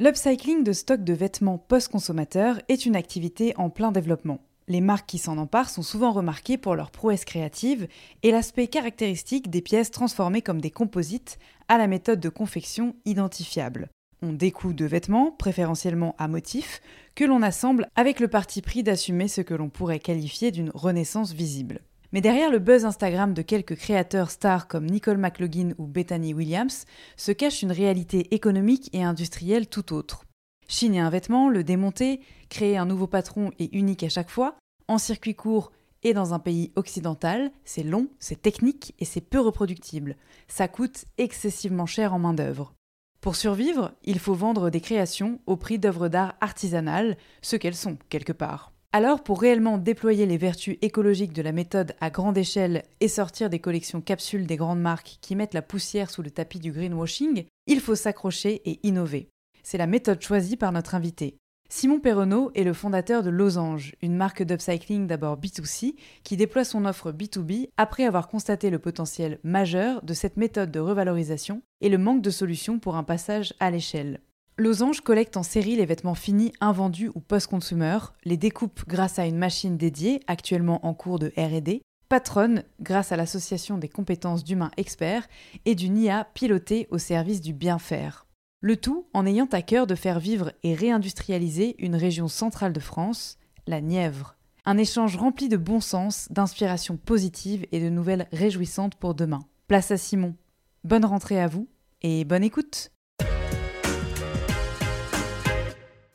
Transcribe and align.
L'upcycling 0.00 0.64
de 0.64 0.72
stock 0.72 1.04
de 1.04 1.12
vêtements 1.12 1.56
post-consommateurs 1.56 2.60
est 2.68 2.84
une 2.84 2.96
activité 2.96 3.54
en 3.56 3.70
plein 3.70 3.92
développement. 3.92 4.40
Les 4.66 4.80
marques 4.80 5.08
qui 5.08 5.18
s'en 5.18 5.38
emparent 5.38 5.70
sont 5.70 5.84
souvent 5.84 6.10
remarquées 6.10 6.58
pour 6.58 6.74
leur 6.74 6.90
prouesse 6.90 7.24
créative 7.24 7.86
et 8.24 8.32
l'aspect 8.32 8.66
caractéristique 8.66 9.50
des 9.50 9.62
pièces 9.62 9.92
transformées 9.92 10.42
comme 10.42 10.60
des 10.60 10.72
composites 10.72 11.38
à 11.68 11.78
la 11.78 11.86
méthode 11.86 12.18
de 12.18 12.28
confection 12.28 12.96
identifiable. 13.04 13.88
On 14.20 14.32
découd 14.32 14.74
de 14.74 14.84
vêtements, 14.84 15.30
préférentiellement 15.30 16.16
à 16.18 16.26
motifs, 16.26 16.80
que 17.14 17.24
l'on 17.24 17.40
assemble 17.40 17.88
avec 17.94 18.18
le 18.18 18.26
parti 18.26 18.62
pris 18.62 18.82
d'assumer 18.82 19.28
ce 19.28 19.42
que 19.42 19.54
l'on 19.54 19.68
pourrait 19.68 20.00
qualifier 20.00 20.50
d'une 20.50 20.72
renaissance 20.74 21.32
visible. 21.32 21.82
Mais 22.14 22.20
derrière 22.20 22.48
le 22.48 22.60
buzz 22.60 22.84
Instagram 22.84 23.34
de 23.34 23.42
quelques 23.42 23.74
créateurs 23.74 24.30
stars 24.30 24.68
comme 24.68 24.86
Nicole 24.86 25.18
McLaughlin 25.18 25.72
ou 25.78 25.88
Bethany 25.88 26.32
Williams 26.32 26.84
se 27.16 27.32
cache 27.32 27.62
une 27.62 27.72
réalité 27.72 28.32
économique 28.32 28.88
et 28.92 29.02
industrielle 29.02 29.66
tout 29.66 29.92
autre. 29.92 30.24
Chiner 30.68 31.00
un 31.00 31.10
vêtement, 31.10 31.48
le 31.48 31.64
démonter, 31.64 32.20
créer 32.50 32.76
un 32.76 32.86
nouveau 32.86 33.08
patron 33.08 33.50
et 33.58 33.76
unique 33.76 34.04
à 34.04 34.08
chaque 34.08 34.30
fois, 34.30 34.54
en 34.86 34.98
circuit 34.98 35.34
court 35.34 35.72
et 36.04 36.14
dans 36.14 36.34
un 36.34 36.38
pays 36.38 36.70
occidental, 36.76 37.50
c'est 37.64 37.82
long, 37.82 38.06
c'est 38.20 38.40
technique 38.40 38.94
et 39.00 39.04
c'est 39.04 39.20
peu 39.20 39.40
reproductible. 39.40 40.14
Ça 40.46 40.68
coûte 40.68 41.06
excessivement 41.18 41.86
cher 41.86 42.14
en 42.14 42.20
main-d'œuvre. 42.20 42.74
Pour 43.20 43.34
survivre, 43.34 43.90
il 44.04 44.20
faut 44.20 44.34
vendre 44.34 44.70
des 44.70 44.80
créations 44.80 45.40
au 45.46 45.56
prix 45.56 45.80
d'œuvres 45.80 46.06
d'art 46.06 46.36
artisanales, 46.40 47.16
ce 47.42 47.56
qu'elles 47.56 47.74
sont, 47.74 47.98
quelque 48.08 48.32
part. 48.32 48.73
Alors, 48.96 49.24
pour 49.24 49.40
réellement 49.40 49.76
déployer 49.76 50.24
les 50.24 50.36
vertus 50.36 50.76
écologiques 50.80 51.32
de 51.32 51.42
la 51.42 51.50
méthode 51.50 51.96
à 52.00 52.10
grande 52.10 52.38
échelle 52.38 52.84
et 53.00 53.08
sortir 53.08 53.50
des 53.50 53.58
collections 53.58 54.00
capsules 54.00 54.46
des 54.46 54.54
grandes 54.54 54.80
marques 54.80 55.18
qui 55.20 55.34
mettent 55.34 55.52
la 55.52 55.62
poussière 55.62 56.10
sous 56.10 56.22
le 56.22 56.30
tapis 56.30 56.60
du 56.60 56.70
greenwashing, 56.70 57.46
il 57.66 57.80
faut 57.80 57.96
s'accrocher 57.96 58.62
et 58.64 58.78
innover. 58.86 59.30
C'est 59.64 59.78
la 59.78 59.88
méthode 59.88 60.22
choisie 60.22 60.56
par 60.56 60.70
notre 60.70 60.94
invité. 60.94 61.38
Simon 61.68 61.98
Perronneau 61.98 62.52
est 62.54 62.62
le 62.62 62.72
fondateur 62.72 63.24
de 63.24 63.30
Losange, 63.30 63.96
une 64.00 64.14
marque 64.14 64.44
d'upcycling 64.44 65.08
d'abord 65.08 65.40
B2C 65.40 65.96
qui 66.22 66.36
déploie 66.36 66.62
son 66.62 66.84
offre 66.84 67.10
B2B 67.10 67.70
après 67.76 68.04
avoir 68.04 68.28
constaté 68.28 68.70
le 68.70 68.78
potentiel 68.78 69.40
majeur 69.42 70.04
de 70.04 70.14
cette 70.14 70.36
méthode 70.36 70.70
de 70.70 70.78
revalorisation 70.78 71.62
et 71.80 71.88
le 71.88 71.98
manque 71.98 72.22
de 72.22 72.30
solutions 72.30 72.78
pour 72.78 72.94
un 72.94 73.02
passage 73.02 73.54
à 73.58 73.72
l'échelle. 73.72 74.20
Losange 74.56 75.00
collecte 75.00 75.36
en 75.36 75.42
série 75.42 75.74
les 75.74 75.84
vêtements 75.84 76.14
finis 76.14 76.52
invendus 76.60 77.10
ou 77.16 77.20
post-consumer, 77.20 77.98
les 78.24 78.36
découpe 78.36 78.84
grâce 78.86 79.18
à 79.18 79.26
une 79.26 79.36
machine 79.36 79.76
dédiée, 79.76 80.20
actuellement 80.28 80.86
en 80.86 80.94
cours 80.94 81.18
de 81.18 81.32
RD, 81.36 81.80
patronne 82.08 82.62
grâce 82.80 83.10
à 83.10 83.16
l'association 83.16 83.78
des 83.78 83.88
compétences 83.88 84.44
d'humains 84.44 84.70
experts 84.76 85.26
et 85.64 85.74
d'une 85.74 85.98
IA 85.98 86.28
pilotée 86.34 86.86
au 86.92 86.98
service 86.98 87.40
du 87.40 87.52
bien 87.52 87.80
faire. 87.80 88.26
Le 88.60 88.76
tout 88.76 89.06
en 89.12 89.26
ayant 89.26 89.48
à 89.50 89.60
cœur 89.60 89.88
de 89.88 89.96
faire 89.96 90.20
vivre 90.20 90.52
et 90.62 90.74
réindustrialiser 90.74 91.74
une 91.84 91.96
région 91.96 92.28
centrale 92.28 92.72
de 92.72 92.80
France, 92.80 93.38
la 93.66 93.80
Nièvre. 93.80 94.36
Un 94.66 94.78
échange 94.78 95.16
rempli 95.16 95.48
de 95.48 95.56
bon 95.56 95.80
sens, 95.80 96.28
d'inspiration 96.30 96.96
positive 96.96 97.66
et 97.72 97.80
de 97.80 97.88
nouvelles 97.88 98.28
réjouissantes 98.32 98.94
pour 98.94 99.16
demain. 99.16 99.40
Place 99.66 99.90
à 99.90 99.96
Simon. 99.96 100.36
Bonne 100.84 101.04
rentrée 101.04 101.40
à 101.40 101.48
vous 101.48 101.66
et 102.02 102.24
bonne 102.24 102.44
écoute 102.44 102.93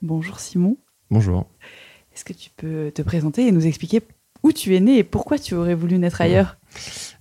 Bonjour 0.01 0.39
Simon. 0.39 0.77
Bonjour. 1.11 1.45
Est-ce 2.13 2.23
que 2.23 2.31
tu 2.31 2.49
peux 2.55 2.89
te 2.93 3.01
présenter 3.01 3.47
et 3.47 3.51
nous 3.51 3.67
expliquer 3.67 4.01
où 4.43 4.53
tu 4.53 4.73
es 4.73 4.79
né 4.79 4.97
et 4.99 5.03
pourquoi 5.03 5.37
tu 5.37 5.55
aurais 5.55 5.75
voulu 5.75 5.97
naître 5.97 6.21
ailleurs? 6.21 6.57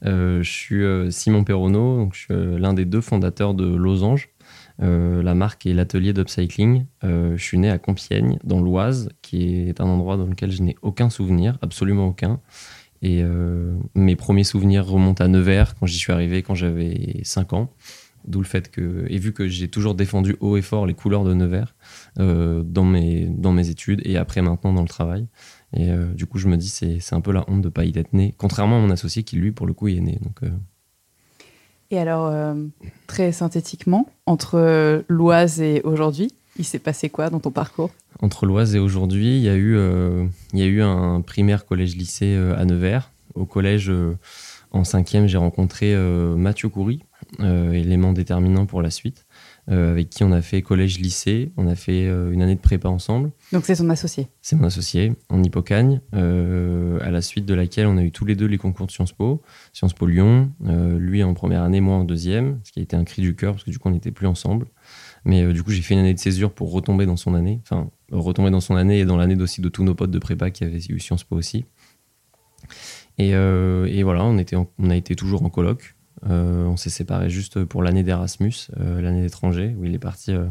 Euh, 0.05 0.43
Je 0.43 0.50
suis 0.50 0.84
euh, 0.84 1.11
Simon 1.11 1.43
Perronneau, 1.43 1.97
donc 1.97 2.15
je 2.15 2.21
suis 2.21 2.34
euh, 2.34 2.56
l'un 2.56 2.75
des 2.75 2.84
deux 2.84 3.00
fondateurs 3.00 3.55
de 3.55 3.66
Losange. 3.66 4.28
la 4.78 5.34
marque 5.34 5.66
est 5.66 5.75
l'atelier 5.75 6.12
d'upcycling. 6.12 6.87
je 7.03 7.37
suis 7.37 7.59
né 7.59 7.69
à 7.69 7.78
Compiègne, 7.78 8.39
dans 8.44 8.61
l'Oise, 8.61 9.09
qui 9.22 9.69
est 9.69 9.81
un 9.81 9.87
endroit 9.87 10.16
dans 10.16 10.27
lequel 10.27 10.53
je 10.53 10.62
n'ai 10.62 10.77
aucun 10.83 11.10
souvenir, 11.10 11.59
absolument 11.62 12.06
aucun. 12.06 12.41
Et 13.03 13.25
mes 13.97 14.15
premiers 14.15 14.45
souvenirs 14.45 14.87
remontent 14.87 15.25
à 15.25 15.27
Nevers, 15.27 15.75
quand 15.75 15.87
j'y 15.87 15.99
suis 15.99 16.12
arrivé, 16.12 16.43
quand 16.43 16.55
j'avais 16.55 17.21
5 17.25 17.55
ans. 17.55 17.71
D'où 18.28 18.41
le 18.41 18.47
fait 18.47 18.71
que, 18.71 19.06
et 19.09 19.16
vu 19.16 19.33
que 19.33 19.49
j'ai 19.49 19.69
toujours 19.69 19.94
défendu 19.94 20.37
haut 20.41 20.59
et 20.59 20.62
fort 20.62 20.84
les 20.84 20.93
couleurs 20.93 21.25
de 21.25 21.33
Nevers 21.33 21.75
euh, 22.19 22.62
dans, 22.62 22.84
mes, 22.84 23.25
dans 23.25 23.53
mes 23.53 23.71
études 23.71 24.03
et 24.05 24.19
après 24.19 24.43
maintenant 24.43 24.75
dans 24.75 24.83
le 24.83 24.89
travail. 24.89 25.27
Et 25.75 25.91
euh, 25.91 26.12
du 26.12 26.27
coup, 26.27 26.37
je 26.37 26.47
me 26.47 26.59
dis, 26.59 26.69
c'est, 26.69 27.00
c'est 27.00 27.15
un 27.15 27.22
peu 27.22 27.33
la 27.33 27.49
honte 27.49 27.62
de 27.62 27.69
ne 27.69 27.72
pas 27.72 27.87
y 27.87 27.99
être 27.99 28.12
né, 28.12 28.34
contrairement 28.37 28.77
à 28.77 28.81
mon 28.81 28.91
associé 28.91 29.22
qui, 29.22 29.37
lui, 29.37 29.50
pour 29.50 29.66
le 29.66 29.72
coup, 29.72 29.89
y 29.89 29.97
est 29.97 30.03
né. 30.03 30.19
Donc, 30.21 30.43
euh. 30.43 30.50
Et 31.91 31.99
alors, 31.99 32.55
très 33.06 33.33
synthétiquement, 33.33 34.06
entre 34.27 35.05
l'Oise 35.09 35.62
et 35.62 35.81
aujourd'hui, 35.84 36.31
il 36.59 36.66
s'est 36.66 36.78
passé 36.78 37.09
quoi 37.09 37.31
dans 37.31 37.41
ton 37.41 37.50
parcours? 37.50 37.91
Entre 38.21 38.45
l'Oise 38.45 38.75
et 38.75 38.78
aujourd'hui, 38.78 39.39
il 39.39 39.43
y, 39.43 39.49
a 39.49 39.56
eu, 39.56 39.75
il 40.53 40.59
y 40.59 40.62
a 40.62 40.66
eu 40.66 40.83
un 40.83 41.22
primaire 41.22 41.65
collège-lycée 41.65 42.37
à 42.59 42.66
Nevers. 42.66 43.10
Au 43.34 43.47
collège, 43.47 43.91
en 44.71 44.84
cinquième, 44.84 45.28
j'ai 45.28 45.39
rencontré 45.39 45.97
Mathieu 46.37 46.69
Coury, 46.69 47.00
élément 47.41 48.12
déterminant 48.12 48.66
pour 48.66 48.83
la 48.83 48.91
suite, 48.91 49.27
euh, 49.71 49.91
avec 49.91 50.09
qui 50.09 50.25
on 50.25 50.33
a 50.33 50.41
fait 50.41 50.62
collège-lycée, 50.62 51.53
on 51.59 51.66
a 51.66 51.75
fait 51.75 52.06
euh, 52.06 52.33
une 52.33 52.41
année 52.41 52.55
de 52.55 52.61
prépa 52.61 52.89
ensemble. 52.89 53.33
Donc 53.53 53.66
c'est 53.66 53.75
son 53.75 53.91
associé 53.91 54.28
C'est 54.41 54.56
mon 54.56 54.65
associé, 54.65 55.12
en 55.28 55.43
Hippocagne, 55.43 56.00
à 56.12 57.11
la 57.11 57.21
suite 57.21 57.44
de 57.44 57.55
laquelle 57.55 57.87
on 57.87 57.99
a 57.99 58.03
eu 58.03 58.11
tous 58.11 58.25
les 58.25 58.34
deux 58.34 58.47
les 58.47 58.56
concours 58.56 58.87
de 58.87 58.93
Sciences 58.93 59.12
Po, 59.12 59.43
Sciences 59.75 59.93
Po 59.93 60.07
Lyon, 60.07 60.51
lui 60.98 61.22
en 61.22 61.34
première 61.34 61.63
année, 61.63 61.80
moi 61.80 61.97
en 61.97 62.04
deuxième, 62.04 62.60
ce 62.65 62.72
qui 62.72 62.80
a 62.80 62.83
été 62.83 62.97
un 62.97 63.04
cri 63.04 63.21
du 63.21 63.36
cœur 63.36 63.53
parce 63.53 63.65
que 63.65 63.71
du 63.71 63.78
coup 63.78 63.89
on 63.89 63.92
n'était 63.92 64.10
plus 64.10 64.27
ensemble. 64.27 64.66
Mais 65.24 65.53
du 65.53 65.63
coup 65.63 65.71
j'ai 65.71 65.83
fait 65.83 65.95
une 65.95 66.01
année 66.01 66.15
de 66.15 66.19
césure 66.19 66.53
pour 66.53 66.72
retomber 66.72 67.04
dans 67.04 67.16
son 67.16 67.34
année, 67.34 67.60
enfin 67.63 67.91
retomber 68.10 68.51
dans 68.51 68.60
son 68.60 68.77
année 68.77 69.01
et 69.01 69.04
dans 69.04 69.16
l'année 69.16 69.41
aussi 69.41 69.60
de 69.60 69.69
tous 69.69 69.84
nos 69.84 69.95
potes 69.95 70.10
de 70.10 70.19
prépa 70.19 70.51
qui 70.51 70.65
avaient 70.65 70.81
eu 70.89 70.98
Sciences 70.98 71.24
Po 71.24 71.36
aussi. 71.36 71.66
Et, 73.19 73.31
et 73.31 74.03
voilà, 74.03 74.24
on, 74.24 74.39
était 74.39 74.57
on 74.57 74.91
a 74.91 74.97
été 74.97 75.15
toujours 75.15 75.42
en 75.42 75.51
colloque. 75.51 75.95
Euh, 76.28 76.65
on 76.66 76.76
s'est 76.76 76.91
séparés 76.91 77.30
juste 77.30 77.65
pour 77.65 77.82
l'année 77.82 78.03
d'Erasmus, 78.03 78.68
euh, 78.80 79.00
l'année 79.00 79.22
d'étranger, 79.22 79.74
où 79.78 79.84
il 79.84 79.94
est 79.94 80.00
parti 80.00 80.32
euh, 80.32 80.47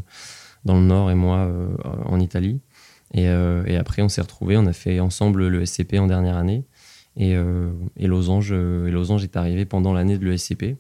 dans 0.66 0.76
le 0.76 0.86
Nord 0.86 1.12
et 1.12 1.16
moi 1.16 1.50
en 2.06 2.20
Italie. 2.20 2.60
Et, 3.14 3.28
après, 3.28 4.02
on 4.02 4.10
s'est 4.10 4.22
retrouvés, 4.22 4.58
on 4.58 4.66
a 4.66 4.74
fait 4.74 5.00
ensemble 5.00 5.48
le 5.48 5.66
SCP 5.66 5.98
en 6.00 6.08
dernière 6.08 6.36
année. 6.36 6.66
Et, 7.16 7.36
et, 7.96 8.08
Losange, 8.08 8.52
Losange 8.54 9.24
est 9.24 9.38
arrivé 9.38 9.64
pendant 9.64 9.94
l'année 9.94 10.18
de 10.18 10.26
l'ESCP, 10.26 10.76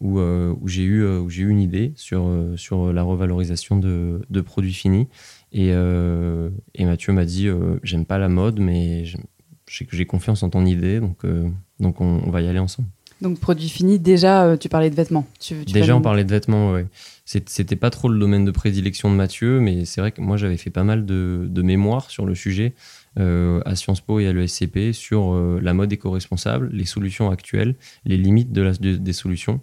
où, 0.00 0.18
où 0.18 0.68
j'ai 0.68 0.82
eu, 0.82 1.04
eu 1.04 1.48
une 1.48 1.60
idée 1.60 1.92
sur, 1.94 2.28
sur 2.56 2.92
la 2.92 3.04
revalorisation 3.04 3.76
de, 3.76 4.22
de 4.28 4.40
produits 4.40 4.72
finis. 4.72 5.06
Et, 5.52 5.68
et 5.68 6.84
Mathieu 6.84 7.12
m'a 7.12 7.24
dit 7.24 7.48
J'aime 7.84 8.06
pas 8.06 8.18
la 8.18 8.28
mode, 8.28 8.58
mais 8.58 9.04
j'ai 9.68 10.06
confiance 10.06 10.42
en 10.42 10.50
ton 10.50 10.66
idée, 10.66 10.98
donc, 10.98 11.24
donc 11.78 12.00
on, 12.00 12.28
va 12.30 12.40
y 12.40 12.48
aller 12.48 12.58
ensemble. 12.58 12.88
Donc 13.22 13.38
produit 13.38 13.68
fini, 13.68 13.98
déjà 13.98 14.56
tu 14.58 14.68
parlais 14.68 14.90
de 14.90 14.94
vêtements. 14.94 15.26
déjà 15.72 15.96
on 15.96 16.02
parlait 16.02 16.24
de 16.24 16.30
vêtements, 16.30 16.72
oui. 16.72 16.82
C'était 17.24 17.76
pas 17.76 17.90
trop 17.90 18.08
le 18.08 18.18
domaine 18.18 18.44
de 18.44 18.50
prédilection 18.50 19.10
de 19.10 19.14
Mathieu, 19.14 19.60
mais 19.60 19.84
c'est 19.84 20.00
vrai 20.00 20.10
que 20.10 20.20
moi 20.20 20.36
j'avais 20.36 20.56
fait 20.56 20.70
pas 20.70 20.82
mal 20.82 21.06
de, 21.06 21.46
de 21.48 21.62
mémoires 21.62 22.10
sur 22.10 22.26
le 22.26 22.34
sujet. 22.34 22.74
Euh, 23.18 23.60
à 23.66 23.76
Sciences 23.76 24.00
Po 24.00 24.20
et 24.20 24.26
à 24.26 24.32
l'ESCP 24.32 24.92
sur 24.92 25.34
euh, 25.34 25.60
la 25.62 25.74
mode 25.74 25.92
éco-responsable, 25.92 26.70
les 26.72 26.86
solutions 26.86 27.30
actuelles, 27.30 27.74
les 28.06 28.16
limites 28.16 28.52
de 28.52 28.62
la, 28.62 28.72
des 28.72 29.12
solutions 29.12 29.60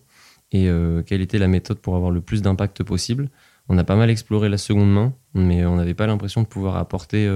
et 0.52 0.70
euh, 0.70 1.02
quelle 1.02 1.22
était 1.22 1.40
la 1.40 1.48
méthode 1.48 1.80
pour 1.80 1.96
avoir 1.96 2.12
le 2.12 2.22
plus 2.22 2.44
d'impact 2.44 2.84
possible. 2.84 3.28
On 3.68 3.78
a 3.80 3.84
pas 3.84 3.96
mal 3.96 4.12
exploré 4.12 4.50
la 4.50 4.60
seconde 4.60 4.94
main, 4.94 5.14
mais 5.34 5.66
on 5.66 5.78
n'avait 5.78 5.96
pas 5.96 6.06
l'impression 6.06 6.44
de 6.44 6.48
pouvoir 6.48 6.78
apporter 6.78 7.28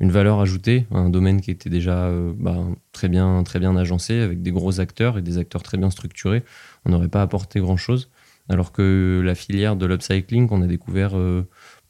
une 0.00 0.10
valeur 0.10 0.40
ajoutée 0.40 0.86
un 0.90 1.10
domaine 1.10 1.40
qui 1.40 1.50
était 1.50 1.70
déjà 1.70 2.10
bah, 2.36 2.56
très, 2.92 3.08
bien, 3.08 3.42
très 3.42 3.58
bien 3.58 3.76
agencé, 3.76 4.20
avec 4.20 4.42
des 4.42 4.50
gros 4.50 4.80
acteurs 4.80 5.18
et 5.18 5.22
des 5.22 5.38
acteurs 5.38 5.62
très 5.62 5.76
bien 5.76 5.90
structurés. 5.90 6.42
On 6.84 6.90
n'aurait 6.90 7.08
pas 7.08 7.22
apporté 7.22 7.60
grand-chose. 7.60 8.10
Alors 8.48 8.72
que 8.72 9.20
la 9.24 9.34
filière 9.34 9.76
de 9.76 9.86
l'upcycling 9.86 10.48
qu'on 10.48 10.62
a 10.62 10.66
découvert 10.66 11.14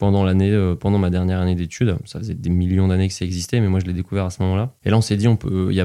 pendant 0.00 0.24
l'année, 0.24 0.50
euh, 0.50 0.74
pendant 0.74 0.98
ma 0.98 1.10
dernière 1.10 1.38
année 1.38 1.54
d'études. 1.54 1.96
Ça 2.06 2.18
faisait 2.18 2.34
des 2.34 2.50
millions 2.50 2.88
d'années 2.88 3.06
que 3.06 3.14
ça 3.14 3.24
existait, 3.24 3.60
mais 3.60 3.68
moi 3.68 3.78
je 3.78 3.84
l'ai 3.84 3.92
découvert 3.92 4.24
à 4.24 4.30
ce 4.30 4.42
moment-là. 4.42 4.74
Et 4.84 4.90
là, 4.90 4.96
on 4.96 5.02
s'est 5.02 5.16
dit, 5.16 5.28
on 5.28 5.36
peut, 5.36 5.72
y 5.72 5.84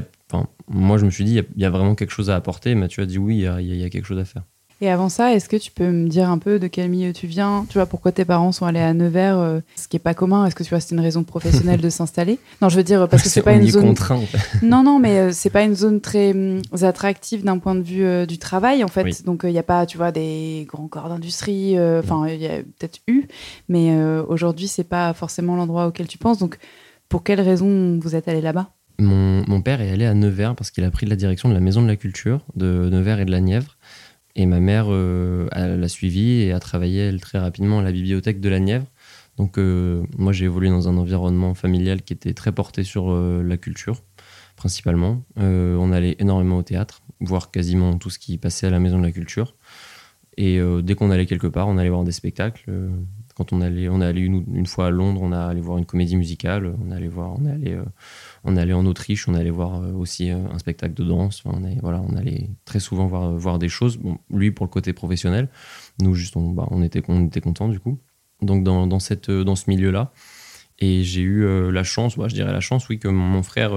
moi 0.68 0.98
je 0.98 1.04
me 1.04 1.10
suis 1.10 1.22
dit, 1.22 1.38
il 1.54 1.62
y, 1.62 1.64
a 1.64 1.70
vraiment 1.70 1.94
quelque 1.94 2.10
chose 2.10 2.30
à 2.30 2.34
apporter. 2.34 2.74
Mathieu 2.74 3.04
a 3.04 3.06
dit 3.06 3.18
oui, 3.18 3.46
il 3.60 3.76
y 3.76 3.84
a 3.84 3.90
quelque 3.90 4.06
chose 4.06 4.18
à 4.18 4.24
faire. 4.24 4.42
Et 4.82 4.90
avant 4.90 5.08
ça, 5.08 5.32
est-ce 5.32 5.48
que 5.48 5.56
tu 5.56 5.70
peux 5.70 5.90
me 5.90 6.06
dire 6.06 6.28
un 6.28 6.36
peu 6.36 6.58
de 6.58 6.66
quel 6.66 6.90
milieu 6.90 7.14
tu 7.14 7.26
viens? 7.26 7.64
Tu 7.70 7.78
vois, 7.78 7.86
pourquoi 7.86 8.12
tes 8.12 8.26
parents 8.26 8.52
sont 8.52 8.66
allés 8.66 8.80
à 8.80 8.92
Nevers 8.92 9.38
euh, 9.38 9.60
Ce 9.74 9.88
qui 9.88 9.96
est 9.96 10.00
pas 10.00 10.12
commun? 10.12 10.44
Est-ce 10.44 10.54
que 10.54 10.62
tu 10.62 10.68
vois, 10.68 10.80
c'est 10.80 10.94
une 10.94 11.00
raison 11.00 11.24
professionnelle 11.24 11.80
de 11.80 11.88
s'installer? 11.88 12.38
Non, 12.60 12.68
je 12.68 12.76
veux 12.76 12.82
dire 12.82 13.08
parce 13.08 13.22
que 13.22 13.30
c'est 13.30 13.40
pas 13.40 13.54
une 13.54 13.66
zone. 13.66 13.86
contraint. 13.86 14.20
non, 14.62 14.82
non, 14.82 14.98
mais 14.98 15.18
euh, 15.18 15.30
c'est 15.32 15.48
pas 15.48 15.62
une 15.62 15.74
zone 15.74 16.02
très 16.02 16.32
hum, 16.32 16.60
attractive 16.82 17.42
d'un 17.42 17.56
point 17.56 17.74
de 17.74 17.80
vue 17.80 18.04
euh, 18.04 18.26
du 18.26 18.36
travail, 18.36 18.84
en 18.84 18.88
fait. 18.88 19.24
Donc 19.24 19.40
il 19.44 19.50
n'y 19.50 19.58
a 19.58 19.62
pas, 19.62 19.86
tu 19.86 19.96
vois, 19.96 20.12
des 20.12 20.66
grands 20.68 20.88
corps 20.88 21.08
d'industrie. 21.08 21.78
Enfin, 21.98 22.28
il 22.28 22.40
y 22.40 22.46
a 22.46 22.58
peut-être 22.58 23.00
eu, 23.06 23.26
mais 23.70 23.96
aujourd'hui, 24.28 24.68
c'est 24.68 24.84
pas 24.84 25.14
forcément 25.14 25.56
l'endroit 25.56 25.86
auquel 25.86 26.06
tu 26.06 26.18
penses. 26.18 26.38
Donc, 26.38 26.58
pour 27.08 27.22
quelle 27.22 27.40
raison 27.40 27.98
vous 27.98 28.14
êtes 28.14 28.28
allé 28.28 28.42
là-bas? 28.42 28.70
Mon, 28.98 29.44
mon, 29.46 29.60
père 29.60 29.80
est 29.82 29.90
allé 29.90 30.06
à 30.06 30.14
Nevers 30.14 30.54
parce 30.54 30.70
qu'il 30.70 30.82
a 30.84 30.90
pris 30.90 31.04
la 31.04 31.16
direction 31.16 31.48
de 31.50 31.54
la 31.54 31.60
Maison 31.60 31.82
de 31.82 31.86
la 31.86 31.96
Culture 31.96 32.40
de 32.54 32.88
Nevers 32.88 33.20
et 33.20 33.24
de 33.26 33.30
la 33.30 33.40
Nièvre. 33.40 33.75
Et 34.38 34.44
ma 34.44 34.60
mère 34.60 34.86
euh, 34.90 35.48
l'a 35.52 35.88
suivi 35.88 36.42
et 36.42 36.52
a 36.52 36.60
travaillé, 36.60 37.00
elle, 37.00 37.20
très 37.22 37.38
rapidement 37.38 37.78
à 37.78 37.82
la 37.82 37.90
bibliothèque 37.90 38.38
de 38.38 38.50
la 38.50 38.60
Nièvre. 38.60 38.86
Donc, 39.38 39.56
euh, 39.56 40.04
moi, 40.18 40.32
j'ai 40.32 40.44
évolué 40.44 40.68
dans 40.68 40.88
un 40.88 40.98
environnement 40.98 41.54
familial 41.54 42.02
qui 42.02 42.12
était 42.12 42.34
très 42.34 42.52
porté 42.52 42.84
sur 42.84 43.10
euh, 43.10 43.42
la 43.42 43.56
culture, 43.56 44.02
principalement. 44.54 45.22
on 45.36 45.90
allait 45.90 46.16
énormément 46.18 46.58
au 46.58 46.62
théâtre, 46.62 47.00
voir 47.20 47.50
quasiment 47.50 47.96
tout 47.96 48.10
ce 48.10 48.18
qui 48.18 48.36
passait 48.36 48.66
à 48.66 48.70
la 48.70 48.78
Maison 48.78 48.98
de 48.98 49.04
la 49.04 49.12
Culture. 49.12 49.56
Et 50.36 50.60
dès 50.82 50.94
qu'on 50.94 51.10
allait 51.10 51.24
quelque 51.24 51.46
part, 51.46 51.66
on 51.66 51.78
allait 51.78 51.88
voir 51.88 52.04
des 52.04 52.12
spectacles. 52.12 52.70
Quand 53.36 53.52
on 53.52 53.60
allait, 53.60 53.88
on 53.88 54.00
est 54.00 54.06
allé 54.06 54.22
une, 54.22 54.66
fois 54.66 54.86
à 54.86 54.90
Londres, 54.90 55.20
on 55.22 55.30
a 55.30 55.44
allé 55.44 55.60
voir 55.60 55.78
une 55.78 55.86
comédie 55.86 56.16
musicale. 56.16 56.74
On 56.84 56.90
allait 56.90 57.08
voir, 57.08 57.34
on 57.38 57.44
est 57.44 57.50
allé 57.50 57.78
on 58.46 58.56
allait 58.56 58.72
en 58.72 58.86
Autriche, 58.86 59.28
on 59.28 59.34
allait 59.34 59.50
voir 59.50 59.82
euh, 59.82 59.92
aussi 59.92 60.30
euh, 60.30 60.38
un 60.52 60.58
spectacle 60.58 60.94
de 60.94 61.04
danse. 61.04 61.42
on, 61.44 61.64
allait, 61.64 61.78
voilà, 61.82 62.00
on 62.00 62.16
allait 62.16 62.48
très 62.64 62.78
souvent 62.78 63.06
voir, 63.06 63.24
euh, 63.24 63.36
voir 63.36 63.58
des 63.58 63.68
choses. 63.68 63.98
Lui 64.30 64.52
pour 64.52 64.64
le 64.64 64.70
côté 64.70 64.92
professionnel, 64.92 65.48
nous 66.00 66.14
juste 66.14 66.36
on, 66.36 66.50
bah, 66.50 66.66
on 66.70 66.80
était, 66.82 67.02
on 67.08 67.26
était 67.26 67.40
contents 67.40 67.68
du 67.68 67.80
coup. 67.80 67.98
Donc 68.42 68.62
dans, 68.62 68.86
dans, 68.86 69.00
cette, 69.00 69.30
dans 69.30 69.56
ce 69.56 69.68
milieu-là. 69.68 70.12
Et 70.78 71.02
j'ai 71.04 71.22
eu 71.22 71.70
la 71.70 71.84
chance, 71.84 72.18
bah, 72.18 72.28
je 72.28 72.34
dirais 72.34 72.52
la 72.52 72.60
chance, 72.60 72.88
oui, 72.88 72.98
que 72.98 73.08
mon 73.08 73.42
frère, 73.42 73.72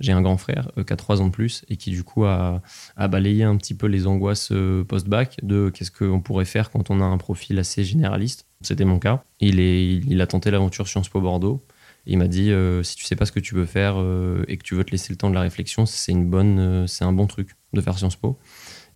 j'ai 0.00 0.12
un 0.12 0.22
grand 0.22 0.38
frère 0.38 0.70
qui 0.86 0.92
a 0.92 0.96
trois 0.96 1.20
ans 1.20 1.26
de 1.26 1.30
plus 1.30 1.64
et 1.68 1.76
qui 1.76 1.90
du 1.90 2.04
coup 2.04 2.24
a, 2.24 2.62
balayé 2.96 3.44
un 3.44 3.56
petit 3.56 3.74
peu 3.74 3.86
les 3.86 4.06
angoisses 4.06 4.52
post-bac 4.88 5.36
de 5.42 5.68
qu'est-ce 5.68 5.90
qu'on 5.90 6.20
pourrait 6.20 6.46
faire 6.46 6.70
quand 6.70 6.90
on 6.90 7.02
a 7.02 7.04
un 7.04 7.18
profil 7.18 7.58
assez 7.58 7.84
généraliste. 7.84 8.46
C'était 8.62 8.86
mon 8.86 8.98
cas. 8.98 9.22
Il, 9.40 10.20
a 10.22 10.26
tenté 10.26 10.50
l'aventure 10.50 10.88
Sciences 10.88 11.10
Po 11.10 11.20
Bordeaux 11.20 11.62
il 12.08 12.16
m'a 12.16 12.26
dit 12.26 12.50
euh, 12.50 12.82
si 12.82 12.96
tu 12.96 13.04
sais 13.04 13.16
pas 13.16 13.26
ce 13.26 13.32
que 13.32 13.40
tu 13.40 13.54
veux 13.54 13.66
faire 13.66 13.96
euh, 13.98 14.42
et 14.48 14.56
que 14.56 14.62
tu 14.62 14.74
veux 14.74 14.82
te 14.82 14.90
laisser 14.90 15.12
le 15.12 15.16
temps 15.16 15.28
de 15.28 15.34
la 15.34 15.42
réflexion, 15.42 15.84
c'est 15.84 16.14
euh, 16.14 16.86
un 17.00 17.12
bon 17.12 17.26
truc 17.26 17.50
de 17.74 17.80
faire 17.82 17.98
Sciences 17.98 18.16
Po. 18.16 18.38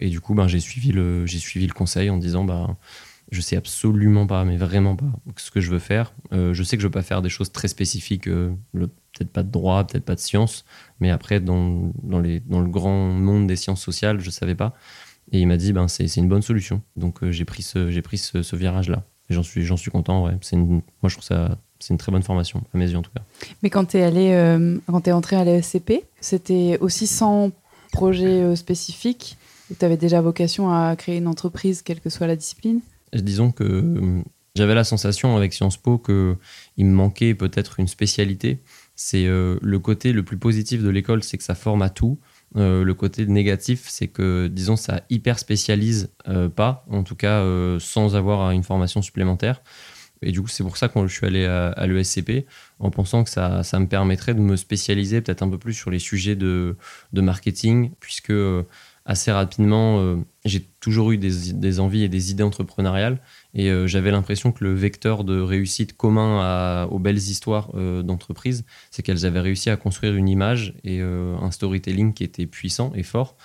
Et 0.01 0.09
du 0.09 0.21
coup, 0.21 0.35
ben, 0.35 0.49
j'ai 0.49 0.61
suivi 0.61 0.93
le, 0.93 1.27
j'ai 1.27 1.39
suivi 1.39 1.67
le 1.67 1.75
conseil 1.75 2.09
en 2.09 2.17
disant 2.17 2.43
bah 2.43 2.77
je 3.33 3.41
sais 3.41 3.57
absolument 3.57 4.27
pas, 4.27 4.45
mais 4.45 4.57
vraiment 4.57 4.95
pas, 4.95 5.11
ce 5.37 5.51
que 5.51 5.61
je 5.61 5.71
veux 5.71 5.79
faire. 5.81 6.13
je 6.31 6.63
sais 6.63 6.77
que 6.77 6.83
je 6.83 6.87
veux 6.87 6.93
pas 6.93 7.03
faire 7.03 7.23
des 7.23 7.29
choses 7.29 7.51
très 7.51 7.67
spécifiques, 7.67 8.25
peut-être 8.25 9.33
pas 9.33 9.43
de 9.43 9.51
droit, 9.51 9.85
peut-être 9.85 10.05
pas 10.05 10.15
de 10.15 10.21
sciences, 10.21 10.65
mais 11.01 11.11
après 11.11 11.41
dans, 11.41 11.91
le 12.05 12.69
grand 12.69 13.09
monde 13.09 13.47
des 13.47 13.57
sciences 13.57 13.83
sociales, 13.83 14.21
je 14.21 14.31
savais 14.31 14.55
pas. 14.55 14.75
Et 15.33 15.41
il 15.41 15.47
m'a 15.47 15.57
dit 15.57 15.73
ben 15.73 15.89
c'est, 15.89 16.15
une 16.17 16.29
bonne 16.29 16.43
solution. 16.43 16.83
Donc 16.97 17.29
j'ai 17.31 17.45
pris 17.45 17.63
ce, 17.63 17.91
j'ai 17.91 18.03
pris 18.03 18.19
ce, 18.19 18.55
virage 18.55 18.89
là. 18.89 19.03
Et 19.31 19.35
j'en 19.35 19.43
suis, 19.43 19.91
content. 19.91 20.27
Ouais. 20.27 20.37
Moi 20.53 20.83
je 21.09 21.15
trouve 21.15 21.25
ça 21.25 21.59
c'est 21.83 21.93
une 21.93 21.99
très 21.99 22.13
bonne 22.13 22.23
formation, 22.23 22.63
à 22.73 22.79
mes 22.79 22.89
yeux 22.89 22.97
en 22.97 23.03
tout 23.03 23.11
cas. 23.11 23.23
Mais 23.63 23.71
quand 23.71 23.85
tu 23.87 23.97
es 23.97 24.03
allé, 24.03 24.33
euh, 24.33 24.79
quand 24.87 25.01
tu 25.01 25.11
es 25.11 25.13
entré 25.13 25.37
à 25.37 25.45
l'ESCP, 25.45 26.05
c'était 26.21 26.79
aussi 26.81 27.07
sans 27.07 27.51
projet 27.91 28.41
euh, 28.41 28.57
spécifique? 28.57 29.37
Tu 29.79 29.85
avais 29.85 29.97
déjà 29.97 30.21
vocation 30.21 30.73
à 30.73 30.95
créer 30.97 31.17
une 31.17 31.27
entreprise, 31.27 31.83
quelle 31.83 32.01
que 32.01 32.11
soit 32.11 32.27
la 32.27 32.37
discipline? 32.37 32.81
Disons 33.15 33.53
que 33.53 33.65
euh, 33.65 34.23
j'avais 34.55 34.75
la 34.75 34.85
sensation 34.85 35.37
avec 35.37 35.53
Sciences 35.53 35.77
Po 35.77 35.99
qu'il 35.99 36.87
me 36.87 36.93
manquait 36.93 37.35
peut-être 37.35 37.81
une 37.81 37.89
spécialité. 37.89 38.63
C'est 38.95 39.27
le 39.27 39.79
côté 39.79 40.13
le 40.13 40.23
plus 40.23 40.37
positif 40.37 40.83
de 40.83 40.91
l'école, 40.91 41.23
c'est 41.23 41.39
que 41.39 41.43
ça 41.43 41.55
forme 41.55 41.81
à 41.81 41.89
tout. 41.89 42.21
le 42.55 42.93
côté 42.93 43.25
négatif, 43.25 43.87
c'est 43.89 44.09
que, 44.09 44.49
disons, 44.49 44.77
ça 44.77 45.01
hyper 45.09 45.39
spécialise 45.39 46.11
pas, 46.55 46.85
en 46.91 47.03
tout 47.03 47.17
cas 47.17 47.43
sans 47.81 48.15
avoir 48.15 48.51
une 48.51 48.63
formation 48.63 49.01
supplémentaire. 49.01 49.63
Et 50.23 50.31
du 50.31 50.41
coup, 50.41 50.49
c'est 50.49 50.63
pour 50.63 50.77
ça 50.77 50.89
que 50.89 51.07
je 51.07 51.13
suis 51.13 51.27
allé 51.27 51.45
à, 51.45 51.87
l'ESCP, 51.87 52.47
en 52.79 52.91
pensant 52.91 53.25
que 53.25 53.31
ça, 53.31 53.63
ça, 53.65 53.79
me 53.81 53.87
permettrait 53.87 54.35
de 54.35 54.41
me 54.41 54.57
spécialiser 54.57 55.21
peut-être 55.21 55.43
un 55.43 55.51
peu 55.51 55.59
plus 55.59 55.75
sur 55.75 55.91
les 55.91 55.99
sujets 55.99 56.37
de, 56.37 56.77
de 57.13 57.21
marketing, 57.21 57.91
puisque 57.99 58.31
euh, 58.31 58.63
assez 59.05 59.33
rapidement, 59.33 60.01
euh, 60.01 60.17
j'ai 60.45 60.61
toujours 60.81 61.11
eu 61.13 61.19
des, 61.19 61.81
envies 61.81 62.05
et 62.05 62.09
des 62.09 62.31
idées 62.31 62.43
entrepreneuriales, 62.43 63.21
et 63.55 63.71
euh, 63.71 63.87
j'avais 63.87 64.11
l'impression 64.11 64.53
que 64.53 64.65
le 64.65 64.75
vecteur 64.75 65.25
de 65.25 65.41
réussite 65.41 65.97
commun 65.97 66.85
aux 66.87 66.99
belles 66.99 67.17
histoires 67.17 67.73
d'entreprise, 67.75 68.65
c'est 68.91 69.03
qu'elles 69.03 69.27
avaient 69.27 69.41
réussi 69.41 69.71
à 69.71 69.77
construire 69.77 70.15
une 70.15 70.29
image 70.29 70.75
et 70.85 71.01
un 71.01 71.51
storytelling 71.51 72.15
qui 72.15 72.25
était 72.25 72.47
puissant 72.47 72.93
et 72.95 73.03
fort. 73.03 73.37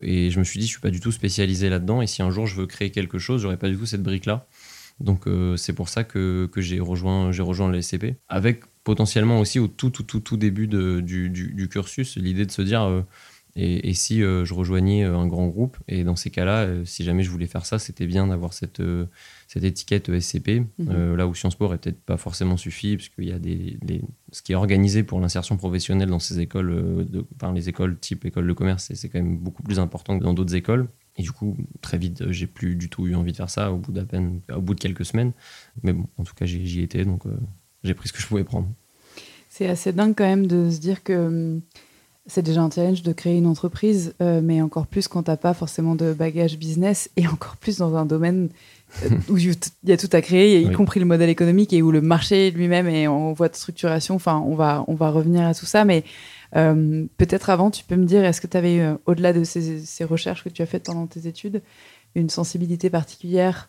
Et 0.00 0.30
je 0.30 0.38
me 0.38 0.44
suis 0.44 0.58
dit, 0.58 0.66
je 0.66 0.72
suis 0.72 0.80
pas 0.80 0.90
du 0.90 1.00
tout 1.00 1.12
spécialisé 1.12 1.68
là-dedans, 1.68 2.02
et 2.02 2.06
si 2.06 2.22
un 2.22 2.30
jour 2.30 2.46
je 2.46 2.56
veux 2.56 2.66
créer 2.66 2.90
quelque 2.90 3.18
chose, 3.18 3.42
j'aurais 3.42 3.56
pas 3.56 3.68
du 3.68 3.76
tout 3.76 3.86
cette 3.86 4.02
brique-là. 4.02 4.46
Donc 5.00 5.26
euh, 5.26 5.56
c'est 5.56 5.72
pour 5.72 5.88
ça 5.88 6.04
que, 6.04 6.48
j'ai 6.56 6.80
rejoint, 6.80 7.30
rejoint 7.30 7.68
le 7.68 7.80
SCP, 7.80 8.16
avec 8.28 8.64
potentiellement 8.84 9.40
aussi 9.40 9.58
au 9.58 9.66
tout, 9.66 9.90
tout, 9.90 10.02
tout, 10.02 10.20
tout 10.20 10.36
début 10.36 10.68
de, 10.68 11.00
du, 11.00 11.30
du, 11.30 11.68
cursus, 11.68 12.16
l'idée 12.16 12.46
de 12.46 12.50
se 12.50 12.62
dire, 12.62 12.82
euh, 12.82 13.02
et, 13.56 13.88
et, 13.88 13.94
si 13.94 14.22
euh, 14.22 14.44
je 14.44 14.54
rejoignais 14.54 15.04
un 15.04 15.26
grand 15.26 15.46
groupe, 15.46 15.76
et 15.88 16.04
dans 16.04 16.16
ces 16.16 16.30
cas-là, 16.30 16.68
si 16.84 17.04
jamais 17.04 17.22
je 17.22 17.30
voulais 17.30 17.46
faire 17.46 17.66
ça, 17.66 17.78
c'était 17.78 18.06
bien 18.06 18.26
d'avoir 18.26 18.52
cette, 18.52 18.82
cette 19.48 19.64
étiquette 19.64 20.10
SCP, 20.18 20.62
mhm. 20.78 21.14
là 21.14 21.26
où 21.26 21.34
Sciences 21.34 21.54
Po 21.54 21.64
n'aurait 21.64 21.78
peut-être 21.78 22.00
pas 22.00 22.16
forcément 22.16 22.56
suffi, 22.56 22.96
puisqu'il 22.96 23.28
y 23.28 23.32
a 23.32 23.38
des, 23.38 23.78
ce 24.32 24.42
qui 24.42 24.52
est 24.52 24.56
organisé 24.56 25.02
pour 25.02 25.20
l'insertion 25.20 25.56
professionnelle 25.56 26.08
dans 26.08 26.18
ces 26.18 26.40
écoles, 26.40 27.06
de, 27.08 27.24
enfin, 27.36 27.52
les 27.52 27.68
écoles 27.68 27.98
type 27.98 28.24
école 28.24 28.46
de 28.46 28.52
commerce, 28.52 28.90
c'est 28.92 29.08
quand 29.08 29.20
même 29.20 29.38
beaucoup 29.38 29.62
plus 29.62 29.78
important 29.78 30.18
que 30.18 30.24
dans 30.24 30.34
d'autres 30.34 30.54
écoles. 30.54 30.88
Et 31.16 31.22
du 31.22 31.30
coup, 31.30 31.56
très 31.80 31.98
vite, 31.98 32.30
j'ai 32.30 32.46
plus 32.46 32.74
du 32.74 32.88
tout 32.88 33.06
eu 33.06 33.14
envie 33.14 33.32
de 33.32 33.36
faire 33.36 33.50
ça 33.50 33.72
au 33.72 33.76
bout 33.76 33.92
d'à 33.92 34.04
peine, 34.04 34.40
au 34.54 34.60
bout 34.60 34.74
de 34.74 34.80
quelques 34.80 35.04
semaines. 35.04 35.32
Mais 35.82 35.92
bon, 35.92 36.06
en 36.16 36.24
tout 36.24 36.34
cas, 36.34 36.44
j'y 36.44 36.80
étais, 36.80 37.04
donc 37.04 37.26
euh, 37.26 37.36
j'ai 37.84 37.94
pris 37.94 38.08
ce 38.08 38.12
que 38.12 38.20
je 38.20 38.26
pouvais 38.26 38.44
prendre. 38.44 38.68
C'est 39.48 39.68
assez 39.68 39.92
dingue 39.92 40.14
quand 40.16 40.24
même 40.24 40.48
de 40.48 40.68
se 40.70 40.80
dire 40.80 41.04
que 41.04 41.12
hum, 41.12 41.60
c'est 42.26 42.42
déjà 42.42 42.62
un 42.62 42.70
challenge 42.70 43.02
de 43.02 43.12
créer 43.12 43.36
une 43.36 43.46
entreprise, 43.46 44.14
euh, 44.22 44.40
mais 44.42 44.62
encore 44.62 44.86
plus 44.86 45.08
quand 45.08 45.24
t'as 45.24 45.36
pas 45.36 45.52
forcément 45.52 45.94
de 45.94 46.12
bagage 46.14 46.58
business 46.58 47.10
et 47.16 47.26
encore 47.26 47.56
plus 47.56 47.78
dans 47.78 47.96
un 47.96 48.06
domaine 48.06 48.48
euh, 49.04 49.10
où 49.28 49.36
il 49.36 49.54
y 49.84 49.92
a 49.92 49.96
tout 49.96 50.08
à 50.10 50.22
créer, 50.22 50.62
y 50.62 50.72
compris 50.72 51.00
le 51.00 51.06
modèle 51.06 51.28
économique 51.28 51.72
et 51.74 51.82
où 51.82 51.90
le 51.90 52.00
marché 52.00 52.50
lui-même 52.50 52.88
est 52.88 53.06
en 53.06 53.32
voie 53.34 53.48
de 53.48 53.56
structuration. 53.56 54.14
Enfin, 54.14 54.42
on 54.46 54.54
va, 54.54 54.84
on 54.88 54.94
va 54.94 55.10
revenir 55.10 55.46
à 55.46 55.54
tout 55.54 55.66
ça, 55.66 55.84
mais 55.84 56.02
euh, 56.56 57.04
peut-être 57.18 57.50
avant, 57.50 57.70
tu 57.70 57.84
peux 57.84 57.96
me 57.96 58.06
dire, 58.06 58.24
est-ce 58.24 58.40
que 58.40 58.46
tu 58.46 58.56
avais, 58.56 58.82
au-delà 59.04 59.34
de 59.34 59.44
ces, 59.44 60.04
recherches 60.04 60.44
que 60.44 60.48
tu 60.48 60.62
as 60.62 60.66
faites 60.66 60.84
pendant 60.84 61.06
tes 61.06 61.26
études, 61.26 61.62
une 62.14 62.30
sensibilité 62.30 62.88
particulière 62.88 63.68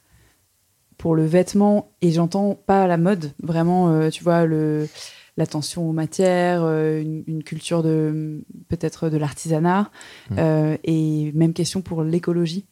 pour 0.97 1.13
le 1.13 1.25
vêtement? 1.25 1.91
Et 2.01 2.13
j'entends 2.13 2.55
pas 2.55 2.87
la 2.87 2.97
mode, 2.97 3.33
vraiment, 3.43 4.09
tu 4.09 4.23
vois, 4.23 4.45
le, 4.45 4.87
l'attention 5.37 5.89
aux 5.89 5.93
matières, 5.93 6.63
une, 6.63 7.43
culture 7.43 7.83
de 7.83 8.43
peut-être 8.69 9.09
de 9.09 9.17
l'artisanat, 9.17 9.91
mmh. 10.29 10.37
et 10.83 11.31
même 11.33 11.53
question 11.53 11.81
pour 11.81 12.03
l'écologie. 12.03 12.65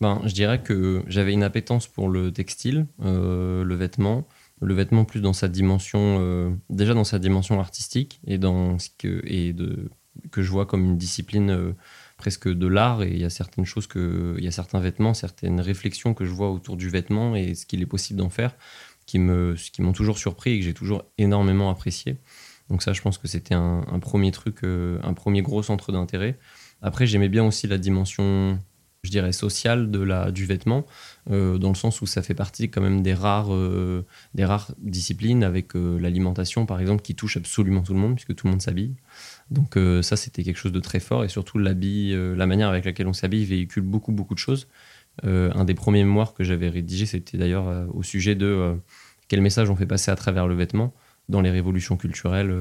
Ben, 0.00 0.20
je 0.24 0.34
dirais 0.34 0.60
que 0.62 1.02
j'avais 1.06 1.32
une 1.32 1.42
appétence 1.42 1.86
pour 1.86 2.08
le 2.08 2.32
textile, 2.32 2.86
le 3.00 3.74
vêtement, 3.74 4.26
le 4.62 4.74
vêtement 4.74 5.04
plus 5.04 5.20
dans 5.20 5.32
sa 5.32 5.48
dimension, 5.48 6.18
euh, 6.20 6.50
déjà 6.70 6.94
dans 6.94 7.04
sa 7.04 7.18
dimension 7.18 7.60
artistique 7.60 8.20
et 8.26 8.38
dans 8.38 8.78
ce 8.78 8.88
que 8.96 9.22
et 9.26 9.52
de 9.52 9.90
que 10.30 10.42
je 10.42 10.50
vois 10.50 10.66
comme 10.66 10.84
une 10.84 10.98
discipline 10.98 11.74
presque 12.18 12.46
de 12.46 12.66
l'art 12.66 13.02
et 13.02 13.10
il 13.10 13.18
y 13.18 13.24
a 13.24 13.30
certaines 13.30 13.64
choses 13.64 13.86
que 13.86 14.34
il 14.36 14.44
y 14.44 14.48
a 14.48 14.50
certains 14.50 14.78
vêtements 14.78 15.14
certaines 15.14 15.58
réflexions 15.58 16.12
que 16.12 16.26
je 16.26 16.32
vois 16.32 16.50
autour 16.50 16.76
du 16.76 16.90
vêtement 16.90 17.34
et 17.34 17.54
ce 17.54 17.64
qu'il 17.64 17.80
est 17.80 17.86
possible 17.86 18.18
d'en 18.18 18.28
faire 18.28 18.54
qui 19.18 19.70
qui 19.72 19.82
m'ont 19.82 19.92
toujours 19.92 20.18
surpris 20.18 20.52
et 20.52 20.58
que 20.58 20.64
j'ai 20.64 20.74
toujours 20.74 21.04
énormément 21.18 21.70
apprécié 21.70 22.16
donc 22.68 22.82
ça 22.82 22.92
je 22.92 23.02
pense 23.02 23.18
que 23.18 23.28
c'était 23.28 23.54
un, 23.54 23.82
premier 24.00 24.30
truc 24.30 24.64
un 24.64 25.14
premier 25.14 25.42
gros 25.42 25.62
centre 25.62 25.92
d'intérêt 25.92 26.38
après 26.80 27.06
j'aimais 27.06 27.28
bien 27.28 27.44
aussi 27.44 27.66
la 27.66 27.78
dimension 27.78 28.58
je 29.04 29.10
dirais, 29.10 29.32
sociale 29.32 29.90
de 29.90 29.98
la, 29.98 30.30
du 30.30 30.46
vêtement, 30.46 30.86
euh, 31.30 31.58
dans 31.58 31.70
le 31.70 31.74
sens 31.74 32.00
où 32.02 32.06
ça 32.06 32.22
fait 32.22 32.34
partie 32.34 32.70
quand 32.70 32.80
même 32.80 33.02
des 33.02 33.14
rares, 33.14 33.52
euh, 33.52 34.06
des 34.34 34.44
rares 34.44 34.72
disciplines 34.78 35.42
avec 35.42 35.74
euh, 35.74 35.98
l'alimentation, 35.98 36.66
par 36.66 36.80
exemple, 36.80 37.02
qui 37.02 37.16
touche 37.16 37.36
absolument 37.36 37.82
tout 37.82 37.94
le 37.94 37.98
monde, 37.98 38.14
puisque 38.14 38.34
tout 38.36 38.46
le 38.46 38.52
monde 38.52 38.62
s'habille. 38.62 38.94
Donc 39.50 39.76
ça, 40.02 40.16
c'était 40.16 40.44
quelque 40.44 40.56
chose 40.56 40.72
de 40.72 40.80
très 40.80 40.98
fort, 40.98 41.24
et 41.24 41.28
surtout 41.28 41.58
l'habit, 41.58 42.14
la 42.14 42.46
manière 42.46 42.70
avec 42.70 42.86
laquelle 42.86 43.06
on 43.06 43.12
s'habille 43.12 43.44
véhicule 43.44 43.82
beaucoup, 43.82 44.10
beaucoup 44.10 44.32
de 44.32 44.38
choses. 44.38 44.66
un 45.24 45.64
des 45.64 45.74
premiers 45.74 46.04
mémoires 46.04 46.32
que 46.32 46.42
j'avais 46.42 46.70
rédigé, 46.70 47.04
c'était 47.04 47.36
d'ailleurs 47.36 47.86
au 47.94 48.02
sujet 48.02 48.34
de 48.34 48.78
quel 49.32 49.40
message 49.40 49.70
on 49.70 49.76
fait 49.76 49.86
passer 49.86 50.10
à 50.10 50.14
travers 50.14 50.46
le 50.46 50.54
vêtement 50.54 50.92
dans 51.30 51.40
les 51.40 51.48
révolutions 51.48 51.96
culturelles 51.96 52.54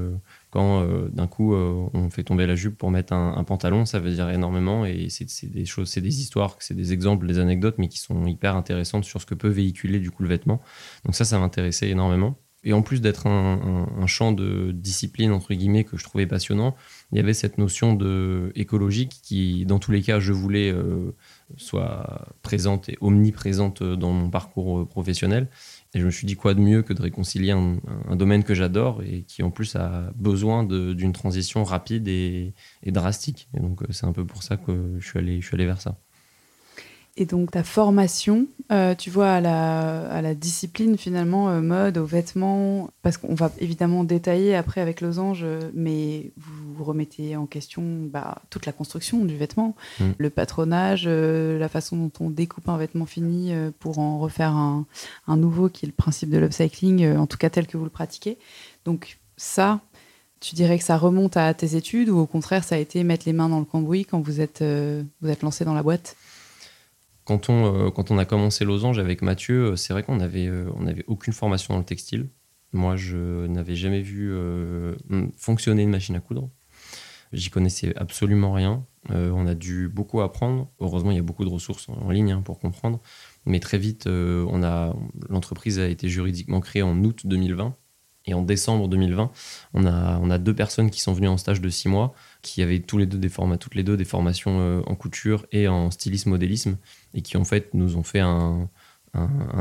quand 0.51 0.83
euh, 0.83 1.09
d'un 1.09 1.27
coup 1.27 1.53
euh, 1.53 1.89
on 1.93 2.09
fait 2.09 2.23
tomber 2.23 2.47
la 2.47 2.55
jupe 2.55 2.77
pour 2.77 2.91
mettre 2.91 3.11
un, 3.11 3.43
pantalon, 3.43 3.85
ça 3.85 3.99
veut 3.99 4.09
dire 4.09 4.29
énormément 4.29 4.85
et 4.85 5.07
c'est 5.09 5.51
des 5.51 5.65
choses, 5.65 5.89
c'est 5.89 5.99
des 5.99 6.21
histoires, 6.21 6.55
c'est 6.59 6.73
des 6.73 6.93
exemples, 6.93 7.27
des 7.27 7.39
anecdotes, 7.39 7.75
mais 7.77 7.89
qui 7.89 7.99
sont 7.99 8.25
hyper 8.25 8.55
intéressantes 8.55 9.03
sur 9.03 9.19
ce 9.19 9.25
que 9.25 9.35
peut 9.35 9.49
véhiculer 9.49 9.99
du 9.99 10.11
coup 10.11 10.23
le 10.23 10.29
vêtement. 10.29 10.61
Donc 11.03 11.13
ça, 11.13 11.25
ça 11.25 11.37
m'intéressait 11.39 11.89
énormément. 11.89 12.37
Et 12.63 12.73
en 12.73 12.83
plus 12.83 13.01
d'être 13.01 13.27
un, 13.27 14.05
champ 14.05 14.31
de 14.31 14.71
discipline 14.71 15.31
entre 15.31 15.53
guillemets 15.53 15.83
que 15.83 15.97
je 15.97 16.03
trouvais 16.03 16.27
passionnant, 16.27 16.75
il 17.11 17.17
y 17.17 17.19
avait 17.19 17.33
cette 17.33 17.57
notion 17.57 17.95
de 17.95 18.51
écologique 18.55 19.19
qui, 19.23 19.65
dans 19.65 19.79
tous 19.79 19.91
les 19.91 20.01
cas, 20.01 20.19
je 20.19 20.31
voulais 20.31 20.71
euh, 20.71 21.15
soit 21.57 22.27
présente 22.43 22.87
et 22.87 22.97
omniprésente 23.01 23.81
dans 23.81 24.11
mon 24.11 24.29
parcours 24.29 24.87
professionnel. 24.87 25.47
Et 25.93 25.99
je 25.99 26.05
me 26.05 26.11
suis 26.11 26.25
dit 26.25 26.35
quoi 26.35 26.53
de 26.53 26.61
mieux 26.61 26.83
que 26.83 26.93
de 26.93 27.01
réconcilier 27.01 27.51
un, 27.51 28.15
domaine 28.15 28.43
que 28.43 28.53
j'adore 28.53 29.03
et 29.03 29.23
qui 29.23 29.43
en 29.43 29.51
plus 29.51 29.75
a 29.75 30.11
besoin 30.15 30.63
d'une 30.63 31.11
transition 31.11 31.63
rapide 31.63 32.07
et, 32.07 32.53
drastique. 32.85 33.49
Et 33.55 33.59
donc 33.59 33.83
euh, 33.83 33.87
c'est 33.91 34.05
un 34.05 34.13
peu 34.13 34.25
pour 34.25 34.43
ça 34.43 34.55
que 34.57 34.95
je 34.99 35.05
suis 35.05 35.41
je 35.41 35.45
suis 35.45 35.55
allé 35.55 35.65
vers 35.65 35.81
ça. 35.81 35.97
Et 37.17 37.25
donc 37.25 37.51
ta 37.51 37.63
formation, 37.63 38.47
euh, 38.71 38.95
tu 38.95 39.09
vois, 39.09 39.33
à 39.33 39.41
la, 39.41 40.09
à 40.09 40.21
la 40.21 40.33
discipline 40.33 40.97
finalement, 40.97 41.49
euh, 41.49 41.59
mode, 41.59 41.97
aux 41.97 42.05
vêtements, 42.05 42.89
parce 43.01 43.17
qu'on 43.17 43.35
va 43.35 43.51
évidemment 43.59 44.05
détailler 44.05 44.55
après 44.55 44.79
avec 44.79 45.01
Losange, 45.01 45.45
mais 45.73 46.31
vous 46.37 46.85
remettez 46.85 47.35
en 47.35 47.47
question 47.47 47.83
bah, 47.83 48.41
toute 48.49 48.65
la 48.65 48.71
construction 48.71 49.25
du 49.25 49.35
vêtement, 49.35 49.75
mm. 49.99 50.11
le 50.17 50.29
patronage, 50.29 51.03
euh, 51.05 51.59
la 51.59 51.67
façon 51.67 51.97
dont 51.97 52.11
on 52.21 52.29
découpe 52.29 52.69
un 52.69 52.77
vêtement 52.77 53.05
fini 53.05 53.51
pour 53.79 53.99
en 53.99 54.17
refaire 54.17 54.51
un, 54.51 54.85
un, 55.27 55.35
nouveau, 55.35 55.67
qui 55.67 55.85
est 55.85 55.89
le 55.89 55.93
principe 55.93 56.29
de 56.29 56.37
l'upcycling, 56.37 57.17
en 57.17 57.27
tout 57.27 57.37
cas 57.37 57.49
tel 57.49 57.67
que 57.67 57.75
vous 57.75 57.83
le 57.83 57.89
pratiquez. 57.89 58.37
Donc 58.85 59.19
ça, 59.35 59.81
tu 60.39 60.55
dirais 60.55 60.77
que 60.77 60.85
ça 60.85 60.97
remonte 60.97 61.35
à 61.35 61.53
tes 61.53 61.75
études 61.75 62.07
ou 62.07 62.19
au 62.19 62.25
contraire 62.25 62.63
ça 62.63 62.75
a 62.75 62.77
été 62.77 63.03
mettre 63.03 63.23
les 63.25 63.33
mains 63.33 63.49
dans 63.49 63.59
le 63.59 63.65
cambouis 63.65 64.05
quand 64.05 64.21
vous 64.21 64.39
êtes, 64.39 64.63
vous 64.63 65.29
êtes 65.29 65.41
lancé 65.41 65.65
dans 65.65 65.73
la 65.73 65.83
boîte? 65.83 66.15
Quand 67.31 67.49
on, 67.49 67.87
euh, 67.87 67.91
quand 67.91 68.11
on 68.11 68.17
a 68.17 68.25
commencé 68.25 68.65
Losange 68.65 68.99
avec 68.99 69.21
Mathieu, 69.21 69.71
euh, 69.71 69.75
c'est 69.77 69.93
vrai 69.93 70.03
qu'on 70.03 70.17
n'avait 70.17 70.47
euh, 70.47 70.69
aucune 71.07 71.31
formation 71.31 71.73
dans 71.73 71.79
le 71.79 71.85
textile. 71.85 72.27
Moi, 72.73 72.97
je 72.97 73.47
n'avais 73.47 73.75
jamais 73.75 74.01
vu 74.01 74.33
fonctionner 75.35 75.83
une 75.83 75.89
machine 75.89 76.15
à 76.15 76.21
coudre. 76.21 76.49
J'y 77.33 77.49
connaissais 77.49 77.93
absolument 77.97 78.53
rien. 78.53 78.85
on 79.09 79.45
a 79.45 79.55
dû 79.55 79.89
beaucoup 79.89 80.21
apprendre. 80.21 80.69
Heureusement, 80.79 81.11
il 81.11 81.17
y 81.17 81.19
a 81.19 81.23
beaucoup 81.23 81.43
de 81.43 81.49
ressources 81.49 81.89
en, 81.89 82.09
ligne 82.11 82.31
hein, 82.31 82.41
pour 82.41 82.59
comprendre. 82.59 83.01
Mais 83.45 83.59
très 83.59 83.77
vite, 83.77 84.07
l'entreprise 84.07 85.79
a 85.79 85.87
été 85.89 86.07
juridiquement 86.07 86.61
créée 86.61 86.81
en 86.81 87.03
août 87.03 87.23
2020. 87.25 87.75
Et 88.31 88.33
en 88.33 88.41
décembre 88.41 88.87
2020, 88.87 89.29
on 89.73 89.85
a, 89.85 90.17
on 90.19 90.29
a 90.29 90.37
deux 90.37 90.55
personnes 90.55 90.89
qui 90.89 91.01
sont 91.01 91.11
venues 91.11 91.27
en 91.27 91.35
stage 91.35 91.59
de 91.59 91.67
six 91.67 91.89
mois, 91.89 92.13
qui 92.41 92.61
avaient 92.61 92.79
tous 92.79 92.97
les 92.97 93.05
deux 93.05 93.17
des 93.17 93.27
formats, 93.27 93.57
toutes 93.57 93.75
les 93.75 93.83
deux 93.83 93.97
des 93.97 94.05
formations 94.05 94.81
en 94.87 94.95
couture 94.95 95.45
et 95.51 95.67
en 95.67 95.91
stylisme-modélisme 95.91 96.77
et 97.13 97.21
qui 97.21 97.35
en 97.35 97.43
fait 97.43 97.73
nous 97.73 97.97
ont 97.97 98.03
fait 98.03 98.21
un, 98.21 98.69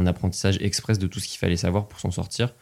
apprentissage 0.06 0.58
express 0.60 1.00
de 1.00 1.08
tout 1.08 1.18
ce 1.18 1.26
qu'il 1.26 1.38
fallait 1.40 1.56
savoir 1.56 1.88
pour 1.88 1.98
s'en 1.98 2.12
sortir. 2.12 2.54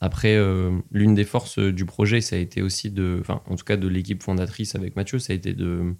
Après, 0.00 0.36
euh, 0.36 0.70
l'une 0.92 1.14
des 1.14 1.24
forces 1.24 1.58
du 1.58 1.84
projet, 1.84 2.20
ça 2.20 2.36
a 2.36 2.38
été 2.38 2.62
aussi 2.62 2.92
de, 2.92 3.18
enfin, 3.20 3.42
en 3.50 3.56
tout 3.56 3.64
cas 3.64 3.76
de 3.76 3.88
l'équipe 3.88 4.22
fondatrice 4.22 4.76
avec 4.76 4.94
Mathieu, 4.94 5.18
ça 5.18 5.32
a 5.32 5.36
été 5.36 5.52
de, 5.52 5.96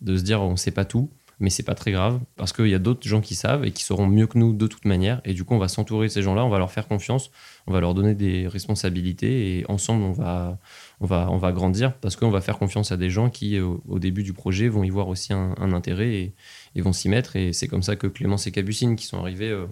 de 0.00 0.16
se 0.16 0.22
dire 0.22 0.42
on 0.42 0.52
ne 0.52 0.56
sait 0.56 0.70
pas 0.70 0.84
tout, 0.84 1.10
mais 1.38 1.50
c'est 1.50 1.62
pas 1.62 1.74
très 1.74 1.92
grave 1.92 2.20
parce 2.36 2.52
qu'il 2.52 2.68
y 2.68 2.74
a 2.74 2.78
d'autres 2.78 3.06
gens 3.06 3.20
qui 3.20 3.34
savent 3.34 3.64
et 3.64 3.72
qui 3.72 3.82
sauront 3.82 4.06
mieux 4.06 4.26
que 4.26 4.38
nous 4.38 4.52
de 4.52 4.66
toute 4.66 4.84
manière. 4.84 5.20
Et 5.24 5.34
du 5.34 5.44
coup, 5.44 5.54
on 5.54 5.58
va 5.58 5.68
s'entourer 5.68 6.06
de 6.06 6.12
ces 6.12 6.22
gens-là, 6.22 6.44
on 6.44 6.48
va 6.48 6.58
leur 6.58 6.72
faire 6.72 6.88
confiance, 6.88 7.30
on 7.66 7.72
va 7.72 7.80
leur 7.80 7.94
donner 7.94 8.14
des 8.14 8.46
responsabilités 8.46 9.58
et 9.58 9.64
ensemble, 9.68 10.04
on 10.04 10.12
va, 10.12 10.58
on 11.00 11.06
va, 11.06 11.28
on 11.30 11.36
va 11.36 11.52
grandir 11.52 11.94
parce 11.98 12.14
qu'on 12.16 12.30
va 12.30 12.40
faire 12.40 12.58
confiance 12.58 12.92
à 12.92 12.96
des 12.96 13.10
gens 13.10 13.28
qui, 13.28 13.58
au, 13.60 13.98
début 13.98 14.22
du 14.22 14.32
projet, 14.32 14.68
vont 14.68 14.84
y 14.84 14.90
voir 14.90 15.08
aussi 15.08 15.32
un, 15.32 15.54
intérêt 15.72 16.32
et, 16.74 16.80
vont 16.80 16.92
s'y 16.92 17.08
mettre. 17.08 17.36
Et 17.36 17.52
c'est 17.52 17.66
comme 17.66 17.82
ça 17.82 17.96
que 17.96 18.06
Clémence 18.06 18.46
et 18.46 18.52
Cabucine, 18.52 18.94
qui 18.94 19.06
sont 19.06 19.18
arrivés 19.18 19.50
euh, 19.50 19.66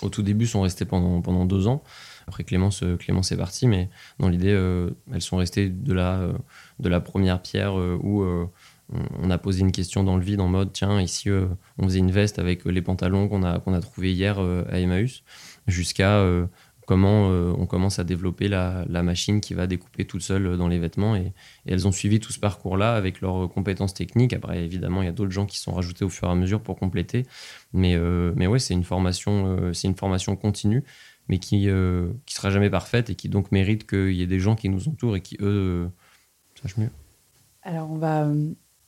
au 0.00 0.08
tout 0.08 0.22
début, 0.22 0.46
sont 0.46 0.62
restés 0.62 0.86
pendant, 0.86 1.20
pendant 1.20 1.44
deux 1.44 1.66
ans. 1.66 1.82
Après, 2.26 2.42
Clémence, 2.42 2.82
euh, 2.82 2.96
Clémence 2.96 3.32
est 3.32 3.36
partie, 3.36 3.66
mais 3.66 3.90
dans 4.18 4.30
l'idée, 4.30 4.52
euh, 4.52 4.90
elles 5.12 5.20
sont 5.20 5.36
restées 5.36 5.68
de 5.68 5.92
la, 5.92 6.28
de 6.80 6.88
la 6.88 7.00
première 7.00 7.42
pierre 7.42 7.74
où 7.74 8.24
on 9.22 9.30
a 9.30 9.38
posé 9.38 9.60
une 9.60 9.72
question 9.72 10.04
dans 10.04 10.16
le 10.16 10.22
vide 10.22 10.40
en 10.40 10.48
mode 10.48 10.72
tiens, 10.72 11.00
ici, 11.00 11.28
on 11.30 11.84
faisait 11.84 11.98
une 11.98 12.10
veste 12.10 12.38
avec 12.38 12.64
les 12.64 12.82
pantalons 12.82 13.28
qu'on 13.28 13.42
a, 13.42 13.58
qu'on 13.58 13.74
a 13.74 13.80
trouvés 13.80 14.12
hier 14.12 14.38
à 14.38 14.78
Emmaüs, 14.78 15.22
jusqu'à 15.66 16.22
comment 16.86 17.30
euh, 17.30 17.52
on 17.58 17.66
commence 17.66 17.98
à 17.98 18.04
développer 18.04 18.48
la, 18.48 18.84
machine 19.02 19.40
qui 19.40 19.54
va 19.54 19.66
découper 19.66 20.04
toute 20.04 20.22
seule 20.22 20.56
dans 20.56 20.68
les 20.68 20.78
vêtements. 20.78 21.16
Et, 21.16 21.32
elles 21.66 21.86
ont 21.86 21.92
suivi 21.92 22.20
tout 22.20 22.32
ce 22.32 22.38
parcours-là 22.38 22.94
avec 22.94 23.20
leurs 23.20 23.48
compétences 23.50 23.94
techniques. 23.94 24.32
Après, 24.32 24.62
évidemment, 24.64 25.02
il 25.02 25.06
y 25.06 25.08
a 25.08 25.12
d'autres 25.12 25.30
gens 25.30 25.46
qui 25.46 25.58
sont 25.58 25.72
rajoutés 25.72 26.04
au 26.04 26.08
fur 26.08 26.28
et 26.28 26.30
à 26.30 26.34
mesure 26.34 26.60
pour 26.60 26.78
compléter. 26.78 27.24
Mais, 27.72 27.94
euh, 27.94 28.32
mais 28.36 28.46
ouais, 28.46 28.58
c'est 28.58 28.74
une, 28.74 28.84
formation, 28.84 29.56
euh, 29.58 29.72
c'est 29.72 29.88
une 29.88 29.96
formation 29.96 30.36
continue, 30.36 30.84
mais 31.28 31.38
qui 31.38 31.66
ne 31.66 32.12
sera 32.26 32.50
jamais 32.50 32.70
parfaite 32.70 33.10
et 33.10 33.14
qui 33.14 33.28
donc 33.28 33.52
mérite 33.52 33.86
qu'il 33.86 34.12
y 34.12 34.22
ait 34.22 34.26
des 34.26 34.40
gens 34.40 34.56
qui 34.56 34.68
nous 34.68 34.88
entourent 34.88 35.16
et 35.16 35.20
qui, 35.20 35.36
eux, 35.40 35.88
sachent 36.60 36.76
mieux. 36.76 36.90
Alors, 37.62 37.90
on 37.90 37.96
va 37.96 38.28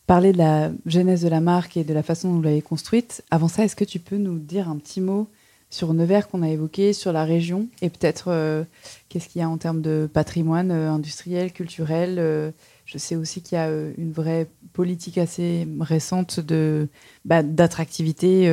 parler 0.07 0.33
de 0.33 0.38
la 0.38 0.71
genèse 0.85 1.23
de 1.23 1.29
la 1.29 1.41
marque 1.41 1.76
et 1.76 1.85
de 1.85 1.95
la 1.95 2.03
façon 2.03 2.29
dont 2.29 2.37
vous 2.37 2.43
l'avez 2.43 2.62
construite. 2.62 3.25
Avant 3.31 3.49
ça, 3.49 3.65
est-ce 3.65 3.75
que 3.75 3.85
tu 3.85 3.99
peux 3.99 4.19
nous 4.19 4.38
dire 4.38 4.69
un 4.69 4.76
petit 4.76 5.00
mot 5.00 5.29
sur 5.76 5.92
Nevers 5.92 6.28
qu'on 6.28 6.42
a 6.42 6.49
évoqué, 6.49 6.95
sur 6.95 7.12
la 7.12 7.26
région, 7.26 7.68
et 7.83 7.90
peut-être 7.90 8.28
euh, 8.28 8.64
qu'est-ce 9.11 9.28
qu'il 9.28 9.40
y 9.40 9.42
a 9.42 9.49
en 9.49 9.59
termes 9.59 9.83
de 9.83 10.09
patrimoine 10.11 10.71
euh, 10.71 10.90
industriel, 10.90 11.52
culturel. 11.52 12.16
Euh, 12.18 12.50
je 12.87 12.97
sais 12.97 13.14
aussi 13.14 13.42
qu'il 13.42 13.56
y 13.56 13.61
a 13.61 13.68
une 13.99 14.11
vraie 14.11 14.49
politique 14.73 15.18
assez 15.18 15.68
récente 15.78 16.40
de 16.40 16.88
bah, 17.26 17.42
d'attractivité 17.42 18.49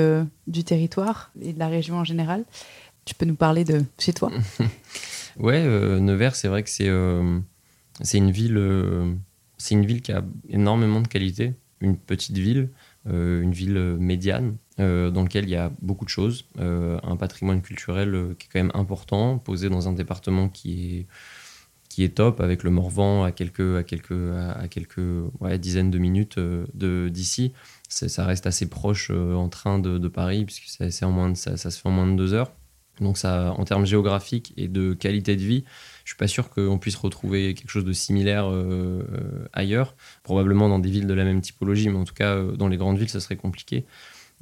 du 0.48 0.64
territoire 0.64 1.32
et 1.40 1.54
de 1.54 1.60
la 1.60 1.68
région 1.68 1.98
en 1.98 2.04
général. 2.04 2.44
Tu 3.06 3.14
peux 3.14 3.26
nous 3.26 3.36
parler 3.36 3.64
de 3.64 3.84
chez 4.00 4.14
toi? 4.14 4.32
Ouais, 5.40 5.64
Nevers, 6.00 6.36
c'est 6.36 6.48
vrai 6.48 6.62
que 6.62 6.70
c'est 6.70 6.92
c'est 8.02 8.18
une 8.20 8.30
ville 8.30 9.18
c'est 9.58 9.74
une 9.74 9.86
ville 9.86 10.02
qui 10.04 10.12
a 10.12 10.24
énormément 10.48 11.02
de 11.02 11.08
qualité, 11.08 11.54
une 11.80 11.98
petite 11.98 12.38
ville, 12.38 12.70
une 13.06 13.52
ville 13.52 13.80
médiane 14.00 14.58
euh, 14.80 15.12
dans 15.12 15.22
lequel 15.22 15.44
il 15.44 15.52
y 15.52 15.56
a 15.56 15.72
beaucoup 15.84 16.04
de 16.04 16.10
choses, 16.10 16.46
euh, 16.60 17.00
un 17.04 17.16
patrimoine 17.16 17.62
culturel 17.62 18.16
euh, 18.16 18.36
qui 18.40 18.48
est 18.48 18.50
quand 18.52 18.60
même 18.60 18.72
important, 18.74 19.38
posé 19.38 19.70
dans 19.70 19.88
un 19.88 19.94
département 19.94 20.50
qui 20.50 20.98
est, 20.98 21.06
qui 21.90 22.04
est 22.04 22.16
top, 22.16 22.42
avec 22.42 22.64
le 22.64 22.72
Morvan 22.72 23.24
à 23.24 23.32
quelques, 23.32 23.78
à 23.78 23.84
quelques, 23.84 24.12
à 24.12 24.68
quelques 24.68 25.00
dizaines 25.60 25.92
de 25.92 26.00
minutes 26.00 26.40
d'ici. 26.74 27.54
Ça 27.88 28.26
reste 28.26 28.48
assez 28.48 28.68
proche 28.68 29.12
en 29.12 29.48
train 29.48 29.78
de, 29.78 30.08
Paris, 30.08 30.46
puisque 30.46 30.66
ça, 30.70 31.08
en 31.08 31.12
moins 31.12 31.36
ça, 31.36 31.56
se 31.56 31.70
fait 31.70 31.88
en 31.88 31.92
moins 31.92 32.08
de 32.08 32.16
deux 32.16 32.34
heures. 32.34 32.52
Donc 33.00 33.20
ça, 33.20 33.54
en 33.56 33.66
termes 33.66 33.86
géographiques 33.86 34.54
et 34.58 34.68
de 34.68 34.94
qualité 34.94 35.36
de 35.36 35.44
vie, 35.44 35.66
je 36.04 36.12
suis 36.12 36.18
pas 36.18 36.28
sûr 36.28 36.50
qu'on 36.50 36.80
puisse 36.80 36.96
retrouver 36.96 37.54
quelque 37.54 37.70
chose 37.70 37.86
de 37.86 37.94
similaire 37.94 38.52
ailleurs. 39.54 39.96
Probablement 40.24 40.68
dans 40.70 40.80
des 40.80 40.90
villes 40.90 41.06
de 41.06 41.14
la 41.14 41.26
même 41.26 41.42
typologie, 41.42 41.90
mais 41.90 42.00
en 42.00 42.06
tout 42.06 42.16
cas 42.16 42.42
dans 42.42 42.68
les 42.68 42.78
grandes 42.78 42.98
villes, 42.98 43.10
ça 43.10 43.20
serait 43.20 43.36
compliqué. 43.36 43.86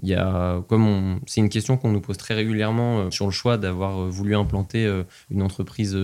C'est 0.03 1.41
une 1.41 1.49
question 1.49 1.77
qu'on 1.77 1.91
nous 1.91 2.01
pose 2.01 2.17
très 2.17 2.33
régulièrement 2.33 2.99
euh, 2.99 3.11
sur 3.11 3.25
le 3.25 3.31
choix 3.31 3.57
d'avoir 3.57 4.01
euh, 4.01 4.09
voulu 4.09 4.35
implanter 4.35 4.85
euh, 4.85 5.03
une 5.29 5.41
entreprise 5.41 5.97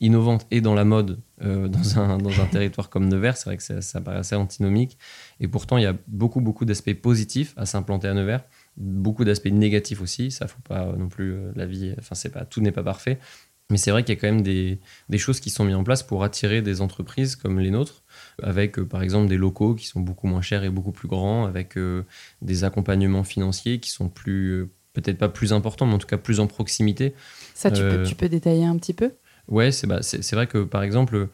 innovante 0.00 0.46
et 0.50 0.60
dans 0.60 0.74
la 0.74 0.84
mode 0.84 1.20
dans, 1.40 1.98
un, 1.98 2.46
territoire 2.50 2.88
comme 2.88 3.08
Nevers. 3.08 3.36
C'est 3.36 3.50
vrai 3.50 3.56
que 3.58 3.62
ça, 3.62 3.82
ça 3.82 4.00
paraît 4.00 4.18
assez 4.18 4.34
antinomique. 4.34 4.96
Et 5.40 5.48
pourtant, 5.48 5.76
il 5.76 5.82
y 5.82 5.86
a 5.86 5.94
beaucoup, 6.06 6.40
beaucoup 6.40 6.64
d'aspects 6.64 6.94
positifs 6.94 7.52
à 7.56 7.66
s'implanter 7.66 8.08
à 8.08 8.14
Nevers, 8.14 8.44
beaucoup 8.78 9.24
d'aspects 9.24 9.52
négatifs 9.52 10.00
aussi. 10.00 10.30
Ça, 10.30 10.46
faut 10.46 10.62
pas 10.66 10.86
non 10.96 11.08
plus 11.08 11.36
la 11.54 11.66
vie. 11.66 11.94
Enfin, 11.98 12.14
c'est 12.14 12.30
pas 12.30 12.46
tout 12.46 12.62
n'est 12.62 12.72
pas 12.72 12.82
parfait. 12.82 13.18
Mais 13.70 13.78
c'est 13.78 13.90
vrai 13.90 14.04
qu'il 14.04 14.14
y 14.14 14.18
a 14.18 14.20
quand 14.20 14.28
même 14.28 14.42
des, 14.42 14.78
choses 15.18 15.40
qui 15.40 15.50
sont 15.50 15.64
mises 15.64 15.74
en 15.74 15.82
place 15.82 16.02
pour 16.02 16.22
attirer 16.22 16.62
des 16.62 16.80
entreprises 16.80 17.34
comme 17.34 17.58
les 17.58 17.70
nôtres, 17.70 18.04
avec 18.42 18.80
par 18.82 19.02
exemple 19.02 19.28
des 19.28 19.36
locaux 19.36 19.74
qui 19.74 19.86
sont 19.86 20.00
beaucoup 20.00 20.26
moins 20.26 20.42
chers 20.42 20.64
et 20.64 20.70
beaucoup 20.70 20.92
plus 20.92 21.08
grands, 21.08 21.46
avec 21.46 21.74
des 22.42 22.64
accompagnements 22.64 23.24
financiers 23.24 23.80
qui 23.80 23.90
sont 23.90 24.08
plus, 24.08 24.68
peut-être 24.92 25.18
pas 25.18 25.28
plus 25.28 25.52
importants, 25.52 25.86
mais 25.86 25.94
en 25.94 25.98
tout 25.98 26.06
cas 26.06 26.18
plus 26.18 26.40
en 26.40 26.46
proximité. 26.46 27.14
Ça, 27.54 27.70
tu, 27.70 27.82
peux, 27.82 28.02
tu 28.02 28.14
peux 28.14 28.28
détailler 28.28 28.64
un 28.64 28.76
petit 28.76 28.94
peu? 28.94 29.12
Ouais, 29.48 29.70
c'est 29.72 29.86
bah, 29.86 30.00
vrai 30.32 30.46
que 30.46 30.64
par 30.64 30.82
exemple, 30.82 31.28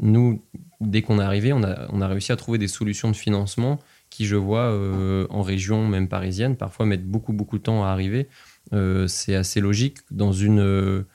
nous, 0.00 0.42
dès 0.80 1.02
qu'on 1.02 1.18
est 1.18 1.24
arrivé, 1.24 1.52
on 1.52 1.62
a, 1.62 1.86
on 1.90 2.00
a 2.00 2.08
réussi 2.08 2.32
à 2.32 2.36
trouver 2.36 2.58
des 2.58 2.68
solutions 2.68 3.10
de 3.10 3.16
financement 3.16 3.78
qui, 4.10 4.26
je 4.26 4.36
vois, 4.36 4.70
euh, 4.72 5.26
en 5.30 5.42
région 5.42 5.86
même 5.86 6.08
parisienne, 6.08 6.56
parfois 6.56 6.86
mettent 6.86 7.06
beaucoup, 7.06 7.32
beaucoup 7.32 7.58
de 7.58 7.62
temps 7.62 7.84
à 7.84 7.88
arriver. 7.88 8.28
Euh, 8.72 9.06
c'est 9.08 9.34
assez 9.34 9.60
logique. 9.60 9.98
Dans 10.10 10.32
une, 10.32 10.60
euh, 10.60 11.06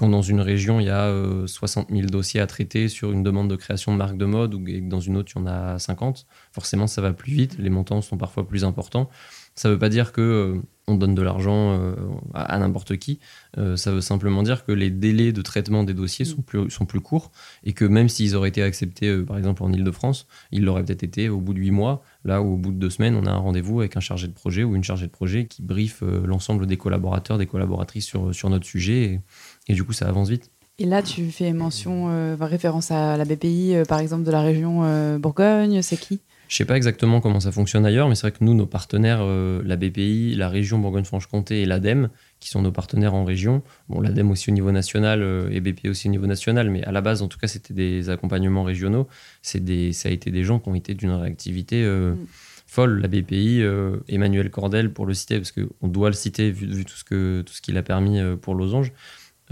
quand 0.00 0.08
dans 0.08 0.22
une 0.22 0.40
région, 0.40 0.80
il 0.80 0.86
y 0.86 0.88
a 0.88 1.14
60 1.46 1.90
000 1.90 2.06
dossiers 2.06 2.40
à 2.40 2.46
traiter 2.46 2.88
sur 2.88 3.12
une 3.12 3.22
demande 3.22 3.50
de 3.50 3.56
création 3.56 3.92
de 3.92 3.98
marque 3.98 4.16
de 4.16 4.24
mode, 4.24 4.54
ou 4.54 4.64
dans 4.88 4.98
une 4.98 5.18
autre, 5.18 5.30
il 5.36 5.40
y 5.40 5.42
en 5.42 5.46
a 5.46 5.78
50, 5.78 6.26
forcément, 6.52 6.86
ça 6.86 7.02
va 7.02 7.12
plus 7.12 7.32
vite. 7.32 7.58
Les 7.58 7.68
montants 7.68 8.00
sont 8.00 8.16
parfois 8.16 8.48
plus 8.48 8.64
importants. 8.64 9.10
Ça 9.56 9.68
ne 9.68 9.74
veut 9.74 9.78
pas 9.78 9.90
dire 9.90 10.12
que 10.12 10.62
on 10.90 10.96
donne 10.96 11.14
de 11.14 11.22
l'argent 11.22 11.78
euh, 11.78 11.94
à, 12.34 12.58
n'importe 12.58 12.96
qui. 12.96 13.20
Euh, 13.58 13.76
ça 13.76 13.92
veut 13.92 14.00
simplement 14.00 14.42
dire 14.42 14.64
que 14.64 14.72
les 14.72 14.90
délais 14.90 15.32
de 15.32 15.42
traitement 15.42 15.84
des 15.84 15.94
dossiers 15.94 16.24
sont 16.24 16.42
plus, 16.42 16.70
sont 16.70 16.84
plus 16.84 17.00
courts 17.00 17.30
et 17.64 17.72
que 17.72 17.84
même 17.84 18.08
s'ils 18.08 18.34
auraient 18.36 18.48
été 18.48 18.62
acceptés, 18.62 19.08
euh, 19.08 19.24
par 19.24 19.38
exemple 19.38 19.62
en 19.62 19.72
Ile-de-France, 19.72 20.26
ils 20.50 20.64
l'auraient 20.64 20.84
peut-être 20.84 21.02
été 21.02 21.28
au 21.28 21.40
bout 21.40 21.54
de 21.54 21.60
huit 21.60 21.70
mois, 21.70 22.02
là 22.24 22.42
où 22.42 22.54
au 22.54 22.56
bout 22.56 22.72
de 22.72 22.78
deux 22.78 22.90
semaines, 22.90 23.14
on 23.14 23.26
a 23.26 23.30
un 23.30 23.36
rendez-vous 23.36 23.80
avec 23.80 23.96
un 23.96 24.00
chargé 24.00 24.26
de 24.26 24.32
projet 24.32 24.64
ou 24.64 24.74
une 24.74 24.84
chargée 24.84 25.06
de 25.06 25.12
projet 25.12 25.46
qui 25.46 25.62
briefe 25.62 26.02
l'ensemble 26.02 26.66
des 26.66 26.76
collaborateurs, 26.76 27.38
des 27.38 27.46
collaboratrices 27.46 28.06
sur, 28.06 28.34
sur 28.34 28.50
notre 28.50 28.66
sujet 28.66 29.04
et, 29.04 29.20
du 29.68 29.84
coup, 29.84 29.92
ça 29.92 30.08
avance 30.08 30.28
vite. 30.28 30.50
Et 30.78 30.86
là, 30.86 31.02
tu 31.02 31.30
fais 31.30 31.52
mention, 31.52 32.08
référence 32.40 32.90
à 32.90 33.16
la 33.16 33.24
BPI, 33.24 33.74
par 33.86 34.00
exemple, 34.00 34.24
de 34.24 34.30
la 34.30 34.40
région 34.40 35.18
Bourgogne, 35.18 35.82
c'est 35.82 35.98
qui? 35.98 36.20
Je 36.50 36.56
sais 36.56 36.64
pas 36.64 36.76
exactement 36.76 37.20
comment 37.20 37.38
ça 37.38 37.52
fonctionne 37.52 37.86
ailleurs, 37.86 38.08
mais 38.08 38.16
c'est 38.16 38.22
vrai 38.22 38.32
que 38.32 38.42
nous, 38.42 38.54
nos 38.54 38.66
partenaires, 38.66 39.20
euh, 39.22 39.62
la 39.64 39.76
BPI, 39.76 40.34
la 40.34 40.48
région 40.48 40.80
Bourgogne-Franche-Comté 40.80 41.62
et 41.62 41.64
l'ADEME, 41.64 42.10
qui 42.40 42.48
sont 42.48 42.60
nos 42.60 42.72
partenaires 42.72 43.14
en 43.14 43.24
région, 43.24 43.62
bon, 43.88 44.00
l'ADEME 44.00 44.32
aussi 44.32 44.50
au 44.50 44.52
niveau 44.52 44.72
national 44.72 45.22
euh, 45.22 45.48
et 45.52 45.60
BPI 45.60 45.90
aussi 45.90 46.08
au 46.08 46.10
niveau 46.10 46.26
national, 46.26 46.68
mais 46.68 46.82
à 46.82 46.90
la 46.90 47.02
base, 47.02 47.22
en 47.22 47.28
tout 47.28 47.38
cas, 47.38 47.46
c'était 47.46 47.72
des 47.72 48.10
accompagnements 48.10 48.64
régionaux. 48.64 49.06
C'est 49.42 49.64
des, 49.64 49.92
ça 49.92 50.08
a 50.08 50.12
été 50.12 50.32
des 50.32 50.42
gens 50.42 50.58
qui 50.58 50.68
ont 50.68 50.74
été 50.74 50.94
d'une 50.94 51.12
réactivité 51.12 51.84
euh, 51.84 52.14
mm. 52.14 52.26
folle. 52.66 53.00
La 53.00 53.06
BPI, 53.06 53.62
Emmanuel 54.08 54.50
Cordel, 54.50 54.92
pour 54.92 55.06
le 55.06 55.14
citer, 55.14 55.36
parce 55.36 55.52
qu'on 55.52 55.86
doit 55.86 56.08
le 56.08 56.16
citer 56.16 56.50
vu, 56.50 56.66
vu 56.66 56.84
tout 56.84 56.96
ce 56.96 57.04
que 57.04 57.44
tout 57.46 57.52
ce 57.52 57.62
qu'il 57.62 57.78
a 57.78 57.84
permis 57.84 58.18
pour 58.42 58.56
Losange. 58.56 58.90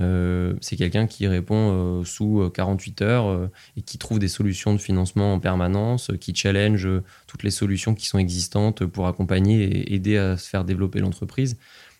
Euh, 0.00 0.54
c'est 0.60 0.76
quelqu'un 0.76 1.06
qui 1.06 1.26
répond 1.26 2.00
euh, 2.00 2.04
sous 2.04 2.48
48 2.54 3.02
euh, 3.02 3.04
heures 3.04 3.50
et 3.76 3.82
qui 3.82 3.98
trouve 3.98 4.18
des 4.18 4.28
solutions 4.28 4.72
de 4.72 4.78
financement 4.78 5.34
en 5.34 5.40
permanence, 5.40 6.10
qui 6.20 6.34
challenge 6.34 6.88
toutes 7.26 7.42
les 7.42 7.50
solutions 7.50 7.94
qui 7.94 8.06
sont 8.06 8.18
existantes 8.18 8.84
pour 8.84 9.08
accompagner 9.08 9.62
et 9.62 9.94
aider 9.94 10.16
à 10.16 10.36
se 10.36 10.48
faire 10.48 10.64
développer 10.64 11.00
l'entreprise. 11.00 11.56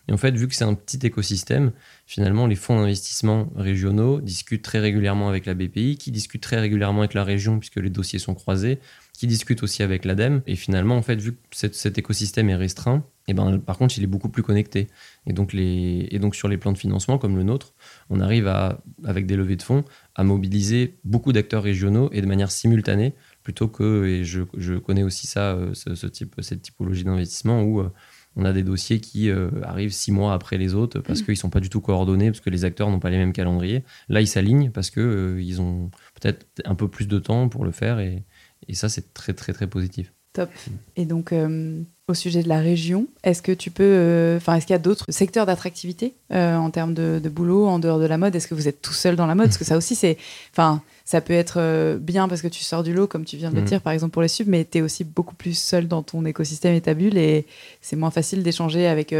Et 0.09 0.13
en 0.13 0.17
fait, 0.17 0.35
vu 0.35 0.49
que 0.49 0.55
c'est 0.55 0.65
un 0.65 0.75
petit 0.75 1.07
écosystème, 1.07 1.73
finalement, 2.07 2.47
les 2.47 2.57
fonds 2.57 2.81
d'investissement 2.81 3.51
régionaux 3.55 4.23
discutent 4.23 4.63
très 4.63 4.79
régulièrement 4.79 5.29
avec 5.29 5.45
la 5.45 5.53
BPI, 5.53 5.99
qui 5.99 6.11
discutent 6.11 6.43
très 6.43 6.59
régulièrement 6.59 7.01
avec 7.01 7.13
la 7.13 7.25
région 7.25 7.59
puisque 7.59 7.77
les 7.77 7.91
dossiers 7.91 8.19
sont 8.19 8.35
croisés, 8.35 8.79
qui 9.13 9.27
discutent 9.27 9.63
aussi 9.63 9.83
avec 9.83 10.07
l'ADEME. 10.07 10.43
Et 10.47 10.57
finalement, 10.57 10.97
en 10.97 11.03
fait, 11.03 11.17
vu 11.17 11.33
que 11.33 11.39
cet, 11.51 11.99
écosystème 11.99 12.49
est 12.49 12.57
restreint, 12.57 13.05
et 13.29 13.33
eh 13.33 13.35
ben, 13.35 13.59
par 13.59 13.77
contre, 13.77 13.99
il 13.99 14.03
est 14.03 14.09
beaucoup 14.09 14.31
plus 14.31 14.43
connecté. 14.43 14.89
Et 15.27 15.35
donc, 15.35 15.53
les, 15.53 16.09
et 16.11 16.19
donc, 16.19 16.35
sur 16.35 16.49
les 16.49 16.57
plans 16.57 16.73
de 16.73 16.79
financement 16.79 17.19
comme 17.19 17.37
le 17.37 17.43
nôtre, 17.43 17.75
on 18.09 18.21
arrive 18.21 18.49
à, 18.49 18.83
avec 19.05 19.27
des 19.27 19.37
levées 19.37 19.57
de 19.57 19.63
fonds 19.63 19.85
à 20.15 20.25
mobiliser 20.25 20.99
beaucoup 21.05 21.33
d'acteurs 21.33 21.63
régionaux 21.63 22.09
et 22.13 22.23
de 22.23 22.27
manière 22.27 22.51
simultanée, 22.51 23.13
plutôt 23.43 23.69
que, 23.69 24.07
et 24.07 24.25
je, 24.25 24.41
je 24.57 24.75
connais 24.75 25.03
aussi 25.03 25.27
ça, 25.27 25.53
euh, 25.53 25.75
ce, 25.75 26.07
type, 26.07 26.37
cette 26.41 26.63
typologie 26.63 27.05
d'investissement 27.05 27.63
où 27.63 27.81
euh, 27.81 27.93
on 28.35 28.47
a 28.47 28.55
des 28.55 28.63
dossiers 28.63 28.99
qui 28.99 29.29
euh, 29.29 29.51
arrivent 29.63 29.93
six 29.93 30.11
mois 30.11 30.33
après 30.33 30.57
les 30.57 30.75
autres 30.75 31.01
parce 31.01 31.21
mmh. 31.21 31.25
qu'ils 31.25 31.33
ne 31.33 31.39
sont 31.39 31.51
pas 31.51 31.61
du 31.61 31.69
tout 31.69 31.83
coordonnés, 31.83 32.31
parce 32.31 32.41
que 32.41 32.51
les 32.51 32.65
acteurs 32.65 32.89
n'ont 32.89 33.01
pas 33.01 33.11
les 33.11 33.19
mêmes 33.19 33.35
calendriers. 33.35 33.85
Là, 34.09 34.23
ils 34.23 34.27
s'alignent 34.27 34.71
parce 34.71 34.91
qu'ils 34.91 35.41
ils 35.41 35.61
ont 35.61 35.91
peut-être 36.19 36.47
un 36.65 36.75
peu 36.75 36.89
plus 36.89 37.09
de 37.09 37.19
temps 37.19 37.51
pour 37.51 37.67
le 37.67 37.73
faire 37.73 38.01
et, 38.01 38.25
et 38.67 38.75
ça, 38.75 38.89
c'est 38.89 39.13
très, 39.13 39.35
très, 39.35 39.53
très 39.53 39.67
positif. 39.67 40.13
Top. 40.33 40.51
Et 40.97 41.05
donc, 41.05 41.33
euh, 41.33 41.83
au 42.09 42.15
sujet 42.15 42.43
de 42.43 42.49
la 42.49 42.61
région, 42.61 43.07
est-ce 43.23 43.43
que 43.43 43.53
tu 43.53 43.71
peux, 43.71 43.85
euh, 43.85 44.39
enfin, 44.39 44.55
est-ce 44.55 44.67
qu'il 44.67 44.73
y 44.73 44.77
a 44.77 44.81
d'autres 44.81 45.05
secteurs 45.11 45.45
d'attractivité 45.45 46.15
euh, 46.33 46.57
en 46.57 46.71
termes 46.71 46.95
de, 46.95 47.21
boulot 47.29 47.67
en 47.67 47.79
dehors 47.79 47.99
de 47.99 48.07
la 48.07 48.17
mode? 48.17 48.35
Est-ce 48.35 48.49
que 48.49 48.55
vous 48.55 48.67
êtes 48.67 48.81
tout 48.81 48.95
seul 48.95 49.15
dans 49.15 49.27
la 49.27 49.35
mode? 49.35 49.49
Parce 49.49 49.59
que 49.59 49.65
ça 49.65 49.77
aussi, 49.77 49.95
c'est, 49.95 50.17
enfin, 50.51 50.81
ça 51.05 51.21
peut 51.21 51.35
être 51.35 51.99
bien 52.01 52.27
parce 52.27 52.41
que 52.41 52.49
tu 52.49 52.65
sors 52.65 52.83
du 52.83 52.95
lot, 52.95 53.07
comme 53.07 53.27
tu 53.27 53.37
viens 53.37 53.51
de 53.51 53.57
le 53.57 53.63
mm. 53.63 53.67
dire, 53.67 53.81
par 53.83 53.93
exemple 53.93 54.13
pour 54.13 54.23
les 54.23 54.29
subs, 54.29 54.49
mais 54.49 54.65
tu 54.65 54.79
es 54.79 54.81
aussi 54.81 55.05
beaucoup 55.05 55.35
plus 55.35 55.57
seul 55.57 55.87
dans 55.87 56.03
ton 56.03 56.25
écosystème 56.25 56.75
et 56.75 56.81
ta 56.81 56.95
bulle, 56.95 57.19
et 57.19 57.47
c'est 57.83 57.97
moins 57.97 58.11
facile 58.11 58.43
d'échanger 58.43 58.87
avec 58.87 59.15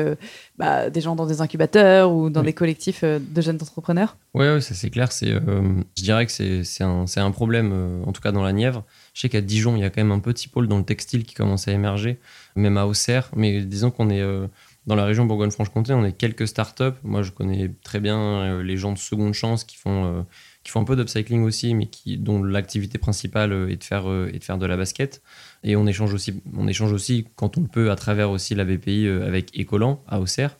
bah, 0.57 0.89
des 0.89 1.01
gens 1.03 1.15
dans 1.15 1.27
des 1.27 1.43
incubateurs 1.43 2.11
ou 2.11 2.31
dans 2.31 2.43
des 2.43 2.55
collectifs 2.55 3.05
de 3.05 3.41
jeunes 3.43 3.59
entrepreneurs. 3.61 4.17
Oui, 4.33 4.47
ouais, 4.47 4.61
ça 4.61 4.75
c'est 4.75 4.91
clair. 4.91 5.13
C'est, 5.13 5.29
je 5.29 6.03
dirais 6.03 6.25
que 6.25 6.33
c'est, 6.33 6.85
un, 6.85 7.05
un, 7.17 7.31
problème, 7.31 8.03
en 8.07 8.13
tout 8.13 8.23
cas 8.23 8.33
dans 8.33 8.43
la 8.43 8.53
Nièvre. 8.53 8.85
Je 9.13 9.23
sais 9.23 9.29
qu'à 9.29 9.41
Dijon, 9.41 9.77
il 9.77 9.81
y 9.81 9.85
a 9.85 9.91
quand 9.91 10.01
même 10.01 10.13
un 10.13 10.21
petit 10.21 10.49
pôle 10.49 10.69
dans 10.69 10.79
le 10.79 10.85
textile 10.85 11.25
qui 11.25 11.35
commence 11.35 11.69
à 11.69 11.73
émerger, 11.73 12.19
même 12.59 12.77
à 12.77 12.87
Auxerre. 12.87 13.31
Mais 13.37 13.63
disons 13.63 13.91
qu'on 13.91 14.11
est 14.11 14.21
euh, 14.21 14.47
dans 14.87 14.95
la 14.95 15.05
région 15.05 15.25
Bourgogne-Franche-Comté, 15.25 15.93
on 15.93 16.05
est 16.05 16.13
quelques 16.13 16.49
startups. 16.49 16.97
Moi, 17.03 17.23
je 17.23 17.31
connais 17.31 17.71
très 17.83 18.01
bien 18.01 18.19
euh, 18.19 18.63
les 18.63 18.77
gens 18.77 18.93
de 18.93 18.99
seconde 18.99 19.35
chance 19.35 19.65
qui 19.65 19.77
font, 19.77 20.05
euh, 20.05 20.23
qui 20.65 20.71
font 20.71 20.81
un 20.81 20.85
peu 20.85 20.97
d'upcycling 20.97 21.43
aussi, 21.45 21.75
mais 21.75 21.89
dont 22.19 22.43
l'activité 22.43 22.99
principale 22.99 23.53
est 23.71 23.77
de, 23.77 23.85
faire, 23.85 24.07
est 24.07 24.39
de 24.39 24.45
faire 24.45 24.59
de 24.59 24.67
la 24.67 24.77
basket. 24.77 25.23
Et 25.65 25.77
on 25.77 25.87
échange 25.87 26.13
aussi, 26.13 26.43
on 26.57 26.69
échange 26.69 26.93
aussi 26.93 27.27
quand 27.37 27.57
on 27.59 27.63
le 27.63 27.69
peut 27.69 27.91
à 27.91 27.97
travers 27.97 28.31
aussi 28.31 28.55
la 28.55 28.65
BPI 28.65 29.09
avec 29.09 29.59
Ecolan 29.59 30.03
à 30.07 30.21
Auxerre 30.21 30.57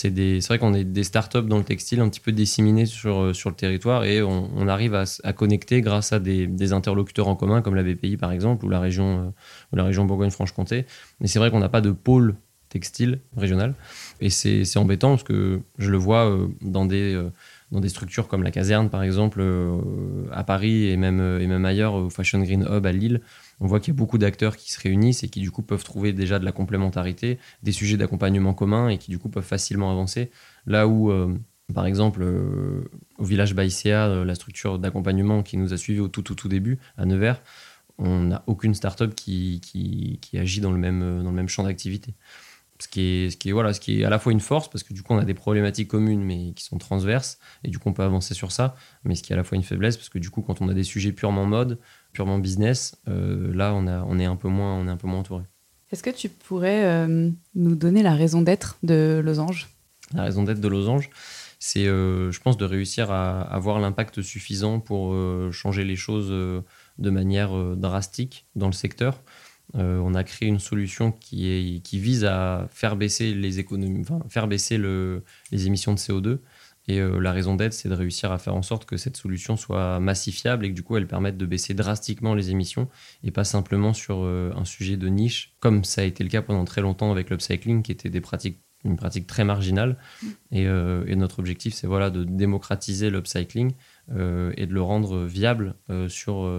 c'est 0.00 0.46
vrai 0.46 0.60
qu'on 0.60 0.74
est 0.74 0.84
des 0.84 1.02
startups 1.02 1.42
dans 1.42 1.58
le 1.58 1.64
textile 1.64 2.00
un 2.00 2.08
petit 2.08 2.20
peu 2.20 2.30
disséminées 2.30 2.86
sur, 2.86 3.20
euh, 3.20 3.32
sur 3.32 3.50
le 3.50 3.56
territoire 3.56 4.04
et 4.04 4.22
on, 4.22 4.68
arrive 4.68 4.94
à, 4.94 5.32
connecter 5.32 5.80
grâce 5.80 6.12
à 6.12 6.20
des, 6.20 6.72
interlocuteurs 6.72 7.26
en 7.26 7.34
commun 7.34 7.62
comme 7.62 7.74
la 7.74 7.82
BPI 7.82 8.16
par 8.16 8.30
exemple 8.30 8.64
ou 8.64 8.68
la 8.68 8.78
région, 8.78 9.32
euh, 9.74 9.82
région 9.82 10.04
Bourgogne-Franche-Comté. 10.04 10.86
Mais 11.20 11.26
c'est 11.26 11.40
vrai 11.40 11.50
qu'on 11.50 11.58
n'a 11.58 11.68
pas 11.68 11.80
de 11.80 11.90
pôle 11.90 12.36
textile 12.68 13.18
régional 13.36 13.74
et 14.20 14.30
c'est 14.30 14.76
embêtant 14.76 15.10
parce 15.10 15.24
que 15.24 15.60
je 15.78 15.90
le 15.90 15.96
vois 15.96 16.30
euh, 16.30 16.46
dans 16.60 16.84
des 16.84 17.20
dans 17.72 17.80
des 17.80 17.88
structures 17.88 18.28
comme 18.28 18.42
la 18.42 18.50
caserne 18.50 18.90
par 18.90 19.02
exemple 19.02 19.42
à 20.32 20.44
Paris 20.44 20.86
et 20.86 20.96
même, 20.96 21.38
et 21.40 21.46
même 21.46 21.64
ailleurs 21.64 21.94
au 21.94 22.10
Fashion 22.10 22.40
Green 22.40 22.66
Hub 22.70 22.86
à 22.86 22.92
Lille 22.92 23.20
on 23.60 23.66
voit 23.66 23.80
qu'il 23.80 23.92
y 23.92 23.96
a 23.96 23.98
beaucoup 23.98 24.18
d'acteurs 24.18 24.56
qui 24.56 24.72
se 24.72 24.80
réunissent 24.80 25.24
et 25.24 25.28
qui 25.28 25.40
du 25.40 25.50
coup 25.50 25.62
peuvent 25.62 25.84
trouver 25.84 26.12
déjà 26.12 26.38
de 26.38 26.44
la 26.44 26.52
complémentarité, 26.52 27.38
des 27.62 27.72
sujets 27.72 27.96
d'accompagnement 27.96 28.54
communs 28.54 28.88
et 28.88 28.98
qui 28.98 29.10
du 29.10 29.18
coup 29.18 29.28
peuvent 29.28 29.44
facilement 29.44 29.90
avancer. 29.90 30.30
Là 30.66 30.86
où, 30.86 31.10
euh, 31.10 31.36
par 31.74 31.86
exemple, 31.86 32.22
euh, 32.22 32.84
au 33.18 33.24
village 33.24 33.54
Baïséa, 33.54 34.06
euh, 34.06 34.24
la 34.24 34.34
structure 34.34 34.78
d'accompagnement 34.78 35.42
qui 35.42 35.56
nous 35.56 35.72
a 35.72 35.76
suivis 35.76 36.00
au 36.00 36.08
tout, 36.08 36.22
tout, 36.22 36.34
tout 36.34 36.48
début, 36.48 36.78
à 36.96 37.04
Nevers, 37.04 37.42
on 37.98 38.20
n'a 38.24 38.44
aucune 38.46 38.74
start-up 38.74 39.14
qui, 39.14 39.60
qui, 39.60 40.38
agit 40.38 40.60
dans 40.60 40.70
le 40.70 40.78
même, 40.78 41.00
dans 41.00 41.30
le 41.30 41.36
même 41.36 41.48
champ 41.48 41.64
d'activité. 41.64 42.14
Ce 42.80 42.86
qui, 42.86 43.00
est, 43.00 43.30
ce, 43.30 43.36
qui 43.36 43.48
est, 43.48 43.52
voilà, 43.52 43.72
ce 43.72 43.80
qui 43.80 44.00
est 44.00 44.04
à 44.04 44.10
la 44.10 44.20
fois 44.20 44.30
une 44.30 44.38
force, 44.38 44.70
parce 44.70 44.84
que 44.84 44.94
du 44.94 45.02
coup, 45.02 45.12
on 45.12 45.18
a 45.18 45.24
des 45.24 45.34
problématiques 45.34 45.88
communes, 45.88 46.22
mais 46.22 46.52
qui 46.52 46.62
sont 46.62 46.78
transverses, 46.78 47.40
et 47.64 47.70
du 47.70 47.80
coup, 47.80 47.88
on 47.88 47.92
peut 47.92 48.04
avancer 48.04 48.34
sur 48.34 48.52
ça, 48.52 48.76
mais 49.02 49.16
ce 49.16 49.24
qui 49.24 49.32
est 49.32 49.34
à 49.34 49.36
la 49.36 49.42
fois 49.42 49.56
une 49.56 49.64
faiblesse, 49.64 49.96
parce 49.96 50.08
que 50.08 50.20
du 50.20 50.30
coup, 50.30 50.42
quand 50.42 50.60
on 50.60 50.68
a 50.68 50.74
des 50.74 50.84
sujets 50.84 51.10
purement 51.10 51.44
mode, 51.44 51.80
purement 52.18 52.40
business, 52.40 52.96
euh, 53.06 53.54
là, 53.54 53.72
on, 53.76 53.86
a, 53.86 54.02
on, 54.02 54.18
est 54.18 54.24
un 54.24 54.34
peu 54.34 54.48
moins, 54.48 54.74
on 54.74 54.88
est 54.88 54.90
un 54.90 54.96
peu 54.96 55.06
moins 55.06 55.20
entouré. 55.20 55.44
Est-ce 55.92 56.02
que 56.02 56.10
tu 56.10 56.28
pourrais 56.28 56.84
euh, 56.84 57.30
nous 57.54 57.76
donner 57.76 58.02
la 58.02 58.16
raison 58.16 58.42
d'être 58.42 58.76
de 58.82 59.22
Losange? 59.24 59.68
La 60.14 60.24
raison 60.24 60.42
d'être 60.42 60.60
de 60.60 60.66
Losange, 60.66 61.10
c'est, 61.60 61.86
euh, 61.86 62.32
je 62.32 62.40
pense, 62.40 62.56
de 62.56 62.64
réussir 62.64 63.12
à 63.12 63.42
avoir 63.42 63.78
l'impact 63.78 64.20
suffisant 64.20 64.80
pour 64.80 65.14
changer 65.52 65.84
les 65.84 65.94
choses 65.94 66.30
de 66.30 67.10
manière 67.10 67.52
drastique 67.76 68.46
dans 68.56 68.66
le 68.66 68.72
secteur. 68.72 69.22
on 69.74 70.12
a 70.16 70.24
créé 70.24 70.48
une 70.48 70.58
solution 70.58 71.12
qui, 71.12 71.48
est, 71.52 71.80
qui 71.84 72.00
vise 72.00 72.24
à 72.24 72.66
faire 72.72 72.96
baisser 72.96 73.32
les 73.32 73.60
économies, 73.60 74.00
enfin, 74.00 74.18
faire 74.28 74.48
baisser 74.48 74.76
le, 74.76 75.22
les 75.52 75.68
émissions 75.68 75.94
de 75.94 76.00
CO2 76.00 76.38
et 76.88 77.00
euh, 77.00 77.20
la 77.20 77.32
raison 77.32 77.54
d'être, 77.54 77.74
c'est 77.74 77.90
de 77.90 77.94
réussir 77.94 78.32
à 78.32 78.38
faire 78.38 78.56
en 78.56 78.62
sorte 78.62 78.86
que 78.86 78.96
cette 78.96 79.18
solution 79.18 79.56
soit 79.56 80.00
massifiable 80.00 80.64
et 80.64 80.70
que 80.70 80.74
du 80.74 80.82
coup, 80.82 80.96
elle 80.96 81.06
permette 81.06 81.36
de 81.36 81.46
baisser 81.46 81.74
drastiquement 81.74 82.34
les 82.34 82.50
émissions 82.50 82.88
et 83.22 83.30
pas 83.30 83.44
simplement 83.44 83.92
sur 83.92 84.20
euh, 84.24 84.50
un 84.56 84.64
sujet 84.64 84.96
de 84.96 85.08
niche, 85.08 85.54
comme 85.60 85.84
ça 85.84 86.00
a 86.00 86.04
été 86.04 86.24
le 86.24 86.30
cas 86.30 86.40
pendant 86.40 86.64
très 86.64 86.80
longtemps 86.80 87.12
avec 87.12 87.28
l'upcycling, 87.28 87.82
qui 87.82 87.92
était 87.92 88.08
une 88.08 88.96
pratique 88.96 89.26
très 89.26 89.44
marginale. 89.44 89.98
Et, 90.50 90.66
euh, 90.66 91.04
et 91.06 91.14
notre 91.14 91.40
objectif, 91.40 91.74
c'est 91.74 91.86
voilà, 91.86 92.08
de 92.08 92.24
démocratiser 92.24 93.10
l'upcycling 93.10 93.72
et 94.10 94.66
de 94.66 94.72
le 94.72 94.80
rendre 94.80 95.24
viable 95.24 95.74
sur, 96.08 96.50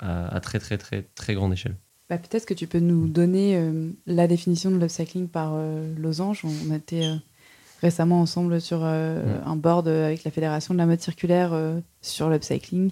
à, 0.00 0.40
très, 0.40 0.58
très, 0.58 0.76
très, 0.76 1.02
très 1.14 1.34
grande 1.34 1.52
échelle. 1.52 1.76
Bah, 2.10 2.18
Peut-être 2.18 2.46
que 2.46 2.54
tu 2.54 2.66
peux 2.66 2.80
nous 2.80 3.06
donner 3.06 3.62
la 4.06 4.26
définition 4.26 4.72
de 4.72 4.78
l'upcycling 4.78 5.28
par 5.28 5.56
Losange. 5.96 6.44
On 6.44 6.74
été 6.74 7.08
récemment 7.80 8.20
ensemble 8.20 8.60
sur 8.60 8.84
un 8.84 9.56
board 9.56 9.88
avec 9.88 10.24
la 10.24 10.30
Fédération 10.30 10.74
de 10.74 10.78
la 10.78 10.86
mode 10.86 11.00
circulaire 11.00 11.52
sur 12.00 12.30
l'upcycling. 12.30 12.90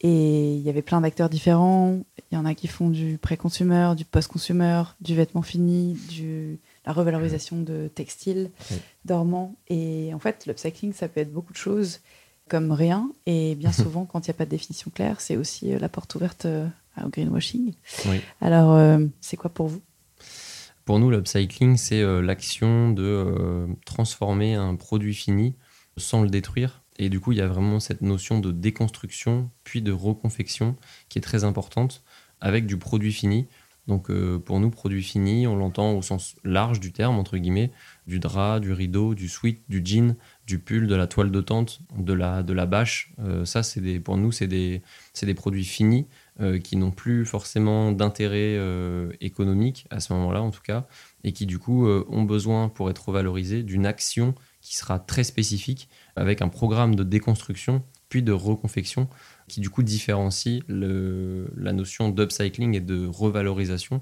Et 0.00 0.54
il 0.54 0.60
y 0.62 0.68
avait 0.68 0.82
plein 0.82 1.00
d'acteurs 1.00 1.28
différents. 1.28 2.00
Il 2.30 2.34
y 2.34 2.38
en 2.38 2.44
a 2.44 2.54
qui 2.54 2.66
font 2.66 2.90
du 2.90 3.18
pré-consumer, 3.18 3.92
du 3.96 4.04
post-consumer, 4.04 4.82
du 5.00 5.14
vêtement 5.14 5.42
fini, 5.42 5.96
du 6.08 6.58
la 6.84 6.92
revalorisation 6.92 7.60
de 7.60 7.88
textiles 7.94 8.50
dormants. 9.04 9.54
Et 9.68 10.12
en 10.12 10.18
fait, 10.18 10.46
l'upcycling, 10.46 10.92
ça 10.92 11.08
peut 11.08 11.20
être 11.20 11.32
beaucoup 11.32 11.52
de 11.52 11.58
choses 11.58 12.00
comme 12.48 12.72
rien. 12.72 13.10
Et 13.26 13.54
bien 13.54 13.72
souvent, 13.72 14.04
quand 14.04 14.26
il 14.26 14.30
n'y 14.30 14.34
a 14.34 14.38
pas 14.38 14.44
de 14.44 14.50
définition 14.50 14.90
claire, 14.92 15.20
c'est 15.20 15.36
aussi 15.36 15.72
euh, 15.72 15.78
la 15.78 15.88
porte 15.88 16.14
ouverte 16.14 16.46
euh, 16.46 16.66
au 17.02 17.08
greenwashing. 17.08 17.74
Alors, 18.40 18.72
euh, 18.72 18.98
c'est 19.20 19.36
quoi 19.36 19.50
pour 19.50 19.68
vous? 19.68 19.80
Pour 20.84 20.98
nous, 20.98 21.10
l'upcycling, 21.10 21.76
c'est 21.76 22.02
l'action 22.22 22.90
de 22.90 23.66
transformer 23.84 24.54
un 24.54 24.74
produit 24.74 25.14
fini 25.14 25.54
sans 25.96 26.22
le 26.22 26.28
détruire. 26.28 26.82
Et 26.98 27.08
du 27.08 27.20
coup, 27.20 27.32
il 27.32 27.38
y 27.38 27.40
a 27.40 27.46
vraiment 27.46 27.80
cette 27.80 28.02
notion 28.02 28.38
de 28.38 28.52
déconstruction, 28.52 29.50
puis 29.64 29.82
de 29.82 29.92
reconfection, 29.92 30.76
qui 31.08 31.18
est 31.18 31.22
très 31.22 31.44
importante, 31.44 32.02
avec 32.40 32.66
du 32.66 32.76
produit 32.76 33.12
fini. 33.12 33.46
Donc 33.88 34.10
euh, 34.10 34.38
pour 34.38 34.60
nous, 34.60 34.70
produit 34.70 35.02
fini, 35.02 35.46
on 35.46 35.56
l'entend 35.56 35.94
au 35.94 36.02
sens 36.02 36.36
large 36.44 36.78
du 36.78 36.92
terme, 36.92 37.18
entre 37.18 37.36
guillemets, 37.38 37.72
du 38.06 38.20
drap, 38.20 38.60
du 38.60 38.72
rideau, 38.72 39.14
du 39.14 39.28
sweat, 39.28 39.62
du 39.68 39.82
jean, 39.84 40.16
du 40.46 40.58
pull, 40.58 40.86
de 40.86 40.94
la 40.94 41.06
toile 41.06 41.30
de 41.30 41.40
tente, 41.40 41.80
de 41.96 42.12
la, 42.12 42.66
bâche. 42.66 43.12
Euh, 43.18 43.44
ça, 43.44 43.62
c'est 43.62 43.98
pour 43.98 44.16
nous, 44.16 44.30
c'est 44.30 44.46
des, 44.46 44.82
produits 45.34 45.64
finis 45.64 46.06
euh, 46.40 46.58
qui 46.58 46.76
n'ont 46.76 46.90
plus 46.90 47.26
forcément 47.26 47.92
d'intérêt 47.92 48.58
économique 49.20 49.86
à 49.90 50.00
ce 50.00 50.12
moment-là, 50.14 50.42
en 50.42 50.50
tout 50.50 50.62
cas, 50.62 50.86
et 51.24 51.32
qui 51.32 51.46
du 51.46 51.58
coup 51.58 51.86
ont 51.86 52.22
besoin, 52.22 52.68
pour 52.68 52.90
être 52.90 53.12
valorisés, 53.12 53.62
d'une 53.62 53.86
action 53.86 54.34
qui 54.60 54.76
sera 54.76 54.98
très 54.98 55.24
spécifique, 55.24 55.88
avec 56.16 56.42
un 56.42 56.48
programme 56.48 56.94
de 56.94 57.02
déconstruction, 57.02 57.82
puis 58.08 58.22
de 58.22 58.32
reconfection 58.32 59.08
qui 59.48 59.60
du 59.60 59.70
coup 59.70 59.82
différencie 59.82 60.62
la 60.68 61.72
notion 61.72 62.08
d'upcycling 62.08 62.74
et 62.74 62.80
de 62.80 63.06
revalorisation. 63.06 64.00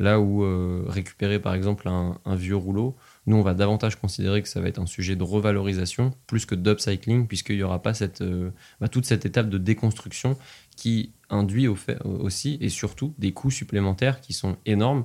Là 0.00 0.18
où 0.18 0.42
euh, 0.42 0.84
récupérer 0.88 1.38
par 1.38 1.54
exemple 1.54 1.88
un, 1.88 2.18
vieux 2.34 2.56
rouleau, 2.56 2.96
nous 3.26 3.36
on 3.36 3.42
va 3.42 3.54
davantage 3.54 3.94
considérer 3.94 4.42
que 4.42 4.48
ça 4.48 4.60
va 4.60 4.66
être 4.66 4.80
un 4.80 4.86
sujet 4.86 5.14
de 5.14 5.22
revalorisation 5.22 6.12
plus 6.26 6.46
que 6.46 6.56
d'upcycling, 6.56 7.28
puisqu'il 7.28 7.56
n'y 7.56 7.62
aura 7.62 7.80
pas 7.80 7.92
euh, 8.20 8.50
bah, 8.80 8.88
toute 8.88 9.04
cette 9.04 9.24
étape 9.24 9.48
de 9.48 9.56
déconstruction 9.56 10.36
qui 10.76 11.12
induit 11.30 11.68
aussi 11.68 12.58
et 12.60 12.68
surtout 12.68 13.14
des 13.18 13.32
coûts 13.32 13.50
supplémentaires 13.50 14.20
qui 14.20 14.32
sont 14.32 14.56
énormes. 14.66 15.04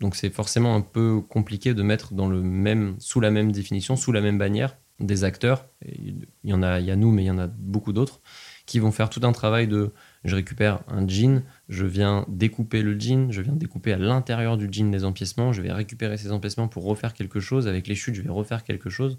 Donc 0.00 0.14
c'est 0.14 0.30
forcément 0.30 0.74
un 0.74 0.80
peu 0.80 1.20
compliqué 1.20 1.74
de 1.74 1.82
mettre 1.82 2.14
dans 2.14 2.28
le 2.28 2.42
même, 2.42 2.96
sous 2.98 3.20
la 3.20 3.30
même 3.30 3.52
définition, 3.52 3.96
sous 3.96 4.12
la 4.12 4.20
même 4.20 4.38
bannière, 4.38 4.76
des 5.00 5.24
acteurs. 5.24 5.66
il 5.84 6.26
y 6.44 6.52
en 6.52 6.62
a, 6.62 6.80
il 6.80 6.86
y 6.86 6.90
a 6.90 6.96
nous, 6.96 7.10
mais 7.10 7.24
il 7.24 7.26
y 7.26 7.30
en 7.30 7.38
a 7.38 7.46
beaucoup 7.46 7.92
d'autres 7.92 8.20
qui 8.66 8.80
vont 8.80 8.90
faire 8.90 9.08
tout 9.08 9.20
un 9.22 9.32
travail 9.32 9.68
de 9.68 9.92
je 10.24 10.34
récupère 10.34 10.80
un 10.88 11.06
jean, 11.06 11.44
je 11.68 11.86
viens 11.86 12.26
découper 12.28 12.82
le 12.82 12.98
jean, 12.98 13.30
je 13.30 13.40
viens 13.40 13.54
découper 13.54 13.92
à 13.92 13.96
l'intérieur 13.96 14.56
du 14.56 14.68
jean 14.70 14.90
les 14.90 15.04
empiècements, 15.04 15.52
je 15.52 15.62
vais 15.62 15.72
récupérer 15.72 16.16
ces 16.16 16.32
empiècements 16.32 16.66
pour 16.66 16.84
refaire 16.84 17.14
quelque 17.14 17.38
chose, 17.38 17.68
avec 17.68 17.86
les 17.86 17.94
chutes 17.94 18.16
je 18.16 18.22
vais 18.22 18.30
refaire 18.30 18.64
quelque 18.64 18.90
chose. 18.90 19.18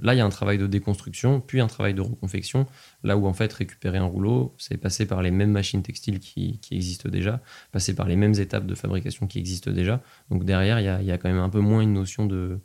Là, 0.00 0.14
il 0.14 0.18
y 0.18 0.20
a 0.20 0.24
un 0.24 0.30
travail 0.30 0.58
de 0.58 0.66
déconstruction, 0.66 1.40
puis 1.40 1.60
un 1.60 1.66
travail 1.66 1.94
de 1.94 2.00
reconfection, 2.00 2.66
là 3.02 3.16
où 3.16 3.26
en 3.26 3.32
fait 3.32 3.52
récupérer 3.52 3.98
un 3.98 4.04
rouleau, 4.04 4.54
c'est 4.58 4.76
passer 4.76 5.06
par 5.06 5.22
les 5.22 5.30
mêmes 5.30 5.50
machines 5.50 5.82
textiles 5.82 6.20
qui, 6.20 6.60
existent 6.70 7.08
déjà, 7.08 7.40
passer 7.72 7.94
par 7.94 8.06
les 8.06 8.16
mêmes 8.16 8.34
étapes 8.34 8.66
de 8.66 8.74
fabrication 8.74 9.26
qui 9.26 9.38
existent 9.38 9.70
déjà. 9.70 10.02
Donc 10.30 10.44
derrière, 10.44 10.80
il 10.80 11.06
y 11.06 11.12
a, 11.12 11.18
quand 11.18 11.28
même 11.28 11.38
un 11.38 11.50
peu 11.50 11.60
moins 11.60 11.80
une 11.80 11.92
notion 11.92 12.26
de... 12.26 12.58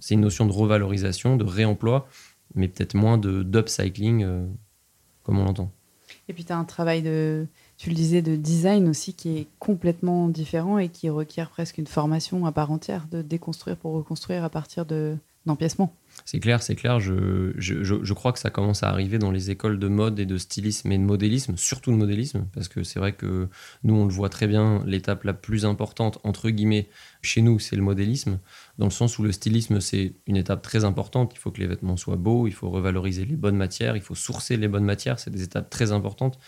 c'est 0.00 0.14
une 0.14 0.20
notion 0.20 0.46
de 0.46 0.52
revalorisation, 0.52 1.36
de 1.36 1.44
réemploi, 1.44 2.08
mais 2.54 2.68
peut-être 2.68 2.94
moins 2.94 3.18
de 3.18 3.42
d'upcycling 3.42 4.24
euh, 4.24 4.46
comme 5.22 5.38
on 5.38 5.44
l'entend. 5.44 5.70
Et 6.28 6.32
puis 6.32 6.44
tu 6.44 6.52
as 6.52 6.58
un 6.58 6.64
travail 6.64 7.02
de, 7.02 7.46
tu 7.76 7.90
le 7.90 7.94
disais, 7.94 8.22
de 8.22 8.36
design 8.36 8.88
aussi 8.88 9.14
qui 9.14 9.38
est 9.38 9.46
complètement 9.58 10.28
différent 10.28 10.78
et 10.78 10.88
qui 10.88 11.08
requiert 11.08 11.50
presque 11.50 11.78
une 11.78 11.86
formation 11.86 12.46
à 12.46 12.52
part 12.52 12.70
entière 12.70 13.06
de 13.10 13.22
déconstruire 13.22 13.76
pour 13.76 13.92
reconstruire 13.92 14.44
à 14.44 14.50
partir 14.50 14.86
de, 14.86 15.16
C'est 16.24 16.40
clair, 16.40 16.62
c'est 16.62 16.74
clair. 16.74 16.98
Je, 16.98 17.52
je, 17.56 17.82
je, 17.82 18.12
crois 18.12 18.32
que 18.32 18.38
ça 18.38 18.50
commence 18.50 18.82
à 18.82 18.88
arriver 18.88 19.18
dans 19.18 19.30
les 19.30 19.50
écoles 19.50 19.78
de 19.78 19.86
mode 19.86 20.18
et 20.18 20.26
de 20.26 20.38
stylisme 20.38 20.90
et 20.90 20.98
de 20.98 21.02
modélisme, 21.02 21.56
surtout 21.56 21.92
de 21.92 21.96
modélisme, 21.96 22.46
parce 22.52 22.68
que 22.68 22.82
c'est 22.82 22.98
vrai 22.98 23.12
que 23.12 23.48
nous, 23.84 23.94
on 23.94 24.06
le 24.06 24.12
voit 24.12 24.28
très 24.28 24.46
bien, 24.46 24.82
l'étape 24.86 25.24
la 25.24 25.34
plus 25.34 25.64
importante, 25.64 26.18
entre 26.24 26.50
guillemets, 26.50 26.88
chez 27.22 27.42
nous, 27.42 27.58
c'est 27.58 27.76
le 27.76 27.82
modélisme, 27.82 28.40
dans 28.78 28.86
le 28.86 28.90
sens 28.90 29.18
où 29.18 29.22
le 29.22 29.30
stylisme, 29.30 29.80
c'est 29.80 30.14
une 30.26 30.36
étape 30.36 30.62
très 30.62 30.84
importante. 30.84 31.32
Il 31.34 31.38
faut 31.38 31.50
que 31.50 31.60
les 31.60 31.66
vêtements 31.66 31.96
soient 31.96 32.16
beaux, 32.16 32.46
il 32.46 32.52
faut 32.52 32.70
revaloriser 32.70 33.24
les 33.24 33.36
bonnes 33.36 33.56
matières, 33.56 33.96
il 33.96 34.02
faut 34.02 34.14
sourcer 34.14 34.56
les 34.56 34.68
bonnes 34.68 34.84
matières, 34.84 35.18
c'est 35.18 35.30
des 35.30 35.42
étapes 35.42 35.70
très 35.70 35.92
importantes. 35.92 36.38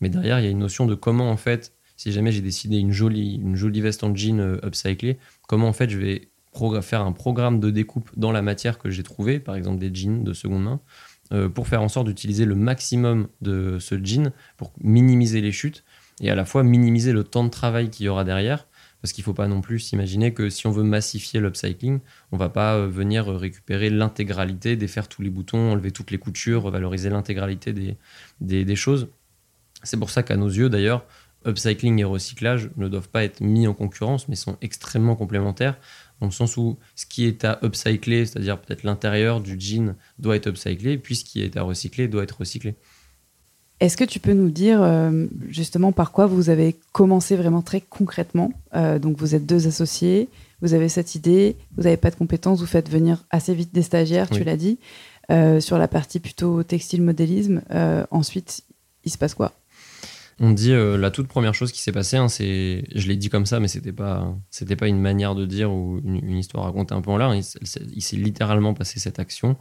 Mais 0.00 0.08
derrière, 0.08 0.38
il 0.40 0.44
y 0.44 0.48
a 0.48 0.50
une 0.50 0.58
notion 0.58 0.86
de 0.86 0.94
comment, 0.94 1.30
en 1.30 1.36
fait, 1.36 1.74
si 1.96 2.12
jamais 2.12 2.32
j'ai 2.32 2.40
décidé 2.40 2.78
une 2.78 2.92
jolie, 2.92 3.34
une 3.34 3.56
jolie 3.56 3.80
veste 3.80 4.04
en 4.04 4.14
jean 4.14 4.40
euh, 4.40 4.64
upcyclée, 4.64 5.18
comment, 5.48 5.68
en 5.68 5.72
fait, 5.72 5.90
je 5.90 5.98
vais 5.98 6.30
faire 6.82 7.02
un 7.02 7.12
programme 7.12 7.60
de 7.60 7.70
découpe 7.70 8.10
dans 8.16 8.32
la 8.32 8.42
matière 8.42 8.78
que 8.78 8.90
j'ai 8.90 9.02
trouvé, 9.02 9.38
par 9.40 9.54
exemple 9.54 9.78
des 9.78 9.94
jeans 9.94 10.24
de 10.24 10.32
seconde 10.32 10.64
main, 10.64 10.80
euh, 11.32 11.48
pour 11.48 11.68
faire 11.68 11.82
en 11.82 11.88
sorte 11.88 12.06
d'utiliser 12.06 12.44
le 12.44 12.54
maximum 12.54 13.28
de 13.40 13.78
ce 13.78 14.02
jean 14.02 14.32
pour 14.56 14.72
minimiser 14.80 15.40
les 15.40 15.52
chutes 15.52 15.84
et 16.20 16.30
à 16.30 16.34
la 16.34 16.44
fois 16.44 16.62
minimiser 16.62 17.12
le 17.12 17.22
temps 17.22 17.44
de 17.44 17.50
travail 17.50 17.90
qu'il 17.90 18.06
y 18.06 18.08
aura 18.08 18.24
derrière. 18.24 18.66
Parce 19.00 19.12
qu'il 19.12 19.22
ne 19.22 19.26
faut 19.26 19.34
pas 19.34 19.46
non 19.46 19.60
plus 19.60 19.78
s'imaginer 19.78 20.34
que 20.34 20.50
si 20.50 20.66
on 20.66 20.72
veut 20.72 20.82
massifier 20.82 21.38
l'upcycling, 21.38 22.00
on 22.32 22.36
va 22.36 22.48
pas 22.48 22.74
euh, 22.74 22.88
venir 22.88 23.26
récupérer 23.26 23.90
l'intégralité, 23.90 24.74
défaire 24.74 25.06
tous 25.06 25.22
les 25.22 25.30
boutons, 25.30 25.70
enlever 25.70 25.92
toutes 25.92 26.10
les 26.10 26.18
coutures, 26.18 26.62
revaloriser 26.62 27.08
l'intégralité 27.08 27.72
des, 27.72 27.96
des, 28.40 28.64
des 28.64 28.76
choses. 28.76 29.06
C'est 29.84 29.98
pour 29.98 30.10
ça 30.10 30.24
qu'à 30.24 30.36
nos 30.36 30.48
yeux, 30.48 30.68
d'ailleurs, 30.68 31.04
upcycling 31.46 32.00
et 32.00 32.04
recyclage 32.04 32.70
ne 32.76 32.88
doivent 32.88 33.08
pas 33.08 33.22
être 33.22 33.40
mis 33.40 33.68
en 33.68 33.74
concurrence, 33.74 34.26
mais 34.26 34.34
sont 34.34 34.56
extrêmement 34.60 35.14
complémentaires 35.14 35.78
dans 36.20 36.26
le 36.26 36.32
sens 36.32 36.56
où 36.56 36.78
ce 36.96 37.06
qui 37.06 37.26
est 37.26 37.44
à 37.44 37.58
upcycler, 37.62 38.26
c'est-à-dire 38.26 38.60
peut-être 38.60 38.82
l'intérieur 38.82 39.40
du 39.40 39.58
jean, 39.58 39.94
doit 40.18 40.36
être 40.36 40.48
upcyclé, 40.48 40.98
puis 40.98 41.16
ce 41.16 41.24
qui 41.24 41.42
est 41.42 41.56
à 41.56 41.62
recycler 41.62 42.08
doit 42.08 42.22
être 42.22 42.38
recyclé. 42.38 42.74
Est-ce 43.80 43.96
que 43.96 44.04
tu 44.04 44.18
peux 44.18 44.32
nous 44.32 44.50
dire 44.50 44.82
euh, 44.82 45.26
justement 45.48 45.92
par 45.92 46.10
quoi 46.10 46.26
vous 46.26 46.50
avez 46.50 46.76
commencé 46.92 47.36
vraiment 47.36 47.62
très 47.62 47.80
concrètement? 47.80 48.52
Euh, 48.74 48.98
Donc 48.98 49.16
vous 49.18 49.36
êtes 49.36 49.46
deux 49.46 49.68
associés, 49.68 50.28
vous 50.60 50.74
avez 50.74 50.88
cette 50.88 51.14
idée, 51.14 51.56
vous 51.76 51.84
n'avez 51.84 51.96
pas 51.96 52.10
de 52.10 52.16
compétences, 52.16 52.58
vous 52.58 52.66
faites 52.66 52.90
venir 52.90 53.24
assez 53.30 53.54
vite 53.54 53.72
des 53.72 53.82
stagiaires, 53.82 54.28
tu 54.28 54.42
l'as 54.42 54.56
dit, 54.56 54.78
euh, 55.30 55.60
sur 55.60 55.78
la 55.78 55.86
partie 55.86 56.18
plutôt 56.18 56.64
textile 56.64 57.02
modélisme. 57.02 57.62
ensuite, 58.10 58.62
il 59.04 59.12
se 59.12 59.18
passe 59.18 59.34
quoi? 59.34 59.52
On 60.40 60.52
dit 60.52 60.72
euh, 60.72 60.96
la 60.96 61.10
toute 61.10 61.28
première 61.28 61.54
chose 61.54 61.72
qui 61.72 61.82
s'est 61.82 61.92
passée, 61.92 62.16
hein, 62.16 62.28
c'est, 62.28 62.84
je 62.94 63.08
l'ai 63.08 63.16
dit 63.16 63.28
comme 63.28 63.46
ça, 63.46 63.60
mais 63.60 63.68
c'était 63.68 63.92
pas, 63.92 64.34
c'était 64.50 64.76
pas 64.76 64.86
une 64.86 65.00
manière 65.00 65.34
de 65.34 65.46
dire 65.46 65.72
ou 65.72 66.00
une, 66.04 66.36
histoire 66.36 66.64
racontée 66.64 66.94
un 66.94 67.00
peu 67.00 67.10
en 67.10 67.16
l'air. 67.16 67.34
Il, 67.34 67.42
il 67.94 68.02
s'est 68.02 68.16
littéralement 68.16 68.74
passé 68.74 69.00
cette 69.00 69.18
action. 69.18 69.56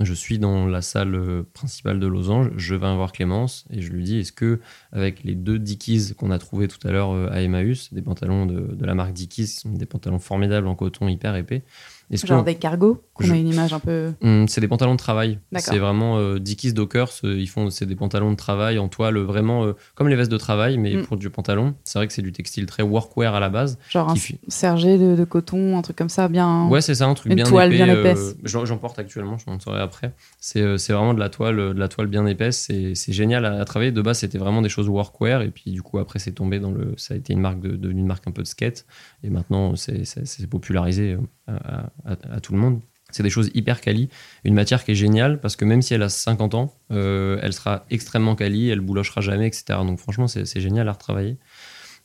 Je 0.00 0.12
suis 0.12 0.38
dans 0.38 0.66
la 0.66 0.82
salle 0.82 1.14
euh, 1.14 1.42
principale 1.54 1.98
de 2.00 2.06
Losange, 2.06 2.50
je 2.56 2.74
vais 2.74 2.94
voir 2.94 3.12
Clémence 3.12 3.64
et 3.70 3.80
je 3.80 3.90
lui 3.90 4.04
dis 4.04 4.18
est-ce 4.18 4.32
que 4.32 4.60
avec 4.92 5.24
les 5.24 5.34
deux 5.34 5.58
Dickies 5.58 6.12
qu'on 6.14 6.30
a 6.30 6.38
trouvé 6.38 6.68
tout 6.68 6.86
à 6.86 6.90
l'heure 6.90 7.12
euh, 7.12 7.30
à 7.30 7.40
Emmaüs, 7.40 7.94
des 7.94 8.02
pantalons 8.02 8.44
de, 8.44 8.74
de 8.74 8.84
la 8.84 8.94
marque 8.94 9.14
Dickies, 9.14 9.44
qui 9.44 9.48
sont 9.48 9.72
des 9.72 9.86
pantalons 9.86 10.18
formidables 10.18 10.66
en 10.66 10.74
coton 10.74 11.08
hyper 11.08 11.34
épais, 11.34 11.62
Genre 12.10 12.44
des 12.44 12.56
cargos? 12.56 13.02
On 13.20 13.30
a 13.30 13.36
une 13.36 13.48
image 13.48 13.72
un 13.72 13.78
peu. 13.78 14.12
Hum, 14.22 14.46
c'est 14.48 14.60
des 14.60 14.68
pantalons 14.68 14.92
de 14.92 14.98
travail. 14.98 15.38
C'est 15.56 15.78
vraiment 15.78 16.18
euh, 16.18 16.38
Dickies 16.38 16.72
Dockers. 16.72 17.10
Euh, 17.24 17.38
ils 17.38 17.48
font 17.48 17.70
c'est 17.70 17.86
des 17.86 17.96
pantalons 17.96 18.30
de 18.30 18.36
travail 18.36 18.78
en 18.78 18.88
toile, 18.88 19.18
vraiment 19.18 19.64
euh, 19.64 19.72
comme 19.94 20.08
les 20.08 20.16
vestes 20.16 20.30
de 20.30 20.36
travail, 20.36 20.78
mais 20.78 20.94
mm. 20.94 21.06
pour 21.06 21.16
du 21.16 21.30
pantalon. 21.30 21.74
C'est 21.84 21.98
vrai 21.98 22.06
que 22.06 22.12
c'est 22.12 22.22
du 22.22 22.32
textile 22.32 22.66
très 22.66 22.82
workwear 22.82 23.34
à 23.34 23.40
la 23.40 23.48
base. 23.48 23.78
Genre 23.90 24.10
un 24.10 24.14
sergé 24.48 24.98
de, 24.98 25.24
coton, 25.24 25.78
un 25.78 25.82
truc 25.82 25.96
comme 25.96 26.08
ça, 26.08 26.28
bien. 26.28 26.68
Ouais, 26.68 26.80
c'est 26.80 26.94
ça, 26.94 27.06
un 27.06 27.14
truc 27.14 27.30
une 27.30 27.36
bien 27.36 27.44
toile 27.44 27.70
bien 27.70 27.86
épaisse. 27.86 28.36
J'en 28.44 28.76
porte 28.78 28.98
actuellement, 28.98 29.38
je 29.38 29.44
m'en 29.46 29.52
montrerai 29.52 29.80
après. 29.80 30.12
C'est 30.40 30.62
vraiment 30.62 31.14
de 31.14 31.20
la 31.20 31.28
toile, 31.28 31.56
de 31.56 31.78
la 31.78 31.88
toile 31.88 32.06
bien 32.06 32.26
épaisse. 32.26 32.68
C'est 32.94 33.12
génial 33.12 33.44
à, 33.44 33.64
travailler. 33.64 33.92
De 33.92 34.02
base, 34.02 34.18
c'était 34.18 34.38
vraiment 34.38 34.62
des 34.62 34.68
choses 34.68 34.88
workwear, 34.88 35.42
et 35.42 35.50
puis 35.50 35.70
du 35.70 35.82
coup 35.82 35.98
après, 35.98 36.18
c'est 36.18 36.32
tombé 36.32 36.58
dans 36.58 36.70
le. 36.70 36.94
Ça 36.96 37.14
a 37.14 37.16
été 37.16 37.32
une 37.32 37.40
marque 37.40 37.60
de, 37.60 37.90
une 37.90 38.06
marque 38.06 38.26
un 38.26 38.32
peu 38.32 38.42
de 38.42 38.48
skate, 38.48 38.86
et 39.22 39.30
maintenant 39.30 39.74
c'est 39.76 40.04
popularisé 40.48 41.16
à, 41.46 42.40
tout 42.40 42.52
le 42.52 42.58
monde. 42.58 42.80
C'est 43.10 43.22
des 43.22 43.30
choses 43.30 43.50
hyper 43.54 43.80
quali, 43.80 44.08
une 44.44 44.54
matière 44.54 44.84
qui 44.84 44.92
est 44.92 44.96
géniale 44.96 45.40
parce 45.40 45.56
que 45.56 45.64
même 45.64 45.80
si 45.80 45.94
elle 45.94 46.02
a 46.02 46.08
50 46.08 46.54
ans, 46.54 46.74
euh, 46.90 47.38
elle 47.42 47.52
sera 47.52 47.86
extrêmement 47.90 48.34
quali, 48.34 48.68
elle 48.68 48.80
boulochera 48.80 49.20
jamais, 49.20 49.46
etc. 49.46 49.64
Donc 49.84 49.98
franchement, 49.98 50.26
c'est 50.26 50.60
génial 50.60 50.88
à 50.88 50.92
retravailler. 50.92 51.38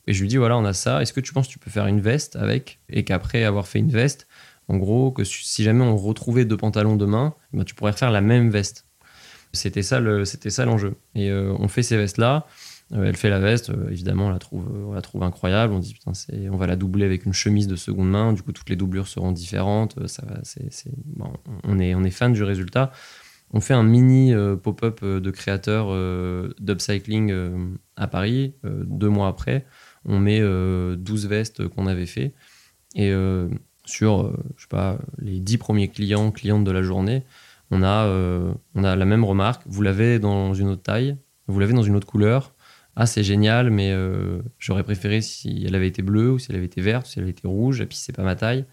Et 0.06 0.12
je 0.12 0.20
lui 0.20 0.28
dis 0.28 0.36
voilà, 0.36 0.56
on 0.56 0.64
a 0.64 0.72
ça. 0.72 1.02
Est-ce 1.02 1.12
que 1.12 1.20
tu 1.20 1.32
penses 1.32 1.48
que 1.48 1.52
tu 1.52 1.58
peux 1.58 1.70
faire 1.70 1.86
une 1.86 2.00
veste 2.00 2.36
avec 2.36 2.80
et 2.88 3.04
qu'après 3.04 3.44
avoir 3.44 3.66
fait 3.66 3.80
une 3.80 3.90
veste, 3.90 4.26
en 4.68 4.76
gros, 4.76 5.10
que 5.10 5.24
si 5.24 5.62
jamais 5.64 5.84
on 5.84 5.96
retrouvait 5.96 6.44
deux 6.44 6.56
pantalons 6.56 6.96
demain, 6.96 7.34
eh 7.52 7.58
ben, 7.58 7.64
tu 7.64 7.74
pourrais 7.74 7.92
faire 7.92 8.10
la 8.10 8.20
même 8.20 8.50
veste. 8.50 8.86
C'était 9.52 9.82
ça 9.82 10.00
l'enjeu. 10.00 10.96
Et 11.14 11.30
euh, 11.30 11.54
on 11.58 11.68
fait 11.68 11.82
ces 11.82 11.96
vestes 11.96 12.18
là. 12.18 12.46
Elle 12.92 13.16
fait 13.16 13.30
la 13.30 13.38
veste, 13.38 13.72
évidemment, 13.90 14.26
on 14.26 14.30
la 14.30 14.38
trouve, 14.38 14.68
on 14.88 14.92
la 14.92 15.02
trouve 15.02 15.22
incroyable. 15.22 15.72
On 15.72 15.78
dit 15.78 15.94
putain, 15.94 16.12
on 16.50 16.56
va 16.56 16.66
la 16.66 16.76
doubler 16.76 17.04
avec 17.04 17.24
une 17.24 17.32
chemise 17.32 17.66
de 17.66 17.76
seconde 17.76 18.10
main. 18.10 18.32
Du 18.32 18.42
coup, 18.42 18.52
toutes 18.52 18.68
les 18.68 18.76
doublures 18.76 19.08
seront 19.08 19.32
différentes. 19.32 20.06
Ça, 20.06 20.24
on 21.64 21.78
est, 21.78 21.94
on 21.94 22.04
est 22.04 22.10
fan 22.10 22.32
du 22.32 22.42
résultat. 22.42 22.92
On 23.54 23.60
fait 23.60 23.74
un 23.74 23.82
mini 23.82 24.34
pop-up 24.62 25.04
de 25.04 25.30
créateurs 25.30 25.88
d'upcycling 26.60 27.34
à 27.96 28.08
Paris. 28.08 28.54
deux 28.64 29.08
mois 29.08 29.28
après, 29.28 29.66
on 30.04 30.18
met 30.18 30.40
12 30.40 31.26
vestes 31.26 31.68
qu'on 31.68 31.86
avait 31.86 32.06
fait. 32.06 32.34
Et 32.94 33.12
sur, 33.84 34.32
je 34.56 34.62
sais 34.62 34.68
pas, 34.68 34.98
les 35.18 35.40
10 35.40 35.58
premiers 35.58 35.88
clients, 35.88 36.30
clientes 36.30 36.64
de 36.64 36.70
la 36.70 36.82
journée, 36.82 37.24
on 37.72 37.82
a, 37.82 38.04
euh, 38.04 38.52
on 38.74 38.84
a 38.84 38.94
la 38.94 39.04
même 39.06 39.24
remarque. 39.24 39.62
Vous 39.66 39.82
l'avez 39.82 40.18
dans 40.18 40.52
une 40.52 40.68
autre 40.68 40.82
taille, 40.82 41.16
vous 41.46 41.58
l'avez 41.58 41.72
dans 41.72 41.82
une 41.82 41.96
autre 41.96 42.06
couleur. 42.06 42.52
Ah, 42.96 43.06
c'est 43.06 43.22
génial, 43.22 43.70
mais 43.70 43.90
euh, 43.92 44.42
j'aurais 44.58 44.82
préféré 44.82 45.22
si 45.22 45.64
elle 45.66 45.74
avait 45.74 45.88
été 45.88 46.02
bleue 46.02 46.32
ou 46.32 46.38
si 46.38 46.50
elle 46.50 46.56
avait 46.56 46.66
été 46.66 46.80
verte, 46.80 47.06
ou 47.06 47.10
si 47.10 47.18
elle 47.18 47.24
avait 47.24 47.32
été 47.32 47.48
rouge, 47.48 47.80
et 47.80 47.86
puis 47.86 47.96
c'est 47.96 48.14
pas 48.14 48.22
ma 48.22 48.36
taille. 48.36 48.66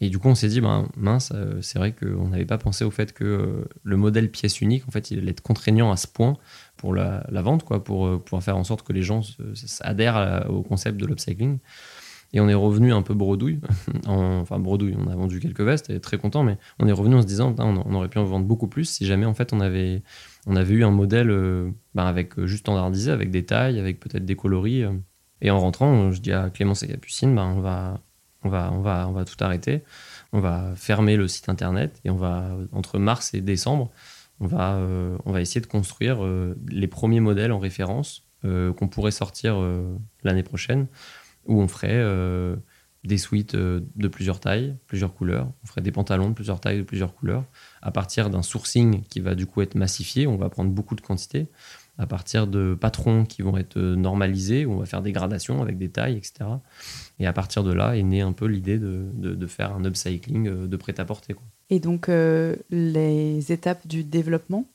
Et 0.00 0.10
du 0.10 0.18
coup, 0.18 0.28
on 0.28 0.34
s'est 0.34 0.48
dit, 0.48 0.60
ben, 0.60 0.88
mince, 0.96 1.30
euh, 1.32 1.62
c'est 1.62 1.78
vrai 1.78 1.92
qu'on 1.92 2.28
n'avait 2.28 2.44
pas 2.44 2.58
pensé 2.58 2.84
au 2.84 2.90
fait 2.90 3.12
que 3.12 3.64
le 3.84 3.96
modèle 3.96 4.30
pièce 4.30 4.60
unique, 4.60 4.88
en 4.88 4.90
fait, 4.90 5.12
il 5.12 5.20
allait 5.20 5.30
être 5.30 5.42
contraignant 5.42 5.92
à 5.92 5.96
ce 5.96 6.08
point 6.08 6.36
pour 6.76 6.92
la, 6.92 7.24
vente, 7.30 7.62
quoi, 7.62 7.84
pour 7.84 8.22
pouvoir 8.24 8.42
faire 8.42 8.56
en 8.56 8.64
sorte 8.64 8.82
que 8.82 8.92
les 8.92 9.02
gens 9.02 9.20
adhèrent 9.80 10.46
au 10.50 10.62
concept 10.62 10.98
de 10.98 11.06
l'upcycling. 11.06 11.58
Et 12.34 12.40
on 12.40 12.48
est 12.48 12.54
revenu 12.54 12.92
un 12.92 13.02
peu 13.02 13.14
bredouille. 13.14 13.60
enfin, 14.06 14.58
bredouille, 14.58 14.96
on 14.98 15.08
a 15.08 15.14
vendu 15.14 15.38
quelques 15.38 15.60
vestes 15.60 15.90
et 15.90 16.00
très 16.00 16.16
content, 16.16 16.42
mais 16.42 16.56
on 16.78 16.88
est 16.88 16.92
revenu 16.92 17.16
en 17.16 17.22
se 17.22 17.26
disant, 17.26 17.54
on, 17.58 17.94
aurait 17.94 18.08
pu 18.08 18.18
en 18.18 18.24
vendre 18.24 18.46
beaucoup 18.46 18.68
plus 18.68 18.86
si 18.86 19.06
jamais 19.06 19.26
en 19.26 19.34
fait 19.34 19.52
on 19.52 19.60
avait, 19.60 20.02
on 20.46 20.56
avait 20.56 20.74
eu 20.74 20.84
un 20.84 20.90
modèle 20.90 21.30
euh, 21.30 21.70
bah, 21.94 22.06
avec 22.06 22.38
euh, 22.38 22.46
juste 22.46 22.62
standardisé, 22.62 23.10
avec 23.10 23.30
des 23.30 23.44
tailles, 23.44 23.78
avec 23.78 24.00
peut-être 24.00 24.24
des 24.24 24.36
coloris. 24.36 24.82
Euh. 24.82 24.92
Et 25.40 25.50
en 25.50 25.58
rentrant, 25.58 26.10
je 26.12 26.20
dis 26.20 26.32
à 26.32 26.50
Clémence 26.50 26.82
et 26.82 26.88
Capucine, 26.88 27.34
bah, 27.34 27.44
on, 27.44 27.60
va, 27.60 28.00
on, 28.42 28.48
va, 28.48 28.70
on, 28.72 28.80
va, 28.80 29.08
on 29.08 29.12
va 29.12 29.24
tout 29.24 29.36
arrêter. 29.40 29.82
On 30.32 30.40
va 30.40 30.72
fermer 30.76 31.16
le 31.16 31.28
site 31.28 31.48
internet 31.48 32.00
et 32.04 32.10
on 32.10 32.16
va, 32.16 32.56
entre 32.72 32.98
mars 32.98 33.34
et 33.34 33.40
décembre, 33.40 33.90
on 34.40 34.46
va, 34.46 34.80
on 35.24 35.30
va 35.30 35.40
essayer 35.40 35.60
de 35.60 35.66
construire 35.66 36.20
les 36.68 36.86
premiers 36.88 37.20
modèles 37.20 37.52
en 37.52 37.58
référence 37.58 38.26
qu'on 38.42 38.88
pourrait 38.88 39.10
sortir 39.10 39.60
l'année 40.24 40.42
prochaine 40.42 40.86
où 41.44 41.60
on 41.60 41.68
ferait 41.68 42.02
des 43.04 43.18
suites 43.18 43.54
euh, 43.54 43.80
de 43.96 44.08
plusieurs 44.08 44.40
tailles, 44.40 44.76
plusieurs 44.86 45.14
couleurs. 45.14 45.50
On 45.64 45.66
ferait 45.66 45.80
des 45.80 45.90
pantalons 45.90 46.28
de 46.28 46.34
plusieurs 46.34 46.60
tailles, 46.60 46.78
de 46.78 46.82
plusieurs 46.82 47.14
couleurs, 47.14 47.44
à 47.80 47.90
partir 47.90 48.30
d'un 48.30 48.42
sourcing 48.42 49.02
qui 49.04 49.20
va 49.20 49.34
du 49.34 49.46
coup 49.46 49.60
être 49.62 49.74
massifié. 49.74 50.26
On 50.26 50.36
va 50.36 50.48
prendre 50.48 50.70
beaucoup 50.70 50.94
de 50.94 51.00
quantités 51.00 51.48
à 51.98 52.06
partir 52.06 52.46
de 52.46 52.74
patrons 52.80 53.24
qui 53.26 53.42
vont 53.42 53.56
être 53.58 53.76
euh, 53.76 53.96
normalisés, 53.96 54.64
on 54.64 54.78
va 54.78 54.86
faire 54.86 55.02
des 55.02 55.12
gradations 55.12 55.60
avec 55.60 55.76
des 55.76 55.90
tailles, 55.90 56.16
etc. 56.16 56.48
Et 57.18 57.26
à 57.26 57.32
partir 57.34 57.64
de 57.64 57.72
là 57.72 57.96
est 57.96 58.02
née 58.02 58.22
un 58.22 58.32
peu 58.32 58.46
l'idée 58.46 58.78
de, 58.78 59.04
de, 59.14 59.46
faire 59.46 59.74
un 59.74 59.84
upcycling 59.84 60.66
de 60.66 60.76
prêt-à-porter. 60.76 61.36
Et 61.68 61.80
donc, 61.80 62.08
les 62.70 63.52
étapes 63.52 63.86
du 63.86 64.04
développement, 64.04 64.66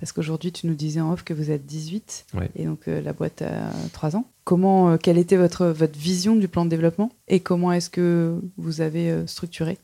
parce 0.00 0.12
qu'aujourd'hui, 0.12 0.50
tu 0.50 0.66
nous 0.66 0.74
disais 0.74 1.00
en 1.00 1.12
off 1.12 1.24
que 1.24 1.34
vous 1.34 1.50
êtes 1.50 1.66
18 1.66 2.26
et 2.56 2.64
donc 2.64 2.88
euh, 2.88 3.02
la 3.02 3.12
boîte 3.12 3.42
a 3.42 3.70
3 3.92 4.16
ans. 4.16 4.26
Comment, 4.44 4.92
euh, 4.92 4.96
quelle 4.96 5.18
était 5.18 5.36
votre, 5.36 5.66
votre 5.66 5.98
vision 5.98 6.36
du 6.36 6.48
plan 6.48 6.64
de 6.64 6.70
développement 6.70 7.12
et 7.28 7.40
comment 7.40 7.70
est-ce 7.70 7.90
que 7.90 8.40
vous 8.56 8.80
avez 8.80 9.10
euh, 9.10 9.26
structuré? 9.26 9.78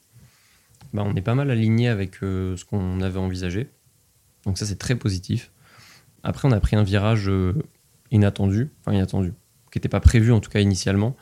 Bah, 0.94 1.04
On 1.04 1.14
est 1.14 1.22
pas 1.22 1.34
mal 1.34 1.50
aligné 1.50 1.88
avec 1.88 2.16
ce 2.16 2.64
qu'on 2.64 3.02
avait 3.02 3.18
envisagé. 3.18 3.68
Donc 4.46 4.56
ça, 4.56 4.64
c'est 4.64 4.78
très 4.78 4.94
positif. 4.94 5.50
Après, 6.22 6.48
on 6.48 6.52
a 6.52 6.60
pris 6.60 6.76
un 6.76 6.82
virage 6.82 7.30
inattendu, 8.10 8.70
enfin 8.80 8.96
inattendu, 8.96 9.34
qui 9.70 9.78
n'était 9.78 9.88
pas 9.88 10.00
prévu 10.00 10.32
en 10.32 10.40
tout 10.40 10.50
cas 10.50 10.60
initialement, 10.60 11.14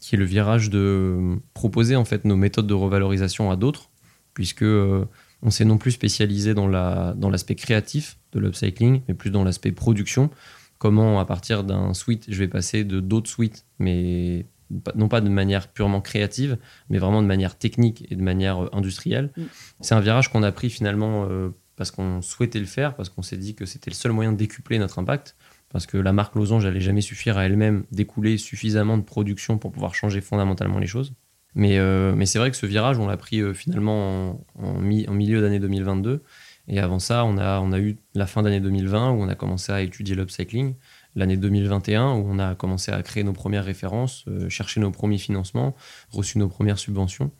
qui 0.00 0.16
est 0.16 0.18
le 0.18 0.24
virage 0.24 0.70
de 0.70 1.38
proposer 1.54 1.94
en 1.94 2.04
fait 2.04 2.24
nos 2.24 2.36
méthodes 2.36 2.66
de 2.66 2.74
revalorisation 2.74 3.50
à 3.50 3.56
d'autres, 3.56 3.90
puisque 4.34 4.64
on 4.64 5.50
s'est 5.50 5.64
non 5.64 5.78
plus 5.78 5.92
spécialisé 5.92 6.52
dans 6.54 6.66
l'aspect 6.68 7.54
dans 7.54 7.60
créatif 7.60 8.18
de 8.32 8.40
l'upcycling, 8.40 9.02
mais 9.08 9.14
plus 9.14 9.30
dans 9.30 9.44
l'aspect 9.44 9.72
production. 9.72 10.30
Comment, 10.78 11.20
à 11.20 11.24
partir 11.24 11.64
d'un 11.64 11.94
suite, 11.94 12.24
je 12.28 12.38
vais 12.38 12.48
passer 12.48 12.84
de 12.84 13.00
d'autres 13.00 13.28
suites, 13.28 13.66
mais 13.78 14.46
non 14.94 15.08
pas 15.08 15.20
de 15.20 15.28
manière 15.28 15.68
purement 15.68 16.00
créative, 16.00 16.56
mais 16.88 16.98
vraiment 16.98 17.22
de 17.22 17.26
manière 17.26 17.58
technique 17.58 18.06
et 18.10 18.16
de 18.16 18.22
manière 18.22 18.64
euh, 18.64 18.68
industrielle. 18.72 19.30
Mm. 19.36 19.42
C'est 19.80 19.94
un 19.94 20.00
virage 20.00 20.30
qu'on 20.30 20.42
a 20.42 20.52
pris 20.52 20.70
finalement 20.70 21.26
euh, 21.28 21.50
parce 21.76 21.90
qu'on 21.90 22.22
souhaitait 22.22 22.60
le 22.60 22.66
faire, 22.66 22.94
parce 22.94 23.08
qu'on 23.08 23.22
s'est 23.22 23.36
dit 23.36 23.54
que 23.54 23.66
c'était 23.66 23.90
le 23.90 23.96
seul 23.96 24.12
moyen 24.12 24.32
de 24.32 24.36
décupler 24.36 24.78
notre 24.78 24.98
impact, 24.98 25.36
parce 25.70 25.86
que 25.86 25.96
la 25.96 26.12
marque 26.12 26.34
Losange 26.34 26.64
n'allait 26.64 26.80
jamais 26.80 27.00
suffire 27.00 27.38
à 27.38 27.46
elle-même 27.46 27.84
d'écouler 27.90 28.38
suffisamment 28.38 28.96
de 28.96 29.02
production 29.02 29.58
pour 29.58 29.72
pouvoir 29.72 29.94
changer 29.94 30.20
fondamentalement 30.20 30.78
les 30.78 30.86
choses. 30.86 31.14
Mais, 31.54 31.78
euh, 31.78 32.14
mais 32.14 32.26
c'est 32.26 32.38
vrai 32.38 32.50
que 32.50 32.56
ce 32.56 32.66
virage, 32.66 32.98
on 32.98 33.06
l'a 33.06 33.16
pris 33.16 33.40
euh, 33.40 33.54
finalement 33.54 34.44
en, 34.56 34.80
milieu 34.80 35.40
d'année 35.40 35.58
2022. 35.58 36.22
Et 36.72 36.78
avant 36.78 37.00
ça, 37.00 37.24
on 37.24 37.36
a, 37.36 37.78
eu 37.80 37.96
la 38.14 38.28
fin 38.28 38.42
d'année 38.42 38.60
2020 38.60 39.10
où 39.10 39.22
on 39.22 39.28
a 39.28 39.34
commencé 39.34 39.72
à 39.72 39.82
étudier 39.82 40.14
l'upcycling. 40.14 40.74
L'année 41.16 41.36
2021 41.36 42.12
où 42.12 42.24
on 42.28 42.38
a 42.38 42.54
commencé 42.54 42.92
à 42.92 43.02
créer 43.02 43.24
nos 43.24 43.32
premières 43.32 43.64
références, 43.64 44.24
euh, 44.28 44.48
chercher 44.48 44.78
nos 44.78 44.92
premiers 44.92 45.18
financements, 45.18 45.74
reçu 46.12 46.38
nos 46.38 46.48
premières 46.48 46.78
subventions. 46.78 47.32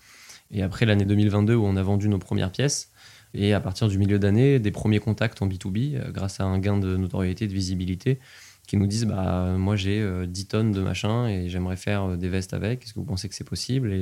Et 0.51 0.65
après 0.65 0.85
l'année 0.85 1.05
2022 1.05 1.55
où 1.55 1.65
on 1.65 1.77
a 1.77 1.83
vendu 1.83 2.09
nos 2.09 2.19
premières 2.19 2.51
pièces. 2.51 2.91
Et 3.33 3.55
à 3.55 3.61
partir 3.61 3.87
du 3.87 3.99
milieu 3.99 4.19
d'année, 4.19 4.59
des 4.59 4.73
premiers 4.73 4.99
contacts 4.99 5.41
en 5.41 5.47
B2B 5.47 6.11
grâce 6.11 6.41
à 6.41 6.45
un 6.45 6.59
gain 6.59 6.79
de 6.79 6.97
notoriété, 6.97 7.47
de 7.47 7.55
visibilité 7.55 8.19
qui 8.71 8.77
nous 8.77 8.87
disent 8.87 9.05
bah 9.05 9.57
moi 9.59 9.75
j'ai 9.75 9.99
10 9.99 10.03
euh, 10.05 10.47
tonnes 10.49 10.71
de 10.71 10.81
machin 10.81 11.27
et 11.27 11.49
j'aimerais 11.49 11.75
faire 11.75 12.05
euh, 12.05 12.17
des 12.17 12.29
vestes 12.29 12.55
avec 12.55 12.85
est-ce 12.85 12.95
que 12.95 13.01
vous 13.01 13.05
pensez 13.05 13.29
que 13.29 13.35
c'est 13.35 13.43
possible? 13.43 13.93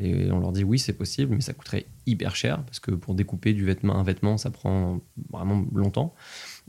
On 0.00 0.38
leur 0.38 0.52
dit 0.52 0.64
oui 0.64 0.78
c'est 0.78 0.92
possible 0.92 1.34
mais 1.34 1.40
ça 1.40 1.52
coûterait 1.52 1.86
hyper 2.06 2.36
cher 2.36 2.62
parce 2.64 2.78
que 2.78 2.92
pour 2.92 3.14
découper 3.14 3.52
du 3.52 3.64
vêtement 3.64 3.96
un 3.96 4.02
vêtement 4.02 4.36
ça 4.38 4.50
prend 4.50 5.00
vraiment 5.30 5.64
longtemps 5.74 6.14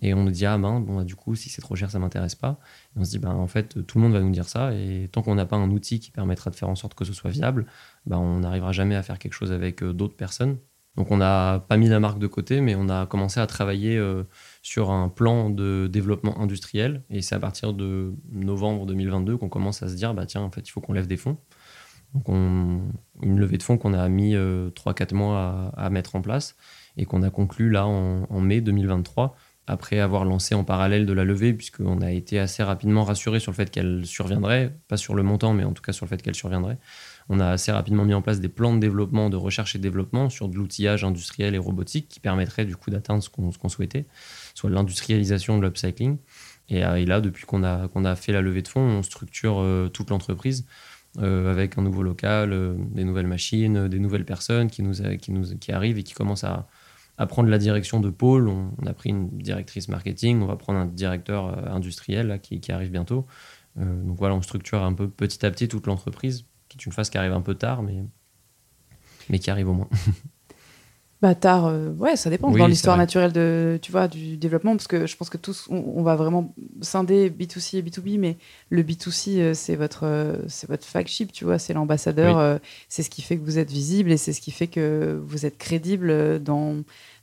et 0.01 0.13
on 0.13 0.23
nous 0.23 0.31
dit 0.31 0.45
ah 0.45 0.57
ben 0.57 0.79
bon 0.79 0.97
bah, 0.97 1.03
du 1.03 1.15
coup 1.15 1.35
si 1.35 1.49
c'est 1.49 1.61
trop 1.61 1.75
cher 1.75 1.91
ça 1.91 1.99
m'intéresse 1.99 2.35
pas 2.35 2.59
et 2.95 2.99
on 2.99 3.05
se 3.05 3.11
dit 3.11 3.19
bah 3.19 3.29
en 3.29 3.47
fait 3.47 3.85
tout 3.85 3.99
le 3.99 4.03
monde 4.03 4.13
va 4.13 4.21
nous 4.21 4.31
dire 4.31 4.49
ça 4.49 4.73
et 4.73 5.09
tant 5.11 5.21
qu'on 5.21 5.35
n'a 5.35 5.45
pas 5.45 5.57
un 5.57 5.69
outil 5.69 5.99
qui 5.99 6.11
permettra 6.11 6.49
de 6.49 6.55
faire 6.55 6.69
en 6.69 6.75
sorte 6.75 6.95
que 6.95 7.05
ce 7.05 7.13
soit 7.13 7.29
viable 7.29 7.65
bah, 8.05 8.17
on 8.17 8.39
n'arrivera 8.39 8.71
jamais 8.71 8.95
à 8.95 9.03
faire 9.03 9.19
quelque 9.19 9.33
chose 9.33 9.51
avec 9.51 9.83
euh, 9.83 9.93
d'autres 9.93 10.15
personnes 10.15 10.57
donc 10.95 11.11
on 11.11 11.17
n'a 11.17 11.63
pas 11.67 11.77
mis 11.77 11.87
la 11.87 11.99
marque 11.99 12.19
de 12.19 12.27
côté 12.27 12.61
mais 12.61 12.75
on 12.75 12.89
a 12.89 13.05
commencé 13.05 13.39
à 13.39 13.47
travailler 13.47 13.97
sur 14.61 14.91
un 14.91 15.09
plan 15.09 15.49
de 15.49 15.89
développement 15.91 16.39
industriel. 16.39 17.03
Et 17.09 17.21
c'est 17.21 17.35
à 17.35 17.39
partir 17.39 17.73
de 17.73 18.13
novembre 18.31 18.85
2022 18.85 19.37
qu'on 19.37 19.49
commence 19.49 19.81
à 19.83 19.87
se 19.87 19.95
dire, 19.95 20.13
bah 20.13 20.25
tiens, 20.25 20.41
en 20.41 20.51
fait, 20.51 20.67
il 20.67 20.71
faut 20.71 20.81
qu'on 20.81 20.93
lève 20.93 21.07
des 21.07 21.17
fonds. 21.17 21.37
Donc 22.13 22.27
une 22.27 23.39
levée 23.39 23.57
de 23.57 23.63
fonds 23.63 23.77
qu'on 23.77 23.93
a 23.93 24.07
mis 24.09 24.33
3-4 24.33 24.35
euh, 24.35 25.15
mois 25.15 25.71
à, 25.75 25.89
mettre 25.89 26.15
en 26.15 26.21
place 26.21 26.55
et 26.97 27.05
qu'on 27.05 27.21
a 27.21 27.29
conclu 27.29 27.69
là 27.69 27.85
en, 27.85 28.41
mai 28.41 28.61
2023 28.61 29.35
après 29.67 29.99
avoir 29.99 30.25
lancé 30.25 30.55
en 30.55 30.63
parallèle 30.63 31.05
de 31.05 31.13
la 31.13 31.23
levée, 31.23 31.53
puisqu'on 31.53 32.01
a 32.01 32.11
été 32.11 32.39
assez 32.39 32.63
rapidement 32.63 33.03
rassuré 33.03 33.39
sur 33.39 33.51
le 33.51 33.55
fait 33.55 33.69
qu'elle 33.69 34.03
surviendrait, 34.03 34.75
pas 34.87 34.97
sur 34.97 35.13
le 35.13 35.21
montant, 35.21 35.53
mais 35.53 35.63
en 35.63 35.73
tout 35.73 35.83
cas 35.83 35.91
sur 35.91 36.07
le 36.07 36.09
fait 36.09 36.19
qu'elle 36.23 36.33
surviendrait. 36.33 36.79
On 37.29 37.39
a 37.39 37.47
assez 37.47 37.71
rapidement 37.71 38.03
mis 38.03 38.15
en 38.15 38.23
place 38.23 38.39
des 38.39 38.49
plans 38.49 38.73
de 38.73 38.79
développement, 38.79 39.29
de 39.29 39.35
recherche 39.35 39.75
et 39.75 39.79
développement 39.79 40.31
sur 40.31 40.49
de 40.49 40.55
l'outillage 40.55 41.03
industriel 41.03 41.53
et 41.53 41.59
robotique 41.59 42.07
qui 42.09 42.19
permettrait 42.19 42.65
du 42.65 42.75
coup 42.75 42.89
d'atteindre 42.89 43.21
ce 43.21 43.29
qu'on 43.29 43.69
souhaitait 43.69 44.07
soit 44.55 44.71
l'industrialisation 44.71 45.59
de 45.59 45.63
l'upcycling. 45.63 46.17
Et, 46.69 46.83
euh, 46.83 47.05
là, 47.05 47.21
depuis 47.21 47.45
qu'on 47.45 47.63
a, 47.63 47.87
a 47.93 48.15
fait 48.15 48.31
la 48.31 48.41
levée 48.41 48.61
de 48.61 48.67
fonds, 48.67 48.81
on 48.81 49.03
structure 49.03 49.59
euh, 49.59 49.87
toute 49.87 50.09
l'entreprise 50.09 50.65
euh, 51.17 51.51
avec 51.51 51.77
un 51.77 51.81
nouveau 51.81 52.03
local, 52.03 52.77
des 52.91 53.03
nouvelles 53.03 53.27
machines, 53.27 53.87
des 53.87 53.99
nouvelles 53.99 54.25
personnes 54.25 54.69
qui, 54.69 54.83
nous, 54.83 54.93
qui, 55.17 55.31
nous, 55.31 55.57
qui 55.57 55.71
arrivent 55.71 55.97
et 55.97 56.03
qui 56.03 56.13
commencent 56.13 56.43
à, 56.43 56.67
prendre 57.27 57.49
la 57.49 57.57
direction 57.57 57.99
de 57.99 58.09
pôle. 58.09 58.47
On, 58.47 58.71
a 58.85 58.93
pris 58.93 59.09
une 59.09 59.29
directrice 59.29 59.89
marketing, 59.89 60.41
on 60.41 60.45
va 60.45 60.55
prendre 60.55 60.79
un 60.79 60.85
directeur 60.85 61.67
industriel 61.73 62.27
là, 62.27 62.37
qui, 62.37 62.61
qui, 62.61 62.71
arrive 62.71 62.91
bientôt. 62.91 63.25
donc 63.75 64.17
voilà, 64.17 64.35
on 64.35 64.41
structure 64.41 64.83
un 64.83 64.93
peu 64.93 65.09
petit 65.09 65.45
à 65.45 65.51
petit 65.51 65.67
toute 65.67 65.87
l'entreprise, 65.87 66.45
qui 66.69 66.77
est 66.77 66.85
une 66.85 66.93
phase 66.93 67.09
qui 67.09 67.17
arrive 67.17 67.33
un 67.33 67.41
peu 67.41 67.55
tard, 67.55 67.83
mais, 67.83 68.03
mais 69.29 69.39
qui 69.39 69.51
arrive 69.51 69.67
au 69.67 69.73
moins. 69.73 69.89
Bah 71.21 71.35
tard, 71.35 71.65
euh, 71.65 71.89
ouais, 71.95 72.15
ça 72.15 72.29
dépend. 72.29 72.49
dans 72.49 72.65
l'histoire 72.65 72.95
naturelle 72.95 73.33
de, 73.33 73.77
tu 73.81 73.91
vois, 73.91 74.07
du 74.07 74.37
développement, 74.37 74.71
parce 74.77 74.87
que 74.87 75.05
je 75.05 75.17
pense 75.17 75.29
que 75.29 75.35
tous, 75.35 75.67
on, 75.69 76.01
va 76.01 76.15
vraiment 76.15 76.53
scinder 76.81 77.29
B2C 77.29 77.77
et 77.77 77.81
B2B, 77.81 78.17
mais 78.17 78.37
le 78.69 78.83
B2C, 78.83 79.39
euh, 79.39 79.53
c'est 79.53 79.75
votre, 79.75 80.05
euh, 80.05 80.37
c'est 80.47 80.69
votre 80.69 80.85
flagship, 80.85 81.33
tu 81.33 81.43
vois, 81.43 81.59
c'est 81.59 81.73
l'ambassadeur, 81.73 82.59
c'est 82.87 83.03
ce 83.03 83.09
qui 83.09 83.21
fait 83.21 83.37
que 83.37 83.43
vous 83.43 83.59
êtes 83.59 83.69
visible 83.69 84.13
et 84.13 84.17
c'est 84.17 84.31
ce 84.31 84.39
qui 84.39 84.51
fait 84.51 84.67
que 84.67 85.21
vous 85.25 85.45
êtes 85.45 85.57
crédible 85.57 86.41
dans 86.41 86.77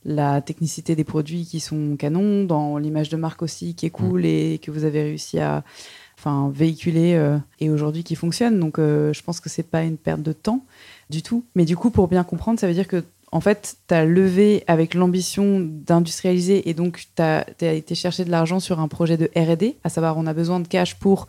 la 0.05 0.41
technicité 0.41 0.95
des 0.95 1.03
produits 1.03 1.45
qui 1.45 1.59
sont 1.59 1.95
canons, 1.97 2.43
dans 2.43 2.77
l'image 2.77 3.09
de 3.09 3.17
marque 3.17 3.41
aussi 3.41 3.73
qui 3.73 3.87
est 3.87 3.91
cool 3.91 4.21
mm. 4.21 4.25
et 4.25 4.59
que 4.59 4.69
vous 4.69 4.83
avez 4.83 5.01
réussi 5.01 5.39
à, 5.39 5.63
enfin, 6.19 6.51
véhiculer 6.53 7.19
et 7.59 7.71
aujourd'hui 7.71 8.03
qui 8.03 8.15
fonctionne. 8.15 8.59
Donc, 8.59 8.77
je 8.77 9.21
pense 9.23 9.39
que 9.39 9.49
c'est 9.49 9.63
pas 9.63 9.81
une 9.81 9.97
perte 9.97 10.21
de 10.21 10.33
temps 10.33 10.63
du 11.09 11.23
tout. 11.23 11.43
Mais 11.55 11.65
du 11.65 11.75
coup, 11.75 11.89
pour 11.89 12.07
bien 12.07 12.23
comprendre, 12.23 12.59
ça 12.59 12.67
veut 12.67 12.75
dire 12.75 12.87
que 12.87 13.03
en 13.31 13.41
fait, 13.41 13.77
tu 13.87 13.93
as 13.93 14.05
levé 14.05 14.63
avec 14.67 14.93
l'ambition 14.93 15.59
d'industrialiser 15.59 16.69
et 16.69 16.73
donc 16.73 17.03
tu 17.15 17.21
as, 17.21 17.45
été 17.61 17.93
chercher 17.93 18.23
de 18.23 18.31
l'argent 18.31 18.59
sur 18.59 18.79
un 18.79 18.87
projet 18.87 19.17
de 19.17 19.29
RD, 19.35 19.75
à 19.83 19.89
savoir 19.89 20.17
on 20.17 20.25
a 20.27 20.33
besoin 20.33 20.59
de 20.59 20.67
cash 20.67 20.95
pour 20.95 21.27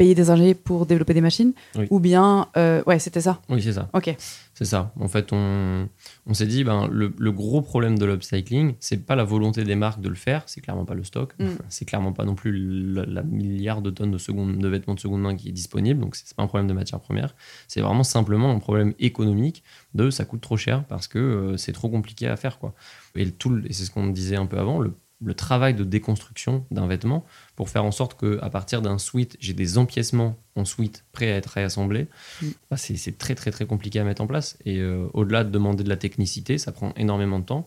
payer 0.00 0.14
des 0.14 0.30
ingénieurs 0.30 0.56
pour 0.64 0.86
développer 0.86 1.12
des 1.12 1.20
machines 1.20 1.52
Ou 1.90 2.00
bien, 2.00 2.48
euh, 2.56 2.82
ouais, 2.86 2.98
c'était 2.98 3.20
ça 3.20 3.42
Oui, 3.50 3.60
c'est 3.60 3.74
ça. 3.74 3.90
Ok. 3.92 4.16
C'est 4.54 4.64
ça. 4.64 4.94
En 4.98 5.08
fait, 5.08 5.28
on, 5.32 5.90
on 6.26 6.32
s'est 6.32 6.46
dit, 6.46 6.64
ben, 6.64 6.88
le, 6.90 7.12
le, 7.18 7.32
gros 7.32 7.60
problème 7.60 7.98
de 7.98 8.06
l'upcycling, 8.06 8.76
c'est 8.80 9.04
pas 9.04 9.14
la 9.14 9.24
volonté 9.24 9.62
des 9.62 9.74
marques 9.74 10.00
de 10.00 10.08
le 10.08 10.14
faire, 10.14 10.42
c'est 10.46 10.62
clairement 10.62 10.86
pas 10.86 10.94
le 10.94 11.04
stock, 11.04 11.34
mm. 11.38 11.48
c'est 11.68 11.84
clairement 11.84 12.14
pas 12.14 12.24
non 12.24 12.34
plus 12.34 12.94
la, 12.94 13.22
milliard 13.22 13.82
de 13.82 13.90
tonnes 13.90 14.10
de, 14.10 14.16
seconde, 14.16 14.56
de 14.56 14.68
vêtements 14.68 14.94
de 14.94 15.00
seconde 15.00 15.20
main 15.20 15.36
qui 15.36 15.50
est 15.50 15.52
disponible, 15.52 16.00
donc 16.00 16.16
c'est 16.16 16.34
pas 16.34 16.42
un 16.42 16.46
problème 16.46 16.66
de 16.66 16.72
matière 16.72 17.00
première, 17.00 17.34
c'est 17.68 17.82
vraiment 17.82 18.02
simplement 18.02 18.50
un 18.50 18.58
problème 18.58 18.94
économique 19.00 19.62
de 19.92 20.08
ça 20.08 20.24
coûte 20.24 20.40
trop 20.40 20.56
cher 20.56 20.84
parce 20.84 21.08
que 21.08 21.18
euh, 21.18 21.56
c'est 21.58 21.72
trop 21.72 21.90
compliqué 21.90 22.26
à 22.26 22.36
faire. 22.36 22.58
Quoi. 22.58 22.74
Et, 23.16 23.30
tout, 23.30 23.60
et 23.66 23.72
c'est 23.74 23.84
ce 23.84 23.90
qu'on 23.90 24.06
disait 24.06 24.36
un 24.36 24.46
peu 24.46 24.58
avant, 24.58 24.78
le 24.78 24.94
le 25.22 25.34
travail 25.34 25.74
de 25.74 25.84
déconstruction 25.84 26.64
d'un 26.70 26.86
vêtement 26.86 27.24
pour 27.56 27.68
faire 27.68 27.84
en 27.84 27.90
sorte 27.90 28.18
qu'à 28.18 28.48
partir 28.50 28.80
d'un 28.82 28.98
sweat, 28.98 29.36
j'ai 29.38 29.52
des 29.52 29.78
empiècements 29.78 30.38
en 30.56 30.64
sweat 30.64 31.04
prêts 31.12 31.30
à 31.30 31.36
être 31.36 31.50
réassemblés, 31.50 32.08
mm. 32.42 32.46
bah, 32.70 32.76
c'est 32.76 33.18
très 33.18 33.34
très 33.34 33.50
très 33.50 33.66
compliqué 33.66 34.00
à 34.00 34.04
mettre 34.04 34.22
en 34.22 34.26
place. 34.26 34.58
Et 34.64 34.78
euh, 34.78 35.06
au-delà 35.12 35.44
de 35.44 35.50
demander 35.50 35.84
de 35.84 35.88
la 35.88 35.96
technicité, 35.96 36.58
ça 36.58 36.72
prend 36.72 36.92
énormément 36.96 37.38
de 37.38 37.44
temps. 37.44 37.66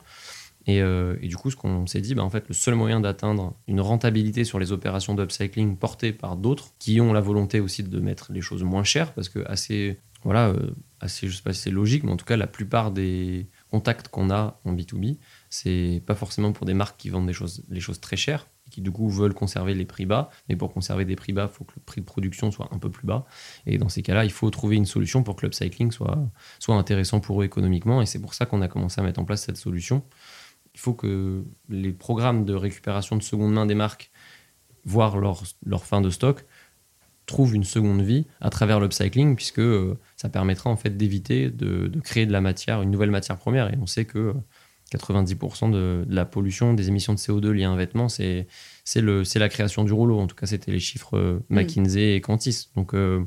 Et, 0.65 0.81
euh, 0.81 1.15
du 1.17 1.35
coup, 1.35 1.51
ce 1.51 1.55
qu'on 1.55 1.85
s'est 1.87 2.01
dit, 2.01 2.15
bah, 2.15 2.23
en 2.23 2.29
fait, 2.29 2.45
le 2.47 2.53
seul 2.53 2.75
moyen 2.75 2.99
d'atteindre 2.99 3.53
une 3.67 3.81
rentabilité 3.81 4.43
sur 4.43 4.59
les 4.59 4.71
opérations 4.71 5.13
d'upcycling 5.13 5.75
portées 5.75 6.13
par 6.13 6.37
d'autres 6.37 6.73
qui 6.79 7.01
ont 7.01 7.13
la 7.13 7.21
volonté 7.21 7.59
aussi 7.59 7.83
de 7.83 7.99
mettre 7.99 8.31
les 8.31 8.41
choses 8.41 8.63
moins 8.63 8.83
chères, 8.83 9.13
parce 9.13 9.29
que 9.29 9.39
assez, 9.45 9.99
voilà, 10.23 10.47
euh, 10.47 10.71
assez, 11.01 11.27
je 11.27 11.35
sais 11.35 11.43
pas 11.43 11.53
si 11.53 11.61
c'est 11.61 11.71
logique, 11.71 12.03
mais 12.03 12.11
en 12.11 12.17
tout 12.17 12.25
cas, 12.25 12.37
la 12.37 12.47
plupart 12.47 12.91
des 12.91 13.47
contacts 13.69 14.07
qu'on 14.07 14.29
a 14.29 14.59
en 14.63 14.73
B2B, 14.73 15.17
c'est 15.53 16.01
pas 16.07 16.15
forcément 16.15 16.51
pour 16.51 16.65
des 16.65 16.73
marques 16.73 16.99
qui 16.99 17.09
vendent 17.09 17.27
des 17.27 17.33
choses, 17.33 17.63
les 17.69 17.79
choses 17.79 17.99
très 17.99 18.17
chères 18.17 18.47
et 18.65 18.71
qui 18.71 18.81
du 18.81 18.89
coup 18.89 19.07
veulent 19.07 19.35
conserver 19.35 19.75
les 19.75 19.85
prix 19.85 20.07
bas. 20.07 20.31
Mais 20.49 20.55
pour 20.55 20.73
conserver 20.73 21.05
des 21.05 21.15
prix 21.15 21.31
bas, 21.31 21.47
il 21.47 21.55
faut 21.55 21.63
que 21.63 21.73
le 21.75 21.83
prix 21.83 22.01
de 22.01 22.07
production 22.07 22.49
soit 22.49 22.69
un 22.71 22.79
peu 22.79 22.89
plus 22.89 23.05
bas. 23.05 23.23
Et 23.67 23.77
dans 23.77 23.87
ces 23.87 24.01
cas-là, 24.01 24.25
il 24.25 24.31
faut 24.31 24.49
trouver 24.49 24.77
une 24.77 24.87
solution 24.87 25.21
pour 25.21 25.35
que 25.35 25.45
l'upcycling 25.45 25.91
soit, 25.91 26.17
soit 26.57 26.73
intéressant 26.73 27.19
pour 27.19 27.39
eux 27.39 27.45
économiquement. 27.45 28.01
Et 28.01 28.07
c'est 28.07 28.17
pour 28.19 28.33
ça 28.33 28.47
qu'on 28.47 28.63
a 28.63 28.67
commencé 28.67 28.99
à 28.99 29.03
mettre 29.03 29.19
en 29.19 29.25
place 29.25 29.43
cette 29.43 29.57
solution. 29.57 30.01
Il 30.73 30.79
faut 30.79 30.95
que 30.95 31.45
les 31.69 31.93
programmes 31.93 32.45
de 32.45 32.55
récupération 32.55 33.15
de 33.15 33.21
seconde 33.21 33.53
main 33.53 33.67
des 33.67 33.75
marques, 33.75 34.09
voire 34.85 35.19
leur, 35.19 35.43
leur 35.67 35.85
fin 35.85 36.01
de 36.01 36.09
stock, 36.09 36.45
trouvent 37.27 37.53
une 37.53 37.63
seconde 37.63 38.01
vie 38.01 38.25
à 38.41 38.49
travers 38.49 38.79
l'upcycling, 38.79 39.35
puisque 39.35 39.59
euh, 39.59 39.99
ça 40.15 40.29
permettra 40.29 40.71
en 40.71 40.77
fait 40.77 40.97
d'éviter 40.97 41.51
de, 41.51 41.85
de, 41.85 41.99
créer 41.99 42.25
de 42.25 42.31
la 42.31 42.41
matière, 42.41 42.81
une 42.81 42.89
nouvelle 42.89 43.11
matière 43.11 43.37
première. 43.37 43.71
Et 43.71 43.77
on 43.79 43.85
sait 43.85 44.05
que 44.05 44.33
90% 44.97 45.71
de, 45.71 46.05
la 46.07 46.25
pollution, 46.25 46.73
des 46.73 46.87
émissions 46.87 47.13
de 47.13 47.19
CO2 47.19 47.49
liées 47.49 47.63
à 47.63 47.69
un 47.69 47.75
vêtement, 47.75 48.07
c'est 48.09 48.47
la 48.95 49.49
création 49.49 49.83
du 49.83 49.93
rouleau. 49.93 50.19
En 50.19 50.27
tout 50.27 50.35
cas, 50.35 50.45
c'était 50.45 50.71
les 50.71 50.79
chiffres 50.79 51.17
euh, 51.17 51.39
mm. 51.49 51.55
McKinsey 51.55 52.15
et 52.15 52.21
Cantis. 52.21 52.69
Donc, 52.75 52.93
euh, 52.93 53.23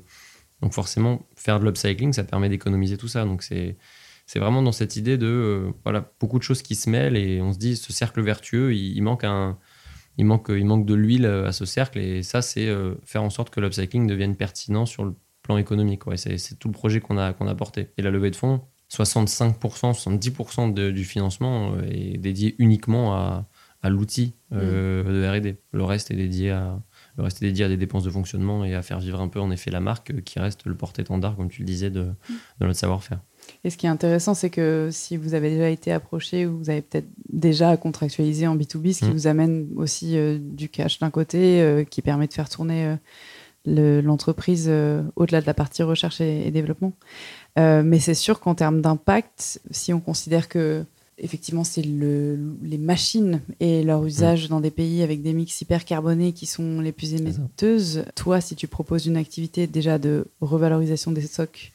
donc 0.62 0.72
forcément, 0.72 1.26
faire 1.36 1.60
de 1.60 1.64
l'upcycling, 1.64 2.12
ça 2.12 2.24
permet 2.24 2.48
d'économiser 2.48 2.96
tout 2.96 3.08
ça. 3.08 3.24
Donc 3.24 3.42
c'est 3.42 3.76
vraiment 4.36 4.62
dans 4.62 4.72
cette 4.72 4.96
idée 4.96 5.18
de 5.18 5.26
euh, 5.26 5.70
voilà 5.84 6.12
beaucoup 6.20 6.38
de 6.38 6.42
choses 6.42 6.62
qui 6.62 6.74
se 6.74 6.88
mêlent 6.88 7.16
et 7.16 7.40
on 7.40 7.52
se 7.52 7.58
dit 7.58 7.76
ce 7.76 7.92
cercle 7.92 8.22
vertueux, 8.22 8.74
il, 8.74 9.00
manque 9.02 9.24
un 9.24 9.58
il 10.18 10.24
manque 10.24 10.48
il 10.48 10.64
manque 10.64 10.86
de 10.86 10.94
l'huile 10.94 11.26
à 11.26 11.52
ce 11.52 11.66
cercle 11.66 11.98
et 11.98 12.22
ça 12.22 12.40
c'est 12.40 12.74
faire 13.04 13.22
en 13.22 13.28
sorte 13.28 13.50
que 13.50 13.60
l'upcycling 13.60 14.06
devienne 14.06 14.34
pertinent 14.34 14.86
sur 14.86 15.04
le 15.04 15.14
plan 15.42 15.58
économique. 15.58 16.06
Ouais, 16.06 16.16
c'est 16.16 16.58
tout 16.58 16.68
le 16.68 16.72
projet 16.72 17.00
qu'on 17.00 17.18
a 17.18 17.34
qu'on 17.34 17.46
a 17.46 17.54
porté. 17.54 17.90
Et 17.98 18.02
la 18.02 18.10
levée 18.10 18.30
de 18.30 18.36
fonds, 18.36 18.62
65%, 19.04 19.92
70% 19.92 20.90
du 20.92 21.04
financement 21.04 21.72
euh, 21.74 21.82
est 21.90 22.18
dédié 22.18 22.54
uniquement 22.58 23.14
à, 23.14 23.46
l'outil 23.84 24.34
euh, 24.52 25.04
mm. 25.04 25.06
de 25.06 25.38
R&D. 25.38 25.56
Le 25.70 25.84
reste 25.84 26.10
est 26.10 26.16
dédié 26.16 26.50
à 26.50 26.80
le 27.16 27.22
reste 27.22 27.40
est 27.40 27.46
dédié 27.46 27.64
à 27.64 27.68
des 27.68 27.78
dépenses 27.78 28.02
de 28.02 28.10
fonctionnement 28.10 28.64
et 28.64 28.74
à 28.74 28.82
faire 28.82 28.98
vivre 28.98 29.22
un 29.22 29.28
peu 29.28 29.40
en 29.40 29.50
effet 29.50 29.70
la 29.70 29.80
marque 29.80 30.10
euh, 30.10 30.20
qui 30.20 30.38
reste 30.38 30.66
le 30.66 30.74
porte-étendard, 30.74 31.36
comme 31.36 31.48
tu 31.48 31.62
le 31.62 31.66
disais, 31.66 31.88
de, 31.88 32.02
de 32.02 32.66
notre 32.66 32.78
savoir-faire. 32.78 33.20
Et 33.64 33.70
ce 33.70 33.76
qui 33.76 33.86
est 33.86 33.88
intéressant, 33.88 34.34
c'est 34.34 34.50
que 34.50 34.90
si 34.90 35.16
vous 35.16 35.34
avez 35.34 35.50
déjà 35.50 35.70
été 35.70 35.92
approché 35.92 36.46
ou 36.46 36.58
vous 36.58 36.68
avez 36.68 36.82
peut-être 36.82 37.08
déjà 37.30 37.76
contractualisé 37.76 38.46
en 38.48 38.56
B2B, 38.56 38.92
ce 38.92 38.98
qui 38.98 39.06
mm. 39.06 39.12
vous 39.12 39.26
amène 39.28 39.68
aussi 39.76 40.18
du 40.40 40.68
cash 40.68 40.98
d'un 40.98 41.10
côté, 41.10 41.86
qui 41.88 42.02
permet 42.02 42.26
de 42.26 42.32
faire 42.34 42.48
tourner 42.48 42.96
l'entreprise 43.64 44.68
au-delà 45.14 45.40
de 45.40 45.46
la 45.46 45.54
partie 45.54 45.84
recherche 45.84 46.20
et 46.20 46.50
développement. 46.50 46.92
Euh, 47.58 47.82
mais 47.82 47.98
c'est 47.98 48.14
sûr 48.14 48.40
qu'en 48.40 48.54
termes 48.54 48.80
d'impact, 48.80 49.60
si 49.70 49.92
on 49.92 50.00
considère 50.00 50.48
que 50.48 50.84
effectivement 51.18 51.64
c'est 51.64 51.82
le, 51.82 52.38
les 52.62 52.76
machines 52.76 53.40
et 53.60 53.82
leur 53.82 54.02
mm. 54.02 54.06
usage 54.06 54.48
dans 54.48 54.60
des 54.60 54.70
pays 54.70 55.02
avec 55.02 55.22
des 55.22 55.32
mix 55.32 55.60
hyper 55.62 55.84
carbonés 55.86 56.32
qui 56.32 56.44
sont 56.44 56.80
les 56.80 56.92
plus 56.92 57.14
émetteuses, 57.14 58.04
toi 58.14 58.42
si 58.42 58.54
tu 58.54 58.68
proposes 58.68 59.06
une 59.06 59.16
activité 59.16 59.66
déjà 59.66 59.98
de 59.98 60.26
revalorisation 60.42 61.12
des 61.12 61.22
stocks 61.22 61.72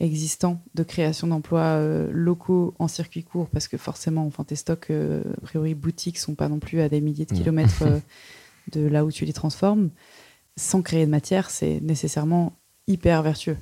existants, 0.00 0.62
de 0.74 0.82
création 0.82 1.26
d'emplois 1.26 1.60
euh, 1.60 2.08
locaux 2.10 2.74
en 2.78 2.88
circuit 2.88 3.22
court, 3.22 3.48
parce 3.48 3.68
que 3.68 3.76
forcément, 3.76 4.24
enfin 4.24 4.44
tes 4.44 4.56
stocks 4.56 4.88
euh, 4.90 5.22
a 5.36 5.40
priori 5.42 5.74
boutiques 5.74 6.18
sont 6.18 6.34
pas 6.34 6.48
non 6.48 6.58
plus 6.58 6.80
à 6.80 6.88
des 6.88 7.02
milliers 7.02 7.26
de 7.26 7.34
kilomètres 7.34 7.84
de 8.72 8.80
là 8.80 9.04
où 9.04 9.12
tu 9.12 9.26
les 9.26 9.34
transformes, 9.34 9.90
sans 10.56 10.80
créer 10.80 11.04
de 11.04 11.10
matière, 11.10 11.50
c'est 11.50 11.80
nécessairement 11.82 12.54
hyper 12.86 13.22
vertueux. 13.22 13.58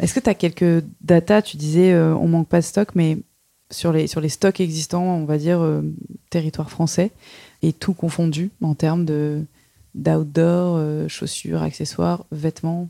Est-ce 0.00 0.14
que 0.14 0.20
tu 0.20 0.30
as 0.30 0.34
quelques 0.34 0.84
datas 1.00 1.42
Tu 1.42 1.56
disais 1.56 1.92
euh, 1.92 2.14
on 2.14 2.28
manque 2.28 2.48
pas 2.48 2.60
de 2.60 2.64
stock, 2.64 2.90
mais 2.94 3.18
sur 3.70 3.92
les, 3.92 4.06
sur 4.06 4.20
les 4.20 4.28
stocks 4.28 4.60
existants, 4.60 5.04
on 5.04 5.24
va 5.24 5.38
dire 5.38 5.60
euh, 5.60 5.82
territoire 6.30 6.70
français, 6.70 7.12
et 7.62 7.72
tout 7.72 7.94
confondu 7.94 8.50
en 8.60 8.74
termes 8.74 9.04
de 9.04 9.44
d'outdoor, 9.94 10.76
euh, 10.78 11.08
chaussures, 11.08 11.62
accessoires, 11.62 12.24
vêtements? 12.32 12.88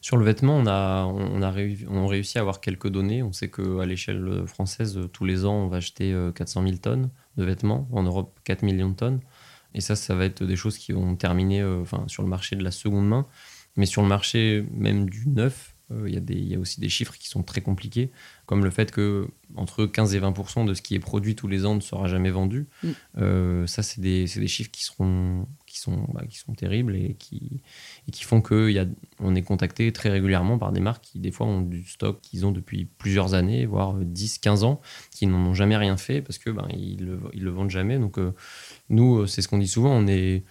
Sur 0.00 0.16
le 0.16 0.24
vêtement, 0.24 0.56
on 0.56 0.66
a, 0.66 1.04
on, 1.04 1.42
a 1.42 1.54
on 1.88 2.06
réussi 2.06 2.36
à 2.36 2.42
avoir 2.42 2.60
quelques 2.60 2.88
données. 2.88 3.22
On 3.22 3.32
sait 3.32 3.48
qu'à 3.48 3.86
l'échelle 3.86 4.44
française, 4.46 5.00
tous 5.14 5.24
les 5.24 5.46
ans, 5.46 5.54
on 5.54 5.68
va 5.68 5.78
acheter 5.78 6.14
400 6.34 6.62
000 6.62 6.76
tonnes 6.76 7.08
de 7.38 7.44
vêtements. 7.44 7.88
En 7.90 8.02
Europe, 8.02 8.38
4 8.44 8.62
millions 8.64 8.90
de 8.90 8.96
tonnes. 8.96 9.20
Et 9.72 9.80
ça, 9.80 9.96
ça 9.96 10.14
va 10.14 10.26
être 10.26 10.44
des 10.44 10.56
choses 10.56 10.76
qui 10.76 10.92
vont 10.92 11.16
terminer 11.16 11.64
enfin, 11.64 12.04
sur 12.06 12.22
le 12.22 12.28
marché 12.28 12.54
de 12.54 12.62
la 12.62 12.70
seconde 12.70 13.08
main. 13.08 13.26
Mais 13.76 13.86
sur 13.86 14.02
le 14.02 14.08
marché 14.08 14.66
même 14.72 15.08
du 15.08 15.26
neuf, 15.26 15.73
euh, 15.73 15.73
il 15.90 16.48
y, 16.48 16.54
a 16.54 16.58
aussi 16.58 16.80
des 16.80 16.88
chiffres 16.88 17.14
qui 17.18 17.28
sont 17.28 17.42
très 17.42 17.60
compliqués, 17.60 18.10
comme 18.46 18.64
le 18.64 18.70
fait 18.70 18.90
que 18.90 19.28
entre 19.54 19.84
15 19.84 20.14
et 20.14 20.20
20% 20.20 20.64
de 20.64 20.72
ce 20.72 20.80
qui 20.80 20.94
est 20.94 20.98
produit 20.98 21.36
tous 21.36 21.46
les 21.46 21.66
ans 21.66 21.74
ne 21.74 21.80
sera 21.80 22.08
jamais 22.08 22.30
vendu. 22.30 22.66
Mm. 22.82 22.88
Euh, 23.18 23.66
ça, 23.66 23.82
c'est 23.82 24.00
des, 24.00 24.26
chiffres 24.26 24.70
qui, 24.70 24.82
seront, 24.82 25.46
qui, 25.66 25.78
sont, 25.78 26.06
bah, 26.12 26.24
qui 26.28 26.38
sont 26.38 26.54
terribles 26.54 26.96
et 26.96 27.16
qui, 27.18 27.60
et 28.08 28.12
qui 28.12 28.24
font 28.24 28.40
qu'on 28.40 29.34
est 29.34 29.42
contacté 29.42 29.92
très 29.92 30.08
régulièrement 30.08 30.58
par 30.58 30.72
des 30.72 30.80
marques 30.80 31.04
qui, 31.04 31.18
des 31.18 31.30
fois, 31.30 31.46
ont 31.46 31.60
du 31.60 31.84
stock 31.84 32.20
qu'ils 32.22 32.46
ont 32.46 32.52
depuis 32.52 32.86
plusieurs 32.86 33.34
années, 33.34 33.66
voire 33.66 33.94
10, 33.94 34.38
15 34.38 34.64
ans, 34.64 34.80
qui 35.10 35.26
n'en 35.26 35.38
ont 35.46 35.54
jamais 35.54 35.76
rien 35.76 35.96
fait 35.96 36.22
parce 36.22 36.38
que 36.38 36.50
ben, 36.50 36.66
ils, 36.70 37.04
le, 37.04 37.20
le 37.34 37.50
vendent 37.50 37.70
jamais. 37.70 37.98
Donc, 37.98 38.18
euh, 38.18 38.32
nous, 38.88 39.26
c'est 39.26 39.42
ce 39.42 39.48
qu'on 39.48 39.58
dit 39.58 39.68
souvent, 39.68 39.90
on 39.90 40.06
est 40.06 40.44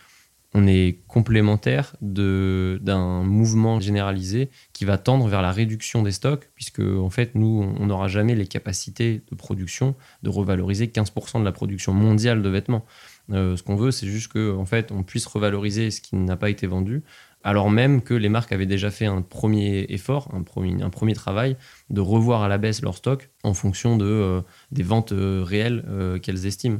on 0.53 0.67
est 0.67 0.99
complémentaire 1.07 1.95
d'un 2.01 3.23
mouvement 3.23 3.79
généralisé 3.79 4.49
qui 4.71 4.85
va 4.85 4.97
tendre 4.97 5.27
vers 5.27 5.41
la 5.41 5.51
réduction 5.51 6.03
des 6.03 6.11
stocks, 6.11 6.49
puisque 6.53 6.79
en 6.79 7.09
fait, 7.09 7.35
nous, 7.35 7.75
on 7.79 7.85
n'aura 7.87 8.07
jamais 8.07 8.35
les 8.35 8.47
capacités 8.47 9.23
de 9.29 9.35
production 9.35 9.95
de 10.21 10.29
revaloriser 10.29 10.87
15% 10.87 11.39
de 11.39 11.45
la 11.45 11.51
production 11.51 11.93
mondiale 11.93 12.41
de 12.41 12.49
vêtements. 12.49 12.85
Euh, 13.31 13.55
ce 13.55 13.63
qu'on 13.63 13.75
veut, 13.75 13.91
c'est 13.91 14.07
juste 14.07 14.31
qu'en 14.33 14.57
en 14.57 14.65
fait, 14.65 14.91
on 14.91 15.03
puisse 15.03 15.25
revaloriser 15.25 15.91
ce 15.91 16.01
qui 16.01 16.15
n'a 16.15 16.35
pas 16.35 16.49
été 16.49 16.67
vendu 16.67 17.03
alors 17.43 17.69
même 17.69 18.01
que 18.01 18.13
les 18.13 18.29
marques 18.29 18.53
avaient 18.53 18.65
déjà 18.65 18.89
fait 18.89 19.05
un 19.05 19.21
premier 19.21 19.85
effort, 19.89 20.29
un 20.33 20.43
premier, 20.43 20.81
un 20.81 20.89
premier 20.89 21.13
travail 21.13 21.57
de 21.89 21.99
revoir 21.99 22.41
à 22.41 22.47
la 22.47 22.57
baisse 22.57 22.81
leur 22.81 22.95
stock 22.95 23.29
en 23.43 23.53
fonction 23.53 23.97
de, 23.97 24.05
euh, 24.05 24.41
des 24.71 24.83
ventes 24.83 25.11
euh, 25.11 25.43
réelles 25.45 25.83
qu'elles 26.21 26.45
estiment, 26.45 26.79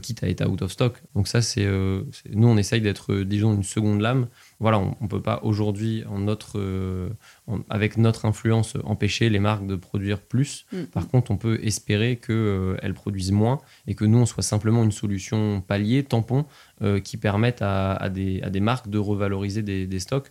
quitte 0.00 0.22
à 0.22 0.28
être 0.28 0.46
out 0.48 0.62
of 0.62 0.72
stock. 0.72 1.02
Donc 1.14 1.28
ça, 1.28 1.42
c'est 1.42 1.66
nous, 1.66 2.48
on 2.48 2.56
essaye 2.56 2.80
d'être, 2.80 3.14
disons, 3.22 3.54
une 3.54 3.62
seconde 3.62 4.00
lame. 4.00 4.28
Voilà, 4.60 4.78
on 4.78 4.96
ne 5.00 5.08
peut 5.08 5.20
pas 5.20 5.40
aujourd'hui, 5.42 6.04
en 6.08 6.20
notre, 6.20 6.60
avec 7.68 7.98
notre 7.98 8.24
influence, 8.24 8.76
empêcher 8.84 9.28
les 9.28 9.40
marques 9.40 9.66
de 9.66 9.76
produire 9.76 10.20
plus. 10.20 10.66
Mm. 10.72 10.82
Par 10.84 11.08
contre, 11.08 11.30
on 11.30 11.36
peut 11.36 11.58
espérer 11.62 12.16
qu'elles 12.16 12.94
produisent 12.94 13.32
moins 13.32 13.60
et 13.86 13.94
que 13.94 14.04
nous, 14.04 14.18
on 14.18 14.26
soit 14.26 14.42
simplement 14.42 14.84
une 14.84 14.92
solution 14.92 15.60
palier, 15.60 16.02
tampon, 16.02 16.46
qui 17.02 17.16
permette 17.16 17.60
à, 17.60 18.08
des, 18.08 18.40
à, 18.42 18.50
des, 18.50 18.60
marques 18.60 18.88
de 18.88 18.98
revaloriser 18.98 19.62
des, 19.62 19.86
des 19.86 20.00
stocks. 20.00 20.30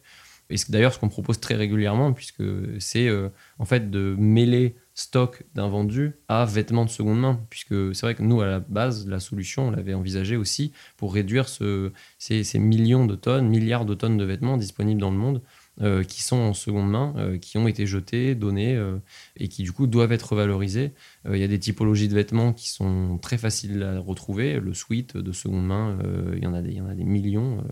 Et 0.49 0.55
d'ailleurs 0.69 0.93
ce 0.93 0.99
qu'on 0.99 1.09
propose 1.09 1.39
très 1.39 1.55
régulièrement, 1.55 2.13
puisque 2.13 2.43
c'est 2.79 3.07
euh, 3.07 3.29
en 3.59 3.65
fait 3.65 3.89
de 3.89 4.15
mêler 4.17 4.75
stock 4.95 5.43
d'un 5.55 5.67
vendu 5.67 6.13
à 6.27 6.45
vêtements 6.45 6.85
de 6.85 6.89
seconde 6.89 7.19
main, 7.19 7.39
puisque 7.49 7.95
c'est 7.95 8.05
vrai 8.05 8.15
que 8.15 8.23
nous, 8.23 8.41
à 8.41 8.45
la 8.45 8.59
base, 8.59 9.07
la 9.07 9.19
solution, 9.19 9.67
on 9.67 9.71
l'avait 9.71 9.93
envisagé 9.93 10.35
aussi 10.35 10.71
pour 10.97 11.13
réduire 11.13 11.49
ce, 11.49 11.91
ces, 12.19 12.43
millions 12.59 13.05
de 13.05 13.15
tonnes, 13.15 13.47
milliards 13.47 13.85
de 13.85 13.95
tonnes 13.95 14.17
de 14.17 14.23
vêtements 14.25 14.57
disponibles 14.57 15.01
dans 15.01 15.11
le 15.11 15.17
monde. 15.17 15.41
qui 16.07 16.21
sont 16.21 16.37
en 16.37 16.53
seconde 16.53 16.91
main, 16.91 17.37
qui 17.41 17.57
ont 17.57 17.67
été 17.67 17.87
jetés, 17.87 18.35
donnés 18.35 18.79
et 19.37 19.47
qui 19.47 19.63
du 19.63 19.71
coup 19.71 19.87
doivent 19.87 20.11
être 20.11 20.33
revalorisés. 20.33 20.91
Il 21.27 21.37
y 21.37 21.43
a 21.43 21.47
des 21.47 21.57
typologies 21.57 22.07
de 22.07 22.13
vêtements 22.13 22.53
qui 22.53 22.69
sont 22.69 23.17
très 23.17 23.39
faciles 23.39 23.81
à 23.81 23.99
retrouver. 23.99 24.59
Le 24.59 24.75
sweat 24.75 25.17
de 25.17 25.31
seconde 25.31 25.65
main, 25.65 25.97
il 26.35 26.43
y 26.43 26.45
en 26.45 26.53
a 26.53 26.61
des, 26.61 26.73
y 26.73 26.81
en 26.81 26.87
a 26.87 26.93
des 26.93 27.03
millions 27.03 27.63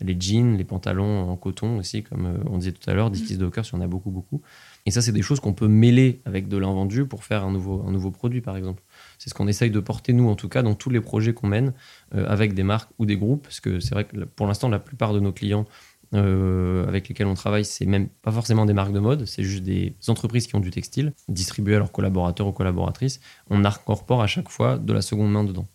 les 0.00 0.16
jeans, 0.18 0.56
les 0.56 0.64
pantalons 0.64 1.30
en 1.30 1.36
coton 1.36 1.78
aussi, 1.78 2.02
comme 2.02 2.26
euh, 2.26 2.38
on 2.50 2.58
disait 2.58 2.72
tout 2.72 2.88
à 2.88 2.94
l'heure, 2.94 3.10
Dickies 3.10 3.38
Dockers, 3.38 3.64
il 3.72 3.76
y 3.76 3.78
en 3.78 3.80
a 3.80 3.86
beaucoup, 3.86 4.10
beaucoup. 4.10 4.42
Et 4.86 4.92
ça, 4.92 5.02
c'est 5.02 5.12
des 5.12 5.22
choses 5.22 5.40
qu'on 5.40 5.52
peut 5.52 5.66
mêler 5.66 6.20
avec 6.24 6.48
de 6.48 6.56
l'invendu 6.56 7.06
pour 7.06 7.24
faire 7.24 7.44
un 7.44 7.50
nouveau, 7.50 7.84
un 7.86 7.90
nouveau 7.90 8.12
produit, 8.12 8.40
par 8.40 8.56
exemple. 8.56 8.82
C'est 9.18 9.28
ce 9.28 9.34
qu'on 9.34 9.48
essaye 9.48 9.70
de 9.70 9.80
porter, 9.80 10.12
nous, 10.12 10.28
en 10.28 10.36
tout 10.36 10.48
cas, 10.48 10.62
dans 10.62 10.74
tous 10.74 10.90
les 10.90 11.00
projets 11.00 11.34
qu'on 11.34 11.48
mène 11.48 11.74
euh, 12.14 12.24
avec 12.28 12.54
des 12.54 12.62
marques 12.62 12.90
ou 12.98 13.04
des 13.04 13.16
groupes, 13.16 13.42
parce 13.42 13.58
que 13.58 13.80
c'est 13.80 13.94
vrai 13.94 14.04
que 14.04 14.16
pour 14.24 14.46
l'instant, 14.46 14.68
la 14.68 14.78
plupart 14.78 15.12
de 15.12 15.18
nos 15.18 15.32
clients 15.32 15.66
euh, 16.14 16.86
avec 16.86 17.08
lesquels 17.08 17.26
on 17.26 17.34
travaille, 17.34 17.64
c'est 17.64 17.84
même 17.84 18.08
pas 18.22 18.30
forcément 18.30 18.64
des 18.64 18.74
marques 18.74 18.92
de 18.92 19.00
mode, 19.00 19.26
c'est 19.26 19.42
juste 19.42 19.64
des 19.64 19.96
entreprises 20.06 20.46
qui 20.46 20.54
ont 20.54 20.60
du 20.60 20.70
textile, 20.70 21.12
distribué 21.28 21.74
à 21.74 21.78
leurs 21.78 21.90
collaborateurs 21.90 22.46
ou 22.46 22.52
collaboratrices. 22.52 23.20
On 23.50 23.64
incorpore 23.64 24.22
à 24.22 24.28
chaque 24.28 24.48
fois 24.48 24.78
de 24.78 24.92
la 24.92 25.02
seconde 25.02 25.32
main 25.32 25.42
dedans, 25.42 25.66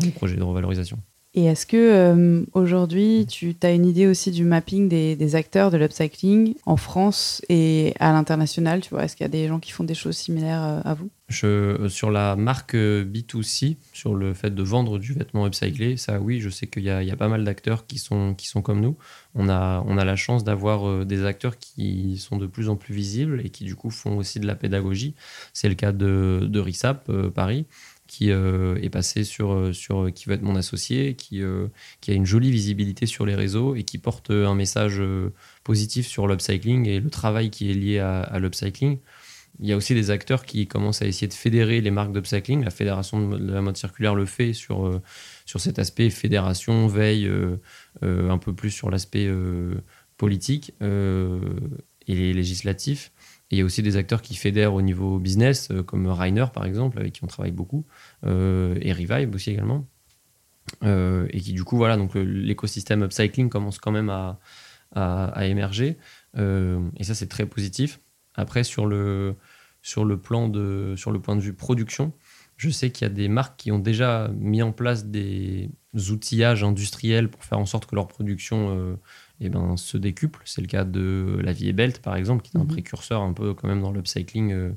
les 0.00 0.10
projets 0.10 0.36
de 0.36 0.44
revalorisation. 0.44 0.98
Et 1.32 1.44
est-ce 1.44 1.64
que 1.64 1.76
euh, 1.76 2.44
aujourd'hui, 2.54 3.24
tu 3.28 3.54
as 3.62 3.70
une 3.70 3.86
idée 3.86 4.08
aussi 4.08 4.32
du 4.32 4.42
mapping 4.42 4.88
des, 4.88 5.34
acteurs 5.36 5.70
de 5.70 5.76
l'upcycling 5.76 6.54
en 6.66 6.76
France 6.76 7.40
et 7.48 7.94
à 8.00 8.10
l'international 8.12 8.80
Tu 8.80 8.90
vois, 8.90 9.04
est-ce 9.04 9.14
qu'il 9.14 9.22
y 9.22 9.28
a 9.28 9.30
des 9.30 9.46
gens 9.46 9.60
qui 9.60 9.70
font 9.70 9.84
des 9.84 9.94
choses 9.94 10.16
similaires 10.16 10.62
euh, 10.64 10.80
à 10.84 10.94
vous? 10.94 11.08
Euh, 11.44 11.88
Sur 11.88 12.10
la 12.10 12.34
marque 12.34 12.74
B2C, 12.74 13.76
sur 13.92 14.16
le 14.16 14.34
fait 14.34 14.52
de 14.52 14.62
vendre 14.64 14.98
du 14.98 15.12
vêtement 15.12 15.46
upcyclé, 15.46 15.96
ça 15.96 16.18
oui, 16.18 16.40
je 16.40 16.50
sais 16.50 16.66
qu'il 16.66 16.82
y, 16.82 16.90
a 16.90 17.16
pas 17.16 17.28
mal 17.28 17.44
d'acteurs 17.44 17.86
qui 17.86 17.98
sont, 17.98 18.34
qui 18.34 18.48
sont 18.48 18.60
comme 18.60 18.80
nous. 18.80 18.96
On 19.36 19.48
a, 19.48 19.84
on 19.86 19.98
a 19.98 20.04
la 20.04 20.16
chance 20.16 20.42
d'avoir 20.42 21.06
des 21.06 21.24
acteurs 21.24 21.58
qui 21.58 22.18
sont 22.18 22.38
de 22.38 22.48
plus 22.48 22.68
en 22.68 22.74
plus 22.74 22.92
visibles 22.92 23.40
et 23.44 23.50
qui 23.50 23.62
du 23.62 23.76
coup 23.76 23.90
font 23.90 24.16
aussi 24.16 24.40
de 24.40 24.48
la 24.48 24.56
pédagogie. 24.56 25.14
C'est 25.52 25.68
le 25.68 25.76
cas 25.76 25.92
de 25.92 26.58
RISAP 26.58 27.08
Paris 27.32 27.66
qui 28.10 28.32
euh, 28.32 28.74
est 28.82 28.90
passé 28.90 29.22
sur, 29.22 29.52
euh, 29.52 29.72
sur 29.72 30.12
qui 30.12 30.28
va 30.28 30.34
être 30.34 30.42
mon 30.42 30.56
associé, 30.56 31.14
qui, 31.14 31.42
euh, 31.42 31.68
qui 32.00 32.10
a 32.10 32.14
une 32.14 32.26
jolie 32.26 32.50
visibilité 32.50 33.06
sur 33.06 33.24
les 33.24 33.36
réseaux 33.36 33.76
et 33.76 33.84
qui 33.84 33.98
porte 33.98 34.32
un 34.32 34.56
message 34.56 35.00
positif 35.62 36.08
sur 36.08 36.26
l'upcycling 36.26 36.88
et 36.88 36.98
le 36.98 37.08
travail 37.08 37.50
qui 37.50 37.70
est 37.70 37.74
lié 37.74 38.00
à, 38.00 38.36
l'upcycling. 38.40 38.98
Il 39.60 39.68
y 39.68 39.72
a 39.72 39.76
aussi 39.76 39.94
des 39.94 40.10
acteurs 40.10 40.44
qui 40.44 40.66
commencent 40.66 41.02
à 41.02 41.06
essayer 41.06 41.28
de 41.28 41.34
fédérer 41.34 41.80
les 41.80 41.92
marques 41.92 42.12
d'upcycling. 42.12 42.64
La 42.64 42.70
Fédération 42.70 43.28
de 43.28 43.52
la 43.52 43.62
mode 43.62 43.76
circulaire 43.76 44.16
le 44.16 44.26
fait 44.26 44.54
sur, 44.54 45.00
sur 45.46 45.60
cet 45.60 45.78
aspect 45.78 46.10
fédération, 46.10 46.88
veille, 46.88 47.30
un 48.02 48.38
peu 48.38 48.52
plus 48.52 48.70
sur 48.72 48.90
l'aspect 48.90 49.30
politique 50.16 50.72
et 50.80 52.32
législatif. 52.32 53.12
Et 53.50 53.56
il 53.56 53.58
y 53.58 53.62
a 53.62 53.64
aussi 53.64 53.82
des 53.82 53.96
acteurs 53.96 54.22
qui 54.22 54.36
fédèrent 54.36 54.74
au 54.74 54.82
niveau 54.82 55.18
business, 55.18 55.70
euh, 55.70 55.82
comme 55.82 56.06
Rainer 56.06 56.46
par 56.54 56.64
exemple, 56.64 56.98
avec 56.98 57.14
qui 57.14 57.24
on 57.24 57.26
travaille 57.26 57.50
beaucoup, 57.50 57.84
euh, 58.24 58.76
et 58.80 58.92
Revive 58.92 59.34
aussi 59.34 59.50
également. 59.50 59.86
Euh, 60.84 61.26
et 61.30 61.40
qui 61.40 61.52
du 61.52 61.64
coup, 61.64 61.76
voilà, 61.76 61.96
donc 61.96 62.14
l'écosystème 62.14 63.02
upcycling 63.02 63.48
commence 63.48 63.78
quand 63.78 63.90
même 63.90 64.08
à, 64.08 64.38
à, 64.94 65.46
émerger. 65.46 65.98
et 66.36 67.04
ça, 67.04 67.14
c'est 67.14 67.28
très 67.28 67.46
positif. 67.46 68.00
Après, 68.36 68.62
sur 68.62 68.86
le, 68.86 69.34
sur, 69.82 70.04
le 70.04 70.16
plan 70.16 70.48
de, 70.48 70.94
sur 70.96 71.10
le 71.10 71.20
point 71.20 71.34
de 71.34 71.40
vue 71.40 71.54
production, 71.54 72.12
je 72.56 72.70
sais 72.70 72.90
qu'il 72.90 73.04
y 73.08 73.10
a 73.10 73.12
des 73.12 73.28
marques 73.28 73.58
qui 73.58 73.72
ont 73.72 73.80
déjà 73.80 74.30
mis 74.36 74.62
en 74.62 74.70
place 74.70 75.06
des 75.06 75.70
outillages 76.10 76.62
industriels 76.62 77.28
pour 77.28 77.42
faire 77.42 77.58
en 77.58 77.66
sorte 77.66 77.86
que 77.86 77.96
leur 77.96 78.06
production 78.06 78.96
eh 79.42 79.48
ben, 79.48 79.76
se 79.78 79.96
décuple. 79.96 80.42
C'est 80.44 80.60
le 80.60 80.66
cas 80.66 80.84
de 80.84 81.38
la 81.42 81.52
Vie 81.52 81.72
Belt, 81.72 82.00
par 82.00 82.14
exemple, 82.16 82.42
qui 82.42 82.56
est 82.56 82.60
un 82.60 82.64
mhm. 82.64 82.68
précurseur 82.68 83.22
un 83.22 83.32
peu 83.32 83.54
quand 83.54 83.68
même 83.68 83.80
dans 83.80 83.90
l'upcycling, 83.90 84.52
euh, 84.52 84.72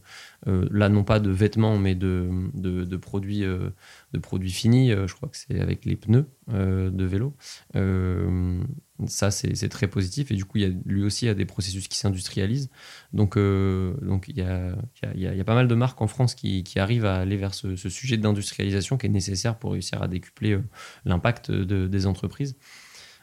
euh, 0.47 0.67
là 0.71 0.87
non 0.87 1.03
pas 1.03 1.19
de 1.19 1.29
vêtements, 1.29 1.77
mais 1.77 1.95
de, 1.95 2.29
de, 2.53 2.97
produits, 2.97 3.43
euh, 3.43 3.69
de 4.13 4.19
produits 4.19 4.51
finis. 4.51 4.91
je 4.91 5.13
crois 5.13 5.27
que 5.27 5.35
c'est 5.35 5.59
avec 5.59 5.83
les 5.83 5.97
pneus 5.97 6.27
de 6.47 7.05
vélo. 7.05 7.35
ça, 9.05 9.31
c'est 9.31 9.69
très 9.69 9.87
positif. 9.87 10.31
Et 10.31 10.35
du 10.35 10.45
coup, 10.45 10.59
il 10.59 10.61
y 10.61 10.65
a, 10.65 10.73
lui 10.85 11.03
aussi, 11.03 11.25
il 11.25 11.27
y 11.27 11.31
a 11.31 11.35
des 11.35 11.45
processus 11.45 11.89
qui 11.89 11.97
s'industrialisent. 11.97 12.69
Donc, 13.11 13.37
donc 13.37 14.29
il, 14.29 14.37
y 14.37 14.41
a, 14.41 14.75
il, 15.13 15.21
y 15.21 15.27
a, 15.27 15.43
pas 15.43 15.55
mal 15.55 15.67
de 15.67 15.75
marques 15.75 16.01
en 16.01 16.07
France 16.07 16.35
qui, 16.35 16.63
qui 16.63 16.79
arrivent 16.79 17.05
à 17.05 17.17
aller 17.17 17.35
vers 17.35 17.53
ce, 17.53 17.75
ce 17.75 17.89
sujet 17.89 18.15
d'industrialisation 18.15 18.97
qui 18.97 19.07
est 19.07 19.09
nécessaire 19.09 19.57
pour 19.59 19.73
réussir 19.73 20.01
à 20.01 20.07
décupler 20.07 20.57
l'impact 21.03 21.51
de, 21.51 21.87
des 21.87 22.07
entreprises. 22.07 22.55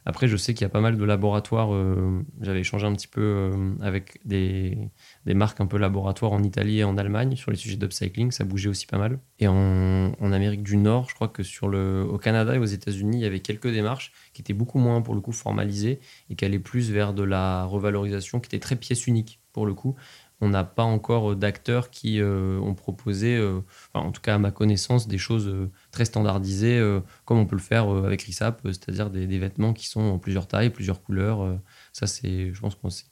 Après, 0.05 0.28
je 0.28 0.36
sais 0.36 0.55
qu'il 0.55 0.62
y 0.62 0.66
a 0.66 0.70
pas 0.70 0.80
mal 0.80 0.96
de 0.96 1.05
laboratoires. 1.05 1.74
Euh, 1.74 2.24
j'avais 2.40 2.61
échangé 2.61 2.86
un 2.86 2.94
petit 2.94 3.09
peu 3.09 3.20
euh, 3.20 3.74
avec 3.80 4.20
des, 4.24 4.90
marques 5.26 5.61
un 5.61 5.66
peu 5.66 5.78
laboratoires 5.78 6.32
en 6.32 6.42
Italie 6.42 6.78
et 6.80 6.84
en 6.84 6.96
Allemagne 6.96 7.36
sur 7.36 7.51
les 7.51 7.57
sujets 7.57 7.76
d'upcycling. 7.76 8.30
Ça 8.30 8.44
bougeait 8.44 8.68
aussi 8.68 8.86
pas 8.86 8.98
mal. 8.98 9.18
Et 9.38 9.48
en, 9.48 10.12
en, 10.18 10.32
Amérique 10.32 10.62
du 10.62 10.76
Nord, 10.76 11.09
je 11.09 11.14
crois 11.14 11.28
que 11.28 11.42
sur 11.42 11.68
le, 11.68 12.07
au 12.09 12.18
Canada 12.18 12.55
et 12.55 12.59
aux 12.59 12.64
États-Unis, 12.64 13.18
il 13.18 13.22
y 13.22 13.26
avait 13.26 13.40
quelques 13.40 13.70
démarches 13.70 14.12
qui 14.32 14.42
étaient 14.42 14.55
beaucoup 14.55 14.78
moins, 14.78 15.03
pour 15.03 15.14
le 15.14 15.20
coup, 15.20 15.32
formalisées 15.32 16.01
et 16.28 16.34
qui 16.34 16.44
allaient 16.44 16.59
plus 16.59 16.90
vers 16.90 17.12
de 17.12 17.22
la 17.22 17.64
revalorisation 17.64 18.40
qui 18.40 18.46
était 18.46 18.61
très 18.61 18.76
pièce 18.76 19.07
unique, 19.07 19.40
pour 19.53 19.66
le 19.66 19.74
coup 19.74 19.96
on 20.41 20.49
n'a 20.49 20.64
pas 20.64 20.82
encore 20.82 21.36
d'acteurs 21.36 21.91
qui 21.91 22.20
euh, 22.20 22.59
ont 22.61 22.74
proposé, 22.74 23.36
euh, 23.36 23.61
en 23.95 24.11
tout 24.11 24.22
cas 24.22 24.36
à 24.36 24.38
ma 24.38 24.51
connaissance, 24.51 25.07
des 25.07 25.18
choses 25.18 25.49
euh, 25.49 25.70
très 25.91 26.07
standardisées, 26.07 26.80
comme 27.24 27.38
on 27.38 27.47
peut 27.47 27.57
le 27.57 27.62
faire 27.62 27.88
avec 27.88 28.22
RISAP, 28.22 28.61
c'est-à-dire 28.64 29.11
des, 29.11 29.38
vêtements 29.38 29.72
qui 29.72 29.86
sont 29.86 30.01
en 30.01 30.18
plusieurs 30.18 30.47
tailles, 30.47 30.70
plusieurs 30.70 31.03
couleurs. 31.03 31.59
ça, 31.93 32.07
c'est, 32.07 32.53
je 32.53 32.61
pense 32.61 32.74
que 32.74 32.88
c'est 32.88 33.05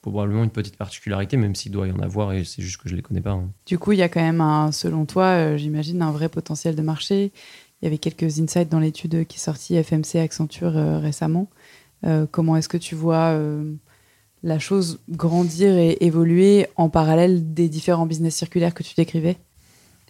probablement 0.00 0.44
une 0.44 0.50
petite 0.50 0.76
particularité, 0.76 1.36
même 1.36 1.54
s'il 1.54 1.72
doit 1.72 1.88
y 1.88 1.92
en 1.92 2.00
avoir, 2.00 2.32
et 2.32 2.44
c'est 2.44 2.62
juste 2.62 2.80
que 2.80 2.88
je 2.88 2.94
ne 2.94 2.96
les 2.96 3.02
connais 3.02 3.20
pas. 3.20 3.32
Hein. 3.32 3.50
Du 3.66 3.78
coup, 3.78 3.92
il 3.92 3.98
y 3.98 4.02
a 4.02 4.08
quand 4.08 4.20
même, 4.20 4.72
selon 4.72 5.04
toi, 5.06 5.56
j'imagine, 5.56 6.02
un 6.02 6.12
vrai 6.12 6.28
potentiel 6.28 6.74
de 6.74 6.82
marché. 6.82 7.32
Il 7.82 7.84
y 7.84 7.88
avait 7.88 7.98
quelques 7.98 8.40
insights 8.40 8.68
dans 8.68 8.78
l'étude 8.78 9.26
qui 9.26 9.36
est 9.36 9.40
sortie 9.40 9.82
FMC 9.82 10.16
Accenture 10.16 10.72
récemment. 11.00 11.48
comment 12.30 12.56
est-ce 12.56 12.68
que 12.68 12.78
tu 12.78 12.94
vois 12.94 13.38
la 14.44 14.58
chose 14.58 15.00
grandir 15.08 15.76
et 15.76 15.96
évoluer 16.02 16.68
en 16.76 16.90
parallèle 16.90 17.54
des 17.54 17.70
différents 17.70 18.06
business 18.06 18.36
circulaires 18.36 18.74
que 18.74 18.82
tu 18.82 18.94
décrivais 18.94 19.38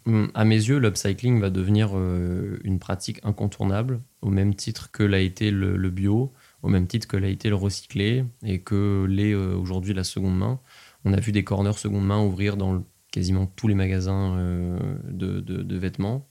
hum, 0.07 0.29
à 0.35 0.45
mes 0.45 0.57
yeux, 0.57 0.79
l'upcycling 0.79 1.41
va 1.41 1.51
devenir 1.51 1.93
euh, 1.95 2.59
une 2.65 2.81
pratique 2.81 3.21
incontournable, 3.23 4.01
au 4.23 4.31
même 4.31 4.55
titre 4.55 4.91
que 4.91 5.05
l'a 5.05 5.21
été 5.21 5.53
le, 5.53 5.91
bio, 5.91 6.33
au 6.63 6.69
même 6.69 6.89
titre 6.89 7.07
que 7.07 7.17
l'a 7.17 7.29
été 7.29 7.49
le 7.49 7.55
recyclé 7.55 8.25
et 8.45 8.59
que 8.59 9.07
l'est 9.09 9.33
euh, 9.33 9.55
aujourd'hui 9.55 9.95
la 9.95 10.05
seconde 10.05 10.37
main. 10.37 10.61
On 11.05 11.13
a 11.13 11.21
vu 11.21 11.31
des 11.31 11.45
corners 11.45 11.79
seconde 11.79 12.05
main 12.05 12.21
ouvrir 12.21 12.57
dans 12.57 12.83
quasiment 13.13 13.47
tous 13.47 13.69
les 13.69 13.77
magasins 13.77 14.37
euh, 14.37 14.77
de, 15.13 15.79
vêtements. 15.79 16.27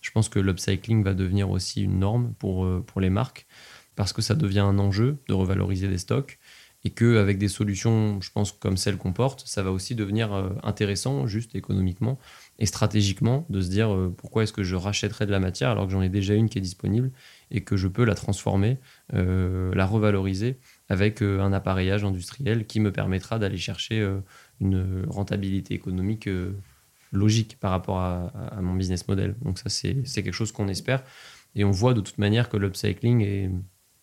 je 0.00 0.10
pense 0.10 0.28
que 0.28 0.40
l'upcycling 0.40 1.04
va 1.04 1.14
devenir 1.14 1.50
aussi 1.50 1.82
une 1.82 2.00
norme 2.00 2.32
pour, 2.40 2.66
pour 2.84 3.00
les 3.00 3.10
marques 3.10 3.46
parce 3.94 4.12
que 4.12 4.22
ça 4.22 4.34
devient 4.34 4.60
un 4.60 4.78
enjeu 4.78 5.18
de 5.28 5.34
revaloriser 5.34 5.86
des 5.86 5.98
stocks 5.98 6.40
et 6.84 6.90
qu'avec 6.90 7.38
des 7.38 7.48
solutions, 7.48 8.20
je 8.20 8.30
pense, 8.32 8.50
comme 8.50 8.76
celles 8.76 8.96
qu'on 8.96 9.12
porte, 9.12 9.44
ça 9.46 9.62
va 9.62 9.70
aussi 9.70 9.94
devenir 9.94 10.32
euh, 10.32 10.50
intéressant, 10.64 11.26
juste 11.28 11.54
économiquement 11.54 12.18
et 12.58 12.66
stratégiquement, 12.66 13.46
de 13.50 13.60
se 13.60 13.70
dire 13.70 13.94
euh, 13.94 14.12
pourquoi 14.16 14.42
est-ce 14.42 14.52
que 14.52 14.64
je 14.64 14.74
rachèterais 14.74 15.26
de 15.26 15.30
la 15.30 15.38
matière 15.38 15.70
alors 15.70 15.86
que 15.86 15.92
j'en 15.92 16.02
ai 16.02 16.08
déjà 16.08 16.34
une 16.34 16.48
qui 16.48 16.58
est 16.58 16.62
disponible 16.62 17.12
et 17.52 17.62
que 17.62 17.76
je 17.76 17.86
peux 17.86 18.04
la 18.04 18.16
transformer, 18.16 18.78
euh, 19.14 19.72
la 19.74 19.86
revaloriser 19.86 20.58
avec 20.88 21.22
un 21.22 21.52
appareillage 21.52 22.04
industriel 22.04 22.66
qui 22.66 22.80
me 22.80 22.90
permettra 22.92 23.38
d'aller 23.38 23.56
chercher 23.56 24.06
une 24.60 25.06
rentabilité 25.08 25.72
économique 25.72 26.28
logique 27.12 27.56
par 27.60 27.70
rapport 27.70 27.98
à, 27.98 28.26
à, 28.26 28.60
mon 28.60 28.74
business 28.74 29.08
model. 29.08 29.34
Donc 29.40 29.58
ça, 29.58 29.70
c'est 29.70 30.04
quelque 30.04 30.32
chose 30.32 30.52
qu'on 30.52 30.68
espère. 30.68 31.02
Et 31.54 31.64
on 31.64 31.70
voit 31.70 31.94
de 31.94 32.02
toute 32.02 32.18
manière 32.18 32.50
que 32.50 32.58
l'upcycling 32.58 33.22
est 33.22 33.50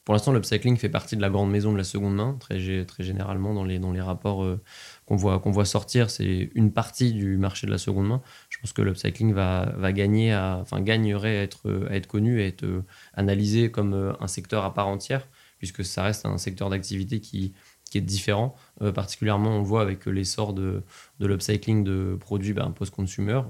pour 0.10 0.14
l'instant, 0.14 0.34
l'upcycling 0.34 0.76
fait 0.76 0.90
partie 0.90 1.16
de 1.16 1.22
la 1.22 1.30
grande 1.30 1.52
maison 1.52 1.72
de 1.72 1.78
la 1.78 1.84
seconde 1.84 2.16
main, 2.16 2.36
très, 2.40 2.58
généralement 2.58 3.54
dans 3.54 3.64
les, 3.64 4.02
rapports 4.02 4.44
euh, 4.44 4.60
qu'on 5.06 5.16
voit, 5.16 5.66
sortir. 5.66 6.10
C'est 6.10 6.50
une 6.56 6.72
partie 6.72 7.14
du 7.14 7.38
marché 7.38 7.68
de 7.68 7.72
la 7.72 7.78
seconde 7.78 8.08
main. 8.08 8.22
Je 8.50 8.58
pense 8.58 8.74
que 8.74 8.82
l'upcycling 8.82 9.34
va, 9.34 9.72
va 9.78 9.94
gagner 9.94 10.34
à, 10.34 10.58
enfin, 10.64 10.82
gagnerait 10.82 11.36
être, 11.36 11.88
à 11.92 11.96
être 11.96 12.08
connu, 12.08 12.42
à 12.42 12.46
être 12.48 12.66
euh, 12.66 12.84
analysé 13.14 13.70
comme 13.70 13.94
euh, 13.94 14.14
un 14.20 14.26
secteur 14.26 14.66
à 14.66 14.74
part 14.74 14.88
entière, 14.88 15.28
puisque 15.60 15.86
ça 15.86 16.02
reste 16.02 16.26
un 16.26 16.40
secteur 16.40 16.72
d'activité 16.72 17.20
qui, 17.20 17.54
qui 17.90 17.98
est 17.98 18.02
différent. 18.02 18.56
Euh, 18.82 18.92
particulièrement, 18.92 19.58
on 19.58 19.62
voit 19.62 19.82
avec 19.82 20.06
l'essor 20.06 20.54
de, 20.54 20.84
de 21.20 21.28
l'upcycling 21.28 21.84
de 21.84 22.18
produits 22.20 22.54
ben, 22.54 22.72
post-consumer 22.72 23.42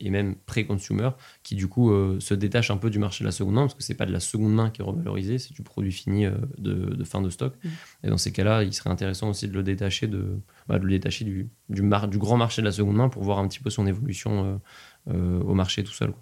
et 0.00 0.10
même 0.10 0.36
pré-consumer, 0.46 1.10
qui 1.42 1.54
du 1.54 1.68
coup 1.68 1.90
euh, 1.90 2.18
se 2.20 2.34
détache 2.34 2.70
un 2.70 2.76
peu 2.76 2.90
du 2.90 2.98
marché 2.98 3.24
de 3.24 3.28
la 3.28 3.32
seconde 3.32 3.54
main, 3.54 3.62
parce 3.62 3.74
que 3.74 3.82
c'est 3.82 3.94
pas 3.94 4.06
de 4.06 4.12
la 4.12 4.20
seconde 4.20 4.54
main 4.54 4.70
qui 4.70 4.82
est 4.82 4.84
revalorisé, 4.84 5.38
c'est 5.38 5.54
du 5.54 5.62
produit 5.62 5.92
fini 5.92 6.26
euh, 6.26 6.32
de, 6.58 7.04
fin 7.04 7.20
de 7.20 7.30
stock. 7.30 7.54
Mmh. 7.62 7.68
Et 8.04 8.08
dans 8.08 8.18
ces 8.18 8.32
cas-là, 8.32 8.62
il 8.62 8.72
serait 8.72 8.90
intéressant 8.90 9.30
aussi 9.30 9.48
de 9.48 9.54
le 9.54 9.62
détacher, 9.62 10.06
de, 10.06 10.38
bah, 10.68 10.78
de 10.78 10.84
le 10.84 10.90
détacher 10.90 11.24
du, 11.24 11.48
du, 11.68 11.82
du, 11.82 12.18
grand 12.18 12.36
marché 12.36 12.62
de 12.62 12.66
la 12.66 12.72
seconde 12.72 12.96
main 12.96 13.08
pour 13.08 13.22
voir 13.22 13.38
un 13.38 13.48
petit 13.48 13.60
peu 13.60 13.70
son 13.70 13.86
évolution 13.86 14.60
au 15.06 15.54
marché 15.54 15.82
tout 15.84 15.92
seul. 15.92 16.12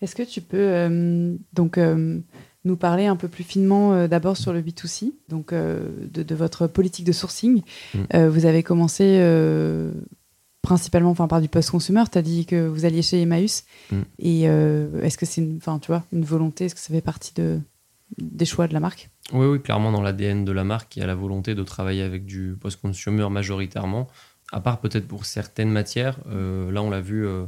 Est-ce 0.00 0.14
que 0.14 0.22
tu 0.22 0.40
peux 0.40 1.38
donc 1.52 1.78
nous 2.64 2.76
parler 2.76 3.06
un 3.06 3.16
peu 3.16 3.28
plus 3.28 3.44
finement 3.44 4.06
d'abord 4.06 4.36
sur 4.36 4.52
le 4.52 4.62
B2C, 4.62 5.12
donc 5.28 5.52
de, 5.52 6.34
votre 6.34 6.66
politique 6.66 7.04
de 7.04 7.12
sourcing. 7.12 7.62
Mm. 7.94 8.26
vous 8.28 8.46
avez 8.46 8.62
commencé 8.62 9.20
principalement 10.62 11.10
enfin, 11.10 11.26
par 11.26 11.40
du 11.40 11.48
post-consumer. 11.48 12.04
Tu 12.10 12.18
as 12.18 12.22
dit 12.22 12.46
que 12.46 12.66
vous 12.66 12.84
alliez 12.84 13.02
chez 13.02 13.20
Emmaüs. 13.20 13.64
Mm. 13.90 14.00
Et 14.20 14.42
est-ce 14.42 15.18
que 15.18 15.26
c'est 15.26 15.40
une, 15.40 15.58
tu 15.58 15.86
vois, 15.88 16.04
une 16.12 16.24
volonté 16.24 16.66
Est-ce 16.66 16.74
que 16.76 16.80
ça 16.80 16.94
fait 16.94 17.00
partie 17.00 17.34
de, 17.34 17.58
des 18.18 18.44
choix 18.44 18.68
de 18.68 18.74
la 18.74 18.80
marque? 18.80 19.10
Oui, 19.32 19.46
oui, 19.46 19.60
clairement, 19.60 19.92
dans 19.92 20.02
l'ADN 20.02 20.44
de 20.44 20.52
la 20.52 20.64
marque, 20.64 20.96
il 20.96 21.00
y 21.00 21.02
a 21.02 21.06
la 21.06 21.14
volonté 21.14 21.54
de 21.54 21.62
travailler 21.62 22.02
avec 22.02 22.24
du 22.24 22.56
post-consumer 22.60 23.28
majoritairement, 23.30 24.08
à 24.52 24.60
part 24.60 24.80
peut-être 24.80 25.06
pour 25.06 25.24
certaines 25.24 25.70
matières. 25.70 26.18
Euh, 26.28 26.70
là, 26.70 26.82
on 26.82 26.90
l'a 26.90 27.00
vu 27.00 27.26
euh, 27.26 27.30
euh, 27.30 27.46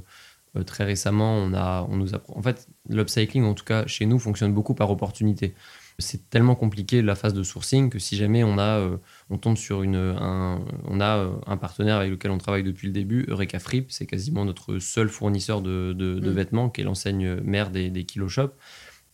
très 0.62 0.84
récemment, 0.84 1.36
on, 1.36 1.52
a, 1.55 1.86
on 1.90 1.96
nous 1.96 2.14
a... 2.14 2.20
En 2.28 2.42
fait, 2.42 2.68
l'upcycling, 2.88 3.44
en 3.44 3.55
tout 3.55 3.64
cas 3.64 3.86
chez 3.86 4.07
nous, 4.07 4.18
fonctionne 4.18 4.52
beaucoup 4.52 4.74
par 4.74 4.90
opportunité. 4.90 5.55
C'est 5.98 6.28
tellement 6.28 6.55
compliqué 6.57 7.02
la 7.02 7.14
phase 7.14 7.34
de 7.34 7.42
sourcing 7.42 7.88
que 7.88 7.98
si 7.98 8.16
jamais 8.16 8.42
on, 8.42 8.59
a, 8.59 8.84
on 9.30 9.38
tombe 9.38 9.57
sur 9.57 9.82
une, 9.82 9.94
un, 9.94 10.61
on 10.88 11.00
a 11.00 11.30
un 11.46 11.57
partenaire 11.57 11.96
avec 11.96 12.11
lequel 12.11 12.32
on 12.32 12.38
travaille 12.38 12.64
depuis 12.64 12.88
le 12.88 12.92
début, 12.92 13.24
Eureka 13.28 13.61
Frip, 13.61 13.92
c'est 13.92 14.07
quasiment 14.07 14.44
notre 14.44 14.80
seul 14.80 15.09
fournisseur 15.09 15.62
de, 15.62 15.92
de, 15.92 16.18
mm. 16.18 16.32
vêtements, 16.32 16.68
qui 16.68 16.80
est 16.80 16.84
l'enseigne 16.84 17.36
mère 17.42 17.70
des, 17.70 17.90
des 17.90 18.05
Kilo 18.05 18.28
Shop 18.28 18.50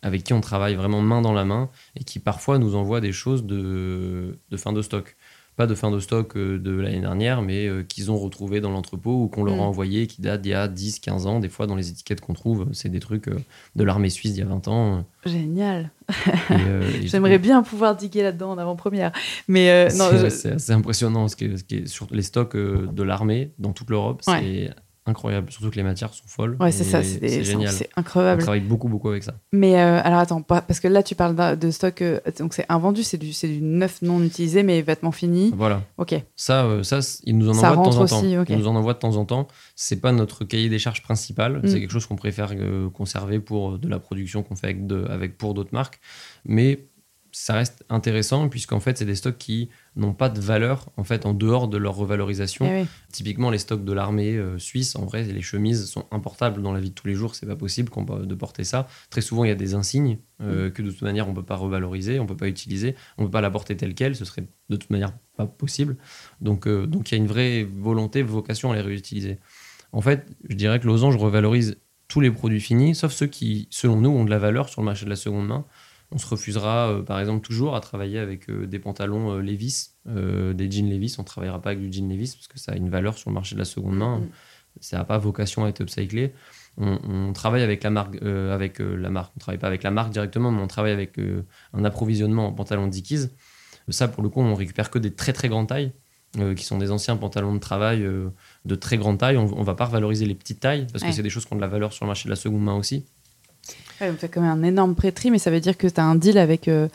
avec 0.03 0.25
qui 0.25 0.33
on 0.33 0.41
travaille 0.41 0.75
vraiment 0.75 1.01
main 1.01 1.21
dans 1.21 1.33
la 1.33 1.45
main 1.45 1.71
et 1.97 2.05
qui 2.05 2.19
parfois 2.19 2.59
nous 2.59 2.75
envoie 2.75 3.01
des 3.01 3.13
choses 3.13 3.45
de, 3.45 4.39
fin 4.57 4.73
de 4.73 4.83
stock. 4.83 5.17
Pas 5.61 5.67
de 5.67 5.75
fin 5.75 5.91
de 5.91 6.01
stock 6.01 6.39
euh, 6.39 6.59
de 6.59 6.71
l'année 6.71 7.01
dernière, 7.01 7.43
mais 7.43 7.67
euh, 7.67 7.83
qu'ils 7.83 8.11
ont 8.11 8.17
retrouvé 8.17 8.63
dans 8.63 8.71
l'entrepôt 8.71 9.25
ou 9.25 9.29
qu'on 9.29 9.45
leur 9.45 9.57
a 9.57 9.59
mm. 9.59 9.61
envoyé, 9.61 10.07
qui 10.07 10.23
date 10.23 10.41
d'il 10.41 10.53
y 10.53 10.55
a 10.55 10.67
10, 10.69 11.01
15 11.01 11.27
ans. 11.27 11.39
Des 11.39 11.51
fois, 11.51 11.67
dans 11.67 11.77
les 11.77 11.91
étiquettes 11.91 12.23
qu'on 12.23 12.33
trouve, 12.33 12.69
c'est 12.73 12.89
des 12.89 12.99
trucs 12.99 13.29
euh, 13.29 13.39
de 13.77 13.85
l'armée 13.85 14.09
suisse 14.09 14.33
d'il 14.33 14.41
y 14.41 14.43
a 14.43 14.49
20 14.49 14.69
ans. 14.69 15.05
Génial. 15.27 15.91
J'aimerais 17.05 17.39
bien 17.39 17.63
pouvoir 17.63 17.95
diguer 17.95 18.23
là-dedans 18.23 18.53
en 18.53 18.57
avant-première. 18.57 19.13
Mais 19.49 19.91
c'est 19.91 20.53
assez 20.53 20.73
impressionnant 20.73 21.29
ce 21.29 21.37
qui 21.37 21.45
est, 21.45 21.87
sur 21.87 22.07
les 22.11 22.23
stocks 22.23 22.57
de 22.57 23.03
l'armée 23.03 23.51
dans 23.59 23.75
toute 23.75 23.91
l'Europe. 23.91 24.23
C'est 24.25 24.71
incroyable, 25.07 25.51
surtout 25.51 25.71
que 25.71 25.77
les 25.77 25.83
matières 25.83 26.13
sont 26.13 26.27
folles. 26.27 26.57
Ouais, 26.61 26.73
c'est 26.73 26.85
ça, 26.85 27.03
c'est 27.03 27.45
génial. 27.45 27.73
C'est 27.73 27.89
incroyable. 27.97 28.43
On 28.43 28.45
travaille 28.45 28.61
beaucoup, 28.61 28.89
beaucoup 28.89 29.09
avec 29.09 29.23
ça. 29.23 29.35
Mais 29.53 29.81
euh, 29.81 30.01
alors 30.03 30.19
attends, 30.21 30.43
parce 30.43 30.81
que 30.81 30.89
là 30.89 31.03
tu 31.03 31.15
parles 31.15 31.59
de 31.59 31.71
stock, 31.71 32.03
euh, 32.03 32.21
donc 32.39 32.55
c'est 32.55 32.67
invendu, 32.69 33.03
c'est 33.03 33.19
du, 33.19 33.31
du 33.31 33.63
neuf 33.63 34.03
non 34.03 34.23
utilisé, 34.23 34.63
mais 34.63 34.83
vêtements 34.83 35.13
finis. 35.13 35.53
Voilà. 35.57 35.83
Ok. 35.97 36.15
Ça, 36.37 36.65
euh, 36.65 36.83
ça 36.83 37.01
ils 37.25 37.37
nous 37.37 37.49
en 37.49 37.53
envoient 37.53 37.71
de 37.71 37.91
temps 37.91 38.01
en 38.01 38.07
temps. 38.07 38.45
Ils 38.49 38.59
nous 38.59 38.69
en 38.69 38.77
envoient 38.77 38.95
de 38.95 38.99
temps 38.99 39.17
en 39.17 39.25
temps. 39.25 39.49
C'est 39.75 40.01
pas 40.01 40.13
notre 40.13 40.45
cahier 40.45 40.69
des 40.69 40.79
charges 40.79 41.03
principal, 41.03 41.61
c'est 41.65 41.77
mm. 41.77 41.81
quelque 41.81 41.93
chose 41.93 42.07
qu'on 42.07 42.17
préfère 42.17 42.55
conserver 42.93 43.41
pour 43.41 43.79
de 43.79 43.89
la 43.89 43.99
production 43.99 44.43
qu'on 44.43 44.57
fait 44.57 44.69
avec, 44.69 44.87
de, 44.87 45.07
avec 45.09 45.39
pour 45.39 45.55
d'autres 45.55 45.73
marques. 45.73 46.01
Mais 46.45 46.90
ça 47.33 47.55
reste 47.55 47.85
intéressant 47.89 48.49
puisqu'en 48.49 48.81
fait 48.81 48.99
c'est 48.99 49.05
des 49.05 49.15
stocks 49.15 49.39
qui 49.39 49.69
n'ont 49.97 50.13
pas 50.13 50.29
de 50.29 50.41
valeur 50.41 50.91
en 50.97 51.05
fait 51.05 51.27
en 51.27 51.35
dehors 51.35 51.69
de 51.69 51.77
leur 51.77 51.95
revalorisation. 51.95 52.67
Eh 52.67 52.87
Typiquement 53.13 53.51
les 53.51 53.59
stocks 53.59 53.85
de 53.85 53.93
l'armée 53.93 54.37
euh, 54.37 54.59
suisse, 54.59 54.97
en 54.97 55.05
vrai 55.05 55.23
les 55.25 55.43
chemises 55.43 55.87
sont 55.87 56.07
importables 56.11 56.63
dans 56.63 56.73
la 56.73 56.81
vie 56.81 56.91
de 56.91 56.95
tous 56.95 57.07
les 57.07 57.15
jours, 57.15 57.35
c'est 57.35 57.47
pas 57.47 57.57
possible 57.57 57.91
de 58.07 58.35
porter 58.35 58.65
ça. 58.65 58.89
Très 59.11 59.21
souvent 59.21 59.45
il 59.45 59.49
y 59.49 59.53
a 59.53 59.57
des 59.57 59.75
insignes 59.75 60.19
euh, 60.41 60.69
mm. 60.69 60.73
que 60.73 60.83
de 60.83 60.91
toute 60.91 61.03
manière 61.03 61.29
on 61.29 61.35
peut 61.35 61.43
pas 61.43 61.57
revaloriser, 61.57 62.21
on 62.21 62.27
peut 62.27 62.37
pas 62.37 62.49
utiliser, 62.49 62.95
on 63.19 63.25
peut 63.25 63.31
pas 63.31 63.41
la 63.41 63.51
porter 63.51 63.77
telle 63.77 63.95
quelle, 63.95 64.17
ce 64.17 64.25
serait 64.25 64.47
de 64.69 64.77
toute 64.77 64.91
manière 64.91 65.13
pas 65.37 65.47
possible. 65.47 65.97
Donc 66.41 66.67
euh, 66.67 66.87
donc 66.87 67.11
il 67.11 67.15
y 67.15 67.19
a 67.19 67.19
une 67.19 67.29
vraie 67.29 67.65
volonté, 67.65 68.23
vocation 68.23 68.73
à 68.73 68.77
les 68.77 68.83
réutiliser. 68.83 69.39
En 69.93 70.01
fait, 70.01 70.27
je 70.49 70.55
dirais 70.55 70.79
que 70.79 70.87
Losange 70.87 71.17
revalorise 71.17 71.77
tous 72.11 72.21
les 72.21 72.31
produits 72.31 72.61
finis, 72.61 72.95
sauf 72.95 73.13
ceux 73.13 73.27
qui, 73.27 73.69
selon 73.71 73.97
nous, 73.97 74.11
ont 74.11 74.25
de 74.25 74.31
la 74.31 74.39
valeur 74.39 74.69
sur 74.69 74.83
le 74.83 74.87
marché 74.87 75.05
de 75.05 75.11
la 75.11 75.17
seconde 75.17 75.47
main 75.47 75.65
on 76.13 76.19
se 76.19 76.27
refusera, 76.27 76.91
euh, 76.91 77.03
par 77.03 77.21
exemple, 77.21 77.47
toujours 77.47 77.77
à 77.77 77.81
travailler 77.81 78.19
avec 78.19 78.51
euh, 78.51 78.67
des 78.67 78.79
pantalons 78.79 79.33
euh, 79.33 79.41
Levis, 79.41 79.91
des 80.07 80.71
jeans 80.71 80.91
Levis. 80.91 81.15
On 81.19 81.23
ne 81.23 81.27
travaillera 81.27 81.61
pas 81.61 81.71
avec 81.71 81.83
du 81.83 81.93
jean 81.93 82.09
Levis 82.09 82.35
parce 82.35 82.49
que 82.49 82.59
ça 82.59 82.73
a 82.73 82.77
une 82.77 82.91
valeur 82.91 83.17
sur 83.17 83.31
le 83.31 83.35
marché 83.35 83.55
de 83.55 83.61
la 83.61 83.65
seconde 83.65 83.97
main. 83.97 84.19
Mm. 84.19 84.29
Ça 84.81 84.99
n'a 84.99 85.05
pas 85.05 85.19
vocation 85.19 85.65
à 85.65 85.69
être 85.69 85.81
upcyclé. 85.81 86.33
On, 86.77 87.33
travaille 87.33 87.63
avec 87.63 87.83
la 87.83 87.91
marque, 87.91 88.23
avec 88.23 88.79
la 88.79 89.11
marque. 89.11 89.33
On 89.37 89.41
travaille 89.41 89.59
pas 89.59 89.67
avec 89.67 89.83
la 89.83 89.91
marque 89.91 90.11
directement, 90.11 90.51
mais 90.53 90.63
on 90.63 90.69
travaille 90.69 90.93
avec 90.93 91.19
un 91.75 91.85
approvisionnement 91.85 92.47
en 92.47 92.53
pantalons 92.53 92.87
Dickies. 92.87 93.27
Ça, 93.89 94.09
pour 94.09 94.23
le 94.23 94.29
coup, 94.29 94.41
on 94.41 94.55
récupère 94.55 94.89
que 94.89 94.99
des 94.99 95.13
très 95.13 95.33
très 95.33 95.49
grandes 95.49 95.67
tailles, 95.67 95.93
qui 96.57 96.65
sont 96.65 96.79
des 96.79 96.93
anciens 96.93 97.17
pantalons 97.17 97.53
de 97.53 97.59
travail 97.59 98.09
de 98.65 98.75
très 98.77 98.97
grande 98.97 99.19
taille. 99.19 99.37
On, 99.37 99.59
ne 99.59 99.65
va 99.65 99.75
pas 99.75 99.87
revaloriser 99.87 100.25
les 100.25 100.37
petites 100.37 100.61
tailles 100.61 100.87
parce 100.91 101.05
que 101.05 101.13
c'est 101.13 101.25
des 101.25 101.31
choses 101.31 101.45
qui 101.45 101.53
ont 101.53 101.57
de 101.57 101.61
la 101.61 101.69
valeur 101.69 101.93
sur 101.93 102.07
le 102.07 102.09
marché 102.09 102.27
de 102.27 102.31
la 102.31 102.37
seconde 102.37 102.63
main 102.63 102.77
aussi. 102.77 103.05
Ouais, 104.01 104.11
on 104.11 104.17
fait 104.17 104.29
quand 104.29 104.41
même 104.41 104.51
un 104.51 104.63
énorme 104.63 104.95
prêterie, 104.95 105.31
mais 105.31 105.39
ça 105.39 105.51
veut 105.51 105.61
dire 105.61 105.77
que 105.77 105.87
tu 105.87 106.01
as 106.01 106.05
un 106.05 106.15
deal 106.15 106.39
avec, 106.39 106.69
euh, 106.69 106.89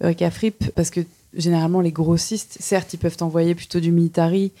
avec 0.00 0.22
Afrip, 0.22 0.70
parce 0.74 0.90
que 0.90 1.00
généralement, 1.36 1.80
les 1.80 1.92
grossistes, 1.92 2.56
certes, 2.60 2.92
ils 2.94 2.98
peuvent 2.98 3.16
t'envoyer 3.16 3.54
plutôt 3.54 3.80
du 3.80 3.90
military 3.90 4.52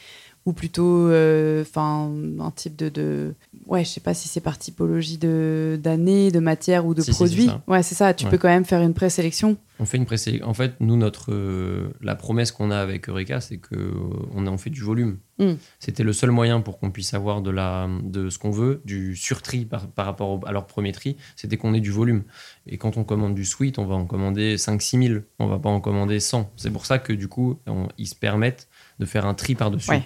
ou 0.44 0.52
plutôt 0.52 1.08
euh, 1.08 1.62
enfin 1.62 2.10
un 2.40 2.50
type 2.50 2.74
de, 2.74 2.88
de, 2.88 3.34
ouais 3.66 3.84
je 3.84 3.90
sais 3.90 4.00
pas 4.00 4.12
si 4.12 4.28
c'est 4.28 4.40
par 4.40 4.58
typologie 4.58 5.16
de 5.18 5.78
d'année 5.80 6.32
de 6.32 6.40
matière 6.40 6.84
ou 6.84 6.94
de 6.94 7.02
produit. 7.02 7.48
ouais 7.68 7.82
c'est 7.82 7.94
ça 7.94 8.12
tu 8.12 8.26
peux 8.26 8.38
quand 8.38 8.48
même 8.48 8.64
faire 8.64 8.82
une 8.82 8.94
présélection. 8.94 9.56
On 9.78 9.84
fait 9.84 9.96
une 9.96 10.06
présélection 10.06 10.48
en 10.48 10.54
fait 10.54 10.74
nous 10.80 10.96
notre 10.96 11.32
euh, 11.32 11.90
la 12.00 12.16
promesse 12.16 12.50
qu'on 12.50 12.72
a 12.72 12.78
avec 12.78 13.08
Eureka 13.08 13.40
c'est 13.40 13.58
que 13.58 13.92
on, 14.34 14.46
on 14.46 14.58
fait 14.58 14.70
du 14.70 14.80
volume. 14.80 15.18
Hmm. 15.38 15.54
c'était 15.78 16.04
le 16.04 16.12
seul 16.12 16.30
moyen 16.30 16.60
pour 16.60 16.78
qu'on 16.78 16.90
puisse 16.90 17.14
avoir 17.14 17.40
de 17.40 17.50
la 17.50 17.88
de 18.02 18.28
ce 18.28 18.38
qu'on 18.38 18.50
veut 18.50 18.82
du 18.84 19.16
surtri 19.16 19.64
par, 19.64 19.88
par 19.88 20.04
rapport 20.04 20.40
à 20.46 20.52
leur 20.52 20.66
premier 20.66 20.92
tri 20.92 21.16
c'était 21.36 21.56
qu'on 21.56 21.72
ait 21.72 21.80
du 21.80 21.90
volume. 21.90 22.24
Et 22.66 22.78
quand 22.78 22.96
on 22.96 23.04
commande 23.04 23.34
du 23.34 23.44
suite 23.44 23.78
on 23.78 23.86
va 23.86 23.94
en 23.94 24.06
commander 24.06 24.58
5 24.58 24.82
6 24.82 25.06
000 25.08 25.20
on 25.38 25.46
va 25.46 25.58
pas 25.58 25.70
en 25.70 25.80
commander 25.80 26.18
100 26.18 26.50
c'est 26.56 26.70
pour 26.70 26.84
ça 26.84 26.98
que 26.98 27.12
du 27.12 27.28
coup 27.28 27.58
ils 27.96 28.08
se 28.08 28.14
permettent 28.14 28.68
de 28.98 29.06
faire 29.06 29.26
un 29.26 29.34
tri 29.34 29.54
par 29.54 29.70
dessus 29.70 30.02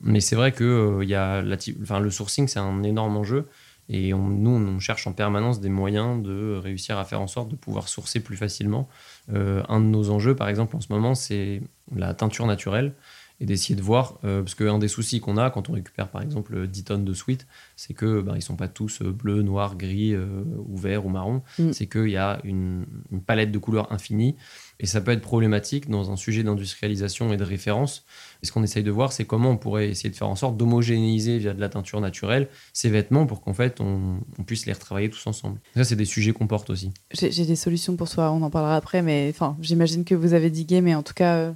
mais 0.00 0.20
c'est 0.20 0.36
vrai 0.36 0.52
que 0.52 0.64
euh, 1.00 1.04
y 1.04 1.14
a 1.14 1.42
enfin, 1.82 2.00
le 2.00 2.10
sourcing, 2.10 2.48
c'est 2.48 2.58
un 2.58 2.82
énorme 2.82 3.16
enjeu. 3.16 3.48
Et 3.92 4.12
nous, 4.12 4.50
on 4.50 4.78
cherche 4.78 5.08
en 5.08 5.12
permanence 5.12 5.60
des 5.60 5.68
moyens 5.68 6.22
de 6.22 6.54
réussir 6.54 6.96
à 6.96 7.04
faire 7.04 7.20
en 7.20 7.26
sorte 7.26 7.48
de 7.48 7.56
pouvoir 7.56 7.88
sourcer 7.88 8.20
plus 8.20 8.36
facilement. 8.36 8.88
Euh, 9.32 9.64
un 9.68 9.80
de 9.80 9.86
nos 9.86 10.10
enjeux, 10.10 10.36
par 10.36 10.48
exemple, 10.48 10.76
en 10.76 10.80
ce 10.80 10.92
moment, 10.92 11.16
c'est 11.16 11.60
la 11.92 12.14
teinture 12.14 12.46
naturelle 12.46 12.92
et 13.40 13.46
d'essayer 13.46 13.74
de 13.74 13.82
voir, 13.82 14.20
euh, 14.22 14.42
parce 14.42 14.54
qu'un 14.54 14.78
des 14.78 14.86
soucis 14.86 15.18
qu'on 15.18 15.36
a 15.36 15.50
quand 15.50 15.70
on 15.70 15.72
récupère 15.72 16.08
par 16.08 16.22
exemple 16.22 16.68
10 16.68 16.84
tonnes 16.84 17.04
de 17.04 17.12
suite, 17.12 17.48
c'est 17.74 17.94
que 17.94 18.20
ben, 18.20 18.36
ils 18.36 18.42
sont 18.42 18.54
pas 18.54 18.68
tous 18.68 19.02
bleus, 19.02 19.42
noirs, 19.42 19.76
gris 19.76 20.14
ou 20.14 20.76
verts 20.76 21.04
ou 21.04 21.08
marron, 21.08 21.42
mm. 21.58 21.72
c'est 21.72 21.88
qu'il 21.88 22.10
y 22.10 22.16
a 22.16 22.38
une, 22.44 22.86
une, 23.10 23.22
palette 23.22 23.50
de 23.50 23.58
couleurs 23.58 23.90
infinie 23.92 24.36
et 24.80 24.86
ça 24.86 25.00
peut 25.00 25.12
être 25.12 25.20
problématique 25.20 25.88
dans 25.88 26.10
un 26.10 26.16
sujet 26.16 26.42
d'industrialisation 26.42 27.32
et 27.32 27.36
de 27.36 27.44
référence 27.44 28.04
et 28.42 28.46
ce 28.46 28.52
qu'on 28.52 28.62
essaye 28.62 28.82
de 28.82 28.90
voir, 28.90 29.12
c'est 29.12 29.24
comment 29.24 29.50
on 29.50 29.56
pourrait 29.56 29.88
essayer 29.88 30.08
de 30.10 30.16
faire 30.16 30.28
en 30.28 30.36
sorte 30.36 30.56
d'homogénéiser 30.56 31.38
via 31.38 31.52
de 31.52 31.60
la 31.60 31.68
teinture 31.68 32.00
naturelle 32.00 32.48
ces 32.72 32.88
vêtements 32.88 33.26
pour 33.26 33.42
qu'en 33.42 33.52
fait 33.52 33.80
on, 33.80 34.20
puisse 34.46 34.66
les 34.66 34.72
retravailler 34.72 35.10
tous 35.10 35.26
ensemble. 35.26 35.60
Ça, 35.76 35.84
c'est 35.84 35.96
des 35.96 36.04
sujets 36.04 36.32
qu'on 36.32 36.46
porte 36.46 36.70
aussi. 36.70 36.92
J'ai 37.12 37.44
des 37.44 37.56
solutions 37.56 37.96
pour 37.96 38.08
soi, 38.08 38.32
on 38.32 38.42
en 38.42 38.50
parlera 38.50 38.76
après, 38.76 39.02
mais 39.02 39.28
enfin, 39.30 39.56
j'imagine 39.60 40.04
que 40.04 40.14
vous 40.14 40.32
avez 40.32 40.50
digué, 40.50 40.80
mais 40.80 40.94
en 40.94 41.02
tout 41.02 41.14
cas, 41.14 41.36
euh, 41.36 41.52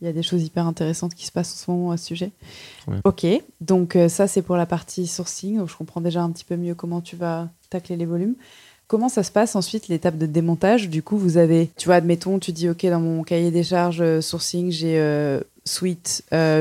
il 0.00 0.04
y 0.04 0.08
a 0.08 0.12
des 0.12 0.22
choses 0.22 0.42
hyper 0.42 0.66
intéressantes 0.66 1.14
qui 1.14 1.26
se 1.26 1.32
passent 1.32 1.52
en 1.52 1.64
ce 1.64 1.70
moment 1.70 1.90
à 1.92 1.96
ce 1.96 2.06
sujet. 2.06 2.30
Ok, 3.04 3.26
donc 3.60 3.96
euh, 3.96 4.08
ça 4.08 4.26
c'est 4.26 4.42
pour 4.42 4.56
la 4.56 4.66
partie 4.66 5.06
sourcing, 5.06 5.58
donc 5.58 5.70
je 5.70 5.76
comprends 5.76 6.00
déjà 6.00 6.22
un 6.22 6.30
petit 6.30 6.44
peu 6.44 6.56
mieux 6.56 6.74
comment 6.74 7.00
tu 7.00 7.16
vas 7.16 7.48
tacler 7.70 7.96
les 7.96 8.06
volumes. 8.06 8.34
Comment 8.86 9.08
ça 9.08 9.22
se 9.22 9.30
passe 9.30 9.56
ensuite 9.56 9.88
l'étape 9.88 10.18
de 10.18 10.26
démontage? 10.26 10.90
Du 10.90 11.02
coup, 11.02 11.16
vous 11.16 11.38
avez, 11.38 11.70
tu 11.78 11.86
vois, 11.86 11.94
admettons, 11.94 12.38
tu 12.38 12.52
dis, 12.52 12.68
OK, 12.68 12.84
dans 12.84 13.00
mon 13.00 13.22
cahier 13.22 13.50
des 13.50 13.62
charges 13.62 14.02
euh, 14.02 14.20
sourcing, 14.20 14.70
j'ai 14.70 14.98
euh, 14.98 15.40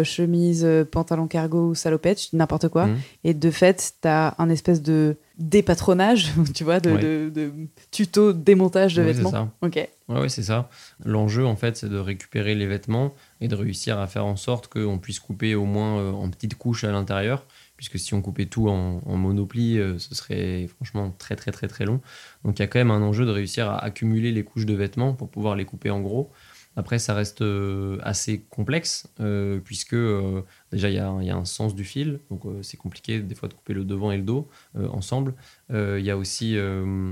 chemise, 0.04 0.64
euh, 0.64 0.86
pantalon 0.86 1.28
cargo 1.28 1.70
ou 1.70 1.76
salopette, 1.76 2.30
n'importe 2.32 2.70
quoi. 2.70 2.88
Mhm. 2.88 2.98
Et 3.26 3.34
de 3.34 3.52
fait, 3.52 3.96
tu 4.02 4.08
as 4.08 4.36
un 4.38 4.50
espèce 4.50 4.82
de 4.82 5.18
dépatronage, 5.40 6.32
tu 6.54 6.64
vois, 6.64 6.80
de, 6.80 7.52
tuto 7.92 8.32
démontage 8.32 8.96
de 8.96 9.02
vêtements. 9.02 9.32
C'est 9.32 9.36
ça. 9.36 9.50
Ok. 9.62 9.90
Ouais, 10.08 10.30
c'est 10.30 10.44
ça. 10.44 10.70
L'enjeu, 11.04 11.46
en 11.46 11.56
fait, 11.56 11.76
c'est 11.76 11.90
de 11.90 11.98
récupérer 11.98 12.56
les 12.56 12.66
vêtements 12.66 13.14
et 13.42 13.50
de 13.50 13.56
réussir 13.56 14.00
à 14.00 14.08
faire 14.08 14.26
en 14.26 14.38
sorte 14.38 14.68
qu'on 14.68 15.00
puisse 15.00 15.20
couper 15.20 15.56
au 15.56 15.66
moins 15.66 16.12
en 16.12 16.30
petites 16.30 16.56
couches 16.56 16.84
à 16.86 16.92
l'intérieur. 16.92 17.46
Puisque 17.82 17.98
si 17.98 18.14
on 18.14 18.22
coupait 18.22 18.46
tout 18.46 18.70
en, 18.70 19.02
en 19.04 19.18
monoplie, 19.18 19.80
ce 19.98 20.14
serait 20.14 20.68
franchement 20.68 21.16
très 21.18 21.36
très 21.36 21.50
très 21.50 21.68
très 21.68 21.84
long. 21.84 22.00
Donc 22.44 22.60
il 22.60 22.62
y 22.62 22.64
a 22.64 22.68
quand 22.68 22.78
même 22.78 22.92
un 22.92 23.02
enjeu 23.02 23.26
de 23.26 23.32
réussir 23.32 23.68
à 23.72 23.84
accumuler 23.84 24.32
les 24.32 24.44
couches 24.44 24.68
de 24.68 24.76
vêtements 24.76 25.14
pour 25.14 25.30
pouvoir 25.30 25.56
les 25.56 25.66
couper 25.66 25.90
en 25.90 26.00
gros. 26.00 26.32
Après, 26.78 27.00
ça 27.00 27.14
reste 27.14 27.42
euh, 27.42 27.98
assez 28.02 28.42
complexe, 28.50 29.12
euh, 29.20 29.60
puisque 29.60 29.94
euh, 29.94 30.42
déjà, 30.72 30.90
il 30.90 30.96
y, 30.96 31.00
a 31.00 31.36
un 31.36 31.46
sens 31.46 31.76
du 31.76 31.84
fil, 31.84 32.20
donc 32.30 32.44
c'est 32.62 32.78
compliqué 32.78 33.20
des 33.20 33.36
fois 33.36 33.50
de 33.50 33.54
couper 33.54 33.74
le 33.74 33.84
devant 33.84 34.12
et 34.12 34.18
le 34.18 34.24
dos 34.24 34.48
ensemble. 34.76 35.36
Il 35.70 36.00
y 36.00 36.12
a 36.12 36.18
aussi 36.18 36.56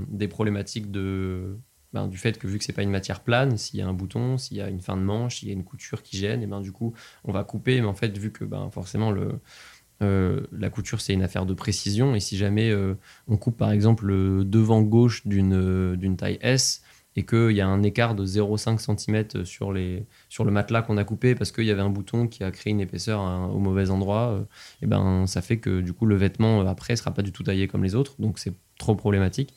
des 0.08 0.28
problématiques 0.28 0.90
de, 0.90 1.58
ben, 1.92 2.06
du 2.06 2.16
fait 2.16 2.38
que 2.38 2.46
vu 2.46 2.58
que 2.58 2.64
c'est 2.64 2.72
pas 2.72 2.82
une 2.82 2.90
matière 2.90 3.20
plane, 3.20 3.58
s'il 3.58 3.80
y 3.80 3.82
a 3.82 3.88
un 3.88 3.92
bouton, 3.92 4.38
s'il 4.38 4.56
y 4.56 4.60
a 4.60 4.68
une 4.68 4.80
fin 4.80 4.96
de 4.96 5.02
manche, 5.02 5.40
s'il 5.40 5.48
y 5.48 5.50
a 5.50 5.54
une 5.54 5.64
couture 5.64 6.02
qui 6.02 6.16
gêne, 6.16 6.42
et 6.42 6.46
ben 6.46 6.60
du 6.60 6.72
coup 6.72 6.94
on 7.24 7.32
va 7.32 7.44
couper. 7.44 7.80
Mais 7.80 7.86
en 7.86 7.94
fait, 7.94 8.16
vu 8.16 8.32
que 8.32 8.44
ben, 8.44 8.70
forcément 8.70 9.10
le, 9.10 9.40
la 10.00 10.70
couture 10.70 11.00
c'est 11.00 11.12
une 11.12 11.22
affaire 11.22 11.46
de 11.46 11.54
précision, 11.54 12.14
et 12.14 12.20
si 12.20 12.36
jamais 12.36 12.74
on 13.28 13.36
coupe 13.36 13.56
par 13.56 13.70
exemple 13.70 14.06
le 14.06 14.44
devant 14.44 14.82
gauche 14.82 15.26
d'une 15.26 16.16
taille 16.16 16.38
S, 16.40 16.82
et 17.16 17.24
qu'il 17.26 17.50
y 17.50 17.60
a 17.60 17.66
un 17.66 17.82
écart 17.82 18.14
de 18.14 18.24
0,5 18.24 18.78
cm 18.78 19.44
sur, 19.44 19.72
les, 19.72 20.06
sur 20.28 20.44
le 20.44 20.52
matelas 20.52 20.82
qu'on 20.82 20.96
a 20.96 21.02
coupé 21.02 21.34
parce 21.34 21.50
qu'il 21.50 21.64
y 21.64 21.72
avait 21.72 21.82
un 21.82 21.90
bouton 21.90 22.28
qui 22.28 22.44
a 22.44 22.52
créé 22.52 22.70
une 22.70 22.80
épaisseur 22.80 23.20
au 23.52 23.58
mauvais 23.58 23.90
endroit, 23.90 24.46
et 24.80 24.86
ben 24.86 25.26
ça 25.26 25.42
fait 25.42 25.58
que 25.58 25.80
du 25.80 25.92
coup 25.92 26.06
le 26.06 26.16
vêtement 26.16 26.66
après 26.66 26.96
sera 26.96 27.12
pas 27.12 27.22
du 27.22 27.32
tout 27.32 27.42
taillé 27.42 27.68
comme 27.68 27.82
les 27.82 27.94
autres, 27.94 28.14
donc 28.18 28.38
c'est 28.38 28.54
trop 28.78 28.94
problématique. 28.94 29.54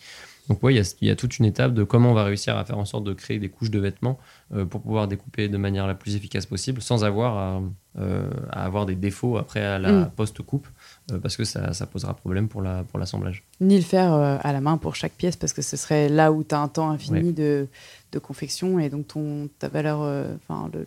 Donc 0.50 0.60
oui, 0.62 0.78
il 1.02 1.08
y, 1.08 1.12
a 1.12 1.16
toute 1.16 1.40
une 1.40 1.46
étape 1.46 1.74
de 1.74 1.84
comment 1.84 2.12
on 2.12 2.14
va 2.14 2.26
réussir 2.26 2.58
à 2.58 2.66
faire 2.66 2.78
en 2.78 2.84
sorte 2.84 3.06
de 3.06 3.14
créer 3.14 3.40
des 3.40 3.48
couches 3.48 3.72
de 3.72 3.80
vêtements 3.80 4.20
euh, 4.54 4.66
pour 4.66 4.82
pouvoir 4.82 5.08
découper 5.08 5.48
de 5.48 5.58
manière 5.58 5.88
la 5.88 5.96
plus 5.96 6.18
efficace 6.18 6.46
possible 6.46 6.82
sans 6.82 7.06
avoir 7.06 7.38
à, 7.38 7.62
euh, 8.00 8.30
avoir 8.50 8.86
des 8.86 8.96
défauts 8.96 9.38
après 9.38 9.64
à 9.64 9.78
la 9.78 9.92
mm. 9.92 10.12
post-coupe 10.16 10.68
euh, 11.12 11.20
parce 11.20 11.38
que 11.38 11.44
ça, 11.44 11.72
posera 11.86 12.16
problème 12.16 12.48
pour 12.48 12.62
l'assemblage. 12.62 13.44
La, 13.44 13.58
pour 13.58 13.68
Ni 13.68 13.78
le 13.78 13.84
faire 13.84 14.14
à 14.14 14.52
la 14.52 14.62
main 14.62 14.78
pour 14.78 14.96
chaque 14.96 15.14
pièce 15.14 15.36
parce 15.36 15.54
que 15.54 15.62
ce 15.62 15.78
serait 15.78 16.10
là 16.10 16.32
où 16.32 16.44
tu 16.44 16.56
as 16.56 16.60
un 16.60 16.68
temps 16.68 16.90
infini 16.90 17.34
de, 17.34 17.68
de, 18.12 18.20
confection 18.20 18.80
et 18.80 18.90
donc 18.90 19.08
ton, 19.08 19.50
ta 19.60 19.68
valeur, 19.68 20.00
enfin 20.36 20.72
le, 20.74 20.86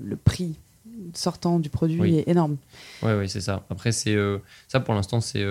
le, 0.00 0.16
prix 0.16 0.56
sortant 1.14 1.58
du 1.58 1.70
produit 1.70 2.18
est 2.18 2.28
énorme. 2.28 2.56
Oui, 3.02 3.12
oui, 3.12 3.28
c'est 3.28 3.40
ça. 3.40 3.64
Après, 3.70 3.92
c'est 3.92 4.16
ça 4.68 4.80
pour 4.80 4.94
l'instant, 4.94 5.20
c'est 5.20 5.44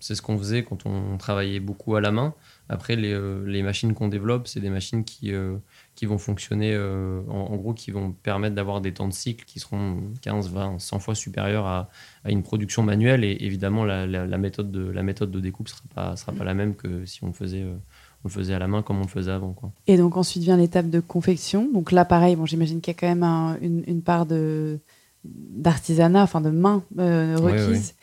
c'est 0.00 0.14
ce 0.14 0.22
qu'on 0.22 0.38
faisait 0.38 0.62
quand 0.62 0.86
on 0.86 1.16
travaillait 1.16 1.60
beaucoup 1.60 1.96
à 1.96 2.00
la 2.00 2.10
main. 2.10 2.34
Après, 2.68 2.96
les, 2.96 3.12
euh, 3.12 3.44
les 3.46 3.62
machines 3.62 3.94
qu'on 3.94 4.08
développe, 4.08 4.46
c'est 4.46 4.60
des 4.60 4.70
machines 4.70 5.04
qui, 5.04 5.32
euh, 5.32 5.56
qui 5.98 6.06
vont 6.06 6.18
fonctionner, 6.18 6.74
euh, 6.74 7.22
en, 7.28 7.56
gros, 7.56 7.74
qui 7.74 7.90
vont 7.90 8.12
permettre 8.12 8.54
d'avoir 8.54 8.80
des 8.80 8.92
temps 8.94 9.08
de 9.08 9.12
cycle 9.12 9.44
qui 9.44 9.58
seront 9.58 10.00
15, 10.22 10.48
20, 10.48 10.78
100 10.78 11.00
fois 11.00 11.16
supérieurs 11.16 11.66
à, 11.66 11.90
à 12.22 12.30
une 12.30 12.44
production 12.44 12.84
manuelle. 12.84 13.24
Et 13.24 13.36
évidemment, 13.40 13.84
la, 13.84 14.06
la, 14.06 14.38
méthode, 14.38 14.70
de, 14.70 14.88
la 14.92 15.02
méthode 15.02 15.32
de 15.32 15.40
découpe 15.40 15.66
ne 15.66 15.70
sera 15.70 15.82
pas, 15.92 16.14
sera 16.14 16.30
pas 16.30 16.44
la 16.44 16.54
même 16.54 16.76
que 16.76 17.04
si 17.04 17.24
on 17.24 17.26
le 17.26 17.32
faisait, 17.32 17.64
on 17.64 18.28
le 18.28 18.30
faisait 18.30 18.54
à 18.54 18.60
la 18.60 18.68
main 18.68 18.82
comme 18.82 18.98
on 18.98 19.02
le 19.02 19.08
faisait 19.08 19.32
avant. 19.32 19.54
Quoi. 19.54 19.72
Et 19.88 19.96
donc, 19.96 20.16
ensuite 20.16 20.44
vient 20.44 20.56
l'étape 20.56 20.88
de 20.88 21.00
confection. 21.00 21.68
Donc 21.74 21.90
là, 21.90 22.04
pareil, 22.04 22.36
bon, 22.36 22.46
j'imagine 22.46 22.80
qu'il 22.80 22.94
y 22.94 22.96
a 22.96 23.00
quand 23.00 23.12
même 23.12 23.58
une, 23.60 23.82
une, 23.88 24.02
part 24.02 24.24
de 24.24 24.78
d'artisanat, 25.24 26.22
enfin 26.22 26.40
de 26.40 26.50
main 26.50 26.84
requise. 26.96 27.96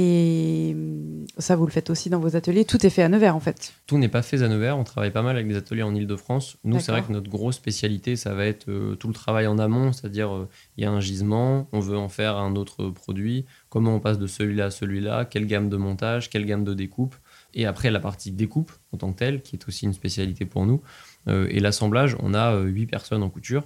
Et 0.00 0.74
hum, 0.76 1.26
ça, 1.38 1.56
vous 1.56 1.66
le 1.66 1.72
faites 1.72 1.90
aussi 1.90 2.08
dans 2.08 2.20
vos 2.20 2.36
ateliers. 2.36 2.64
Tout 2.64 2.86
est 2.86 2.90
fait 2.90 3.02
à 3.02 3.08
Nevers, 3.08 3.34
en 3.34 3.40
fait. 3.40 3.74
Tout 3.88 3.98
n'est 3.98 4.08
pas 4.08 4.22
fait 4.22 4.42
à 4.42 4.48
Nevers. 4.48 4.78
On 4.78 4.84
travaille 4.84 5.10
pas 5.10 5.22
mal 5.22 5.34
avec 5.34 5.48
des 5.48 5.56
ateliers 5.56 5.82
en 5.82 5.92
Ile-de-France. 5.92 6.56
Nous, 6.62 6.78
c'est 6.78 6.92
vrai 6.92 7.02
que 7.02 7.10
notre 7.10 7.28
grosse 7.28 7.56
spécialité, 7.56 8.14
ça 8.14 8.32
va 8.32 8.46
être 8.46 8.68
euh, 8.68 8.94
tout 8.94 9.08
le 9.08 9.14
travail 9.14 9.48
en 9.48 9.58
amont. 9.58 9.92
C'est-à-dire, 9.92 10.32
euh, 10.32 10.48
il 10.76 10.84
y 10.84 10.86
a 10.86 10.90
un 10.92 11.00
gisement, 11.00 11.68
on 11.72 11.80
veut 11.80 11.98
en 11.98 12.08
faire 12.08 12.36
un 12.36 12.54
autre 12.54 12.90
produit. 12.90 13.44
Comment 13.70 13.96
on 13.96 14.00
passe 14.00 14.20
de 14.20 14.28
celui-là 14.28 14.66
à 14.66 14.70
celui-là? 14.70 15.24
Quelle 15.24 15.46
gamme 15.46 15.68
de 15.68 15.76
montage? 15.76 16.30
Quelle 16.30 16.46
gamme 16.46 16.62
de 16.62 16.74
découpe? 16.74 17.16
Et 17.54 17.66
après, 17.66 17.90
la 17.90 17.98
partie 17.98 18.30
découpe 18.30 18.70
en 18.92 18.98
tant 18.98 19.12
que 19.12 19.18
telle, 19.18 19.42
qui 19.42 19.56
est 19.56 19.66
aussi 19.66 19.84
une 19.84 19.94
spécialité 19.94 20.44
pour 20.44 20.64
nous. 20.64 20.80
Euh, 21.26 21.48
et 21.50 21.58
l'assemblage, 21.58 22.16
on 22.20 22.34
a 22.34 22.56
huit 22.60 22.86
personnes 22.86 23.24
en 23.24 23.30
couture 23.30 23.64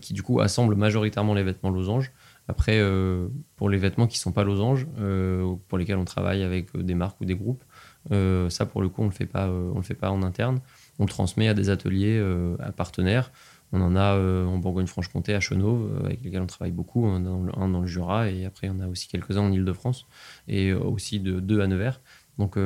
qui, 0.00 0.14
du 0.14 0.22
coup, 0.22 0.40
assemblent 0.40 0.74
majoritairement 0.74 1.34
les 1.34 1.42
vêtements 1.42 1.68
losanges. 1.68 2.12
Après, 2.50 2.80
euh, 2.80 3.28
pour 3.54 3.70
les 3.70 3.78
vêtements 3.78 4.08
qui 4.08 4.18
ne 4.18 4.22
sont 4.22 4.32
pas 4.32 4.42
losanges, 4.42 4.88
euh, 4.98 5.54
pour 5.68 5.78
lesquels 5.78 5.98
on 5.98 6.04
travaille 6.04 6.42
avec 6.42 6.74
euh, 6.74 6.82
des 6.82 6.96
marques 6.96 7.20
ou 7.20 7.24
des 7.24 7.36
groupes, 7.36 7.62
ça 8.10 8.66
pour 8.66 8.82
le 8.82 8.88
coup 8.88 9.02
on 9.02 9.08
le 9.08 9.26
pas, 9.26 9.48
on 9.48 9.76
le 9.76 9.82
fait 9.82 9.94
pas 9.94 10.10
en 10.10 10.24
interne. 10.24 10.58
On 10.98 11.04
le 11.04 11.08
transmet 11.08 11.46
à 11.46 11.54
des 11.54 11.70
ateliers, 11.70 12.18
à 12.58 12.72
partenaires. 12.72 13.30
On 13.72 13.80
en 13.82 13.94
a 13.94 14.16
en 14.16 14.58
Bourgogne-Franche-Comté, 14.58 15.34
à 15.34 15.40
Chenauve, 15.40 16.00
avec 16.04 16.24
lesquels 16.24 16.40
on 16.40 16.46
travaille 16.46 16.72
beaucoup, 16.72 17.06
un 17.06 17.20
dans 17.20 17.80
le, 17.80 17.86
Jura, 17.86 18.30
et 18.30 18.46
après 18.46 18.68
on 18.68 18.80
a 18.80 18.88
aussi 18.88 19.06
quelques-uns 19.06 19.42
en 19.42 19.52
Ile-de-France, 19.52 20.06
et 20.48 20.72
aussi 20.72 21.20
de, 21.20 21.40
deux 21.40 21.60
à 21.60 21.66
Nevers. 21.66 22.00
Donc 22.40 22.56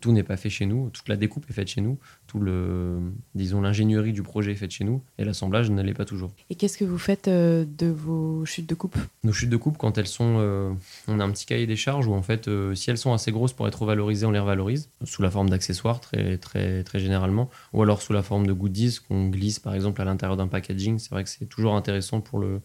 tout 0.00 0.12
n'est 0.12 0.22
pas 0.22 0.36
fait 0.36 0.48
chez 0.48 0.64
nous, 0.64 0.90
toute 0.90 1.08
la 1.08 1.16
découpe 1.16 1.44
est 1.50 1.52
faite 1.52 1.68
chez 1.68 1.80
nous, 1.80 1.98
le, 2.38 2.98
disons, 3.34 3.60
l'ingénierie 3.60 4.12
du 4.12 4.22
projet 4.22 4.52
est 4.52 4.56
faite 4.56 4.70
chez 4.70 4.84
nous 4.84 5.02
et 5.18 5.24
l'assemblage 5.24 5.70
ne 5.70 5.82
l'est 5.82 5.94
pas 5.94 6.04
toujours. 6.04 6.32
Et 6.50 6.54
qu'est-ce 6.54 6.78
que 6.78 6.84
vous 6.84 6.98
faites 6.98 7.28
euh, 7.28 7.64
de 7.66 7.86
vos 7.86 8.44
chutes 8.44 8.68
de 8.68 8.74
coupe? 8.74 8.96
Nos 9.22 9.32
chutes 9.32 9.50
de 9.50 9.56
coupe, 9.56 9.78
quand 9.78 9.98
elles 9.98 10.06
sont, 10.06 10.36
euh, 10.38 10.72
on 11.08 11.20
a 11.20 11.24
un 11.24 11.30
petit 11.30 11.46
cahier 11.46 11.66
des 11.66 11.76
charges 11.76 12.06
où 12.06 12.14
en 12.14 12.22
fait, 12.22 12.48
euh, 12.48 12.74
si 12.74 12.90
elles 12.90 12.98
sont 12.98 13.12
assez 13.12 13.32
grosses 13.32 13.52
pour 13.52 13.68
être 13.68 13.80
revalorisées, 13.80 14.26
on 14.26 14.30
les 14.30 14.38
revalorise 14.38 14.90
sous 15.04 15.22
la 15.22 15.30
forme 15.30 15.50
d'accessoires 15.50 16.00
très, 16.00 16.38
très, 16.38 16.84
très 16.84 16.98
généralement, 16.98 17.50
ou 17.72 17.82
alors 17.82 18.02
sous 18.02 18.12
la 18.12 18.22
forme 18.22 18.46
de 18.46 18.52
goodies 18.52 18.98
qu'on 19.06 19.28
glisse 19.28 19.58
par 19.58 19.74
exemple 19.74 20.00
à 20.02 20.04
l'intérieur 20.04 20.36
d'un 20.36 20.48
packaging. 20.48 20.98
C'est 20.98 21.10
vrai 21.10 21.24
que 21.24 21.30
c'est 21.30 21.46
toujours 21.46 21.74
intéressant 21.74 22.20
pour 22.20 22.38
le 22.38 22.60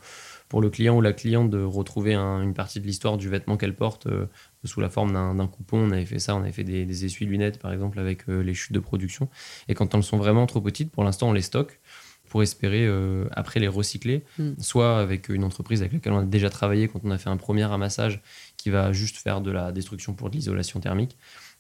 pour 0.48 0.62
le 0.62 0.72
client 0.72 0.98
ou 0.98 1.02
la 1.02 1.14
cliente 1.14 1.52
de 1.52 1.62
retrouver 1.62 2.16
une 2.16 2.56
partie 2.56 2.80
de 2.80 2.88
l'histoire 2.88 3.18
du 3.18 3.30
vêtement 3.30 3.56
qu'elle 3.56 3.76
porte 3.76 4.08
sous 4.64 4.82
la 4.82 4.90
forme 4.90 5.14
d'un 5.14 5.48
coupon. 5.48 5.78
On 5.78 5.92
avait 5.92 6.06
fait 6.06 6.20
ça, 6.20 6.36
on 6.36 6.42
avait 6.42 6.52
fait 6.52 6.64
des, 6.64 7.06
essuie-lunettes 7.06 7.60
par 7.60 7.72
exemple 7.72 8.00
avec 8.00 8.28
euh, 8.30 8.42
les 8.42 8.54
chutes 8.54 8.74
de 8.74 8.80
production. 8.80 9.30
Et 9.68 9.74
quand 9.74 9.94
elles 9.94 10.04
sont 10.04 10.18
vraiment 10.18 10.46
trop 10.46 10.62
petites, 10.62 10.92
pour 10.92 11.04
l'instant 11.04 11.30
on 11.30 11.34
les 11.34 11.42
stocke 11.42 11.80
pour 12.30 12.44
espérer 12.44 12.86
euh, 12.86 13.28
après 13.32 13.60
les 13.60 13.68
recycler, 13.68 14.24
hmm. 14.38 14.52
soit 14.60 15.00
avec 15.00 15.30
une 15.30 15.44
entreprise 15.44 15.82
avec 15.82 15.94
laquelle 15.94 16.14
on 16.14 16.20
a 16.20 16.26
déjà 16.26 16.50
travaillé 16.50 16.88
quand 16.88 17.02
on 17.04 17.10
a 17.10 17.18
fait 17.18 17.30
un 17.30 17.38
premier 17.38 17.66
ramassage 17.66 18.22
qui 18.56 18.70
va 18.70 18.94
juste 18.94 19.18
faire 19.18 19.42
de 19.42 19.50
la 19.50 19.72
destruction 19.72 20.14
pour 20.14 20.30
de 20.30 20.36
l'isolation 20.36 20.80
thermique, 20.80 21.18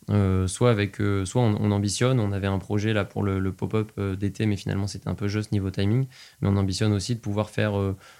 euh, 0.09 0.47
soit 0.47 0.71
avec, 0.71 0.99
euh, 1.01 1.23
soit 1.25 1.41
on, 1.41 1.71
ambitionne, 1.71 2.19
on 2.19 2.31
avait 2.31 2.47
un 2.47 2.57
projet 2.57 2.93
là 2.93 3.05
pour 3.05 3.21
le, 3.21 3.51
pop-up 3.51 3.91
euh, 3.97 4.15
d'été, 4.15 4.47
mais 4.47 4.55
finalement 4.55 4.87
c'était 4.87 5.07
un 5.07 5.13
peu 5.13 5.27
juste 5.27 5.51
niveau 5.51 5.69
timing. 5.69 6.07
Mais 6.41 6.49
on 6.49 6.55
ambitionne 6.57 6.93
aussi 6.93 7.15
de 7.15 7.19
pouvoir 7.19 7.49
faire 7.49 7.73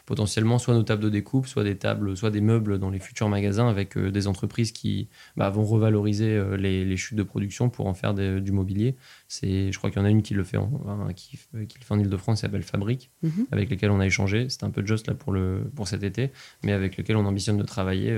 potentiellement 0.06 0.60
soit 0.60 0.74
nos 0.74 0.84
tables 0.84 1.04
de 1.04 1.10
découpe, 1.10 1.48
soit 1.48 1.64
des 1.64 1.78
tables, 1.78 2.16
soit 2.16 2.32
des 2.32 2.42
meubles 2.42 2.78
dans 2.80 2.90
les 2.90 3.00
futurs 3.00 3.30
magasins 3.30 3.68
avec 3.68 3.98
des 3.98 4.28
entreprises 4.28 4.72
qui 4.72 5.10
bah, 5.36 5.50
vont 5.50 5.64
revaloriser 5.64 6.42
les, 6.58 6.98
chutes 6.98 7.18
de 7.18 7.24
production 7.24 7.70
pour 7.70 7.88
en 7.88 7.94
faire 7.94 8.14
du 8.14 8.52
mobilier. 8.52 8.96
C'est, 9.28 9.72
je 9.72 9.78
crois 9.78 9.90
qu'il 9.90 10.00
y 10.00 10.02
en 10.02 10.06
a 10.06 10.10
une 10.10 10.22
qui 10.22 10.34
le 10.34 10.44
fait 10.44 10.58
en, 10.58 10.70
qui, 11.16 11.40
le 11.54 11.66
fait 11.66 11.94
en 11.94 12.00
Ile-de-France, 12.00 12.40
qui 12.40 12.42
s'appelle 12.42 12.64
Fabrique, 12.64 13.12
mhm. 13.24 13.48
avec 13.52 13.70
lesquelles 13.70 13.92
on 13.92 14.00
a 14.00 14.06
échangé. 14.06 14.48
C'est 14.50 14.64
un 14.64 14.70
peu 14.70 14.86
juste 14.86 15.08
là 15.08 15.14
pour 15.14 15.32
le 15.32 15.72
pour 15.76 15.88
cet 15.88 16.04
été, 16.04 16.32
mais 16.64 16.74
avec 16.74 16.98
lequel 16.98 17.16
on 17.16 17.26
ambitionne 17.26 17.58
de 17.58 17.64
travailler 17.64 18.18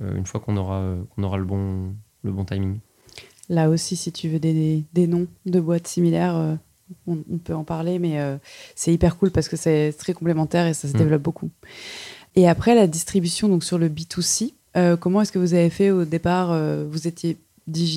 une 0.00 0.26
fois 0.26 0.40
qu'on 0.40 0.56
aura 0.56 0.96
qu'on 1.10 1.22
aura 1.22 1.38
le 1.38 1.44
bon 1.44 1.94
le 2.22 2.32
bon 2.32 2.44
timing. 2.44 2.80
Là 3.48 3.68
aussi, 3.68 3.96
si 3.96 4.12
tu 4.12 4.28
veux 4.28 4.38
des, 4.38 4.84
des 4.92 5.06
noms 5.06 5.26
de 5.46 5.60
boîtes 5.60 5.86
similaires, 5.86 6.36
euh, 6.36 6.54
on, 7.06 7.16
peut 7.38 7.54
en 7.54 7.64
parler, 7.64 7.98
mais 7.98 8.20
euh, 8.20 8.36
c'est 8.74 8.92
hyper 8.92 9.16
cool 9.16 9.30
parce 9.30 9.48
que 9.48 9.56
c'est 9.56 9.94
très 9.98 10.14
complémentaire 10.14 10.66
et 10.66 10.74
ça 10.74 10.88
se 10.88 10.94
mm. 10.94 10.98
développe 10.98 11.22
beaucoup. 11.22 11.50
Et 12.36 12.48
après, 12.48 12.74
la 12.74 12.86
distribution 12.86 13.48
donc 13.48 13.64
sur 13.64 13.78
le 13.78 13.88
B2C, 13.88 14.54
euh, 14.76 14.96
comment 14.96 15.20
est-ce 15.20 15.32
que 15.32 15.38
vous 15.38 15.54
avez 15.54 15.70
fait 15.70 15.90
au 15.90 16.04
départ 16.04 16.58
Vous 16.88 17.06
étiez 17.06 17.38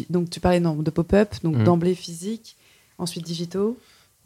donc 0.10 0.30
tu 0.30 0.40
parlais 0.40 0.62
de 0.62 0.90
pop-up, 0.92 1.36
donc 1.44 1.58
mm. 1.58 1.64
d'emblée 1.64 1.96
physique, 1.96 2.56
ensuite 2.98 3.26
digitaux 3.26 3.78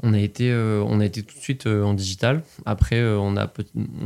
on 0.03 0.13
a 0.13 0.19
été, 0.19 0.51
euh, 0.51 0.83
on 0.87 0.99
a 0.99 1.05
été 1.05 1.23
tout 1.23 1.35
de 1.35 1.41
suite 1.41 1.67
euh, 1.67 1.83
en 1.83 1.93
digital. 1.93 2.43
Après, 2.65 2.97
euh, 2.97 3.19
on, 3.19 3.35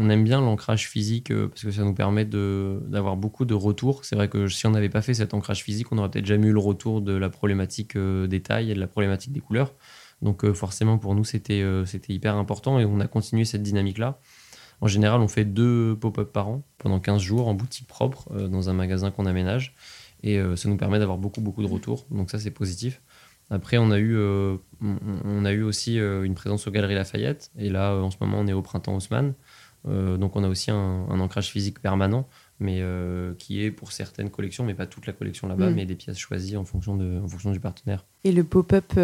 aime 0.09 0.23
bien 0.23 0.41
l'ancrage 0.41 0.89
physique 0.89 1.33
parce 1.33 1.63
que 1.63 1.71
ça 1.71 1.83
nous 1.83 1.93
permet 1.93 2.25
d'avoir 2.25 3.15
beaucoup 3.15 3.45
de 3.45 3.53
retours. 3.53 4.03
C'est 4.03 4.15
vrai 4.15 4.27
que 4.27 4.47
si 4.47 4.65
on 4.67 4.71
n'avait 4.71 4.89
pas 4.89 5.01
fait 5.01 5.13
cet 5.13 5.33
ancrage 5.33 5.63
physique, 5.63 5.91
on 5.91 5.95
n'aurait 5.95 6.09
peut-être 6.09 6.25
jamais 6.25 6.47
eu 6.47 6.53
le 6.53 6.59
retour 6.59 7.01
de 7.01 7.13
la 7.13 7.29
problématique 7.29 7.97
des 7.97 8.41
tailles 8.41 8.71
et 8.71 8.75
de 8.75 8.79
la 8.79 8.87
problématique 8.87 9.31
des 9.31 9.39
couleurs. 9.39 9.73
Donc 10.21 10.49
forcément, 10.53 10.97
pour 10.97 11.13
nous, 11.15 11.23
c'était 11.23 11.63
c'était 11.85 12.13
hyper 12.13 12.35
important 12.35 12.79
et 12.79 12.85
on 12.85 12.99
a 12.99 13.07
continué 13.07 13.45
cette 13.45 13.63
dynamique-là. 13.63 14.19
En 14.81 14.87
général, 14.87 15.21
on 15.21 15.27
fait 15.27 15.45
deux 15.45 15.97
pop-up 15.99 16.31
par 16.31 16.47
an 16.47 16.63
pendant 16.77 16.99
15 16.99 17.21
jours 17.21 17.47
en 17.47 17.53
boutique 17.53 17.87
propre 17.87 18.31
dans 18.47 18.69
un 18.69 18.73
magasin 18.73 19.11
qu'on 19.11 19.25
aménage. 19.25 19.73
Et 20.23 20.39
ça 20.55 20.69
nous 20.69 20.77
permet 20.77 20.99
d'avoir 20.99 21.17
beaucoup, 21.17 21.41
beaucoup 21.41 21.61
de 21.61 21.67
retours. 21.67 22.05
Donc 22.11 22.31
ça, 22.31 22.39
c'est 22.39 22.51
positif. 22.51 23.01
Après, 23.49 23.77
on 23.77 23.91
a 23.91 23.99
eu, 23.99 24.15
euh, 24.17 24.57
on, 24.81 25.45
a 25.45 25.51
eu 25.51 25.61
aussi 25.61 25.99
euh, 25.99 26.23
une 26.23 26.33
présence 26.33 26.67
aux 26.67 26.71
Galeries 26.71 26.95
Lafayette. 26.95 27.51
Et 27.57 27.69
là, 27.69 27.91
euh, 27.91 28.01
en 28.01 28.09
ce 28.09 28.17
moment, 28.19 28.39
on 28.39 28.47
est 28.47 28.53
au 28.53 28.61
Printemps 28.61 28.95
Haussmann. 28.95 29.33
donc, 29.85 30.35
on 30.35 30.43
a 30.43 30.47
aussi 30.47 30.71
un, 30.71 31.19
ancrage 31.19 31.51
physique 31.51 31.79
permanent, 31.79 32.27
mais 32.59 32.81
qui 33.37 33.63
est 33.63 33.69
pour 33.69 33.91
certaines 33.91 34.31
collections, 34.31 34.63
mais 34.63 34.73
pas 34.73 34.87
toute 34.87 35.05
la 35.05 35.13
collection 35.13 35.47
là-bas, 35.47 35.69
mm. 35.69 35.75
mais 35.75 35.85
des 35.85 35.93
pièces 35.93 36.17
choisies 36.17 36.57
en 36.57 36.65
fonction, 36.65 36.95
de, 36.95 37.19
en 37.23 37.27
fonction 37.27 37.51
du 37.51 37.59
partenaire. 37.59 38.03
Et 38.23 38.31
le 38.31 38.43
pop-up 38.43 38.97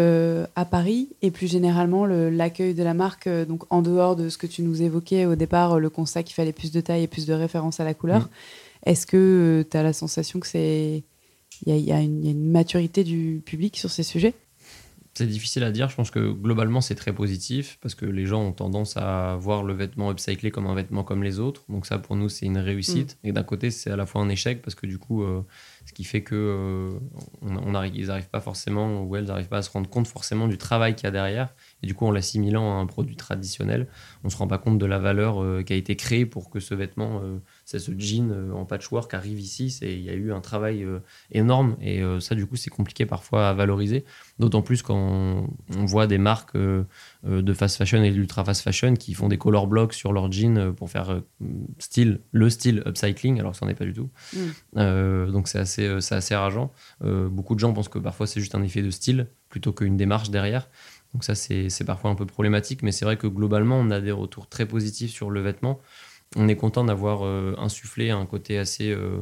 à 0.56 0.64
Paris, 0.64 1.10
et 1.22 1.30
plus 1.30 1.46
généralement 1.46 2.04
l'accueil 2.04 2.74
de 2.74 2.82
la 2.82 2.94
marque, 2.94 3.28
donc 3.28 3.72
en 3.72 3.80
dehors 3.80 4.16
de 4.16 4.28
ce 4.28 4.38
que 4.38 4.48
tu 4.48 4.62
nous 4.62 4.82
évoquais 4.82 5.24
au 5.24 5.36
départ, 5.36 5.78
le 5.78 5.88
constat 5.88 6.24
qu'il 6.24 6.34
fallait 6.34 6.52
plus 6.52 6.72
de 6.72 6.80
taille 6.80 7.04
et 7.04 7.08
plus 7.08 7.26
de 7.26 7.32
référence 7.32 7.78
à 7.78 7.84
la 7.84 7.94
couleur, 7.94 8.22
mm. 8.22 8.28
est-ce 8.86 9.06
que 9.06 9.64
tu 9.70 9.76
as 9.76 9.84
la 9.84 9.92
sensation 9.92 10.40
que 10.40 10.48
c'est 10.48 11.04
il 11.66 11.76
y, 11.76 11.92
a 11.92 12.00
une 12.00 12.50
maturité 12.50 13.04
du 13.04 13.42
public 13.44 13.76
sur 13.76 13.90
ces 13.90 14.02
sujets 14.02 14.34
c'est 15.14 15.26
difficile 15.26 15.62
à 15.62 15.70
dire. 15.70 15.90
Je 15.90 15.96
pense 15.96 16.10
que 16.10 16.32
globalement, 16.32 16.80
c'est 16.80 16.94
très 16.94 17.12
positif 17.12 17.78
parce 17.82 17.94
que 17.94 18.06
les 18.06 18.24
gens 18.24 18.42
ont 18.42 18.52
tendance 18.52 18.96
à 18.96 19.36
voir 19.38 19.62
le 19.62 19.74
vêtement 19.74 20.10
upcyclé 20.10 20.50
comme 20.50 20.66
un 20.66 20.74
vêtement 20.74 21.04
comme 21.04 21.22
les 21.22 21.38
autres. 21.38 21.64
Donc, 21.68 21.84
ça, 21.84 21.98
pour 21.98 22.16
nous, 22.16 22.30
c'est 22.30 22.46
une 22.46 22.58
réussite. 22.58 23.18
Mm. 23.22 23.28
Et 23.28 23.32
d'un 23.32 23.42
côté, 23.42 23.70
c'est 23.70 23.90
à 23.90 23.96
la 23.96 24.06
fois 24.06 24.22
un 24.22 24.28
échec 24.30 24.62
parce 24.62 24.74
que 24.74 24.86
du 24.86 24.98
coup, 24.98 25.22
euh, 25.22 25.42
ce 25.86 25.92
qui 25.92 26.04
fait 26.04 26.22
que 26.22 26.34
euh, 26.34 26.98
on, 27.42 27.82
ils 27.84 28.06
n'arrivent 28.06 28.30
pas 28.30 28.40
forcément 28.40 29.02
ou 29.02 29.14
elles 29.16 29.26
n'arrivent 29.26 29.48
pas 29.48 29.58
à 29.58 29.62
se 29.62 29.70
rendre 29.70 29.88
compte 29.88 30.06
forcément 30.06 30.48
du 30.48 30.56
travail 30.56 30.94
qu'il 30.94 31.04
y 31.04 31.08
a 31.08 31.10
derrière 31.10 31.54
Et 31.82 31.86
du 31.86 31.94
coup, 31.94 32.06
en 32.06 32.10
l'assimilant 32.10 32.78
à 32.78 32.80
un 32.80 32.86
produit 32.86 33.16
traditionnel, 33.16 33.88
on 34.24 34.30
se 34.30 34.36
rend 34.36 34.46
pas 34.46 34.58
compte 34.58 34.78
de 34.78 34.86
la 34.86 34.98
valeur 34.98 35.42
euh, 35.42 35.62
qui 35.62 35.72
a 35.72 35.76
été 35.76 35.96
créée 35.96 36.26
pour 36.26 36.50
que 36.50 36.60
ce 36.60 36.74
vêtement, 36.74 37.20
euh, 37.22 37.38
c'est 37.64 37.78
ce 37.78 37.92
jean 37.98 38.30
euh, 38.30 38.52
en 38.52 38.64
patchwork 38.64 39.12
arrive 39.14 39.40
ici. 39.40 39.76
Il 39.82 40.00
y 40.00 40.10
a 40.10 40.14
eu 40.14 40.32
un 40.32 40.40
travail 40.40 40.86
énorme 41.30 41.76
et 41.80 42.02
ça, 42.20 42.34
du 42.34 42.46
coup, 42.46 42.56
c'est 42.56 42.70
compliqué 42.70 43.06
parfois 43.06 43.48
à 43.48 43.52
valoriser. 43.52 44.04
D'autant 44.38 44.62
plus 44.62 44.82
quand 44.82 44.96
on, 44.96 45.84
voit 45.84 46.06
des 46.06 46.18
marques 46.18 46.56
de 46.56 47.52
fast 47.52 47.76
fashion 47.76 48.02
et 48.02 48.10
d'ultra 48.10 48.44
fast 48.44 48.62
fashion 48.62 48.94
qui 48.94 49.14
font 49.14 49.28
des 49.28 49.38
color 49.38 49.66
blocks 49.66 49.94
sur 49.94 50.12
leur 50.12 50.30
jean 50.30 50.72
pour 50.72 50.90
faire 50.90 51.20
style 51.78 52.20
le 52.30 52.50
style 52.50 52.82
upcycling, 52.86 53.40
alors 53.40 53.52
que 53.52 53.58
ça 53.58 53.66
n'en 53.66 53.72
est 53.72 53.76
pas 53.76 53.84
du 53.84 53.92
tout. 53.92 54.10
Mm. 54.34 55.32
donc 55.32 55.48
c'est 55.48 55.58
assez, 55.58 56.00
c'est 56.00 56.14
assez 56.14 56.34
rageant. 56.34 56.72
beaucoup 57.00 57.54
de 57.54 57.60
gens 57.60 57.72
pensent 57.72 57.88
que 57.88 57.98
parfois 57.98 58.26
c'est 58.26 58.40
juste 58.40 58.54
un 58.54 58.62
effet 58.62 58.82
de 58.82 58.90
style 58.90 59.26
plutôt 59.52 59.72
qu'une 59.72 59.96
démarche 59.96 60.30
derrière. 60.30 60.68
Donc 61.14 61.24
ça, 61.24 61.34
c'est 61.34 61.84
parfois 61.84 62.10
un 62.10 62.14
peu 62.14 62.26
problématique, 62.26 62.82
mais 62.82 62.92
c'est 62.92 63.04
vrai 63.04 63.16
que 63.16 63.26
globalement, 63.26 63.78
on 63.78 63.90
a 63.90 64.00
des 64.00 64.12
retours 64.12 64.48
très 64.48 64.66
positifs 64.66 65.10
sur 65.12 65.30
le 65.30 65.40
vêtement. 65.40 65.80
On 66.36 66.48
est 66.48 66.56
content 66.56 66.84
d'avoir 66.84 67.24
euh, 67.24 67.54
insufflé 67.58 68.10
un 68.10 68.24
côté 68.24 68.58
assez, 68.58 68.90
euh, 68.90 69.20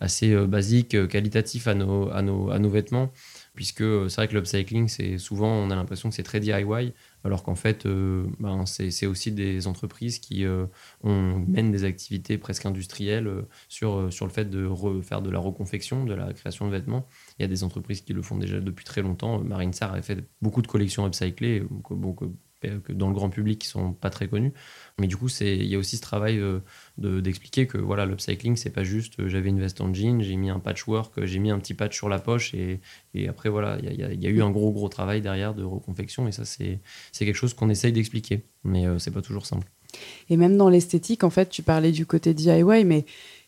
assez 0.00 0.32
euh, 0.32 0.46
basique, 0.46 1.08
qualitatif 1.08 1.68
à 1.68 1.74
nos, 1.74 2.10
à 2.10 2.22
nos, 2.22 2.50
à 2.50 2.58
nos 2.58 2.70
vêtements 2.70 3.12
puisque 3.54 3.84
c'est 4.08 4.16
vrai 4.16 4.28
que 4.28 4.34
l'upcycling, 4.34 4.88
c'est 4.88 5.18
souvent, 5.18 5.48
on 5.48 5.70
a 5.70 5.76
l'impression 5.76 6.08
que 6.08 6.14
c'est 6.14 6.22
très 6.22 6.40
DIY, 6.40 6.94
alors 7.24 7.42
qu'en 7.42 7.54
fait, 7.54 7.86
ben, 7.86 8.64
c'est 8.64 9.06
aussi 9.06 9.32
des 9.32 9.66
entreprises 9.66 10.18
qui 10.18 10.46
euh, 10.46 10.64
mènent 11.04 11.70
des 11.70 11.84
activités 11.84 12.38
presque 12.38 12.64
industrielles 12.64 13.30
sur, 13.68 14.10
sur 14.10 14.24
le 14.24 14.32
fait 14.32 14.48
de 14.48 14.70
faire 15.02 15.20
de 15.20 15.30
la 15.30 15.38
reconfection, 15.38 16.04
de 16.04 16.14
la 16.14 16.32
création 16.32 16.66
de 16.66 16.70
vêtements. 16.70 17.06
Il 17.40 17.42
y 17.42 17.46
a 17.46 17.48
des 17.48 17.64
entreprises 17.64 18.02
qui 18.02 18.12
le 18.12 18.20
font 18.20 18.36
déjà 18.36 18.60
depuis 18.60 18.84
très 18.84 19.00
longtemps. 19.00 19.38
Marine 19.42 19.72
Sarr 19.72 19.94
a 19.94 20.02
fait 20.02 20.18
beaucoup 20.42 20.60
de 20.60 20.66
collections 20.66 21.06
upcyclées, 21.06 21.62
dans 22.90 23.08
le 23.08 23.14
grand 23.14 23.30
public 23.30 23.60
qui 23.60 23.66
sont 23.66 23.94
pas 23.94 24.10
très 24.10 24.28
connus. 24.28 24.52
Mais 24.98 25.06
du 25.06 25.16
coup, 25.16 25.28
il 25.40 25.64
y 25.64 25.74
a 25.74 25.78
aussi 25.78 25.96
ce 25.96 26.02
travail 26.02 26.38
euh, 26.38 26.60
d'expliquer 26.98 27.66
que 27.66 27.78
voilà, 27.78 28.04
l'upcycling, 28.04 28.56
c'est 28.56 28.68
pas 28.68 28.84
juste 28.84 29.18
euh, 29.20 29.28
j'avais 29.28 29.48
une 29.48 29.58
veste 29.58 29.80
en 29.80 29.94
jean, 29.94 30.20
j'ai 30.20 30.36
mis 30.36 30.50
un 30.50 30.58
patchwork, 30.58 31.18
euh, 31.18 31.26
j'ai 31.26 31.38
mis 31.38 31.50
un 31.50 31.58
petit 31.58 31.72
patch 31.72 31.96
sur 31.96 32.10
la 32.10 32.18
poche 32.18 32.52
et, 32.52 32.80
après, 33.26 33.48
voilà, 33.48 33.78
il 33.82 33.94
y, 33.94 34.26
a 34.26 34.30
eu 34.30 34.42
un 34.42 34.50
gros, 34.50 34.70
gros 34.72 34.90
travail 34.90 35.22
derrière 35.22 35.54
de 35.54 35.64
reconfection 35.64 36.28
et 36.28 36.32
ça, 36.32 36.44
c'est 36.44 36.80
quelque 37.12 37.34
chose 37.34 37.54
qu'on 37.54 37.70
essaye 37.70 37.92
d'expliquer, 37.92 38.44
mais 38.64 38.84
c'est 38.98 39.10
pas 39.10 39.22
toujours 39.22 39.46
simple. 39.46 39.66
Et 40.28 40.36
même 40.36 40.56
dans 40.56 40.68
l'esthétique, 40.68 41.24
en 41.24 41.30
fait, 41.30 41.48
tu 41.48 41.62
parlais 41.62 41.92
du 41.92 42.06
côté 42.06 42.34
DIY, 42.34 42.84
mais 42.84 43.04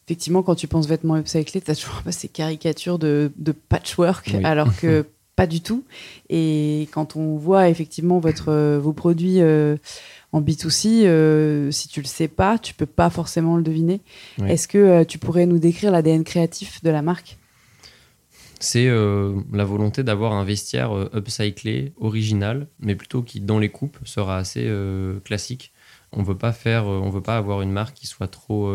effectivement, 0.07 0.43
quand 0.43 0.55
tu 0.55 0.69
penses 0.69 0.87
vêtements 0.87 1.17
upcyclés, 1.17 1.61
tu 1.61 1.71
as 1.71 1.77
toujours 1.77 2.03
ces 2.11 2.29
caricatures 2.29 2.99
de, 2.99 3.33
de 3.37 3.53
patchwork, 3.53 4.35
alors 4.45 4.75
que 4.77 5.07
pas 5.37 5.47
du 5.47 5.61
tout. 5.61 5.85
Et 6.29 6.89
quand 6.93 7.17
on 7.17 7.37
voit 7.37 7.69
effectivement 7.69 8.19
votre, 8.19 8.79
vos 8.79 8.93
produits 8.93 9.41
en 10.33 10.41
B2C, 10.41 11.05
euh, 11.05 11.71
si 11.71 11.89
tu 11.89 12.01
le 12.01 12.07
sais 12.07 12.29
pas, 12.29 12.59
tu 12.59 12.75
peux 12.75 12.87
pas 12.87 13.11
forcément 13.11 13.57
le 13.57 13.63
deviner. 13.63 14.01
Est-ce 14.47 14.67
que 14.67 14.79
euh, 14.79 15.05
tu 15.05 15.19
pourrais 15.19 15.47
nous 15.47 15.59
décrire 15.59 15.91
l'ADN 15.91 16.25
créatif 16.25 16.83
de 16.83 16.91
la 16.91 17.03
marque? 17.03 17.37
C'est 18.59 18.87
euh, 18.87 19.41
la 19.53 19.65
volonté 19.65 20.03
d'avoir 20.03 20.33
un 20.33 20.45
vestiaire 20.45 20.93
upcyclé, 21.15 21.93
original, 22.01 22.69
mais 22.81 22.95
plutôt 22.95 23.23
qui, 23.23 23.41
dans 23.41 23.59
les 23.59 23.69
coupes, 23.69 23.99
sera 24.05 24.39
assez 24.39 24.71
classique. 25.25 25.73
On 26.13 26.23
veut 26.23 26.37
pas 26.37 26.53
faire, 26.53 26.87
on 26.87 27.11
veut 27.11 27.23
pas 27.23 27.37
avoir 27.37 27.63
une 27.63 27.73
marque 27.73 27.95
qui 27.95 28.07
soit 28.07 28.29
trop 28.29 28.71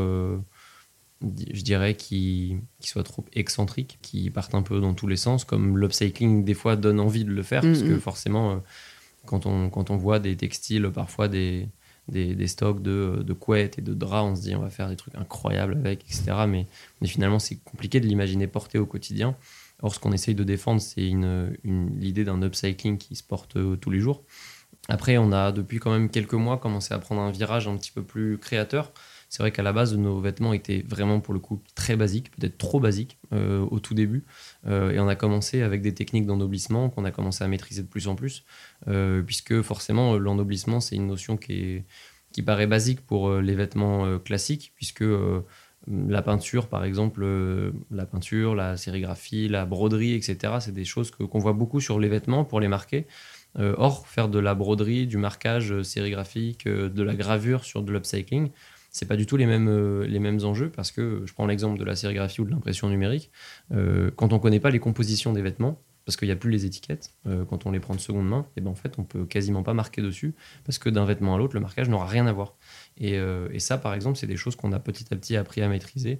je 1.22 1.62
dirais, 1.62 1.96
qui, 1.96 2.58
qui 2.80 2.90
soit 2.90 3.04
trop 3.04 3.26
excentrique, 3.34 4.00
qui 4.02 4.30
parte 4.30 4.54
un 4.56 4.62
peu 4.62 4.80
dans 4.80 4.94
tous 4.94 5.08
les 5.08 5.18
sens, 5.18 5.44
comme 5.44 5.78
l'upcycling 5.78 6.46
des 6.46 6.54
fois 6.54 6.76
donne 6.76 7.00
envie 7.00 7.26
de 7.26 7.32
le 7.32 7.44
faire, 7.44 7.62
parce 7.62 7.82
que 7.82 7.98
forcément, 7.98 8.62
quand 9.26 9.46
on, 9.46 9.70
quand 9.70 9.90
on 9.90 9.98
voit 9.98 10.20
des 10.20 10.36
textiles, 10.36 10.90
parfois 10.94 11.28
des, 11.28 11.70
des, 12.10 12.48
stocks 12.48 12.82
de, 12.82 13.24
de, 13.26 13.34
couettes 13.34 13.80
et 13.80 13.82
de 13.82 13.94
draps, 13.94 14.32
on 14.32 14.36
se 14.36 14.42
dit 14.42 14.56
on 14.56 14.62
va 14.62 14.70
faire 14.70 14.90
des 14.90 14.96
trucs 14.96 15.16
incroyables 15.16 15.74
avec, 15.74 16.04
etc. 16.06 16.46
Mais, 16.48 16.66
mais 17.02 17.08
finalement, 17.08 17.40
c'est 17.40 17.58
compliqué 17.64 18.00
de 18.00 18.08
l'imaginer 18.08 18.48
porté 18.48 18.78
au 18.80 18.86
quotidien. 18.86 19.36
Or, 19.82 19.94
ce 19.94 20.00
qu'on 20.00 20.12
essaye 20.12 20.34
de 20.34 20.44
défendre, 20.44 20.82
c'est 20.82 21.08
une, 21.08 21.56
l'idée 21.64 22.24
d'un 22.24 22.42
upcycling 22.42 22.98
qui 22.98 23.16
se 23.16 23.24
porte 23.24 23.58
euh, 23.58 23.76
tous 23.76 23.92
les 23.92 24.00
jours. 24.00 24.24
Après, 24.90 25.18
on 25.18 25.32
a 25.32 25.52
depuis 25.52 25.80
quand 25.80 25.92
même 25.92 26.10
quelques 26.10 26.34
mois 26.34 26.58
commencé 26.58 26.94
à 26.94 27.00
prendre 27.00 27.22
un 27.22 27.32
virage 27.32 27.68
un 27.68 27.78
petit 27.78 27.92
peu 27.92 28.02
plus 28.02 28.38
créateur. 28.38 28.92
C'est 29.30 29.44
vrai 29.44 29.52
qu'à 29.52 29.64
la 29.64 29.74
base, 29.74 29.96
nos 29.96 30.22
vêtements 30.22 30.54
étaient 30.54 30.86
vraiment 30.88 31.20
pour 31.20 31.34
le 31.34 31.40
coup 31.40 31.62
très 31.76 31.98
basiques, 31.98 32.32
peut-être 32.32 32.58
trop 32.58 32.80
basiques 32.80 33.18
euh, 33.34 33.60
au 33.70 33.80
tout 33.80 33.94
début. 33.94 34.24
Euh, 34.68 34.92
et 34.92 35.00
on 35.00 35.08
a 35.08 35.16
commencé 35.16 35.62
avec 35.62 35.82
des 35.82 35.94
techniques 35.94 36.26
d'ennoblissement 36.26 36.90
qu'on 36.90 37.04
a 37.04 37.12
commencé 37.12 37.44
à 37.44 37.48
maîtriser 37.48 37.82
de 37.82 37.88
plus 37.88 38.08
en 38.08 38.16
plus, 38.16 38.46
euh, 38.88 39.22
puisque 39.22 39.62
forcément, 39.62 40.18
l'ennoblissement, 40.18 40.80
c'est 40.80 40.96
une 40.96 41.08
notion 41.08 41.36
qui, 41.36 41.54
est, 41.54 41.86
qui 42.32 42.42
paraît 42.42 42.68
basique 42.68 43.02
pour 43.02 43.34
les 43.36 43.56
vêtements 43.56 44.18
classiques, 44.20 44.72
puisque 44.76 45.04
la 45.88 46.22
peinture, 46.22 46.68
par 46.68 46.86
exemple, 46.86 47.26
la 47.92 48.06
peinture, 48.06 48.56
la 48.56 48.78
sérigraphie, 48.78 49.50
la 49.50 49.66
broderie, 49.66 50.14
etc., 50.14 50.56
c'est 50.62 50.74
des 50.74 50.86
choses 50.86 51.12
qu'on 51.12 51.40
voit 51.40 51.54
beaucoup 51.54 51.82
sur 51.82 52.00
les 52.00 52.10
vêtements 52.10 52.46
pour 52.46 52.60
les 52.60 52.68
marquer. 52.68 53.08
or, 53.58 54.08
faire 54.08 54.30
de 54.30 54.40
la 54.40 54.56
broderie, 54.56 55.08
du 55.08 55.18
marquage 55.18 55.82
sérigraphique, 55.82 56.68
de 56.68 57.04
la 57.04 57.16
gravure 57.16 57.64
sur 57.66 57.82
de 57.82 57.92
l'upcycling, 57.92 58.52
c'est 58.98 59.06
pas 59.06 59.16
du 59.16 59.28
tout 59.28 59.38
les 59.38 59.46
mêmes, 59.46 59.68
euh, 59.70 60.08
les 60.08 60.18
mêmes 60.18 60.44
enjeux 60.44 60.70
parce 60.70 60.92
que 60.92 61.22
je 61.26 61.34
prends 61.34 61.46
l'exemple 61.46 61.78
de 61.78 61.84
la 61.84 61.96
sérigraphie 61.96 62.42
ou 62.42 62.46
de 62.46 62.50
l'impression 62.50 62.90
numérique. 62.90 63.32
Euh, 63.72 64.10
quand 64.16 64.34
on 64.34 64.40
connaît 64.40 64.60
pas 64.60 64.72
les 64.72 64.80
compositions 64.80 65.34
des 65.34 65.44
vêtements, 65.44 65.80
parce 66.04 66.16
qu'il 66.18 66.28
n'y 66.28 66.32
a 66.32 66.38
plus 66.38 66.50
les 66.50 66.66
étiquettes, 66.66 67.14
euh, 67.28 67.46
quand 67.46 67.68
on 67.68 67.72
les 67.72 67.80
prend 67.80 67.94
de 67.94 68.00
seconde 68.00 68.28
main, 68.28 68.48
et 68.56 68.62
ben 68.62 68.72
en 68.72 68.76
fait 68.76 68.98
on 68.98 69.04
peut 69.04 69.26
quasiment 69.26 69.62
pas 69.62 69.76
marquer 69.76 70.02
dessus 70.02 70.34
parce 70.66 70.80
que 70.80 70.90
d'un 70.90 71.06
vêtement 71.06 71.36
à 71.36 71.38
l'autre 71.38 71.54
le 71.54 71.60
marquage 71.60 71.90
n'aura 71.90 72.08
rien 72.08 72.26
à 72.26 72.34
voir. 72.34 72.56
Et, 72.98 73.18
et 73.52 73.60
ça 73.60 73.78
par 73.78 73.94
exemple 73.94 74.18
c'est 74.18 74.26
des 74.26 74.38
choses 74.38 74.56
qu'on 74.56 74.72
a 74.72 74.80
petit 74.80 75.06
à 75.12 75.16
petit 75.16 75.36
appris 75.36 75.62
à 75.62 75.68
maîtriser, 75.68 76.20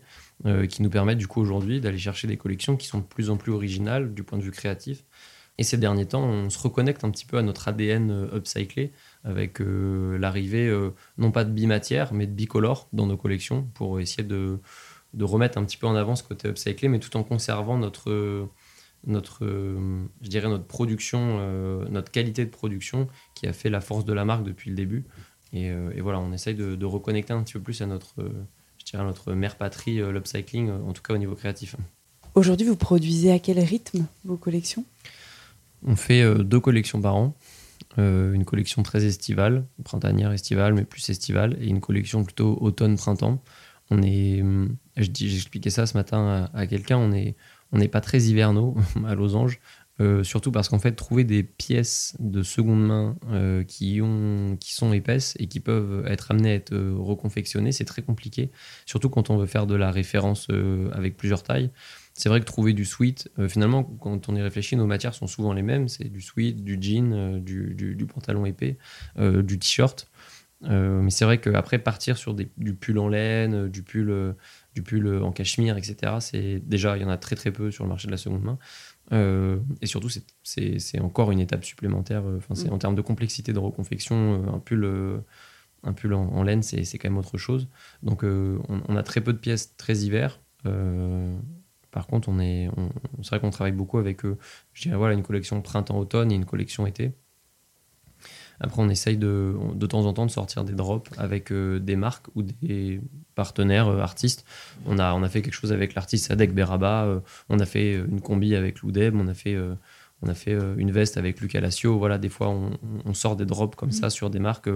qui 0.70 0.84
nous 0.84 0.90
permettent 0.90 1.18
du 1.18 1.28
coup 1.28 1.42
aujourd'hui 1.42 1.82
d'aller 1.82 1.98
chercher 1.98 2.28
des 2.28 2.38
collections 2.38 2.76
qui 2.76 2.86
sont 2.86 3.00
de 3.00 3.06
plus 3.06 3.32
en 3.32 3.38
plus 3.38 3.54
originales 3.54 4.14
du 4.14 4.24
point 4.24 4.38
de 4.38 4.44
vue 4.44 4.52
créatif. 4.52 5.04
Et 5.58 5.64
ces 5.64 5.78
derniers 5.78 6.06
temps, 6.06 6.24
on 6.24 6.52
se 6.52 6.60
reconnecte 6.60 7.04
un 7.04 7.10
petit 7.10 7.26
peu 7.26 7.38
à 7.38 7.42
notre 7.42 7.68
ADN 7.68 8.30
upcyclé 8.36 8.92
avec 9.28 9.60
euh, 9.60 10.18
l'arrivée 10.18 10.68
euh, 10.68 10.92
non 11.18 11.32
pas 11.32 11.44
de 11.44 11.52
bimatière, 11.52 12.14
mais 12.14 12.26
de 12.26 12.32
bicolore 12.32 12.88
dans 12.94 13.06
nos 13.06 13.18
collections 13.18 13.64
pour 13.74 14.00
essayer 14.00 14.24
de, 14.24 14.60
de, 15.14 15.24
remettre 15.26 15.58
un 15.58 15.66
petit 15.66 15.76
peu 15.76 15.86
en 15.86 15.96
avant 15.96 16.16
ce 16.16 16.24
côté 16.24 16.48
upcyclé, 16.48 16.88
mais 16.88 17.00
tout 17.00 17.16
en 17.18 17.24
conservant 17.24 17.78
notre, 17.78 18.48
notre, 19.06 19.46
je 20.22 20.30
dirais 20.30 20.48
notre 20.48 20.64
production, 20.64 21.40
euh, 21.42 21.86
notre 21.90 22.10
qualité 22.10 22.46
de 22.46 22.50
production 22.50 23.10
qui 23.36 23.48
a 23.48 23.54
fait 23.54 23.70
la 23.70 23.82
force 23.82 24.06
de 24.06 24.14
la 24.14 24.24
marque 24.24 24.46
depuis 24.46 24.70
le 24.70 24.78
début. 24.78 25.06
Et, 25.54 25.68
et 25.68 26.02
voilà, 26.02 26.20
on 26.20 26.34
essaye 26.34 26.56
de, 26.56 26.76
de, 26.76 26.86
reconnecter 26.86 27.32
un 27.32 27.42
petit 27.42 27.54
peu 27.54 27.62
plus 27.62 27.82
à 27.82 27.86
notre, 27.86 28.16
je 28.78 28.86
dirais 28.86 29.04
notre 29.04 29.34
mère 29.34 29.56
patrie, 29.56 29.98
l'upcycling, 29.98 30.70
en 30.72 30.92
tout 30.92 31.02
cas 31.02 31.14
au 31.14 31.18
niveau 31.18 31.36
créatif. 31.36 31.78
Aujourd'hui, 32.36 32.68
vous 32.68 32.76
produisez 32.76 33.32
à 33.32 33.40
quel 33.40 33.60
rythme 33.60 34.06
vos 34.26 34.36
collections? 34.36 34.84
On 35.86 35.96
fait 35.96 36.44
deux 36.44 36.60
collections 36.60 37.00
par 37.00 37.16
an. 37.16 37.34
Euh, 38.00 38.34
une 38.34 38.46
collection 38.46 38.84
très 38.84 39.06
estivale, 39.06 39.66
printanière 39.84 40.32
estivale, 40.32 40.74
mais 40.74 40.84
plus 40.84 41.10
estivale, 41.10 41.58
et 41.60 41.68
une 41.68 41.82
collection 41.82 42.24
plutôt 42.24 42.58
automne-printemps. 42.62 43.42
On 43.90 44.04
est, 44.04 44.42
hum, 44.42 44.76
j'expliquais 44.96 45.72
ça 45.72 45.88
ce 45.88 45.98
matin 45.98 46.50
à, 46.54 46.68
quelqu'un, 46.68 46.98
on 46.98 47.10
n'est 47.10 47.36
on 47.72 47.80
n'est 47.80 47.88
pas 47.88 48.02
très 48.02 48.22
hivernaux 48.24 48.78
à 49.08 49.16
Losange, 49.16 49.60
euh, 50.00 50.24
surtout 50.24 50.52
parce 50.52 50.70
qu'en 50.70 50.78
fait, 50.80 50.92
trouver 50.94 51.24
des 51.24 51.42
pièces 51.42 52.16
de 52.20 52.44
seconde 52.44 52.86
main 52.86 53.18
euh, 53.32 53.64
qui, 53.64 54.00
ont, 54.02 54.58
qui 54.60 54.74
sont 54.74 54.94
épaisses 54.94 55.36
et 55.40 55.48
qui 55.48 55.60
peuvent 55.60 56.06
être 56.08 56.32
amenées 56.32 56.52
à 56.52 56.54
être 56.54 56.78
reconfectionnées, 56.78 57.72
c'est 57.72 57.86
très 57.86 58.04
compliqué, 58.04 58.52
surtout 58.86 59.10
quand 59.10 59.32
on 59.32 59.38
veut 59.38 59.48
faire 59.48 59.66
de 59.66 59.76
la 59.76 59.90
référence 59.92 60.48
avec 60.94 61.18
plusieurs 61.18 61.42
tailles 61.42 61.72
c'est 62.18 62.30
vrai 62.30 62.40
que 62.40 62.46
trouver 62.46 62.74
du 62.74 62.84
sweat, 62.84 63.30
euh, 63.38 63.48
finalement, 63.48 63.84
quand 63.84 64.28
on 64.28 64.36
y 64.36 64.42
réfléchit, 64.42 64.76
nos 64.76 64.88
matières 64.88 65.14
sont 65.14 65.28
souvent 65.28 65.54
les 65.54 65.62
mêmes. 65.62 65.88
C'est 65.88 66.10
du 66.10 66.20
sweat, 66.20 66.64
du 66.64 66.80
jean, 66.82 67.14
euh, 67.14 67.40
du, 67.40 68.08
pantalon 68.12 68.48
épais, 68.48 68.80
euh, 69.20 69.44
du 69.44 69.60
t-shirt. 69.60 70.10
mais 70.64 71.12
c'est 71.12 71.26
vrai 71.26 71.40
qu'après, 71.40 71.78
partir 71.78 72.18
sur 72.18 72.34
du 72.34 72.74
pull 72.74 72.98
en 72.98 73.08
laine, 73.08 73.68
du 73.70 73.84
pull, 73.84 74.36
du 74.74 74.82
pull 74.82 75.22
en 75.22 75.32
cachemire, 75.32 75.78
etc., 75.78 76.16
c'est 76.20 76.60
déjà, 76.66 76.98
il 76.98 77.04
y 77.04 77.06
en 77.06 77.10
a 77.10 77.18
très 77.18 77.36
très 77.36 77.52
peu 77.52 77.70
sur 77.70 77.84
le 77.84 77.90
marché 77.90 78.08
de 78.08 78.12
la 78.12 78.18
seconde 78.18 78.44
main. 78.44 78.58
et 79.82 79.86
surtout, 79.86 80.10
c'est 80.42 81.00
encore 81.00 81.32
une 81.32 81.40
étape 81.40 81.66
supplémentaire. 81.66 82.24
Enfin, 82.38 82.56
mm. 82.56 82.74
En 82.74 82.80
termes 82.80 82.96
de 82.96 83.02
complexité 83.02 83.54
de 83.54 83.60
reconfection, 83.60 84.56
un 84.56 84.58
pull, 84.58 85.24
un 85.84 85.94
pull 85.94 86.16
en, 86.16 86.42
laine, 86.42 86.64
c'est 86.64 86.98
quand 86.98 87.10
même 87.10 87.20
autre 87.20 87.38
chose. 87.38 87.68
Donc, 88.02 88.24
on, 88.24 88.60
on, 88.68 88.96
a 88.96 89.04
très 89.04 89.22
peu 89.22 89.34
de 89.34 89.38
pièces 89.38 89.78
très 89.78 89.98
hiver. 89.98 90.40
Par 91.92 92.08
contre, 92.08 92.30
on 92.30 92.40
est, 92.40 92.70
c'est 93.22 93.30
vrai 93.30 93.40
qu'on 93.40 93.50
travaille 93.50 93.72
beaucoup 93.72 93.98
avec, 93.98 94.26
eux. 94.26 94.38
je 94.74 94.84
dirais, 94.84 94.98
voilà, 94.98 95.14
une 95.14 95.24
collection 95.24 95.62
printemps-automne 95.62 96.32
et 96.32 96.36
une 96.36 96.46
collection 96.46 96.86
été. 96.86 97.14
Après, 98.60 98.82
on 98.82 98.90
essaye 98.90 99.18
de, 99.18 99.56
de 99.76 99.86
temps 99.86 100.06
en 100.06 100.14
temps 100.14 100.26
de 100.26 100.32
sortir 100.32 100.64
des 100.64 100.74
drops 100.74 101.10
avec 101.18 101.52
euh, 101.52 101.80
des 101.80 101.96
marques 101.96 102.28
ou 102.36 102.42
des 102.42 103.02
partenaires 103.36 103.88
euh, 103.88 104.00
artistes. 104.00 104.46
On 104.86 104.98
a, 104.98 105.14
on 105.14 105.22
a 105.22 105.30
fait 105.30 105.42
quelque 105.42 105.54
chose 105.54 105.72
avec 105.72 105.94
l'artiste 105.94 106.28
Sadek 106.28 106.54
Beraba, 106.54 107.06
euh, 107.06 107.20
on 107.50 107.60
a 107.60 107.66
fait 107.66 107.94
une 107.94 108.20
combi 108.20 108.56
avec 108.56 108.82
Loudeb, 108.82 109.16
on 109.16 109.28
a 109.28 109.36
fait, 109.36 109.58
on 110.24 110.28
a 110.28 110.34
fait 110.34 110.58
une 110.78 110.92
veste 110.92 111.18
avec 111.18 111.40
Lucas 111.40 111.60
Lacio. 111.60 112.00
Voilà, 112.00 112.18
des 112.18 112.30
fois, 112.30 112.50
on, 112.50 113.14
sort 113.14 113.36
des 113.36 113.46
drops 113.46 113.76
comme 113.76 113.92
ça 113.92 114.10
sur 114.10 114.30
des 114.30 114.40
marques 114.40 114.70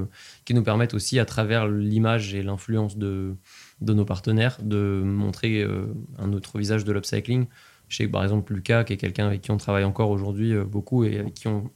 qui 0.45 0.53
nous 0.53 0.63
permettent 0.63 0.93
aussi, 0.93 1.17
à 1.17 1.25
travers 1.25 1.67
l'image 1.67 2.35
et 2.35 2.43
l'influence 2.43 2.97
de, 2.97 3.35
de 3.81 3.93
nos 3.93 4.05
partenaires, 4.05 4.57
de 4.61 5.01
montrer 5.03 5.65
un 6.19 6.33
autre 6.33 6.57
visage 6.57 6.85
de 6.85 6.91
l'upcycling. 6.91 7.47
Je 7.91 7.97
sais 7.97 8.05
que 8.05 8.11
par 8.11 8.23
exemple 8.23 8.53
Lucas, 8.53 8.85
qui 8.85 8.93
est 8.93 8.97
quelqu'un 8.97 9.27
avec 9.27 9.41
qui 9.41 9.51
on 9.51 9.57
travaille 9.57 9.83
encore 9.83 10.11
aujourd'hui 10.11 10.53
euh, 10.53 10.63
beaucoup 10.63 11.03
et 11.03 11.19
avec 11.19 11.33
qui 11.33 11.47
on, 11.49 11.69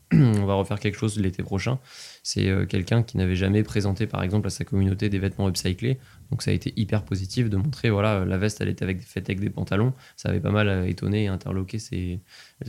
va 0.46 0.54
refaire 0.54 0.80
quelque 0.80 0.98
chose 0.98 1.20
l'été 1.20 1.44
prochain, 1.44 1.78
c'est 2.24 2.48
euh, 2.48 2.66
quelqu'un 2.66 3.04
qui 3.04 3.18
n'avait 3.18 3.36
jamais 3.36 3.64
présenté 3.64 4.08
par 4.08 4.24
exemple 4.24 4.48
à 4.48 4.50
sa 4.50 4.64
communauté 4.64 5.10
des 5.10 5.20
vêtements 5.20 5.50
upcyclés. 5.50 6.00
Donc 6.32 6.42
ça 6.42 6.52
a 6.52 6.54
été 6.54 6.72
hyper 6.78 7.04
positif 7.04 7.50
de 7.50 7.58
montrer, 7.58 7.90
voilà, 7.90 8.24
la 8.24 8.38
veste 8.38 8.62
elle 8.62 8.70
était 8.70 8.84
avec, 8.84 9.02
faite 9.02 9.30
avec 9.30 9.42
des 9.42 9.50
pantalons. 9.50 9.92
Ça 10.16 10.30
avait 10.30 10.40
pas 10.40 10.52
mal 10.52 10.70
euh, 10.70 10.88
étonné 10.88 11.26
et 11.26 11.28
interloqué 11.28 11.80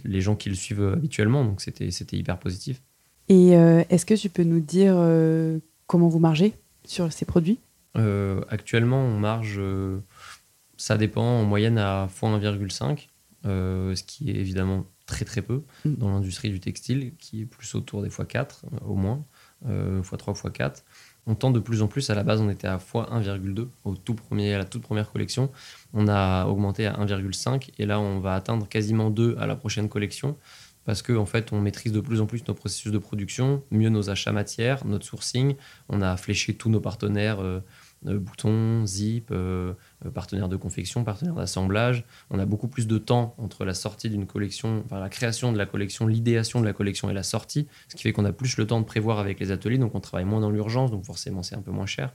les 0.04 0.20
gens 0.20 0.34
qui 0.34 0.48
le 0.48 0.56
suivent 0.56 0.94
habituellement. 0.94 1.44
Donc 1.44 1.60
c'était 1.60 2.16
hyper 2.16 2.40
positif. 2.40 2.82
Et 3.28 3.50
est-ce 3.50 4.06
que 4.06 4.14
tu 4.14 4.28
peux 4.28 4.44
nous 4.44 4.60
dire 4.60 4.96
comment 5.86 6.08
vous 6.08 6.20
margez 6.20 6.52
sur 6.84 7.12
ces 7.12 7.24
produits? 7.24 7.58
Actuellement, 8.48 9.02
on 9.02 9.18
marge, 9.18 9.60
ça 10.76 10.96
dépend, 10.96 11.40
en 11.40 11.44
moyenne 11.44 11.78
à 11.78 12.08
x1,5. 12.08 13.08
Euh, 13.46 13.94
ce 13.94 14.02
qui 14.02 14.30
est 14.30 14.34
évidemment 14.34 14.86
très 15.06 15.24
très 15.24 15.42
peu 15.42 15.62
mm. 15.84 15.94
dans 15.94 16.10
l'industrie 16.10 16.50
du 16.50 16.58
textile, 16.58 17.14
qui 17.16 17.42
est 17.42 17.44
plus 17.44 17.74
autour 17.74 18.02
des 18.02 18.08
x4 18.08 18.38
euh, 18.38 18.78
au 18.86 18.94
moins, 18.94 19.24
euh, 19.68 20.02
x3, 20.02 20.34
x4. 20.34 20.82
On 21.26 21.34
tend 21.34 21.50
de 21.50 21.60
plus 21.60 21.82
en 21.82 21.86
plus, 21.86 22.10
à 22.10 22.14
la 22.14 22.24
base 22.24 22.40
on 22.40 22.48
était 22.48 22.66
à 22.66 22.78
x1,2 22.78 23.68
au 23.84 23.94
tout 23.94 24.14
premier, 24.14 24.54
à 24.54 24.58
la 24.58 24.64
toute 24.64 24.82
première 24.82 25.12
collection, 25.12 25.50
on 25.92 26.08
a 26.08 26.46
augmenté 26.46 26.86
à 26.86 26.94
1,5 26.94 27.70
et 27.78 27.86
là 27.86 28.00
on 28.00 28.20
va 28.20 28.34
atteindre 28.34 28.68
quasiment 28.68 29.10
2 29.10 29.36
à 29.38 29.46
la 29.46 29.54
prochaine 29.54 29.88
collection 29.88 30.36
parce 30.84 31.02
qu'en 31.02 31.16
en 31.16 31.26
fait, 31.26 31.52
on 31.52 31.60
maîtrise 31.60 31.92
de 31.92 32.00
plus 32.00 32.20
en 32.20 32.26
plus 32.26 32.46
nos 32.46 32.54
processus 32.54 32.92
de 32.92 32.98
production, 32.98 33.64
mieux 33.72 33.88
nos 33.88 34.08
achats 34.08 34.30
matières, 34.30 34.86
notre 34.86 35.04
sourcing. 35.04 35.56
On 35.88 36.00
a 36.00 36.16
fléché 36.16 36.54
tous 36.54 36.70
nos 36.70 36.80
partenaires 36.80 37.40
euh, 37.40 37.58
boutons, 38.14 38.86
zip, 38.86 39.30
euh, 39.30 39.74
euh, 40.04 40.10
partenaire 40.10 40.48
de 40.48 40.56
confection, 40.56 41.04
partenaire 41.04 41.34
d'assemblage. 41.34 42.04
On 42.30 42.38
a 42.38 42.46
beaucoup 42.46 42.68
plus 42.68 42.86
de 42.86 42.98
temps 42.98 43.34
entre 43.38 43.64
la 43.64 43.74
sortie 43.74 44.10
d'une 44.10 44.26
collection, 44.26 44.82
enfin 44.84 45.00
la 45.00 45.08
création 45.08 45.52
de 45.52 45.58
la 45.58 45.66
collection, 45.66 46.06
l'idéation 46.06 46.60
de 46.60 46.66
la 46.66 46.72
collection 46.72 47.10
et 47.10 47.14
la 47.14 47.22
sortie, 47.22 47.68
ce 47.88 47.96
qui 47.96 48.02
fait 48.02 48.12
qu'on 48.12 48.24
a 48.24 48.32
plus 48.32 48.56
le 48.56 48.66
temps 48.66 48.80
de 48.80 48.86
prévoir 48.86 49.18
avec 49.18 49.40
les 49.40 49.50
ateliers, 49.50 49.78
donc 49.78 49.94
on 49.94 50.00
travaille 50.00 50.26
moins 50.26 50.40
dans 50.40 50.50
l'urgence, 50.50 50.90
donc 50.90 51.04
forcément 51.04 51.42
c'est 51.42 51.56
un 51.56 51.62
peu 51.62 51.72
moins 51.72 51.86
cher. 51.86 52.14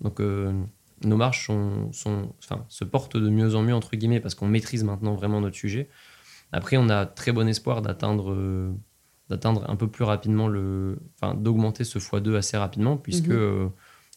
Donc 0.00 0.20
nos 0.20 1.16
marches 1.16 1.46
sont, 1.46 1.92
sont, 1.92 2.32
enfin, 2.42 2.64
se 2.68 2.84
portent 2.84 3.16
de 3.16 3.28
mieux 3.28 3.54
en 3.54 3.62
mieux, 3.62 3.74
entre 3.74 3.96
guillemets, 3.96 4.20
parce 4.20 4.34
qu'on 4.34 4.48
maîtrise 4.48 4.84
maintenant 4.84 5.14
vraiment 5.14 5.40
notre 5.40 5.56
sujet. 5.56 5.88
Après, 6.52 6.76
on 6.76 6.88
a 6.88 7.06
très 7.06 7.32
bon 7.32 7.48
espoir 7.48 7.82
d'atteindre 7.82 8.34
d'atteindre 9.30 9.64
un 9.70 9.76
peu 9.76 9.88
plus 9.88 10.04
rapidement 10.04 10.48
le, 10.48 10.98
enfin, 11.14 11.34
d'augmenter 11.34 11.84
ce 11.84 11.98
x2 11.98 12.34
assez 12.34 12.56
rapidement, 12.56 12.96
puisque 12.96 13.28
mhm. 13.28 13.36
Euh, 13.36 13.68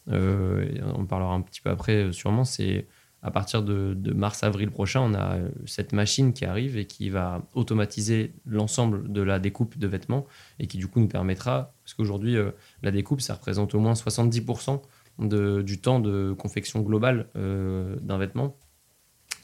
on 0.08 1.06
parlera 1.06 1.34
un 1.34 1.42
petit 1.42 1.62
peu 1.62 1.70
après 1.70 1.96
euh, 1.96 2.12
sûrement, 2.12 2.46
c'est 2.46 2.88
à 3.22 3.32
partir 3.32 3.64
de, 3.64 3.96
mars-avril 4.14 4.70
prochain, 4.70 5.00
on 5.00 5.14
a 5.14 5.36
euh, 5.36 5.50
cette 5.66 5.94
machine 5.94 6.34
qui 6.34 6.44
arrive 6.44 6.78
et 6.78 6.86
qui 6.86 7.10
va 7.10 7.42
automatiser 7.54 8.34
l'ensemble 8.46 9.12
de 9.12 9.22
la 9.22 9.40
découpe 9.40 9.78
de 9.78 9.88
vêtements 9.88 10.26
et 10.60 10.68
qui 10.68 10.78
du 10.78 10.88
coup 10.88 11.00
nous 11.00 11.08
permettra, 11.08 11.74
parce 11.84 11.94
qu'aujourd'hui 11.94 12.36
la 12.82 12.92
découpe 12.92 13.22
ça 13.22 13.36
représente 13.36 13.76
au 13.76 13.80
moins 13.80 13.94
70% 13.94 14.82
du 15.20 15.80
temps 15.80 16.02
de 16.02 16.36
confection 16.38 16.82
globale 16.82 17.28
d'un 17.36 18.18
vêtement 18.18 18.58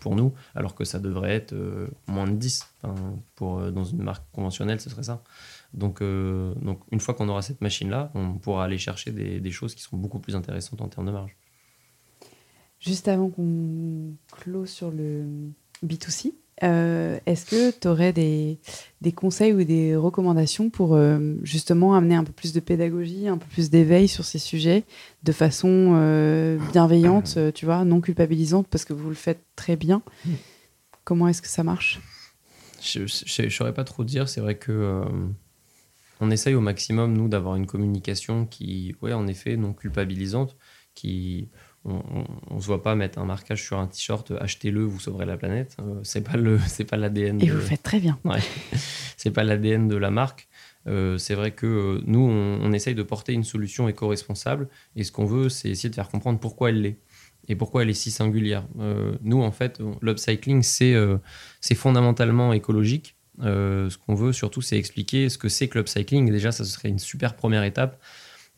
pour 0.01 0.17
nous, 0.17 0.33
alors 0.55 0.75
que 0.75 0.83
ça 0.83 0.99
devrait 0.99 1.31
être 1.33 1.55
moins 2.07 2.27
de 2.27 2.35
10. 2.35 2.75
pour, 3.35 3.71
dans 3.71 3.85
une 3.85 4.03
marque 4.03 4.29
conventionnelle, 4.33 4.81
ce 4.81 4.89
serait 4.89 5.03
ça. 5.03 5.23
Donc, 5.73 6.01
euh, 6.01 6.53
donc 6.55 6.81
une 6.91 6.99
fois 6.99 7.13
qu'on 7.13 7.29
aura 7.29 7.41
cette 7.41 7.61
machine-là, 7.61 8.11
on 8.15 8.33
pourra 8.33 8.65
aller 8.65 8.77
chercher 8.77 9.11
des, 9.11 9.51
choses 9.51 9.75
qui 9.75 9.81
seront 9.81 9.97
beaucoup 9.97 10.19
plus 10.19 10.35
intéressantes 10.35 10.81
en 10.81 10.87
termes 10.87 11.07
de 11.07 11.11
marge. 11.11 11.35
Juste 12.79 13.07
avant 13.07 13.29
qu'on 13.29 14.13
close 14.31 14.69
sur 14.69 14.89
le 14.89 15.25
B2C, 15.85 16.33
euh, 16.63 17.19
est-ce 17.25 17.45
que 17.45 17.77
tu 17.77 17.87
aurais 17.87 18.13
des, 18.13 18.57
des, 19.01 19.11
conseils 19.11 19.53
ou 19.53 19.63
des 19.63 19.95
recommandations 19.95 20.69
pour 20.69 20.95
euh, 20.95 21.35
justement 21.43 21.93
amener 21.93 22.15
un 22.15 22.23
peu 22.23 22.31
plus 22.31 22.51
de 22.53 22.59
pédagogie, 22.59 23.27
un 23.27 23.37
peu 23.37 23.47
plus 23.47 23.69
d'éveil 23.69 24.07
sur 24.07 24.25
ces 24.25 24.39
sujets 24.39 24.83
de 25.23 25.31
façon 25.31 25.91
bienveillante, 26.71 27.37
tu 27.53 27.65
vois, 27.65 27.85
non 27.85 28.01
culpabilisante, 28.01 28.67
parce 28.67 28.85
que 28.85 28.93
vous 28.93 29.09
le 29.09 29.15
faites 29.15 29.43
très 29.55 29.75
bien 29.75 30.01
Comment 31.03 31.27
est-ce 31.27 31.41
que 31.41 31.47
ça 31.47 31.63
marche? 31.63 31.99
Je 32.81 33.01
ne 33.43 33.49
saurais 33.49 33.73
pas 33.73 33.83
trop 33.83 34.03
dire. 34.03 34.29
C'est 34.29 34.41
vrai 34.41 34.57
que 34.57 35.03
on 36.19 36.31
essaye 36.31 36.55
au 36.55 36.61
maximum, 36.61 37.13
nous, 37.13 37.27
d'avoir 37.27 37.55
une 37.55 37.65
communication 37.65 38.45
qui, 38.45 38.95
ouais, 39.01 39.13
en 39.13 39.27
effet, 39.27 39.57
non 39.57 39.73
culpabilisante, 39.73 40.57
qui. 40.93 41.49
On 41.85 42.55
ne 42.55 42.59
se 42.59 42.67
voit 42.67 42.83
pas 42.83 42.93
mettre 42.93 43.19
un 43.19 43.25
marquage 43.25 43.63
sur 43.63 43.79
un 43.79 43.87
t-shirt, 43.87 44.33
achetez-le, 44.37 44.83
vous 44.83 44.99
sauverez 44.99 45.25
la 45.25 45.37
planète. 45.37 45.77
Euh, 45.79 46.01
c'est 46.03 46.21
pas 46.21 46.35
le, 46.35 46.59
c'est 46.67 46.83
pas 46.83 46.97
l'ADN. 46.97 47.41
Et 47.41 47.49
vous 47.49 47.61
faites 47.61 47.81
très 47.81 48.01
bien. 48.01 48.19
Ouais. 48.25 48.41
c'est 49.15 49.31
pas 49.31 49.45
l'ADN 49.45 49.87
de 49.87 49.95
la 49.95 50.11
marque. 50.11 50.49
Euh, 50.87 51.17
c'est 51.17 51.35
vrai 51.35 51.51
que 51.51 51.65
euh, 51.65 52.01
nous, 52.05 52.19
on, 52.19 52.71
essaye 52.73 52.95
de 52.95 53.03
porter 53.03 53.31
une 53.31 53.45
solution 53.45 53.87
éco-responsable 53.87 54.67
et 54.97 55.05
ce 55.05 55.13
qu'on 55.13 55.25
veut, 55.25 55.47
c'est 55.47 55.69
essayer 55.69 55.89
de 55.89 55.95
faire 55.95 56.09
comprendre 56.09 56.39
pourquoi 56.39 56.69
elle 56.69 56.81
l'est 56.81 56.99
et 57.47 57.55
pourquoi 57.55 57.83
elle 57.83 57.89
est 57.89 57.93
si 57.93 58.11
singulière. 58.11 58.67
nous, 59.23 59.41
en 59.41 59.51
fait, 59.51 59.81
l'upcycling, 60.01 60.61
c'est, 60.61 60.93
c'est 61.61 61.73
fondamentalement 61.73 62.53
écologique 62.53 63.15
euh, 63.41 63.89
ce 63.89 63.97
qu'on 63.97 64.15
veut 64.15 64.33
surtout, 64.33 64.61
c'est 64.61 64.77
expliquer 64.77 65.29
ce 65.29 65.37
que 65.37 65.49
c'est 65.49 65.67
que 65.67 65.77
l'upcycling. 65.77 66.29
Déjà, 66.31 66.51
ça 66.51 66.63
serait 66.65 66.89
une 66.89 66.99
super 66.99 67.35
première 67.35 67.63
étape. 67.63 68.01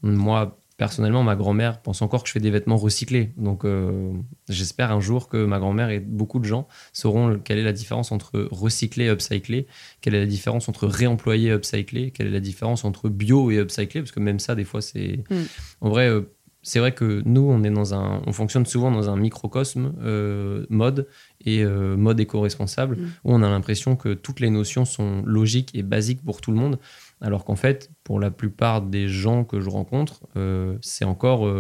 Moi, 0.02 0.58
personnellement, 0.78 1.22
ma 1.22 1.36
grand-mère 1.36 1.80
pense 1.80 2.02
encore 2.02 2.24
que 2.24 2.28
je 2.28 2.34
fais 2.34 2.40
des 2.40 2.50
vêtements 2.50 2.78
recyclés. 2.78 3.34
Donc, 3.38 3.66
euh, 3.66 4.12
j'espère 4.50 4.92
un 4.92 5.00
jour 5.00 5.30
que 5.30 5.46
ma 5.46 5.60
grand-mère 5.60 5.92
et 5.92 6.00
beaucoup 6.00 6.40
de 6.40 6.46
gens 6.46 6.68
sauront 6.92 7.38
quelle 7.38 7.60
est 7.60 7.64
la 7.64 7.72
différence 7.72 8.12
entre 8.12 8.48
recycler 8.52 9.06
et 9.06 9.10
upcycler, 9.10 9.68
quelle 10.02 10.16
est 10.16 10.20
la 10.22 10.26
différence 10.26 10.70
entre 10.70 10.88
réemployer 10.88 11.50
et 11.50 11.54
upcycler, 11.54 12.10
quelle 12.10 12.28
est 12.28 12.32
la 12.32 12.40
différence 12.40 12.84
entre 12.84 13.10
bio 13.10 13.52
et 13.52 13.58
upcycler, 13.58 14.02
parce 14.02 14.12
que 14.12 14.20
même 14.20 14.40
ça, 14.40 14.56
des 14.56 14.64
fois, 14.64 14.82
c'est. 14.82 15.24
Mm. 15.30 15.44
En 15.82 15.90
vrai. 15.90 16.10
Euh, 16.10 16.22
c'est 16.64 16.80
vrai 16.80 16.94
que 16.94 17.24
nous, 17.26 17.42
on 17.42 17.64
est 17.64 17.72
dans 17.72 17.96
un, 17.96 18.22
on 18.28 18.34
fonctionne 18.34 18.66
souvent 18.66 18.92
dans 18.92 19.10
un 19.10 19.16
microcosme 19.16 19.94
euh, 20.02 20.66
mode 20.70 21.08
et 21.44 21.64
euh, 21.64 21.98
mode 21.98 22.20
éco-responsable 22.20 22.98
mm. 22.98 23.06
où 23.24 23.34
on 23.34 23.42
a 23.42 23.50
l'impression 23.50 23.96
que 23.96 24.14
toutes 24.14 24.40
les 24.40 24.52
notions 24.52 24.86
sont 24.86 25.24
logiques 25.26 25.72
et 25.74 25.82
basiques 25.82 26.24
pour 26.24 26.40
tout 26.40 26.52
le 26.52 26.58
monde, 26.58 26.78
alors 27.20 27.46
qu'en 27.46 27.56
fait, 27.56 27.90
pour 28.04 28.20
la 28.20 28.30
plupart 28.30 28.84
des 28.84 29.08
gens 29.08 29.44
que 29.44 29.60
je 29.60 29.70
rencontre, 29.70 30.22
euh, 30.38 30.78
c'est 30.82 31.06
encore 31.06 31.52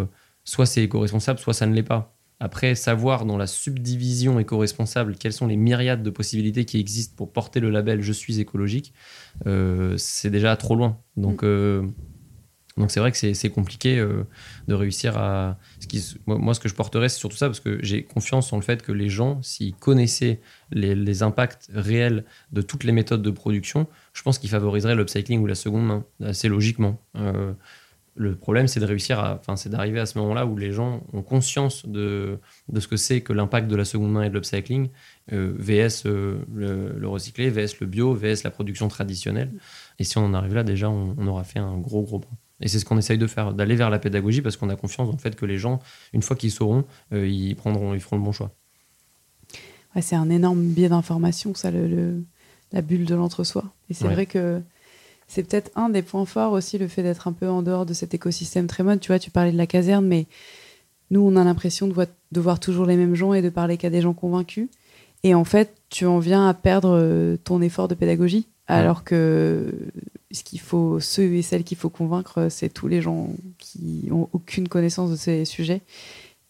soit 0.43 0.65
c'est 0.65 0.83
éco-responsable, 0.83 1.39
soit 1.39 1.53
ça 1.53 1.65
ne 1.65 1.73
l'est 1.73 1.83
pas. 1.83 2.15
Après, 2.39 2.73
savoir 2.73 3.25
dans 3.25 3.37
la 3.37 3.45
subdivision 3.45 4.39
éco-responsable 4.39 5.15
quelles 5.15 5.33
sont 5.33 5.45
les 5.45 5.57
myriades 5.57 6.01
de 6.01 6.09
possibilités 6.09 6.65
qui 6.65 6.79
existent 6.79 7.13
pour 7.15 7.31
porter 7.31 7.59
le 7.59 7.69
label 7.69 8.01
Je 8.01 8.13
suis 8.13 8.39
écologique, 8.39 8.93
c'est 9.97 10.29
déjà 10.29 10.55
trop 10.57 10.75
loin. 10.75 10.99
Donc, 11.17 11.43
mm. 11.43 11.91
Donc 12.77 12.91
c'est 12.91 12.99
vrai 12.99 13.11
que 13.11 13.17
c'est 13.17 13.49
compliqué 13.49 13.99
euh, 13.99 14.23
de 14.67 14.73
réussir 14.73 15.17
à... 15.17 15.57
Ce 15.79 15.87
qui, 15.87 16.15
moi, 16.25 16.53
ce 16.53 16.59
que 16.59 16.69
je 16.69 16.75
porterais, 16.75 17.09
c'est 17.09 17.19
surtout 17.19 17.37
ça, 17.37 17.47
parce 17.47 17.59
que 17.59 17.79
j'ai 17.83 18.03
confiance 18.03 18.53
en 18.53 18.57
le 18.57 18.61
fait 18.61 18.81
que 18.81 18.91
les 18.91 19.09
gens, 19.09 19.41
s'ils 19.41 19.75
connaissaient 19.75 20.39
les, 20.71 21.23
impacts 21.23 21.69
réels 21.73 22.23
de 22.51 22.61
toutes 22.61 22.83
les 22.83 22.93
méthodes 22.93 23.21
de 23.21 23.31
production, 23.31 23.87
je 24.13 24.21
pense 24.21 24.39
qu'ils 24.39 24.49
favoriseraient 24.49 24.95
l'upcycling 24.95 25.41
ou 25.41 25.47
la 25.47 25.55
seconde 25.55 25.85
main, 25.85 26.05
assez 26.23 26.47
logiquement. 26.47 26.99
Euh, 27.17 27.53
le 28.15 28.35
problème, 28.35 28.67
c'est 28.67 28.79
de 28.79 29.13
à... 29.13 29.41
D'arriver 29.65 29.99
à 29.99 30.05
ce 30.05 30.17
moment-là 30.19 30.45
où 30.45 30.57
les 30.57 30.71
gens 30.71 31.03
ont 31.13 31.21
conscience 31.21 31.85
de, 31.85 32.39
de 32.69 32.79
ce 32.79 32.87
que 32.87 32.97
c'est 32.97 33.21
que 33.21 33.33
l'impact 33.33 33.67
de 33.67 33.75
la 33.75 33.85
seconde 33.85 34.11
main 34.11 34.23
et 34.23 34.29
de 34.29 34.33
l'upcycling, 34.33 34.89
euh, 35.33 35.53
VS 35.57 36.03
le, 36.05 36.45
le, 36.97 37.07
recyclé, 37.07 37.49
VS 37.49 37.79
le 37.79 37.87
bio, 37.87 38.13
VS 38.13 38.43
la 38.43 38.51
production 38.51 38.87
traditionnelle. 38.87 39.51
Et 39.99 40.03
si 40.03 40.17
on 40.17 40.25
en 40.25 40.33
arrive 40.33 40.55
là, 40.55 40.63
déjà, 40.63 40.89
on, 40.89 41.15
on 41.17 41.27
aura 41.27 41.43
fait 41.43 41.59
un 41.59 41.77
gros, 41.77 42.03
gros 42.03 42.19
pas. 42.19 42.29
Et 42.61 42.67
c'est 42.67 42.79
ce 42.79 42.85
qu'on 42.85 42.97
essaye 42.97 43.17
de 43.17 43.27
faire, 43.27 43.53
d'aller 43.53 43.75
vers 43.75 43.89
la 43.89 43.99
pédagogie 43.99 44.41
parce 44.41 44.57
qu'on 44.57 44.69
a 44.69 44.75
confiance 44.75 45.13
en 45.13 45.17
fait 45.17 45.35
que 45.35 45.45
les 45.45 45.57
gens, 45.57 45.79
une 46.13 46.21
fois 46.21 46.35
qu'ils 46.35 46.51
sauront, 46.51 46.85
euh, 47.13 47.27
ils 47.27 47.55
prendront, 47.55 47.93
ils 47.93 47.99
feront 47.99 48.17
le 48.17 48.23
bon 48.23 48.31
choix. 48.31 48.51
c'est 49.99 50.15
un 50.15 50.29
énorme 50.29 50.61
biais 50.61 50.89
d'information, 50.89 51.53
ça, 51.55 51.71
le, 51.71 52.23
la 52.71 52.81
bulle 52.81 53.05
de 53.05 53.15
l'entre-soi. 53.15 53.63
Et 53.89 53.93
c'est 53.93 54.07
vrai 54.07 54.25
que 54.25 54.61
c'est 55.27 55.43
peut-être 55.43 55.71
un 55.75 55.89
des 55.89 56.01
points 56.01 56.25
forts 56.25 56.51
aussi, 56.51 56.77
le 56.77 56.87
fait 56.87 57.03
d'être 57.03 57.27
un 57.27 57.33
peu 57.33 57.47
en 57.47 57.61
dehors 57.61 57.85
de 57.85 57.93
cet 57.93 58.13
écosystème 58.13 58.67
très 58.67 58.83
mode. 58.83 58.99
Tu 58.99 59.07
vois, 59.07 59.19
tu 59.19 59.31
parlais 59.31 59.51
de 59.51 59.57
la 59.57 59.67
caserne, 59.67 60.05
mais 60.05 60.27
nous, 61.09 61.21
on 61.21 61.35
a 61.35 61.43
l'impression 61.43 61.87
de, 61.87 62.07
de, 62.31 62.41
voir 62.41 62.59
toujours 62.59 62.85
les 62.85 62.97
mêmes 62.97 63.15
gens 63.15 63.33
et 63.33 63.41
de 63.41 63.49
parler 63.49 63.77
qu'à 63.77 63.89
des 63.89 64.01
gens 64.01 64.13
convaincus. 64.13 64.69
Et 65.23 65.33
en 65.33 65.43
fait, 65.43 65.73
tu 65.89 66.05
en 66.05 66.19
viens 66.19 66.47
à 66.47 66.53
perdre 66.53 66.97
euh, 66.97 67.37
ton 67.37 67.61
effort 67.61 67.87
de 67.87 67.95
pédagogie, 67.95 68.47
alors 68.67 69.03
que 69.03 69.73
ce 70.33 70.43
qu'il 70.43 70.59
faut, 70.59 70.99
ceux 70.99 71.33
et 71.33 71.41
celles 71.41 71.63
qu'il 71.63 71.77
faut 71.77 71.89
convaincre, 71.89 72.47
c'est 72.49 72.69
tous 72.69 72.87
les 72.87 73.01
gens 73.01 73.29
qui 73.57 74.09
ont 74.11 74.29
aucune 74.33 74.67
connaissance 74.67 75.11
de 75.11 75.15
ces 75.15 75.45
sujets. 75.45 75.81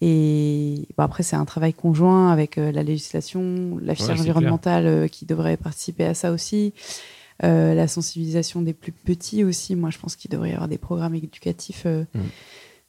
Et 0.01 0.87
après, 0.97 1.21
c'est 1.21 1.35
un 1.35 1.45
travail 1.45 1.73
conjoint 1.73 2.31
avec 2.31 2.57
euh, 2.57 2.71
la 2.71 2.81
législation, 2.81 3.77
la 3.81 3.93
filière 3.93 4.19
environnementale 4.19 4.87
euh, 4.87 5.07
qui 5.07 5.25
devrait 5.25 5.57
participer 5.57 6.05
à 6.05 6.13
ça 6.13 6.31
aussi. 6.31 6.73
la 7.43 7.87
sensibilisation 7.87 8.61
des 8.61 8.73
plus 8.73 8.91
petits 8.91 9.43
aussi. 9.43 9.75
Moi, 9.75 9.89
je 9.89 9.99
pense 9.99 10.15
qu'il 10.15 10.29
devrait 10.29 10.49
y 10.49 10.53
avoir 10.53 10.67
des 10.67 10.77
programmes 10.77 11.15
éducatifs 11.15 11.85
mm. 11.85 12.19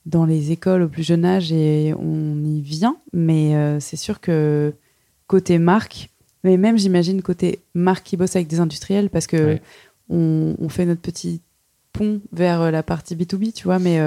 dans 0.06 0.26
les 0.26 0.52
écoles 0.52 0.82
au 0.82 0.88
plus 0.88 1.02
jeune 1.02 1.24
âge 1.24 1.52
et 1.52 1.94
on 1.98 2.44
y 2.44 2.60
vient. 2.60 2.96
Mais 3.14 3.80
c'est 3.80 3.96
sûr 3.96 4.20
que 4.20 4.74
côté 5.26 5.56
marque, 5.58 6.10
mais 6.44 6.58
même 6.58 6.76
j'imagine 6.76 7.22
côté 7.22 7.60
marque 7.74 8.04
qui 8.04 8.18
bosse 8.18 8.36
avec 8.36 8.48
des 8.48 8.60
industriels 8.60 9.08
parce 9.08 9.26
que 9.26 9.58
on, 10.12 10.68
fait 10.68 10.86
notre 10.86 11.00
petit 11.00 11.40
pont 11.92 12.20
vers 12.32 12.70
la 12.70 12.82
partie 12.82 13.16
B2B, 13.16 13.52
tu 13.52 13.64
vois. 13.64 13.78
Mais 13.78 13.98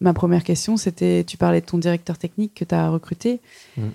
ma 0.00 0.12
première 0.12 0.44
question, 0.44 0.76
c'était 0.76 1.24
tu 1.24 1.36
parlais 1.36 1.60
de 1.60 1.66
ton 1.66 1.78
directeur 1.78 2.18
technique 2.18 2.54
que 2.54 2.64
tu 2.64 2.74
as 2.74 2.90
recruté. 2.90 3.40
Mm. 3.76 3.88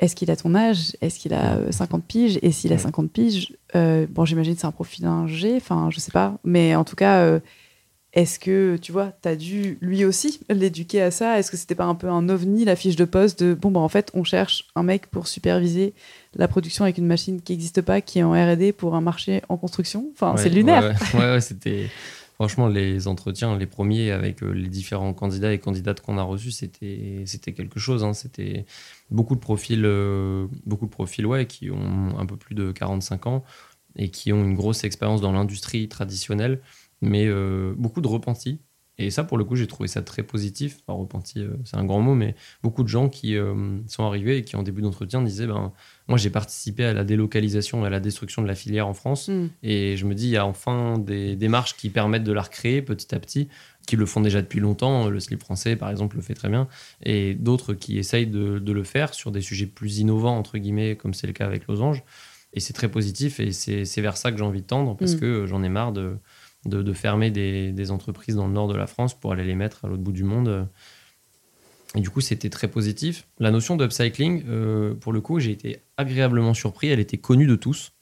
Est-ce 0.00 0.16
qu'il 0.16 0.30
a 0.30 0.36
ton 0.36 0.54
âge? 0.54 0.96
Est-ce 1.02 1.18
qu'il 1.18 1.34
a 1.34 1.58
50 1.70 2.04
piges? 2.04 2.38
Et 2.42 2.52
s'il 2.52 2.72
a 2.72 2.78
50 2.78 3.10
piges, 3.10 3.54
euh, 3.76 4.06
bon, 4.08 4.24
j'imagine 4.24 4.56
c'est 4.56 4.66
un 4.66 4.72
profil 4.72 5.06
G, 5.26 5.54
enfin, 5.56 5.90
je 5.90 6.00
sais 6.00 6.10
pas. 6.10 6.38
Mais 6.42 6.74
en 6.74 6.84
tout 6.84 6.96
cas, 6.96 7.18
euh, 7.18 7.40
est-ce 8.12 8.40
que, 8.40 8.76
tu 8.76 8.90
vois, 8.90 9.12
tu 9.22 9.28
as 9.28 9.36
dû 9.36 9.78
lui 9.80 10.04
aussi 10.04 10.40
l'éduquer 10.48 11.00
à 11.00 11.10
ça? 11.12 11.38
Est-ce 11.38 11.50
que 11.50 11.56
c'était 11.56 11.76
pas 11.76 11.84
un 11.84 11.94
peu 11.94 12.08
un 12.08 12.28
ovni, 12.28 12.64
la 12.64 12.74
fiche 12.74 12.96
de 12.96 13.04
poste 13.04 13.42
de 13.42 13.54
bon, 13.54 13.70
bah, 13.70 13.80
en 13.80 13.88
fait, 13.88 14.10
on 14.14 14.24
cherche 14.24 14.64
un 14.74 14.82
mec 14.82 15.06
pour 15.06 15.28
superviser 15.28 15.94
la 16.34 16.48
production 16.48 16.84
avec 16.84 16.98
une 16.98 17.06
machine 17.06 17.40
qui 17.40 17.52
n'existe 17.52 17.82
pas, 17.82 18.00
qui 18.00 18.18
est 18.18 18.24
en 18.24 18.32
RD 18.32 18.72
pour 18.72 18.96
un 18.96 19.00
marché 19.00 19.42
en 19.48 19.56
construction? 19.56 20.10
Enfin, 20.14 20.36
c'est 20.36 20.48
lunaire. 20.48 20.98
Ouais, 21.14 21.20
ouais 21.20 21.40
c'était. 21.40 21.88
Franchement, 22.34 22.68
les 22.68 23.06
entretiens, 23.06 23.58
les 23.58 23.66
premiers 23.66 24.12
avec 24.12 24.42
euh, 24.42 24.50
les 24.52 24.68
différents 24.68 25.12
candidats 25.12 25.52
et 25.52 25.58
candidates 25.58 26.00
qu'on 26.00 26.16
a 26.16 26.22
reçus, 26.22 26.52
c'était 26.52 27.22
c'était 27.26 27.52
quelque 27.52 27.78
chose. 27.78 28.02
Hein. 28.02 28.14
C'était 28.14 28.64
beaucoup 29.10 29.34
de 29.34 29.40
profils, 29.40 29.84
euh, 29.84 30.46
beaucoup 30.64 30.86
de 30.86 30.90
profils 30.90 31.26
ouais, 31.26 31.44
qui 31.44 31.70
ont 31.70 32.18
un 32.18 32.24
peu 32.24 32.36
plus 32.36 32.54
de 32.54 32.72
45 32.72 33.26
ans 33.26 33.44
et 33.96 34.08
qui 34.08 34.32
ont 34.32 34.42
une 34.42 34.54
grosse 34.54 34.84
expérience 34.84 35.20
dans 35.20 35.32
l'industrie 35.32 35.88
traditionnelle, 35.88 36.60
mais 37.00 37.26
euh, 37.26 37.74
beaucoup 37.76 38.00
de 38.00 38.08
repentis 38.08 38.60
et 39.00 39.10
ça, 39.10 39.24
pour 39.24 39.38
le 39.38 39.44
coup, 39.44 39.56
j'ai 39.56 39.66
trouvé 39.66 39.88
ça 39.88 40.02
très 40.02 40.22
positif. 40.22 40.76
Enfin, 40.86 40.98
repenti, 40.98 41.40
euh, 41.40 41.56
c'est 41.64 41.78
un 41.78 41.84
grand 41.86 42.02
mot, 42.02 42.14
mais 42.14 42.34
beaucoup 42.62 42.82
de 42.82 42.88
gens 42.88 43.08
qui 43.08 43.34
euh, 43.34 43.78
sont 43.86 44.04
arrivés 44.04 44.36
et 44.36 44.42
qui, 44.42 44.56
en 44.56 44.62
début 44.62 44.82
d'entretien, 44.82 45.22
disaient 45.22 45.46
ben, 45.46 45.72
Moi, 46.06 46.18
j'ai 46.18 46.28
participé 46.28 46.84
à 46.84 46.92
la 46.92 47.02
délocalisation 47.02 47.82
et 47.82 47.86
à 47.86 47.90
la 47.90 47.98
destruction 47.98 48.42
de 48.42 48.46
la 48.46 48.54
filière 48.54 48.86
en 48.86 48.92
France. 48.92 49.28
Mm. 49.28 49.46
Et 49.62 49.96
je 49.96 50.04
me 50.04 50.14
dis 50.14 50.26
Il 50.26 50.32
y 50.32 50.36
a 50.36 50.44
enfin 50.44 50.98
des 50.98 51.34
démarches 51.34 51.78
qui 51.78 51.88
permettent 51.88 52.24
de 52.24 52.32
la 52.32 52.42
recréer 52.42 52.82
petit 52.82 53.14
à 53.14 53.18
petit, 53.18 53.48
qui 53.86 53.96
le 53.96 54.04
font 54.04 54.20
déjà 54.20 54.42
depuis 54.42 54.60
longtemps. 54.60 55.08
Le 55.08 55.18
slip 55.18 55.40
français, 55.40 55.76
par 55.76 55.88
exemple, 55.88 56.16
le 56.16 56.22
fait 56.22 56.34
très 56.34 56.50
bien. 56.50 56.68
Et 57.02 57.32
d'autres 57.32 57.72
qui 57.72 57.98
essayent 57.98 58.26
de, 58.26 58.58
de 58.58 58.72
le 58.72 58.84
faire 58.84 59.14
sur 59.14 59.32
des 59.32 59.40
sujets 59.40 59.66
plus 59.66 60.00
innovants, 60.00 60.36
entre 60.36 60.58
guillemets, 60.58 60.96
comme 60.96 61.14
c'est 61.14 61.26
le 61.26 61.32
cas 61.32 61.46
avec 61.46 61.66
Losange. 61.68 62.02
Et 62.52 62.60
c'est 62.60 62.72
très 62.72 62.90
positif 62.90 63.40
et 63.40 63.52
c'est 63.52 64.00
vers 64.00 64.16
ça 64.16 64.32
que 64.32 64.36
j'ai 64.36 64.44
envie 64.44 64.60
de 64.60 64.66
tendre 64.66 64.96
parce 64.96 65.14
mm. 65.14 65.20
que 65.20 65.46
j'en 65.46 65.62
ai 65.62 65.68
marre 65.68 65.92
de 65.92 66.16
de, 66.66 66.92
fermer 66.92 67.30
des, 67.30 67.90
entreprises 67.90 68.36
dans 68.36 68.46
le 68.46 68.52
nord 68.52 68.68
de 68.68 68.76
la 68.76 68.86
France 68.86 69.18
pour 69.18 69.32
aller 69.32 69.44
les 69.44 69.54
mettre 69.54 69.84
à 69.84 69.88
l'autre 69.88 70.02
bout 70.02 70.12
du 70.12 70.24
monde. 70.24 70.68
Et 71.94 72.00
du 72.00 72.10
coup, 72.10 72.20
c'était 72.20 72.50
très 72.50 72.68
positif. 72.68 73.26
La 73.38 73.50
notion 73.50 73.76
d'upcycling, 73.76 74.44
euh, 74.48 74.94
pour 74.94 75.12
le 75.12 75.20
coup, 75.20 75.40
j'ai 75.40 75.50
été 75.50 75.82
agréablement 75.96 76.54
surpris. 76.54 76.88
Elle 76.88 77.00
était 77.00 77.18
connue 77.18 77.46
de 77.46 77.56
tous. 77.56 77.92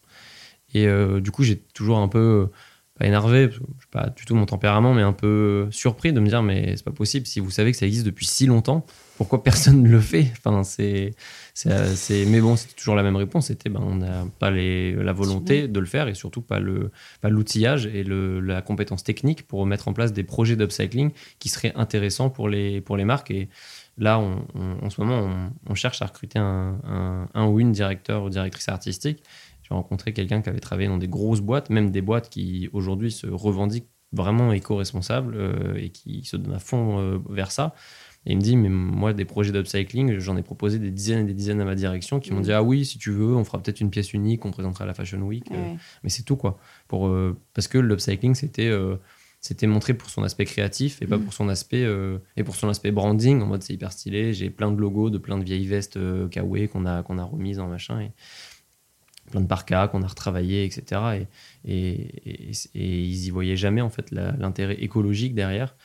Et 0.74 0.86
euh, 0.86 1.20
du 1.20 1.30
coup, 1.30 1.42
j'ai 1.42 1.56
toujours 1.56 1.98
un 1.98 2.08
peu 2.08 2.50
pas 2.98 3.06
énervé, 3.06 3.48
pas 3.90 4.10
du 4.10 4.24
tout 4.24 4.34
mon 4.34 4.44
tempérament, 4.44 4.92
mais 4.92 5.02
un 5.02 5.12
peu 5.12 5.68
surpris 5.70 6.12
de 6.12 6.20
me 6.20 6.28
dire 6.28 6.42
mais 6.42 6.76
c'est 6.76 6.84
pas 6.84 6.90
possible 6.90 7.26
si 7.26 7.38
vous 7.38 7.50
savez 7.50 7.70
que 7.70 7.78
ça 7.78 7.86
existe 7.86 8.04
depuis 8.04 8.26
si 8.26 8.46
longtemps, 8.46 8.84
pourquoi 9.18 9.42
personne 9.42 9.82
ne 9.82 9.88
le 9.88 10.00
fait 10.00 10.30
Enfin 10.38 10.62
c'est 10.62 11.10
c'est 11.52 12.24
mais 12.26 12.40
bon 12.40 12.54
c'est 12.54 12.72
toujours 12.76 12.94
la 12.94 13.02
même 13.02 13.16
réponse, 13.16 13.48
c'était 13.48 13.68
ben 13.68 13.82
on 13.84 13.96
n'a 13.96 14.24
pas 14.38 14.52
les, 14.52 14.92
la 14.92 15.12
volonté 15.12 15.66
de 15.66 15.80
le 15.80 15.86
faire 15.86 16.06
et 16.06 16.14
surtout 16.14 16.40
pas 16.40 16.60
le 16.60 16.92
pas 17.20 17.28
l'outillage 17.28 17.86
et 17.86 18.04
le, 18.04 18.38
la 18.38 18.62
compétence 18.62 19.02
technique 19.02 19.44
pour 19.48 19.66
mettre 19.66 19.88
en 19.88 19.92
place 19.92 20.12
des 20.12 20.22
projets 20.22 20.54
d'upcycling 20.54 21.10
qui 21.40 21.48
seraient 21.48 21.72
intéressants 21.74 22.30
pour 22.30 22.48
les 22.48 22.80
pour 22.80 22.96
les 22.96 23.04
marques. 23.04 23.32
Et 23.32 23.48
là 23.98 24.20
on, 24.20 24.46
en 24.84 24.88
ce 24.88 25.00
moment 25.00 25.50
on, 25.66 25.74
cherche 25.74 26.00
à 26.00 26.06
recruter 26.06 26.38
un, 26.38 26.78
un, 26.84 27.28
un 27.34 27.46
ou 27.46 27.58
une 27.58 27.72
directeur 27.72 28.22
ou 28.22 28.30
directrice 28.30 28.68
artistique. 28.68 29.24
J'ai 29.62 29.74
rencontré 29.74 30.12
quelqu'un 30.12 30.42
qui 30.42 30.48
avait 30.48 30.60
travaillé 30.60 30.88
dans 30.88 30.96
des 30.96 31.08
grosses 31.08 31.40
boîtes, 31.40 31.70
même 31.70 31.90
des 31.90 32.02
boîtes 32.02 32.30
qui 32.30 32.70
aujourd'hui 32.72 33.10
se 33.10 33.26
revendiquent 33.26 33.90
vraiment 34.12 34.52
éco-responsables 34.52 35.34
euh, 35.36 35.74
et 35.76 35.90
qui 35.90 36.24
se 36.24 36.36
donnent 36.36 36.54
à 36.54 36.58
fond 36.58 36.98
euh, 36.98 37.18
vers 37.28 37.50
ça. 37.50 37.74
Et 38.28 38.32
il 38.32 38.36
me 38.36 38.42
dit, 38.42 38.56
mais 38.56 38.68
moi, 38.68 39.12
des 39.12 39.24
projets 39.24 39.52
d'upcycling, 39.52 40.18
j'en 40.18 40.36
ai 40.36 40.42
proposé 40.42 40.78
des 40.78 40.90
dizaines 40.90 41.20
et 41.20 41.24
des 41.24 41.34
dizaines 41.34 41.60
à 41.60 41.64
ma 41.64 41.74
direction 41.74 42.20
qui 42.20 42.32
m'ont 42.32 42.40
mmh. 42.40 42.44
dit, 42.44 42.52
ah 42.52 42.62
oui, 42.62 42.84
si 42.84 42.98
tu 42.98 43.10
veux, 43.10 43.34
on 43.34 43.42
fera 43.42 43.60
peut-être 43.60 43.80
une 43.80 43.90
pièce 43.90 44.12
unique, 44.12 44.44
on 44.44 44.50
présentera 44.50 44.84
à 44.84 44.86
la 44.86 44.94
Fashion 44.94 45.20
Week. 45.22 45.50
Euh, 45.50 45.74
mais 46.04 46.10
c'est 46.10 46.22
tout, 46.22 46.36
quoi. 46.36 46.58
Pour, 46.86 47.10
parce 47.54 47.66
que 47.66 47.78
l'upcycling, 47.78 48.34
c'était 48.34 48.70
c'était 49.40 49.68
montré 49.68 49.94
pour 49.94 50.10
son 50.10 50.24
aspect 50.24 50.44
créatif 50.44 51.00
et 51.00 51.06
pas 51.06 51.16
mmh. 51.16 51.22
pour 51.22 51.32
son 51.32 51.48
aspect 51.48 51.86
et 52.36 52.42
pour 52.44 52.56
son 52.56 52.68
aspect 52.68 52.90
branding 52.90 53.40
en 53.40 53.46
mode 53.46 53.62
c'est 53.62 53.72
hyper 53.72 53.92
stylé 53.92 54.32
j'ai 54.32 54.50
plein 54.50 54.72
de 54.72 54.80
logos 54.80 55.10
de 55.10 55.18
plein 55.18 55.38
de 55.38 55.44
vieilles 55.44 55.68
vestes 55.68 55.96
euh, 55.96 56.28
qu'on 56.72 56.84
a 56.84 57.04
qu'on 57.04 57.18
a 57.18 57.22
remises 57.22 57.60
en 57.60 57.68
machin 57.68 58.00
et, 58.00 58.10
plein 59.28 59.40
de 59.40 59.46
parkas 59.46 59.88
qu'on 59.88 60.02
a 60.02 60.06
retravaillé, 60.06 60.64
etc. 60.64 61.26
Et, 61.64 61.72
et, 61.72 62.50
et, 62.74 63.02
ils 63.02 63.26
y 63.26 63.30
voyaient 63.30 63.56
jamais 63.56 63.80
en 63.80 63.90
fait 63.90 64.10
l'intérêt 64.10 64.74
écologique 64.74 65.34
derrière. 65.34 65.76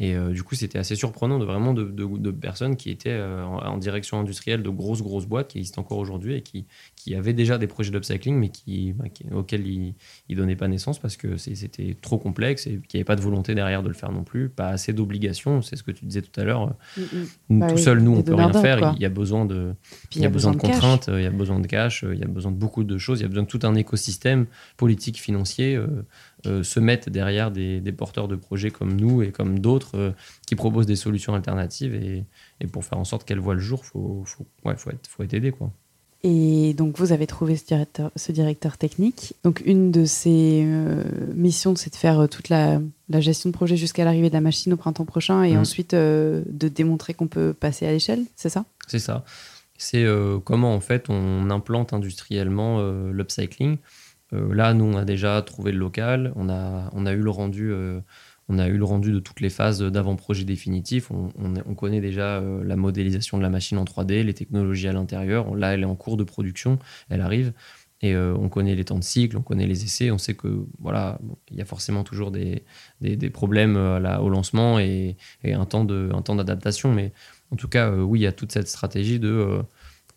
Et 0.00 0.14
euh, 0.14 0.30
du 0.30 0.44
coup, 0.44 0.54
c'était 0.54 0.78
assez 0.78 0.94
surprenant 0.94 1.40
de 1.40 1.44
vraiment 1.44 1.74
de, 1.74 1.82
de, 1.84 2.30
personnes 2.30 2.76
qui 2.76 2.90
étaient 2.90 3.10
euh, 3.10 3.44
en, 3.44 3.76
direction 3.78 4.20
industrielle 4.20 4.62
de 4.62 4.70
grosses, 4.70 5.02
grosses 5.02 5.26
boîtes 5.26 5.48
qui 5.48 5.58
existent 5.58 5.80
encore 5.80 5.98
aujourd'hui 5.98 6.34
et 6.34 6.42
qui, 6.42 6.66
qui 6.94 7.16
avaient 7.16 7.32
déjà 7.32 7.58
des 7.58 7.66
projets 7.66 7.90
d'upcycling, 7.90 8.36
mais 8.36 8.50
qui, 8.50 8.92
bah, 8.92 9.06
auxquels 9.34 9.66
ils 9.66 9.94
ne 10.30 10.36
donnaient 10.36 10.54
pas 10.54 10.68
naissance 10.68 11.00
parce 11.00 11.16
que 11.16 11.36
c'était 11.36 11.96
trop 12.00 12.16
complexe 12.16 12.68
et 12.68 12.80
qu'il 12.86 12.98
n'y 12.98 13.00
avait 13.00 13.04
pas 13.04 13.16
de 13.16 13.22
volonté 13.22 13.56
derrière 13.56 13.82
de 13.82 13.88
le 13.88 13.94
faire 13.94 14.12
non 14.12 14.22
plus, 14.22 14.48
pas 14.48 14.68
assez 14.68 14.92
d'obligations. 14.92 15.62
C'est 15.62 15.74
ce 15.74 15.82
que 15.82 15.90
tu 15.90 16.04
disais 16.04 16.22
tout 16.22 16.40
à 16.40 16.44
l'heure. 16.44 16.74
Mm, 16.96 17.02
mm. 17.02 17.26
Tout 17.48 17.58
bah 17.58 17.76
seul, 17.76 17.98
nous, 17.98 18.14
on 18.14 18.22
peut 18.22 18.34
rien 18.34 18.52
faire. 18.52 18.94
Il 18.94 19.02
y 19.02 19.06
a 19.06 19.10
besoin 19.10 19.46
de, 19.46 19.74
il 20.14 20.22
y 20.22 20.26
a 20.26 20.30
besoin, 20.30 20.52
de, 20.52 20.58
contraintes, 20.58 21.10
il 21.12 21.22
y 21.22 21.26
a 21.26 21.30
besoin 21.30 21.58
de 21.58 21.66
cash, 21.66 22.04
il 22.08 22.20
y 22.20 22.24
a 22.24 22.28
besoin 22.28 22.52
de 22.52 22.56
beaucoup 22.56 22.84
de 22.84 22.98
choses, 22.98 23.18
il 23.18 23.22
y 23.22 23.26
a 23.26 23.28
besoin 23.28 23.42
de 23.42 23.48
tout 23.48 23.60
un 23.64 23.74
écosystème 23.74 24.46
politique, 24.76 25.20
financier. 25.20 25.74
Euh, 25.74 25.88
euh, 26.46 26.62
se 26.62 26.78
mettent 26.78 27.08
derrière 27.08 27.50
des, 27.50 27.80
porteurs 27.96 28.28
de 28.28 28.36
projets 28.36 28.70
comme 28.70 28.92
nous 28.92 29.22
et 29.22 29.32
comme 29.32 29.58
d'autres 29.58 29.96
euh, 29.96 30.10
qui 30.46 30.54
proposent 30.54 30.86
des 30.86 30.94
solutions 30.94 31.34
alternatives. 31.34 31.94
Et, 31.94 32.24
pour 32.68 32.84
faire 32.84 32.98
en 32.98 33.04
sorte 33.04 33.26
qu'elles 33.26 33.40
voient 33.40 33.54
le 33.54 33.60
jour, 33.60 33.80
il 33.82 33.88
faut, 33.88 34.24
faut, 34.24 34.90
être, 34.90 35.08
faut 35.08 35.22
être 35.24 35.34
aidé. 35.34 35.50
Quoi. 35.50 35.72
Et 36.22 36.74
donc, 36.74 36.96
vous 36.96 37.10
avez 37.10 37.26
trouvé 37.26 37.56
ce 37.56 37.66
directeur, 37.66 38.12
ce 38.14 38.30
directeur 38.30 38.78
technique. 38.78 39.34
Donc, 39.42 39.62
une 39.64 39.90
de 39.90 40.04
ses 40.04 40.62
euh, 40.64 41.02
missions, 41.34 41.74
c'est 41.74 41.90
de 41.90 41.96
faire 41.96 42.28
toute 42.28 42.48
la, 42.48 42.80
gestion 43.18 43.50
de 43.50 43.54
projet 43.54 43.76
jusqu'à 43.76 44.04
l'arrivée 44.04 44.28
de 44.28 44.34
la 44.34 44.40
machine 44.40 44.72
au 44.72 44.76
printemps 44.76 45.04
prochain 45.04 45.42
et 45.42 45.54
mmh. 45.54 45.60
ensuite 45.60 45.94
de 45.94 46.44
démontrer 46.68 47.14
qu'on 47.14 47.28
peut 47.28 47.52
passer 47.52 47.84
à 47.86 47.90
l'échelle, 47.90 48.24
c'est 48.36 48.50
ça? 48.50 48.64
C'est 48.86 49.00
ça. 49.00 49.24
C'est 49.76 50.06
comment, 50.44 50.74
en 50.74 50.80
fait, 50.80 51.08
on 51.08 51.50
implante 51.50 51.92
industriellement 51.92 52.80
l'upcycling. 53.10 53.78
Euh, 54.32 54.54
là, 54.54 54.74
nous, 54.74 54.84
on 54.84 54.96
a 54.96 55.04
déjà 55.04 55.40
trouvé 55.42 55.72
le 55.72 55.78
local, 55.78 56.32
on 56.36 56.48
a, 56.48 56.90
on 56.92 57.06
a 57.06 57.12
eu 57.12 57.20
le 57.20 57.30
rendu. 57.30 57.72
Euh, 57.72 58.00
on 58.50 58.58
a 58.58 58.66
eu 58.66 58.78
le 58.78 58.84
rendu 58.84 59.12
de 59.12 59.18
toutes 59.18 59.42
les 59.42 59.50
phases 59.50 59.82
d'avant-projet 59.82 60.44
définitif. 60.44 61.10
On, 61.10 61.30
on, 61.38 61.74
connaît 61.74 62.00
déjà 62.00 62.38
euh, 62.38 62.64
la 62.64 62.76
modélisation 62.76 63.36
de 63.36 63.42
la 63.42 63.50
machine 63.50 63.76
en 63.76 63.84
3D, 63.84 64.22
les 64.22 64.32
technologies 64.32 64.88
à 64.88 64.94
l'intérieur. 64.94 65.54
Là, 65.54 65.74
elle 65.74 65.82
est 65.82 65.86
en 65.86 65.96
cours 65.96 66.16
de 66.16 66.24
production, 66.24 66.78
elle 67.10 67.20
arrive. 67.20 67.52
Et 68.00 68.16
on 68.16 68.48
connaît 68.48 68.76
les 68.76 68.84
temps 68.84 68.98
de 68.98 69.02
cycle, 69.02 69.36
on 69.36 69.42
connaît 69.42 69.66
les 69.66 69.82
essais. 69.82 70.12
On 70.12 70.18
sait 70.18 70.34
que 70.34 70.64
voilà, 70.78 71.18
il 71.50 71.56
y 71.56 71.60
a 71.60 71.64
forcément 71.64 72.04
toujours 72.04 72.30
des, 72.30 72.62
des, 73.00 73.28
problèmes 73.28 73.76
au 73.76 74.28
lancement 74.28 74.78
et, 74.78 75.16
et, 75.42 75.52
un 75.52 75.64
temps 75.64 75.84
d'adaptation. 75.84 76.92
Mais 76.92 77.12
en 77.50 77.56
tout 77.56 77.66
cas, 77.66 77.90
oui, 77.90 78.20
il 78.20 78.22
y 78.22 78.26
a 78.28 78.32
toute 78.32 78.52
cette 78.52 78.68
stratégie 78.68 79.18
de 79.18 79.64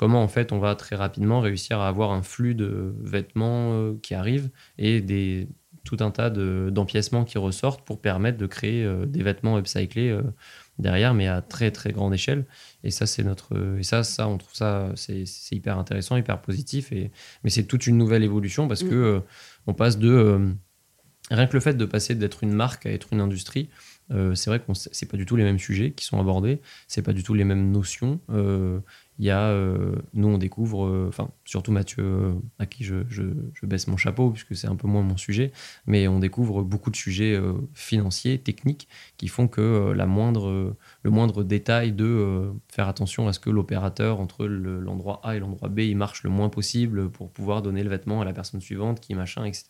comment 0.01 0.23
en 0.23 0.27
fait 0.27 0.51
on 0.51 0.57
va 0.57 0.73
très 0.73 0.95
rapidement 0.95 1.41
réussir 1.41 1.79
à 1.79 1.87
avoir 1.87 2.11
un 2.11 2.23
flux 2.23 2.55
de 2.55 2.95
vêtements 3.01 3.73
euh, 3.73 3.93
qui 4.01 4.15
arrivent 4.15 4.49
et 4.79 4.99
des, 4.99 5.47
tout 5.83 5.97
un 5.99 6.09
tas 6.09 6.31
d'empiècements 6.31 7.23
qui 7.23 7.37
ressortent 7.37 7.85
pour 7.85 8.01
permettre 8.01 8.39
de 8.39 8.47
créer 8.47 8.83
euh, 8.83 9.05
des 9.05 9.21
vêtements 9.21 9.59
upcyclés 9.59 10.09
euh, 10.09 10.23
derrière, 10.79 11.13
mais 11.13 11.27
à 11.27 11.43
très 11.43 11.69
très 11.69 11.91
grande 11.91 12.15
échelle. 12.15 12.47
Et 12.83 12.89
ça, 12.89 13.05
c'est 13.05 13.23
notre 13.23 13.77
et 13.77 13.83
ça, 13.83 14.03
ça, 14.03 14.27
on 14.27 14.39
trouve 14.39 14.55
ça 14.55 14.91
c'est 14.95 15.23
hyper 15.51 15.77
intéressant, 15.77 16.17
hyper 16.17 16.41
positif. 16.41 16.91
Et 16.91 17.11
mais 17.43 17.51
c'est 17.51 17.65
toute 17.65 17.85
une 17.85 17.99
nouvelle 17.99 18.23
évolution 18.23 18.67
parce 18.67 18.83
mm. 18.83 18.89
que 18.89 19.21
on 19.67 19.75
passe 19.75 19.99
de 19.99 20.55
rien 21.29 21.45
que 21.45 21.53
le 21.53 21.59
fait 21.59 21.75
de 21.75 21.85
passer 21.85 22.15
d'être 22.15 22.43
une 22.43 22.53
marque 22.53 22.87
à 22.87 22.89
être 22.89 23.09
une 23.11 23.21
industrie. 23.21 23.69
c'est 24.09 24.47
vrai 24.49 24.59
que 24.59 24.65
c'est 24.73 25.05
pas 25.05 25.17
du 25.17 25.27
tout 25.27 25.35
les 25.35 25.43
mêmes 25.43 25.59
sujets 25.59 25.91
qui 25.91 26.05
sont 26.05 26.19
abordés, 26.19 26.59
c'est 26.87 27.03
pas 27.03 27.13
du 27.13 27.21
tout 27.21 27.35
les 27.35 27.43
mêmes 27.45 27.69
notions. 27.69 28.19
Il 29.21 29.27
y 29.27 29.29
a, 29.29 29.49
euh, 29.49 29.95
nous, 30.13 30.29
on 30.29 30.39
découvre, 30.39 30.87
euh, 30.87 31.05
enfin, 31.07 31.29
surtout 31.51 31.73
Mathieu, 31.73 32.35
à 32.59 32.65
qui 32.65 32.85
je, 32.85 32.95
baisse 33.63 33.87
mon 33.87 33.97
chapeau, 33.97 34.29
puisque 34.29 34.55
c'est 34.55 34.67
un 34.67 34.77
peu 34.77 34.87
moins 34.87 35.01
mon 35.01 35.17
sujet, 35.17 35.51
mais 35.85 36.07
on 36.07 36.19
découvre 36.19 36.63
beaucoup 36.63 36.91
de 36.91 36.95
sujets 36.95 37.37
financiers, 37.73 38.37
techniques, 38.37 38.87
qui 39.17 39.27
font 39.27 39.49
que 39.49 39.91
la 39.91 40.05
moindre, 40.05 40.77
le 41.03 41.11
moindre 41.11 41.43
détail 41.43 41.91
de 41.91 42.53
faire 42.69 42.87
attention 42.87 43.27
à 43.27 43.33
ce 43.33 43.39
que 43.39 43.49
l'opérateur 43.49 44.21
entre 44.21 44.45
l'endroit 44.45 45.19
A 45.23 45.35
et 45.35 45.39
l'endroit 45.39 45.67
B, 45.67 45.79
il 45.79 45.97
marche 45.97 46.23
le 46.23 46.29
moins 46.29 46.47
possible 46.47 47.09
pour 47.09 47.29
pouvoir 47.29 47.61
donner 47.61 47.83
le 47.83 47.89
vêtement 47.89 48.21
à 48.21 48.25
la 48.25 48.31
personne 48.31 48.61
suivante, 48.61 49.01
qui 49.01 49.13
machin, 49.13 49.43
etc. 49.43 49.65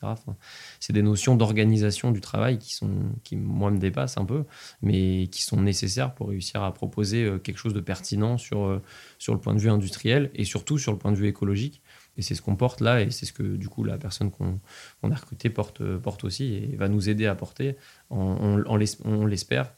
c'est 0.80 0.94
des 0.94 1.02
notions 1.02 1.36
d'organisation 1.36 2.12
du 2.12 2.22
travail 2.22 2.60
qui, 2.60 2.76
sont, 2.76 2.92
qui, 3.24 3.36
moi, 3.36 3.72
me 3.72 3.80
dépassent 3.80 4.20
un 4.20 4.26
peu, 4.26 4.44
mais 4.84 5.28
qui 5.32 5.42
sont 5.42 5.60
nécessaires 5.60 6.14
pour 6.14 6.30
réussir 6.30 6.62
à 6.62 6.72
proposer 6.76 7.28
quelque 7.44 7.58
chose 7.58 7.74
de 7.74 7.82
pertinent 7.82 8.38
sur, 8.38 8.80
sur 9.18 9.34
le 9.34 9.40
point 9.40 9.56
de 9.56 9.60
vue 9.60 9.72
industriel 9.72 10.30
et 10.36 10.44
surtout 10.44 10.78
sur 10.78 10.92
le 10.92 11.00
point 11.00 11.12
de 11.12 11.18
vue 11.18 11.28
écologique. 11.28 11.71
Et 12.18 12.22
c'est 12.22 12.36
ce 12.36 12.42
qu'on 12.42 12.56
porte 12.56 12.82
là, 12.82 13.02
et 13.02 13.10
c'est 13.10 13.26
ce 13.26 13.34
que 13.34 13.56
du 13.56 13.70
coup 13.70 13.84
la 13.84 13.98
personne 13.98 14.32
qu'on 14.32 14.60
a 15.04 15.16
recrutée 15.16 15.50
porte, 15.50 15.82
porte 15.98 16.24
aussi 16.24 16.54
et 16.54 16.76
va 16.76 16.90
nous 16.90 17.10
aider 17.10 17.26
à 17.26 17.36
porter, 17.36 17.78
on 18.10 18.76
l'espère, 19.26 19.72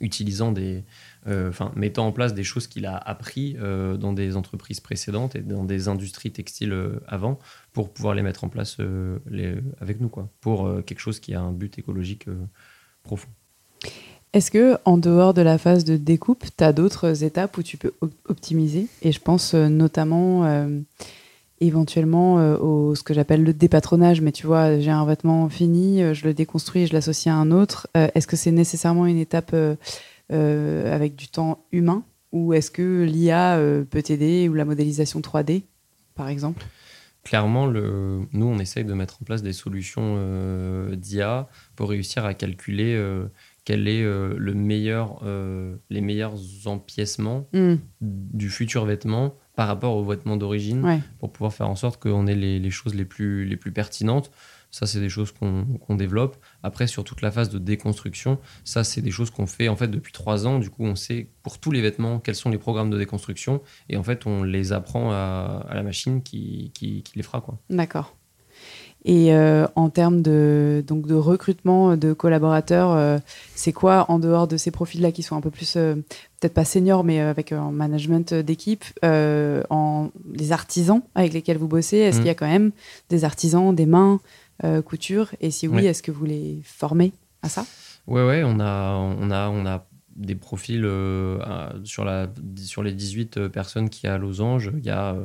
utilisant 0.00 0.52
des, 0.52 0.84
euh, 1.26 1.50
mettant 1.74 2.06
en 2.06 2.12
place 2.12 2.34
des 2.34 2.44
choses 2.44 2.66
qu'il 2.66 2.86
a 2.86 2.96
appris 2.96 3.56
euh, 3.58 3.96
dans 3.96 4.12
des 4.12 4.36
entreprises 4.36 4.80
précédentes 4.80 5.36
et 5.36 5.40
dans 5.40 5.64
des 5.64 5.88
industries 5.88 6.30
textiles 6.30 6.72
euh, 6.72 7.00
avant 7.06 7.38
pour 7.72 7.92
pouvoir 7.92 8.14
les 8.14 8.22
mettre 8.22 8.44
en 8.44 8.48
place 8.48 8.78
avec 9.80 10.00
nous, 10.00 10.08
quoi, 10.08 10.28
pour 10.40 10.84
quelque 10.84 11.00
chose 11.00 11.20
qui 11.20 11.34
a 11.34 11.40
un 11.40 11.52
but 11.52 11.78
écologique 11.78 12.26
profond. 13.02 13.28
Est-ce 14.32 14.50
que 14.50 14.76
en 14.84 14.98
dehors 14.98 15.32
de 15.32 15.42
la 15.42 15.58
phase 15.58 15.84
de 15.84 15.96
découpe, 15.96 16.44
tu 16.56 16.64
as 16.64 16.72
d'autres 16.72 17.22
étapes 17.24 17.56
où 17.56 17.62
tu 17.62 17.76
peux 17.76 17.92
optimiser? 18.24 18.88
Et 19.02 19.12
je 19.12 19.20
pense 19.20 19.54
notamment 19.54 20.42
éventuellement 21.60 22.38
euh, 22.38 22.56
au 22.58 22.94
ce 22.94 23.02
que 23.02 23.14
j'appelle 23.14 23.42
le 23.42 23.52
dépatronage, 23.52 24.20
mais 24.20 24.32
tu 24.32 24.46
vois, 24.46 24.78
j'ai 24.78 24.90
un 24.90 25.04
vêtement 25.04 25.48
fini, 25.48 26.14
je 26.14 26.26
le 26.26 26.34
déconstruis, 26.34 26.86
je 26.86 26.92
l'associe 26.92 27.34
à 27.34 27.38
un 27.38 27.50
autre. 27.50 27.88
est-ce 27.94 28.26
que 28.26 28.36
c'est 28.36 28.50
nécessairement 28.50 29.06
une 29.06 29.18
étape 29.18 29.54
avec 30.30 31.16
du 31.16 31.28
temps 31.28 31.64
humain? 31.72 32.04
Ou 32.32 32.52
est-ce 32.52 32.70
que 32.70 33.04
l'IA 33.04 33.58
peut 33.88 34.02
t'aider 34.02 34.48
ou 34.48 34.54
la 34.54 34.64
modélisation 34.64 35.20
3D, 35.20 35.62
par 36.14 36.28
exemple? 36.28 36.64
Clairement, 37.24 37.66
le... 37.66 38.20
nous, 38.32 38.46
on 38.46 38.58
essaye 38.58 38.84
de 38.84 38.94
mettre 38.94 39.18
en 39.20 39.24
place 39.24 39.42
des 39.42 39.52
solutions 39.52 40.16
d'IA 40.92 41.48
pour 41.76 41.90
réussir 41.90 42.24
à 42.24 42.34
calculer 42.34 42.96
quel 43.68 43.86
est 43.86 44.02
euh, 44.02 44.34
le 44.38 44.54
meilleur, 44.54 45.20
euh, 45.26 45.76
les 45.90 46.00
meilleurs 46.00 46.36
empiècements 46.64 47.46
hmm. 47.52 47.74
du 48.00 48.48
futur 48.48 48.86
vêtement 48.86 49.34
par 49.58 49.66
rapport 49.66 49.96
au 49.96 50.04
vêtement 50.04 50.36
d'origine 50.36 51.02
pour 51.18 51.32
pouvoir 51.32 51.52
faire 51.52 51.68
en 51.68 51.74
sorte 51.74 52.00
qu'on 52.00 52.28
ait 52.28 52.36
les, 52.36 52.70
choses 52.70 52.94
les 52.94 53.04
plus, 53.04 53.44
les 53.44 53.56
plus 53.56 53.72
pertinentes. 53.72 54.30
Ça, 54.70 54.86
c'est 54.86 55.00
des 55.00 55.08
choses 55.08 55.32
qu'on 55.32 55.96
développe. 55.96 56.36
Après, 56.62 56.86
sur 56.86 57.02
toute 57.02 57.22
la 57.22 57.32
phase 57.32 57.50
de 57.50 57.58
déconstruction, 57.58 58.38
ça, 58.62 58.84
c'est 58.84 59.02
des 59.02 59.10
choses 59.10 59.30
qu'on 59.30 59.48
fait 59.48 59.68
en 59.68 59.74
fait 59.74 59.88
depuis 59.88 60.12
trois 60.12 60.46
ans. 60.46 60.60
Du 60.60 60.70
coup, 60.70 60.84
on 60.84 60.94
sait 60.94 61.30
pour 61.42 61.58
tous 61.58 61.72
les 61.72 61.80
vêtements 61.80 62.20
quels 62.20 62.36
sont 62.36 62.50
les 62.50 62.58
programmes 62.58 62.90
de 62.90 62.98
déconstruction 62.98 63.60
et 63.88 63.96
en 63.96 64.04
fait, 64.04 64.26
on 64.26 64.44
les 64.44 64.72
apprend 64.72 65.10
à, 65.10 65.66
la 65.72 65.82
machine 65.82 66.22
qui, 66.22 66.70
qui, 66.72 67.02
qui 67.02 67.16
les 67.16 67.24
fera. 67.24 67.44
D'accord. 67.68 68.14
Et 69.04 69.32
euh, 69.32 69.66
en 69.76 69.90
termes 69.90 70.22
de, 70.22 70.82
donc 70.86 71.06
de 71.06 71.14
recrutement 71.14 71.96
de 71.96 72.12
collaborateurs, 72.12 72.90
euh, 72.92 73.18
c'est 73.54 73.72
quoi 73.72 74.06
en 74.10 74.18
dehors 74.18 74.48
de 74.48 74.56
ces 74.56 74.70
profils-là 74.70 75.12
qui 75.12 75.22
sont 75.22 75.36
un 75.36 75.40
peu 75.40 75.50
plus, 75.50 75.76
euh, 75.76 75.94
peut-être 76.40 76.54
pas 76.54 76.64
seniors, 76.64 77.04
mais 77.04 77.20
avec 77.20 77.52
un 77.52 77.70
management 77.70 78.34
d'équipe, 78.34 78.84
en 79.02 80.10
les 80.32 80.52
artisans 80.52 81.02
avec 81.14 81.32
lesquels 81.32 81.58
vous 81.58 81.68
bossez 81.68 81.98
Est-ce 81.98 82.16
mmh. 82.16 82.20
qu'il 82.20 82.26
y 82.26 82.30
a 82.30 82.34
quand 82.34 82.48
même 82.48 82.72
des 83.08 83.24
artisans, 83.24 83.74
des 83.74 83.86
mains, 83.86 84.20
couture? 84.84 85.30
Et 85.40 85.50
si 85.50 85.68
oui, 85.68 85.86
est-ce 85.86 86.02
que 86.02 86.10
vous 86.10 86.24
les 86.24 86.60
formez 86.64 87.12
à 87.42 87.48
ça? 87.48 87.64
Ouais, 88.06 88.26
ouais, 88.26 88.42
on 88.44 88.58
a, 88.60 88.94
on 88.94 89.30
a, 89.30 89.48
on 89.48 89.66
a 89.66 89.86
des 90.16 90.34
profils 90.34 90.86
sur, 91.84 92.04
la, 92.04 92.26
sur 92.64 92.82
les 92.82 92.92
18 92.92 93.48
personnes 93.48 93.88
qui 93.88 94.06
y 94.06 94.08
a 94.08 94.14
à 94.14 94.18
Losange. 94.18 94.72
Il 94.76 94.84
y 94.84 94.90
a 94.90 95.16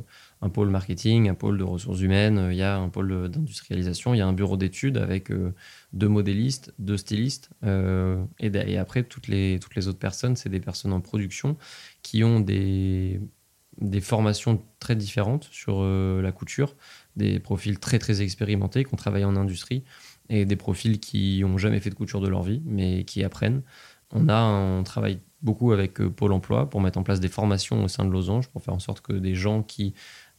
un 0.43 0.49
pôle 0.49 0.69
marketing, 0.69 1.29
un 1.29 1.35
pôle 1.35 1.57
de 1.57 1.63
ressources 1.63 2.01
humaines, 2.01 2.37
euh, 2.37 2.53
il 2.53 2.57
y 2.57 2.63
a 2.63 2.77
un 2.77 2.89
pôle 2.89 3.29
d'industrialisation, 3.29 4.13
il 4.13 4.17
y 4.17 4.21
a 4.21 4.27
un 4.27 4.33
bureau 4.33 4.57
d'études 4.57 4.97
avec 4.97 5.31
euh, 5.31 5.53
deux 5.93 6.09
modélistes, 6.09 6.73
deux 6.79 6.97
stylistes. 6.97 7.49
Euh, 7.63 8.23
et, 8.39 8.77
après, 8.77 9.03
toutes 9.03 9.29
les, 9.29 9.57
toutes 9.61 9.75
les 9.75 9.87
autres 9.87 9.99
personnes, 9.99 10.35
c'est 10.35 10.49
des 10.49 10.59
personnes 10.59 10.91
en 10.91 10.99
production 10.99 11.57
qui 12.01 12.25
ont 12.25 12.41
des, 12.41 13.21
des 13.79 14.01
formations 14.01 14.61
très 14.79 14.97
différentes 14.97 15.47
sur 15.49 15.83
la 15.83 16.31
couture, 16.33 16.75
des 17.15 17.39
profils 17.39 17.79
très 17.79 17.99
très 17.99 18.21
expérimentés 18.21 18.83
qui 18.83 18.93
ont 18.93 18.97
travaillé 18.97 19.25
en 19.25 19.37
industrie 19.37 19.83
et 20.29 20.45
des 20.45 20.55
profils 20.57 20.99
qui 20.99 21.41
n'ont 21.41 21.57
jamais 21.57 21.79
fait 21.79 21.89
de 21.89 21.95
couture 21.95 22.19
de 22.19 22.27
leur 22.27 22.43
vie, 22.43 22.61
mais 22.65 23.05
qui 23.05 23.23
apprennent. 23.23 23.61
On 24.11 24.27
a 24.27 24.35
un 24.35 24.83
travail 24.83 25.19
beaucoup 25.41 25.71
avec 25.71 25.95
Pôle 25.95 26.33
emploi 26.33 26.69
pour 26.69 26.81
mettre 26.81 26.97
en 26.97 27.03
place 27.03 27.19
des 27.19 27.27
formations 27.29 27.83
au 27.83 27.87
sein 27.87 28.05
de 28.05 28.09
Losange 28.09 28.47
pour 28.49 28.61
faire 28.63 28.73
en 28.73 28.79
sorte 28.79 29.01
que 29.01 29.13
des 29.13 29.35
gens 29.35 29.63
qui 29.63 29.93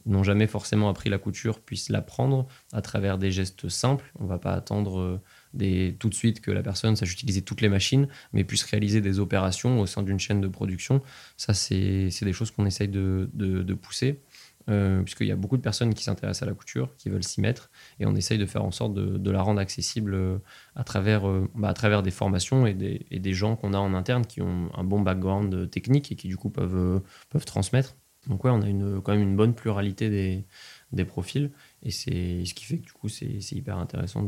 n'ont 0.05 0.23
jamais 0.23 0.47
forcément 0.47 0.89
appris 0.89 1.09
la 1.09 1.17
couture 1.17 1.59
puissent 1.59 1.89
l'apprendre 1.89 2.47
à 2.73 2.81
travers 2.81 3.17
des 3.17 3.31
gestes 3.31 3.69
simples. 3.69 4.11
On 4.19 4.23
ne 4.23 4.29
va 4.29 4.37
pas 4.37 4.53
attendre 4.53 5.19
euh, 5.59 5.91
tout 5.99 6.09
de 6.09 6.13
suite 6.13 6.41
que 6.41 6.51
la 6.51 6.63
personne 6.63 6.95
sache 6.95 7.11
utiliser 7.13 7.41
toutes 7.41 7.61
les 7.61 7.69
machines, 7.69 8.07
mais 8.33 8.43
puisse 8.43 8.63
réaliser 8.63 9.01
des 9.01 9.19
opérations 9.19 9.79
au 9.79 9.85
sein 9.85 10.03
d'une 10.03 10.19
chaîne 10.19 10.41
de 10.41 10.47
production. 10.47 11.01
Ça, 11.37 11.53
c'est 11.53 12.09
des 12.21 12.33
choses 12.33 12.51
qu'on 12.51 12.65
essaye 12.65 12.87
de, 12.87 13.73
pousser, 13.81 14.21
euh, 14.69 15.01
puisqu'il 15.01 15.27
y 15.27 15.31
a 15.31 15.35
beaucoup 15.35 15.57
de 15.57 15.61
personnes 15.61 15.93
qui 15.93 16.03
s'intéressent 16.03 16.43
à 16.43 16.45
la 16.45 16.53
couture, 16.53 16.95
qui 16.97 17.09
veulent 17.09 17.23
s'y 17.23 17.41
mettre, 17.41 17.71
et 17.99 18.05
on 18.05 18.15
essaye 18.15 18.37
de 18.37 18.45
faire 18.45 18.63
en 18.63 18.71
sorte 18.71 18.93
de, 18.93 19.31
la 19.31 19.41
rendre 19.41 19.59
accessible 19.59 20.13
euh, 20.13 20.37
à 20.75 20.83
travers, 20.83 21.23
bah, 21.55 21.69
à 21.69 21.73
travers 21.73 22.03
des 22.03 22.11
formations 22.11 22.67
et 22.67 22.73
des, 22.73 23.05
des 23.11 23.33
gens 23.33 23.55
qu'on 23.55 23.73
a 23.73 23.77
en 23.79 23.93
interne 23.93 24.25
qui 24.25 24.41
ont 24.41 24.69
un 24.75 24.83
bon 24.83 25.01
background 25.01 25.69
technique 25.69 26.11
et 26.11 26.15
qui 26.15 26.27
du 26.27 26.37
coup 26.37 26.49
peuvent, 26.49 27.01
peuvent 27.29 27.45
transmettre. 27.45 27.95
Donc 28.27 28.43
ouais, 28.43 28.51
on 28.51 28.61
a 28.61 28.67
une, 28.67 29.01
quand 29.01 29.13
même 29.13 29.21
une 29.21 29.35
bonne 29.35 29.53
pluralité 29.53 30.09
des, 30.09 30.43
des 30.91 31.05
profils. 31.05 31.51
Et 31.83 31.91
c'est 31.91 32.43
ce 32.45 32.53
qui 32.53 32.65
fait 32.65 32.77
que 32.77 32.85
du 32.85 32.91
coup 32.91 33.09
c'est 33.09 33.51
hyper 33.51 33.77
intéressant 33.77 34.25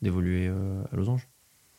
d'évoluer 0.00 0.48
euh, 0.48 0.82
à 0.92 0.96
Losange. 0.96 1.28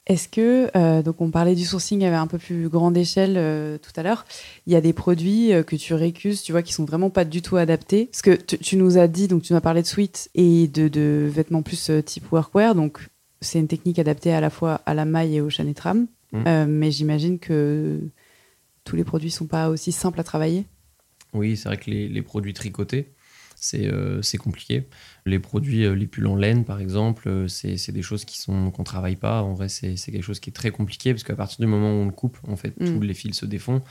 Est-ce 0.06 0.28
que, 0.28 0.76
euh, 0.76 1.04
donc 1.04 1.22
on 1.22 1.30
parlait 1.30 1.54
du 1.54 1.66
sourcing 1.66 2.04
à 2.04 2.20
un 2.20 2.26
peu 2.26 2.39
plus 2.39 2.68
grande 2.68 2.97
échelle 2.97 3.36
euh, 3.38 3.78
tout 3.78 3.91
à 3.95 4.02
l'heure, 4.02 4.26
il 4.66 4.74
y 4.74 4.76
a 4.76 4.82
des 4.82 4.93
produits 4.93 5.52
que 5.68 5.76
tu 5.76 5.93
récuses, 5.93 6.41
tu 6.41 6.52
vois, 6.52 6.64
qui 6.64 6.74
sont 6.74 6.86
vraiment 6.86 7.12
pas 7.12 7.26
du 7.26 7.43
tout 7.43 7.58
adaptés. 7.58 8.06
Parce 8.08 8.24
que 8.24 8.32
tu 8.36 8.76
nous 8.76 8.97
as 8.97 9.08
dit, 9.08 9.28
donc 9.28 9.43
tu 9.43 9.54
m'as 9.54 9.62
parlé 9.62 9.82
de 9.82 9.88
suite 9.88 10.30
et 10.34 10.68
de, 10.68 10.88
de 10.88 11.30
vêtements 11.32 11.62
plus 11.62 11.91
type 12.06 12.32
workwear, 12.32 12.74
donc 12.74 13.08
c'est 13.41 13.60
une 13.60 13.68
technique 13.68 14.00
adaptée 14.00 14.34
à 14.34 14.41
la 14.41 14.50
fois 14.50 14.82
à 14.86 14.93
la 14.93 15.06
maille 15.06 15.38
et 15.38 15.41
au 15.41 15.50
chaîne 15.50 15.70
et 15.70 15.76
tram, 15.76 16.08
mmh. 16.32 16.66
mais 16.66 16.91
j'imagine 16.91 17.38
que 17.38 18.00
tous 18.84 18.95
les 18.95 19.04
produits 19.04 19.32
sont 19.32 19.45
pas 19.45 19.70
aussi 19.70 19.91
simples 19.91 20.20
à 20.20 20.24
travailler 20.24 20.66
oui, 21.34 21.57
c'est 21.57 21.69
vrai 21.69 21.77
que 21.77 21.89
les, 21.89 22.21
produits 22.21 22.53
tricotés, 22.53 23.13
euh, 23.75 24.21
c'est 24.21 24.38
compliqué. 24.38 24.88
Les 25.25 25.39
produits, 25.39 25.86
euh, 25.86 25.93
les 25.93 26.07
pulls 26.07 26.27
en 26.27 26.36
laine, 26.36 26.65
par 26.65 26.80
exemple, 26.80 27.27
euh, 27.27 27.47
c'est 27.47 27.91
des 27.91 28.01
choses 28.01 28.25
qui 28.25 28.39
sont 28.39 28.71
qu'on 28.71 28.84
travaille 28.84 29.15
pas. 29.15 29.43
En 29.43 29.53
vrai, 29.53 29.69
c'est 29.69 29.95
quelque 29.95 30.23
chose 30.23 30.39
qui 30.39 30.49
est 30.49 30.53
très 30.53 30.71
compliqué 30.71 31.13
parce 31.13 31.23
qu'à 31.23 31.36
partir 31.36 31.59
du 31.59 31.67
moment 31.67 31.91
où 31.91 32.03
on 32.03 32.05
le 32.05 32.11
coupe, 32.11 32.38
en 32.47 32.55
fait, 32.55 32.80
mm. 32.80 32.86
tous 32.86 33.01
les 33.01 33.13
fils 33.13 33.36
se 33.36 33.45
défont. 33.45 33.82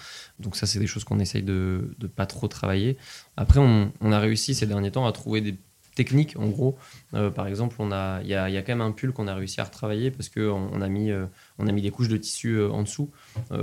Donc 0.41 0.57
ça, 0.57 0.67
c'est 0.67 0.79
des 0.79 0.87
choses 0.87 1.05
qu'on 1.05 1.21
essaye 1.21 1.43
de, 1.43 1.95
de 1.99 2.07
pas 2.07 2.27
trop 2.27 2.49
travailler. 2.49 2.97
Après, 3.37 3.61
on, 3.61 3.93
on, 4.01 4.13
a 4.13 4.19
réussi 4.19 4.55
ces 4.55 4.67
derniers 4.67 4.91
temps 4.91 5.07
à 5.07 5.13
trouver 5.13 5.41
des 5.41 5.57
technique 5.99 6.37
en 6.39 6.47
gros. 6.47 6.79
Euh, 7.15 7.29
par 7.29 7.49
exemple, 7.49 7.75
on 7.81 7.91
a, 7.91 8.21
il 8.23 8.29
y 8.29 8.35
a, 8.35 8.49
y 8.49 8.57
a, 8.57 8.63
quand 8.63 8.71
même 8.71 8.87
un 8.87 8.93
pull 8.93 9.13
qu'on 9.13 9.27
a 9.27 9.35
réussi 9.35 9.61
à 9.61 9.65
retravailler 9.65 10.13
parce 10.13 10.29
qu'on 10.29 10.71
on 10.73 10.81
a 10.81 10.89
mis, 10.89 11.11
euh, 11.11 11.27
on 11.59 11.67
a 11.67 11.73
mis 11.73 11.83
des 11.83 11.91
couches 11.91 12.09
de 12.09 12.17
tissu 12.17 12.55
euh, 12.55 12.71
en 12.71 12.83
dessous. 12.83 13.11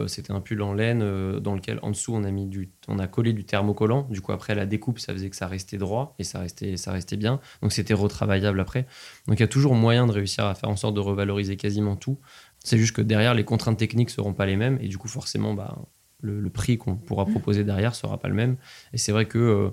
C'était 0.08 0.34
un 0.34 0.42
pull 0.42 0.62
en 0.62 0.74
laine 0.74 1.00
dans 1.40 1.56
lequel 1.56 1.80
en 1.82 1.92
dessous 1.92 2.14
on 2.14 2.26
a 2.26 2.32
mis 2.32 2.46
du, 2.46 2.72
on 2.90 3.00
a 3.00 3.08
collé 3.08 3.32
du 3.32 3.46
thermocollant. 3.46 4.08
Du 4.10 4.20
coup 4.20 4.34
après 4.34 4.54
la 4.54 4.66
découpe, 4.66 5.00
ça 5.00 5.14
faisait 5.14 5.30
que 5.30 5.36
ça 5.38 5.48
restait 5.48 5.78
droit 5.78 6.16
et 6.20 6.26
ça 6.26 6.40
restait, 6.40 6.76
ça 6.76 6.92
restait 6.92 7.16
bien. 7.16 7.40
Donc 7.62 7.72
c'était 7.72 7.94
retravaillable 7.94 8.60
après. 8.60 8.86
Donc 9.28 9.40
il 9.40 9.42
y 9.42 9.44
a 9.44 9.48
toujours 9.48 9.76
moyen 9.76 10.06
de 10.06 10.12
réussir 10.12 10.46
à 10.46 10.56
faire 10.56 10.70
en 10.70 10.76
sorte 10.76 10.96
de 10.96 11.00
revaloriser 11.00 11.56
quasiment 11.56 11.96
tout. 11.96 12.20
C'est 12.60 12.78
juste 12.78 12.96
que 12.96 13.02
derrière 13.02 13.34
les 13.34 13.46
contraintes 13.46 13.78
techniques 13.78 14.10
seront 14.10 14.34
pas 14.34 14.46
les 14.46 14.58
mêmes 14.58 14.78
et 14.82 14.90
du 14.90 14.98
coup 14.98 15.08
forcément 15.08 15.54
bah, 15.54 15.78
le, 16.22 16.42
le 16.42 16.50
prix 16.50 16.78
qu'on 16.78 16.98
pourra 16.98 17.26
proposer 17.26 17.64
derrière 17.64 17.96
sera 17.96 18.18
pas 18.18 18.28
le 18.28 18.36
même. 18.36 18.58
Et 18.92 18.98
c'est 18.98 19.14
vrai 19.14 19.26
que 19.26 19.72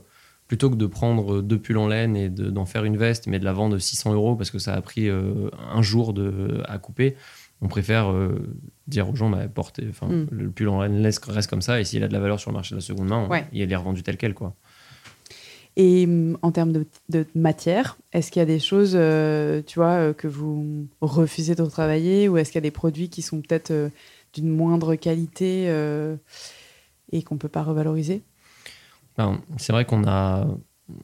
plutôt 0.52 0.68
que 0.68 0.76
de 0.76 0.84
prendre 0.84 1.40
deux 1.40 1.58
pulls 1.58 1.78
en 1.78 1.88
laine 1.88 2.14
et 2.14 2.28
d'en 2.28 2.66
faire 2.66 2.84
une 2.84 2.98
veste, 2.98 3.26
mais 3.26 3.38
de 3.38 3.44
la 3.46 3.54
vendre 3.54 3.78
600 3.78 4.12
euros 4.12 4.36
parce 4.36 4.50
que 4.50 4.58
ça 4.58 4.74
a 4.74 4.82
pris 4.82 5.08
euh, 5.08 5.48
un 5.72 5.80
jour 5.80 6.12
de, 6.12 6.60
à 6.66 6.76
couper, 6.76 7.16
on 7.62 7.68
préfère 7.68 8.12
euh, 8.12 8.54
dire 8.86 9.08
aux 9.08 9.16
gens, 9.16 9.30
bah, 9.30 9.48
portez, 9.48 9.86
mm. 9.86 10.26
le 10.30 10.50
pull 10.50 10.68
en 10.68 10.82
laine 10.82 11.02
reste 11.06 11.46
comme 11.48 11.62
ça, 11.62 11.80
et 11.80 11.84
s'il 11.84 12.04
a 12.04 12.08
de 12.08 12.12
la 12.12 12.20
valeur 12.20 12.38
sur 12.38 12.50
le 12.50 12.56
marché 12.56 12.74
de 12.74 12.80
la 12.80 12.82
seconde 12.82 13.08
main, 13.08 13.30
il 13.54 13.72
est 13.72 13.74
revendu 13.74 14.02
tel 14.02 14.18
quel. 14.18 14.34
Quoi. 14.34 14.54
Et 15.76 16.06
mm, 16.06 16.36
en 16.42 16.52
termes 16.52 16.72
de, 17.08 17.26
matière, 17.34 17.96
est-ce 18.12 18.30
qu'il 18.30 18.40
y 18.40 18.42
a 18.42 18.46
des 18.46 18.60
choses, 18.60 18.92
euh, 18.94 19.62
tu 19.66 19.78
vois, 19.78 20.12
que 20.12 20.28
vous 20.28 20.86
refusez 21.00 21.54
de 21.54 21.62
retravailler, 21.62 22.28
ou 22.28 22.36
est-ce 22.36 22.52
qu'il 22.52 22.58
y 22.58 22.64
a 22.64 22.68
des 22.68 22.70
produits 22.70 23.08
qui 23.08 23.22
sont 23.22 23.40
peut-être 23.40 23.72
d'une 24.34 24.50
moindre 24.50 24.96
qualité 24.96 25.74
et 27.10 27.22
qu'on 27.22 27.36
ne 27.36 27.40
peut 27.40 27.48
pas 27.48 27.62
revaloriser? 27.62 28.20
C'est 29.58 29.72
vrai 29.72 29.84
qu'on 29.84 30.04
a, 30.06 30.46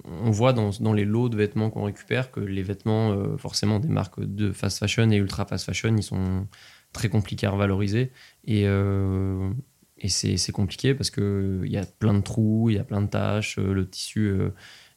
on 0.05 0.31
voit 0.31 0.53
dans, 0.53 0.71
dans, 0.81 0.93
les 0.93 1.05
lots 1.05 1.29
de 1.29 1.37
vêtements 1.37 1.71
qu'on 1.71 1.85
récupère 1.85 2.31
que 2.31 2.41
les 2.41 2.63
vêtements, 2.63 3.37
forcément 3.39 3.79
des 3.79 3.89
marques 3.89 4.21
de 4.21 4.53
fast 4.53 4.79
fashion 4.79 5.11
et 5.11 5.17
ultra 5.17 5.45
fast 5.47 5.65
fashion, 5.65 5.95
ils 5.97 6.03
sont 6.03 6.47
très 6.93 7.09
compliqués 7.09 7.47
à 7.47 7.51
revaloriser. 7.51 8.13
Et, 8.45 8.65
et 8.65 10.09
c'est 10.09 10.53
compliqué 10.53 10.95
parce 10.95 11.11
qu'il 11.11 11.67
y 11.67 11.77
a 11.77 11.85
plein 11.85 12.15
de 12.15 12.23
trous, 12.23 12.71
il 12.71 12.77
y 12.77 12.79
a 12.79 12.85
plein 12.85 13.03
de 13.03 13.09
taches, 13.09 13.59
le 13.59 13.89
tissu 13.89 14.51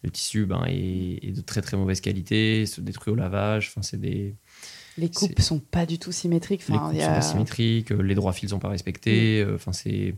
le 0.04 0.10
tissu 0.10 0.46
ben, 0.46 0.64
est, 0.68 1.36
de 1.36 1.42
très 1.42 1.62
très 1.62 1.78
mauvaise 1.78 2.02
qualité, 2.02 2.66
se 2.66 2.82
détruit 2.82 3.14
au 3.14 3.16
lavage. 3.16 3.70
Enfin, 3.70 3.82
c'est 3.82 4.00
des. 4.00 4.36
Les 4.98 5.10
coupes 5.10 5.40
sont 5.40 5.60
pas 5.60 5.86
du 5.86 6.00
tout 6.00 6.12
symétriques. 6.12 6.64
Enfin, 6.68 6.92
les 6.92 7.00
coupes 7.00 7.08
sont 7.08 7.14
pas 7.14 7.22
symétriques, 7.22 7.92
euh, 7.92 8.02
les 8.02 8.16
droits 8.16 8.34
fils 8.34 8.50
sont 8.50 8.60
pas 8.60 8.70
respectés. 8.70 9.42
Euh, 9.42 9.56
enfin, 9.56 9.72
c'est 9.72 10.16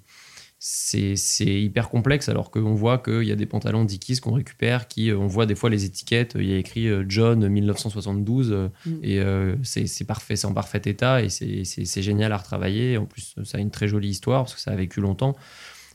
c'est 0.65 1.45
hyper 1.45 1.89
complexe 1.89 2.29
alors 2.29 2.49
qu'on 2.49 2.73
voit 2.73 2.97
qu'il 2.97 3.23
y 3.23 3.33
a 3.33 3.35
des 3.35 3.45
pantalons 3.45 3.83
Dickies 3.83 4.19
qu'on 4.21 4.31
récupère 4.31 4.87
qui 4.87 5.11
euh, 5.11 5.17
on 5.17 5.27
voit 5.27 5.45
des 5.45 5.55
fois 5.55 5.69
les 5.69 5.83
étiquettes 5.83 6.37
il 6.39 6.49
y 6.49 6.53
a 6.53 6.57
écrit 6.57 6.87
John 7.09 7.45
1972 7.47 8.69
mm. 8.85 8.91
et 9.03 9.21
c'est 9.63 10.07
parfait 10.07 10.37
c'est 10.37 10.47
en 10.47 10.53
parfait 10.53 10.81
état 10.85 11.21
et 11.21 11.29
c'est 11.29 12.01
génial 12.01 12.31
à 12.31 12.37
retravailler 12.37 12.97
en 12.97 13.05
plus 13.05 13.35
ça 13.43 13.57
a 13.57 13.61
une 13.61 13.71
très 13.71 13.89
jolie 13.89 14.09
histoire 14.09 14.43
parce 14.43 14.55
que 14.55 14.61
ça 14.61 14.71
a 14.71 14.75
vécu 14.75 15.01
longtemps 15.01 15.35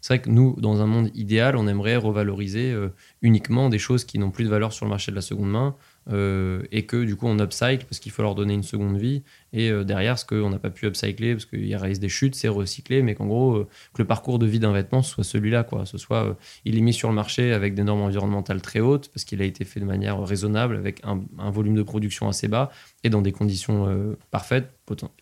c'est 0.00 0.14
vrai 0.14 0.22
que 0.22 0.30
nous, 0.30 0.54
dans 0.58 0.80
un 0.80 0.86
monde 0.86 1.10
idéal, 1.14 1.56
on 1.56 1.66
aimerait 1.66 1.96
revaloriser 1.96 2.72
euh, 2.72 2.88
uniquement 3.22 3.68
des 3.68 3.78
choses 3.78 4.04
qui 4.04 4.18
n'ont 4.18 4.30
plus 4.30 4.44
de 4.44 4.48
valeur 4.48 4.72
sur 4.72 4.86
le 4.86 4.90
marché 4.90 5.10
de 5.10 5.16
la 5.16 5.22
seconde 5.22 5.50
main 5.50 5.76
euh, 6.10 6.62
et 6.72 6.86
que 6.86 7.04
du 7.04 7.16
coup 7.16 7.26
on 7.26 7.38
upcycle 7.38 7.84
parce 7.84 7.98
qu'il 7.98 8.12
faut 8.12 8.22
leur 8.22 8.34
donner 8.34 8.54
une 8.54 8.62
seconde 8.62 8.96
vie. 8.96 9.22
Et 9.52 9.70
euh, 9.70 9.84
derrière, 9.84 10.18
ce 10.18 10.24
qu'on 10.24 10.50
n'a 10.50 10.58
pas 10.58 10.70
pu 10.70 10.86
upcycler 10.86 11.34
parce 11.34 11.46
qu'il 11.46 11.74
réalise 11.76 12.00
des 12.00 12.08
chutes, 12.08 12.34
c'est 12.34 12.48
recyclé, 12.48 13.02
mais 13.02 13.14
qu'en 13.14 13.26
gros, 13.26 13.64
que 13.94 14.02
le 14.02 14.06
parcours 14.06 14.38
de 14.38 14.46
vie 14.46 14.58
d'un 14.58 14.72
vêtement 14.72 15.02
soit 15.02 15.24
celui-là. 15.24 15.64
Quoi. 15.64 15.86
Ce 15.86 15.98
soit, 15.98 16.36
il 16.64 16.76
est 16.78 16.80
mis 16.80 16.92
sur 16.92 17.08
le 17.08 17.14
marché 17.14 17.52
avec 17.52 17.74
des 17.74 17.84
normes 17.84 18.02
environnementales 18.02 18.62
très 18.62 18.80
hautes 18.80 19.08
parce 19.08 19.24
qu'il 19.24 19.40
a 19.42 19.44
été 19.44 19.64
fait 19.64 19.80
de 19.80 19.84
manière 19.84 20.20
raisonnable 20.22 20.76
avec 20.76 21.02
un, 21.04 21.20
volume 21.50 21.74
de 21.74 21.82
production 21.82 22.28
assez 22.28 22.48
bas 22.48 22.70
et 23.04 23.10
dans 23.10 23.22
des 23.22 23.32
conditions 23.32 24.16
parfaites. 24.30 24.70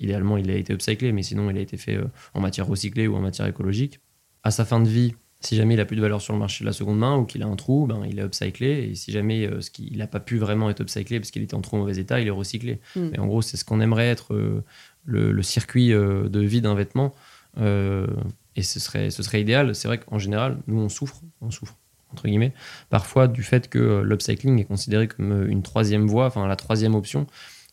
Idéalement, 0.00 0.36
il 0.36 0.50
a 0.50 0.54
été 0.54 0.72
upcyclé, 0.72 1.12
mais 1.12 1.22
sinon, 1.22 1.50
il 1.50 1.58
a 1.58 1.60
été 1.60 1.76
fait 1.76 1.98
en 2.34 2.40
matière 2.40 2.66
recyclée 2.66 3.06
ou 3.06 3.16
en 3.16 3.20
matière 3.20 3.46
écologique 3.46 4.00
à 4.46 4.52
sa 4.52 4.64
fin 4.64 4.78
de 4.78 4.88
vie, 4.88 5.16
si 5.46 5.54
jamais 5.54 5.74
il 5.74 5.80
a 5.80 5.84
plus 5.84 5.96
de 5.96 6.00
valeur 6.00 6.20
sur 6.20 6.32
le 6.32 6.40
marché 6.40 6.64
de 6.64 6.66
la 6.66 6.72
seconde 6.72 6.98
main 6.98 7.16
ou 7.16 7.24
qu'il 7.24 7.42
a 7.42 7.46
un 7.46 7.54
trou, 7.54 7.86
ben, 7.86 8.02
il 8.08 8.18
est 8.18 8.22
upcyclé. 8.22 8.90
Et 8.90 8.94
si 8.96 9.12
jamais 9.12 9.46
euh, 9.46 9.60
ce 9.60 9.70
qu'il 9.70 9.96
n'a 9.96 10.08
pas 10.08 10.18
pu 10.18 10.38
vraiment 10.38 10.68
être 10.70 10.80
upcyclé 10.80 11.20
parce 11.20 11.30
qu'il 11.30 11.42
était 11.42 11.54
en 11.54 11.60
trop 11.60 11.76
mauvais 11.76 11.98
état, 11.98 12.20
il 12.20 12.26
est 12.26 12.30
recyclé. 12.30 12.80
Mm. 12.96 13.08
Mais 13.12 13.18
en 13.20 13.26
gros, 13.26 13.42
c'est 13.42 13.56
ce 13.56 13.64
qu'on 13.64 13.80
aimerait 13.80 14.08
être 14.08 14.34
euh, 14.34 14.64
le, 15.04 15.42
circuit 15.42 15.92
euh, 15.92 16.28
de 16.28 16.40
vie 16.40 16.60
d'un 16.60 16.74
vêtement. 16.74 17.14
et 17.58 18.62
ce 18.62 18.80
serait, 18.80 19.10
ce 19.10 19.22
serait 19.22 19.40
idéal. 19.40 19.74
C'est 19.74 19.86
vrai 19.86 19.98
qu'en 19.98 20.18
général, 20.18 20.58
nous, 20.66 20.80
on 20.80 20.88
souffre, 20.88 21.20
on 21.40 21.52
souffre, 21.52 21.76
entre 22.12 22.26
guillemets, 22.26 22.52
parfois 22.90 23.28
du 23.28 23.44
fait 23.44 23.68
que 23.68 24.02
l'upcycling 24.04 24.58
est 24.60 24.64
considéré 24.64 25.06
comme 25.06 25.46
une 25.48 25.62
troisième 25.62 26.08
voie, 26.08 26.26
enfin 26.26 26.46
la 26.48 26.56
troisième 26.56 26.96
option 26.96 27.26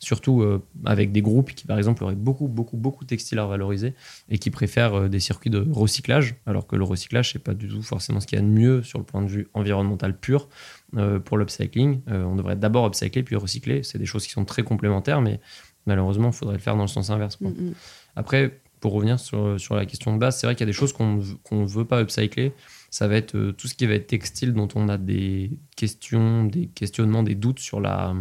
surtout 0.04 0.42
euh, 0.42 0.62
avec 0.86 1.12
des 1.12 1.22
groupes 1.22 1.54
qui, 1.54 1.66
par 1.66 1.78
exemple, 1.78 2.04
auraient 2.04 2.16
beaucoup, 2.16 2.48
beaucoup, 2.48 2.78
beaucoup 2.78 3.06
de 3.06 3.10
textiles 3.10 3.40
à 3.40 3.46
valoriser 3.46 3.94
et 4.30 4.38
qui 4.38 4.52
préfèrent 4.52 4.94
euh, 4.96 5.08
des 5.08 5.20
circuits 5.20 5.50
de 5.50 5.66
recyclage, 5.72 6.36
alors 6.46 6.68
que 6.68 6.76
le 6.76 6.84
recyclage, 6.84 7.32
c'est 7.32 7.40
pas 7.40 7.54
du 7.54 7.70
tout 7.70 7.82
forcément 7.82 8.20
ce 8.20 8.28
qu'il 8.28 8.38
y 8.38 8.42
a 8.42 8.44
de 8.44 8.50
mieux 8.50 8.84
sur 8.84 9.00
le 9.00 9.06
point 9.06 9.22
de 9.22 9.28
vue 9.28 9.48
environnemental 9.54 10.18
pur 10.18 10.50
euh, 10.98 11.20
pour 11.20 11.38
l'upcycling. 11.38 12.02
on 12.08 12.36
devrait 12.36 12.56
d'abord 12.56 12.86
upcycler 12.86 13.24
puis 13.24 13.36
recycler. 13.36 13.84
C'est 13.84 13.98
des 13.98 14.06
choses 14.06 14.26
qui 14.26 14.32
sont 14.32 14.46
très 14.46 14.64
complémentaires, 14.64 15.22
mais 15.22 15.40
malheureusement, 15.86 16.28
il 16.28 16.34
faudrait 16.34 16.56
le 16.56 16.62
faire 16.62 16.76
dans 16.76 16.84
le 16.84 16.88
sens 16.88 17.10
inverse. 17.10 17.40
Mm. 17.40 17.72
Après, 18.16 18.60
pour 18.82 18.92
revenir 18.92 19.20
sur, 19.20 19.60
sur, 19.60 19.76
la 19.76 19.86
question 19.86 20.14
de 20.14 20.20
base, 20.20 20.38
c'est 20.38 20.46
vrai 20.46 20.56
qu'il 20.56 20.66
y 20.66 20.70
a 20.70 20.72
des 20.72 20.78
choses 20.78 20.92
qu'on 20.92 21.16
ne 21.16 21.66
veut 21.66 21.86
pas 21.86 22.02
upcycler. 22.02 22.52
Ça 22.90 23.08
va 23.08 23.16
être 23.16 23.52
tout 23.58 23.68
ce 23.68 23.74
qui 23.74 23.86
va 23.86 23.94
être 23.94 24.08
textile 24.08 24.54
dont 24.54 24.68
on 24.76 24.90
a 24.90 24.98
des 24.98 25.52
questions, 25.78 26.44
des 26.44 26.68
questionnements, 26.68 27.24
des 27.24 27.36
doutes 27.36 27.60
sur 27.60 27.80
la, 27.80 28.14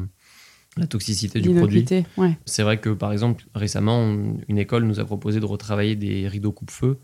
la 0.76 0.86
toxicité 0.86 1.40
du 1.40 1.54
produit. 1.54 1.84
C'est 2.46 2.62
vrai 2.62 2.78
que 2.78 2.90
par 2.90 3.12
exemple 3.12 3.44
récemment 3.54 4.14
une 4.48 4.58
école 4.58 4.84
nous 4.84 5.00
a 5.00 5.04
proposé 5.04 5.40
de 5.40 5.44
retravailler 5.44 5.96
des 5.96 6.28
rideaux 6.28 6.52
coupe-feu. 6.52 6.98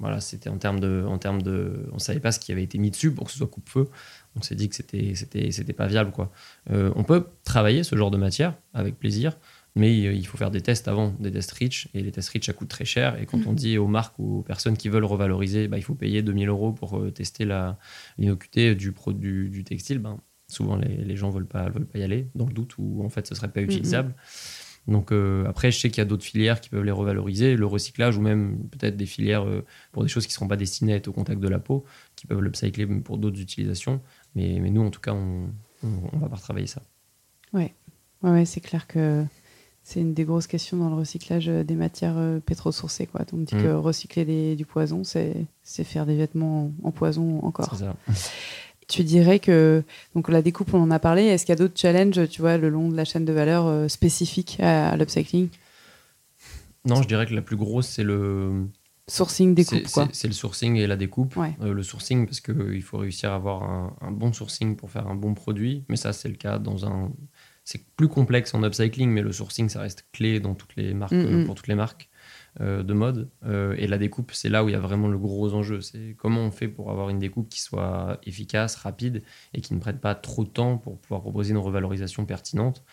Voilà, 0.00 0.20
c'était 0.20 0.50
en 0.50 0.58
termes 0.58 0.80
de, 0.80 1.04
en 1.06 1.18
termes 1.18 1.40
de, 1.40 1.88
on 1.92 2.00
savait 2.00 2.18
pas 2.18 2.32
ce 2.32 2.40
qui 2.40 2.50
avait 2.50 2.64
été 2.64 2.78
mis 2.78 2.90
dessus 2.90 3.12
pour 3.12 3.26
que 3.26 3.30
ce 3.30 3.38
soit 3.38 3.46
coupe-feu. 3.46 3.88
On 4.34 4.42
s'est 4.42 4.56
dit 4.56 4.68
que 4.68 4.74
c'était, 4.74 5.14
c'était, 5.14 5.52
c'était 5.52 5.72
pas 5.72 5.86
viable 5.86 6.10
quoi. 6.10 6.32
Euh, 6.70 6.92
on 6.96 7.04
peut 7.04 7.26
travailler 7.44 7.84
ce 7.84 7.94
genre 7.94 8.10
de 8.10 8.16
matière 8.16 8.54
avec 8.74 8.98
plaisir, 8.98 9.38
mais 9.76 9.96
il 9.96 10.26
faut 10.26 10.36
faire 10.36 10.50
des 10.50 10.60
tests 10.60 10.88
avant, 10.88 11.14
des 11.20 11.30
tests 11.30 11.52
rich, 11.52 11.88
et 11.94 12.02
les 12.02 12.10
tests 12.10 12.30
rich 12.30 12.46
ça 12.46 12.52
coûte 12.52 12.68
très 12.68 12.84
cher. 12.84 13.20
Et 13.22 13.26
quand 13.26 13.38
mm. 13.38 13.48
on 13.48 13.52
dit 13.52 13.78
aux 13.78 13.86
marques 13.86 14.18
ou 14.18 14.40
aux 14.40 14.42
personnes 14.42 14.76
qui 14.76 14.88
veulent 14.88 15.04
revaloriser, 15.04 15.68
bah, 15.68 15.78
il 15.78 15.84
faut 15.84 15.94
payer 15.94 16.22
2000 16.22 16.48
euros 16.48 16.72
pour 16.72 16.98
euh, 16.98 17.12
tester 17.12 17.44
la 17.44 17.78
l'inocuité 18.18 18.74
du 18.74 18.90
produit 18.90 19.48
du 19.48 19.62
textile, 19.62 20.00
ben 20.00 20.18
Souvent, 20.54 20.76
les, 20.76 21.16
gens 21.16 21.28
ne 21.28 21.34
veulent 21.34 21.46
pas, 21.46 21.68
veulent 21.68 21.86
pas 21.86 21.98
y 21.98 22.02
aller, 22.02 22.28
dans 22.34 22.46
le 22.46 22.52
doute 22.52 22.78
où 22.78 23.04
en 23.04 23.08
fait 23.08 23.26
ce 23.26 23.34
ne 23.34 23.36
serait 23.36 23.50
pas 23.50 23.60
utilisable. 23.60 24.14
Donc 24.86 25.12
euh, 25.12 25.46
après, 25.46 25.70
je 25.70 25.78
sais 25.78 25.88
qu'il 25.88 25.98
y 25.98 26.02
a 26.02 26.04
d'autres 26.04 26.24
filières 26.24 26.60
qui 26.60 26.68
peuvent 26.68 26.84
les 26.84 26.90
revaloriser, 26.90 27.56
le 27.56 27.66
recyclage 27.66 28.18
ou 28.18 28.20
même 28.20 28.58
peut-être 28.70 28.96
des 28.96 29.06
filières 29.06 29.46
euh, 29.46 29.64
pour 29.92 30.02
des 30.02 30.08
choses 30.08 30.26
qui 30.26 30.32
ne 30.32 30.34
seront 30.34 30.48
pas 30.48 30.56
destinées 30.56 30.92
à 30.92 30.96
être 30.96 31.08
au 31.08 31.12
contact 31.12 31.40
de 31.40 31.48
la 31.48 31.58
peau, 31.58 31.84
qui 32.16 32.26
peuvent 32.26 32.40
l'upcycler 32.40 32.86
pour 32.86 33.18
d'autres 33.18 33.40
utilisations. 33.40 34.00
Mais, 34.34 34.58
mais, 34.60 34.70
nous, 34.70 34.82
en 34.82 34.90
tout 34.90 35.00
cas, 35.00 35.14
on 35.14 35.48
va 36.18 36.28
pas 36.28 36.36
retravailler 36.36 36.66
ça. 36.66 36.82
Ouais, 37.52 37.72
ouais, 38.22 38.30
ouais 38.30 38.44
c'est 38.44 38.60
clair 38.60 38.86
que 38.86 39.24
c'est 39.82 40.00
une 40.00 40.12
des 40.12 40.24
grosses 40.24 40.46
questions 40.46 40.76
dans 40.76 40.90
le 40.90 40.96
recyclage 40.96 41.48
euh, 41.48 41.64
des 41.64 41.76
matières 41.76 42.16
pétrosourcées. 42.44 43.06
Quoi. 43.06 43.22
On 43.32 43.38
dit 43.38 43.54
mm. 43.54 43.62
que 43.62 43.68
recycler 43.72 44.54
du 44.54 44.66
poison, 44.66 45.02
c'est 45.02 45.46
faire 45.64 46.04
des 46.04 46.16
vêtements 46.16 46.72
en, 46.82 46.88
en 46.88 46.90
poison 46.90 47.42
encore. 47.42 47.74
C'est 47.74 47.84
ça. 47.84 47.96
Tu 48.88 49.04
dirais 49.04 49.38
que 49.38 49.82
donc 50.14 50.28
la 50.28 50.42
découpe, 50.42 50.74
on 50.74 50.82
en 50.82 50.90
a 50.90 50.98
parlé. 50.98 51.22
Est-ce 51.22 51.44
qu'il 51.46 51.52
y 51.52 51.56
a 51.56 51.58
d'autres 51.58 51.78
challenges, 51.78 52.28
tu 52.28 52.40
vois, 52.40 52.56
le 52.56 52.68
long 52.68 52.88
de 52.88 52.96
la 52.96 53.04
chaîne 53.04 53.24
de 53.24 53.32
valeur 53.32 53.66
euh, 53.66 53.88
spécifiques 53.88 54.58
à, 54.60 54.96
l'upcycling? 54.96 55.48
Non, 56.84 57.02
je 57.02 57.08
dirais 57.08 57.26
que 57.26 57.34
la 57.34 57.42
plus 57.42 57.56
grosse, 57.56 57.88
c'est 57.88 58.04
le 58.04 58.66
sourcing 59.08 59.54
découpe. 59.54 59.86
C'est 60.12 60.28
le 60.28 60.34
sourcing 60.34 60.76
et 60.76 60.86
la 60.86 60.96
découpe. 60.96 61.36
Euh, 61.60 61.72
le 61.72 61.82
sourcing 61.82 62.26
parce 62.26 62.40
qu'il 62.40 62.82
faut 62.82 62.98
réussir 62.98 63.32
à 63.32 63.36
avoir 63.36 63.62
un, 64.00 64.10
bon 64.10 64.32
sourcing 64.32 64.76
pour 64.76 64.90
faire 64.90 65.06
un 65.06 65.14
bon 65.14 65.34
produit. 65.34 65.84
Mais 65.88 65.96
ça, 65.96 66.12
c'est 66.12 66.28
le 66.28 66.36
cas 66.36 66.58
dans 66.58 66.86
un. 66.86 67.10
C'est 67.64 67.86
plus 67.96 68.08
complexe 68.08 68.52
en 68.52 68.62
upcycling, 68.62 69.08
mais 69.08 69.22
le 69.22 69.32
sourcing, 69.32 69.70
ça 69.70 69.80
reste 69.80 70.06
clé 70.12 70.38
dans 70.38 70.54
toutes 70.54 70.76
les 70.76 70.92
marques, 70.92 71.12
mm, 71.12 71.42
mm. 71.42 71.46
pour 71.46 71.54
toutes 71.54 71.68
les 71.68 71.74
marques. 71.74 72.10
Euh, 72.60 72.84
de 72.84 72.94
mode. 72.94 73.28
Euh, 73.44 73.74
et 73.78 73.88
la 73.88 73.98
découpe, 73.98 74.30
c'est 74.32 74.48
là 74.48 74.62
où 74.62 74.68
il 74.68 74.72
y 74.72 74.76
a 74.76 74.80
vraiment 74.80 75.08
le 75.08 75.18
gros 75.18 75.54
enjeu. 75.54 75.80
C'est 75.80 76.14
comment 76.16 76.40
on 76.42 76.52
fait 76.52 76.68
pour 76.68 76.92
avoir 76.92 77.08
une 77.10 77.18
découpe 77.18 77.48
qui 77.48 77.60
soit 77.60 78.20
efficace, 78.24 78.76
rapide 78.76 79.24
et 79.54 79.60
qui 79.60 79.74
ne 79.74 79.80
prête 79.80 80.00
pas 80.00 80.14
trop 80.14 80.44
de 80.44 80.50
temps 80.50 80.78
pour 80.78 81.00
pouvoir 81.00 81.20
proposer 81.20 81.50
une 81.50 81.58
revalorisation 81.58 82.24
pertinente. 82.26 82.84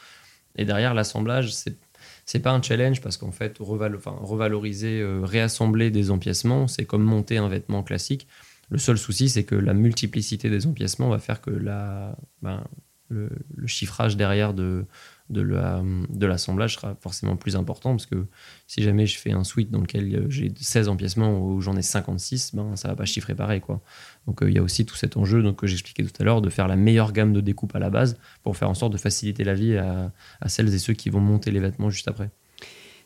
Et 0.55 0.65
derrière, 0.65 0.95
l'assemblage, 0.95 1.53
c'est 1.53 1.77
c'est 2.25 2.39
pas 2.39 2.51
un 2.51 2.61
challenge 2.61 3.01
parce 3.01 3.17
qu'en 3.17 3.31
fait, 3.31 3.57
revaloriser, 3.59 4.99
euh, 4.99 5.21
réassembler 5.23 5.91
des 5.91 6.09
empiècements, 6.09 6.67
c'est 6.67 6.85
comme 6.85 7.03
monter 7.03 7.37
un 7.37 7.47
vêtement 7.47 7.83
classique. 7.83 8.27
Le 8.69 8.79
seul 8.79 8.97
souci, 8.97 9.29
c'est 9.29 9.43
que 9.43 9.53
la 9.53 9.75
multiplicité 9.75 10.49
des 10.49 10.65
empiècements 10.65 11.09
va 11.09 11.19
faire 11.19 11.41
que 11.41 11.51
ben, 11.51 12.63
le, 13.09 13.29
chiffrage 13.67 14.17
derrière 14.17 14.53
de, 14.55 14.85
de 15.31 16.25
l'assemblage 16.25 16.75
sera 16.75 16.95
forcément 16.99 17.35
plus 17.35 17.55
important 17.55 17.91
parce 17.91 18.05
que 18.05 18.25
si 18.67 18.83
jamais 18.83 19.05
je 19.05 19.17
fais 19.17 19.31
un 19.31 19.43
suite 19.43 19.71
dans 19.71 19.79
lequel 19.79 20.15
euh, 20.15 20.29
j'ai 20.29 20.51
16 20.59 20.89
empiècements 20.89 21.39
ou 21.39 21.61
j'en 21.61 21.75
ai 21.75 21.81
56, 21.81 22.55
ben, 22.55 22.75
ça 22.75 22.89
va 22.89 22.95
pas 22.95 23.05
chiffrer 23.05 23.35
pareil. 23.35 23.61
Quoi. 23.61 23.81
Donc 24.27 24.43
euh, 24.43 24.49
il 24.49 24.55
y 24.55 24.59
a 24.59 24.63
aussi 24.63 24.85
tout 24.85 24.95
cet 24.95 25.17
enjeu 25.17 25.41
donc, 25.41 25.57
que 25.57 25.67
j'expliquais 25.67 26.03
tout 26.03 26.13
à 26.19 26.23
l'heure 26.23 26.41
de 26.41 26.49
faire 26.49 26.67
la 26.67 26.75
meilleure 26.75 27.13
gamme 27.13 27.33
de 27.33 27.41
découpe 27.41 27.75
à 27.75 27.79
la 27.79 27.89
base 27.89 28.17
pour 28.43 28.57
faire 28.57 28.69
en 28.69 28.73
sorte 28.73 28.93
de 28.93 28.97
faciliter 28.97 29.43
la 29.43 29.53
vie 29.53 29.77
à, 29.77 30.11
celles 30.47 30.73
et 30.73 30.79
ceux 30.79 30.93
qui 30.93 31.09
vont 31.09 31.21
monter 31.21 31.51
les 31.51 31.59
vêtements 31.59 31.89
juste 31.89 32.07
après. 32.07 32.29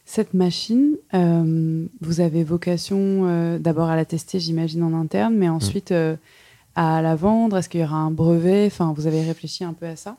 Cette 0.05 0.33
machine, 0.33 0.97
euh, 1.13 1.87
vous 2.01 2.21
avez 2.21 2.43
vocation 2.43 3.57
d'abord 3.59 3.89
à 3.89 3.95
la 3.95 4.05
tester, 4.05 4.39
j'imagine, 4.39 4.83
en 4.83 4.93
interne, 4.93 5.35
mais 5.35 5.49
ensuite 5.49 5.91
à 6.75 7.01
la 7.01 7.15
vendre 7.15 7.57
Est-ce 7.57 7.69
qu'il 7.69 7.81
y 7.81 7.83
aura 7.83 7.97
un 7.97 8.11
brevet? 8.11 8.65
Enfin, 8.67 8.93
vous 8.95 9.07
avez 9.07 9.23
réfléchi 9.23 9.63
un 9.63 9.73
peu 9.73 9.87
à 9.87 9.95
ça? 9.95 10.17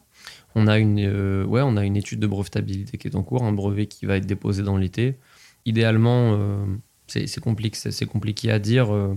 On 0.54 0.66
a 0.66 0.78
une, 0.78 1.00
euh, 1.00 1.44
ouais, 1.44 1.60
on 1.62 1.76
a 1.76 1.84
une 1.84 1.96
étude 1.96 2.18
de 2.18 2.26
brevetabilité 2.26 2.96
qui 2.96 3.06
est 3.08 3.14
en 3.14 3.22
cours, 3.22 3.44
un 3.44 3.52
brevet 3.52 3.86
qui 3.86 4.06
va 4.06 4.16
être 4.16 4.26
déposé 4.26 4.62
dans 4.62 4.78
l'été. 4.78 5.16
Idéalement, 5.66 6.34
euh, 6.34 6.64
c'est 7.06 7.40
compliqué, 7.40 7.78
compliqué 8.06 8.50
à 8.50 8.58
dire. 8.58 8.92
Euh, 8.92 9.14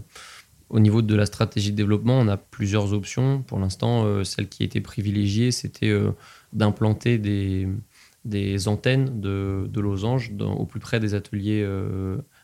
au 0.69 0.79
niveau 0.79 1.01
de 1.01 1.15
la 1.15 1.25
stratégie 1.25 1.71
de 1.71 1.77
développement, 1.77 2.19
on 2.19 2.27
a 2.27 2.37
plusieurs 2.37 2.93
options. 2.93 3.41
Pour 3.41 3.57
l'instant, 3.57 4.23
celle 4.23 4.47
qui 4.47 4.63
était 4.63 4.81
privilégiée, 4.81 5.49
c'était 5.49 5.91
d'implanter 6.53 7.17
des, 7.17 7.67
des, 8.23 8.67
antennes 8.67 9.19
de, 9.19 9.67
de 9.67 9.79
losanges 9.79 10.31
au 10.39 10.67
plus 10.67 10.79
près 10.79 10.99
des 10.99 11.15
ateliers 11.15 11.67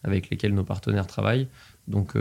avec 0.04 0.32
lesquels 0.32 0.56
nos 0.56 0.64
partenaires 0.64 1.06
travaillent. 1.06 1.48
Donc, 1.88 2.14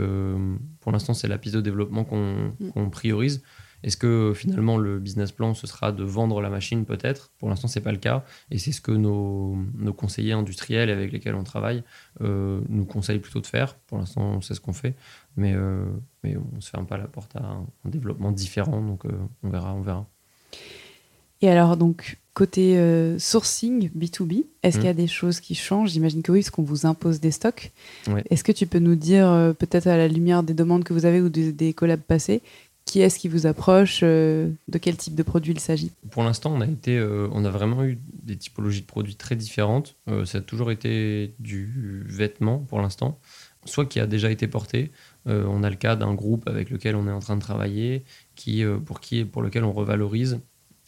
pour 0.79 0.91
l'instant, 0.91 1.15
c'est 1.15 1.27
la 1.27 1.39
piste 1.39 1.55
de 1.55 1.61
développement 1.61 2.03
qu'on 2.03 2.53
mm. 2.59 2.91
priorise. 2.91 3.41
Est-ce 3.85 3.97
que 3.97 4.33
finalement 4.35 4.79
le 4.79 4.97
business 4.97 5.31
plan 5.31 5.53
ce 5.53 5.67
sera 5.67 5.91
de 5.91 6.03
vendre 6.03 6.41
la 6.41 6.49
machine 6.49 6.85
peut-être? 6.85 7.29
Pour 7.37 7.49
l'instant 7.49 7.67
c'est 7.67 7.81
pas 7.81 7.91
le 7.91 7.99
cas 7.99 8.25
et 8.49 8.57
c'est 8.57 8.71
ce 8.71 8.81
que 8.81 8.91
nos, 8.91 9.55
conseillers 9.95 10.31
industriels 10.31 10.89
avec 10.89 11.11
lesquels 11.11 11.35
on 11.35 11.43
travaille 11.43 11.83
euh, 12.21 12.61
nous 12.67 12.85
conseillent 12.85 13.19
plutôt 13.19 13.41
de 13.41 13.45
faire. 13.45 13.75
Pour 13.85 13.99
l'instant 13.99 14.41
c'est 14.41 14.55
ce 14.55 14.59
qu'on 14.59 14.73
fait, 14.73 14.95
mais 15.37 15.53
euh, 15.53 15.85
mais 16.23 16.35
on 16.35 16.59
se 16.61 16.71
ferme 16.71 16.87
pas 16.87 16.97
la 16.97 17.05
porte 17.05 17.35
à 17.35 17.43
un, 17.43 17.67
développement 17.85 18.31
différent 18.31 18.81
donc 18.81 19.05
euh, 19.05 19.11
on 19.43 19.49
verra 19.49 19.75
on 19.75 19.81
verra. 19.81 20.07
Et 21.43 21.49
alors 21.49 21.77
donc 21.77 22.17
côté 22.33 22.75
sourcing 23.19 23.91
B2B, 23.97 24.45
est-ce 24.63 24.77
qu'il 24.77 24.87
y 24.87 24.89
a 24.89 24.93
mmh. 24.93 24.97
des 24.97 25.07
choses 25.07 25.39
qui 25.39 25.55
changent? 25.55 25.91
J'imagine 25.91 26.21
que 26.21 26.33
oui, 26.33 26.41
parce 26.41 26.49
qu'on 26.49 26.63
vous 26.63 26.85
impose 26.85 27.21
des 27.21 27.31
stocks. 27.31 27.71
Est-ce 28.29 28.43
que 28.43 28.51
tu 28.51 28.67
peux 28.67 28.79
nous 28.79 28.95
dire, 28.95 29.53
peut-être 29.57 29.87
à 29.87 29.95
la 29.95 30.09
lumière 30.09 30.43
des 30.43 30.53
demandes 30.53 30.83
que 30.83 30.91
vous 30.91 31.05
avez 31.05 31.21
ou 31.21 31.29
des, 31.29 31.53
des 31.53 31.71
collabs 31.71 32.01
passés, 32.01 32.41
qui 32.85 33.01
est-ce 33.01 33.17
qui 33.19 33.27
vous 33.27 33.47
approche 33.47 34.01
euh, 34.03 34.49
De 34.67 34.77
quel 34.77 34.95
type 34.95 35.15
de 35.15 35.23
produit 35.23 35.53
il 35.53 35.59
s'agit? 35.59 35.91
Pour 36.11 36.23
l'instant, 36.23 36.53
on 36.53 36.61
a 36.61 36.67
été, 36.67 36.97
euh, 36.97 37.27
on 37.31 37.43
a 37.43 37.49
vraiment 37.49 37.83
eu 37.83 37.99
des 38.23 38.37
typologies 38.37 38.81
de 38.81 38.85
produits 38.85 39.15
très 39.15 39.35
différentes. 39.35 39.95
Euh, 40.07 40.23
ça 40.25 40.37
a 40.37 40.41
toujours 40.41 40.71
été 40.71 41.33
du 41.39 42.05
vêtement 42.07 42.59
pour 42.59 42.79
l'instant, 42.79 43.19
soit 43.65 43.85
qui 43.85 43.99
a 43.99 44.05
déjà 44.05 44.29
été 44.31 44.47
porté. 44.47 44.91
on 45.25 45.63
a 45.63 45.69
le 45.71 45.75
cas 45.75 45.95
d'un 45.95 46.13
groupe 46.13 46.47
avec 46.47 46.69
lequel 46.69 46.95
on 46.95 47.07
est 47.07 47.11
en 47.11 47.19
train 47.19 47.35
de 47.35 47.41
travailler, 47.41 48.03
qui, 48.35 48.63
pour 48.85 48.99
qui, 48.99 49.25
pour 49.25 49.41
lequel 49.41 49.63
on 49.63 49.73
revalorise 49.73 50.39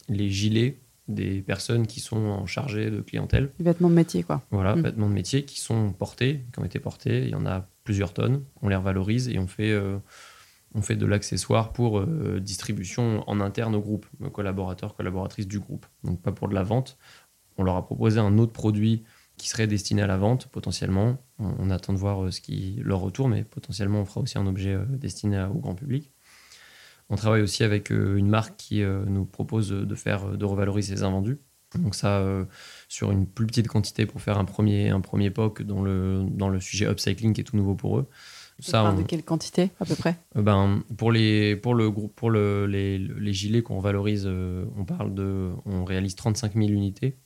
les 0.08 0.30
gilets 0.30 0.78
des 1.08 1.40
personnes 1.40 1.86
qui 1.88 1.98
sont 1.98 2.16
en 2.16 2.46
chargé 2.46 2.90
de 2.90 3.00
clientèle. 3.00 3.50
Les 3.58 3.64
vêtements 3.64 3.90
de 3.90 3.94
métier, 3.94 4.22
quoi. 4.22 4.42
Voilà, 4.52 4.76
mm. 4.76 4.82
vêtements 4.82 5.08
de 5.08 5.14
métier 5.14 5.44
qui 5.44 5.58
sont 5.58 5.92
portés, 5.92 6.44
qui 6.52 6.60
ont 6.60 6.64
été 6.64 6.78
portés. 6.78 7.24
Il 7.24 7.30
y 7.30 7.34
en 7.34 7.46
a 7.46 7.66
plusieurs 7.82 8.12
tonnes. 8.12 8.44
On 8.62 8.68
les 8.68 8.76
revalorise 8.76 9.28
et 9.28 9.38
on 9.40 9.48
fait 9.48 9.76
on 10.74 10.82
fait 10.82 10.96
de 10.96 11.06
l'accessoire 11.06 11.72
pour 11.72 11.98
euh, 11.98 12.40
distribution 12.40 13.24
en 13.28 13.40
interne 13.40 13.74
au 13.74 13.80
groupe, 13.80 14.06
collaborateurs, 14.32 14.94
collaboratrices 14.94 15.48
du 15.48 15.58
groupe. 15.58 15.86
Donc 16.04 16.20
pas 16.20 16.32
pour 16.32 16.48
de 16.48 16.54
la 16.54 16.62
vente. 16.62 16.98
On 17.56 17.64
leur 17.64 17.76
a 17.76 17.84
proposé 17.84 18.20
un 18.20 18.38
autre 18.38 18.52
produit 18.52 19.04
qui 19.36 19.48
serait 19.48 19.66
destiné 19.66 20.02
à 20.02 20.06
la 20.06 20.16
vente 20.16 20.48
potentiellement. 20.48 21.18
On, 21.38 21.70
attend 21.70 21.92
de 21.92 21.98
voir 21.98 22.24
euh, 22.24 22.30
ce 22.30 22.40
qui 22.40 22.80
leur 22.82 23.00
retourne, 23.00 23.32
mais 23.32 23.44
potentiellement 23.44 24.00
on 24.00 24.04
fera 24.04 24.20
aussi 24.20 24.36
un 24.38 24.46
objet 24.46 24.74
euh, 24.74 24.84
destiné 24.88 25.42
au 25.44 25.58
grand 25.58 25.74
public. 25.74 26.12
On 27.08 27.16
travaille 27.16 27.40
aussi 27.40 27.64
avec 27.64 27.88
une 27.88 28.28
marque 28.28 28.54
qui 28.58 28.82
nous 28.82 29.24
propose 29.24 29.70
de 29.70 29.94
faire 29.94 30.36
de 30.36 30.44
revaloriser 30.44 30.94
les 30.94 31.04
invendus. 31.04 31.38
Donc 31.78 31.94
ça, 31.94 32.22
sur 32.86 33.10
une 33.10 33.26
plus 33.26 33.46
petite 33.46 33.66
quantité 33.66 34.04
pour 34.04 34.20
faire 34.20 34.36
un 34.36 34.44
premier, 34.44 34.90
un 34.90 35.00
premier 35.00 35.30
POC 35.30 35.62
dans 35.62 35.80
le, 35.80 36.26
dans 36.28 36.50
le 36.50 36.60
sujet 36.60 36.84
upcycling 36.84 37.32
qui 37.32 37.40
est 37.40 37.44
tout 37.44 37.56
nouveau 37.56 37.74
pour 37.74 37.98
eux. 37.98 38.10
Ça, 38.60 38.92
De 38.92 39.02
quelle 39.02 39.22
quantité 39.22 39.70
à 39.78 39.84
peu 39.84 39.94
près 39.94 40.16
euh, 40.36 40.42
ben, 40.42 40.82
pour, 40.96 41.12
les, 41.12 41.54
pour, 41.54 41.74
le, 41.74 41.92
pour 41.92 42.30
le, 42.30 42.66
les, 42.66 42.98
les 42.98 43.32
gilets 43.32 43.62
qu'on 43.62 43.78
valorise, 43.78 44.24
euh, 44.26 44.64
on, 44.76 44.84
parle 44.84 45.14
de, 45.14 45.50
on 45.64 45.84
réalise 45.84 46.16
35 46.16 46.54
000 46.54 46.68
unités. 46.68 47.16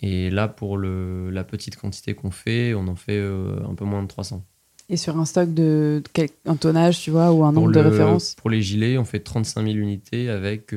Et 0.00 0.28
là, 0.30 0.48
pour 0.48 0.76
le, 0.76 1.30
la 1.30 1.44
petite 1.44 1.76
quantité 1.76 2.14
qu'on 2.14 2.30
fait, 2.30 2.74
on 2.74 2.86
en 2.88 2.96
fait 2.96 3.16
euh, 3.16 3.64
un 3.66 3.74
peu 3.74 3.86
moins 3.86 4.02
de 4.02 4.08
300. 4.08 4.44
Et 4.90 4.98
sur 4.98 5.16
un 5.16 5.24
stock 5.24 5.54
de, 5.54 6.02
quel, 6.12 6.28
un 6.44 6.56
tonnage, 6.56 7.00
tu 7.00 7.10
vois, 7.10 7.32
ou 7.32 7.44
un 7.44 7.52
nombre 7.52 7.72
de 7.72 7.80
références 7.80 8.34
Pour 8.34 8.50
les 8.50 8.60
gilets, 8.60 8.98
on 8.98 9.04
fait 9.04 9.20
35 9.20 9.62
000 9.62 9.76
unités 9.76 10.28
avec 10.28 10.74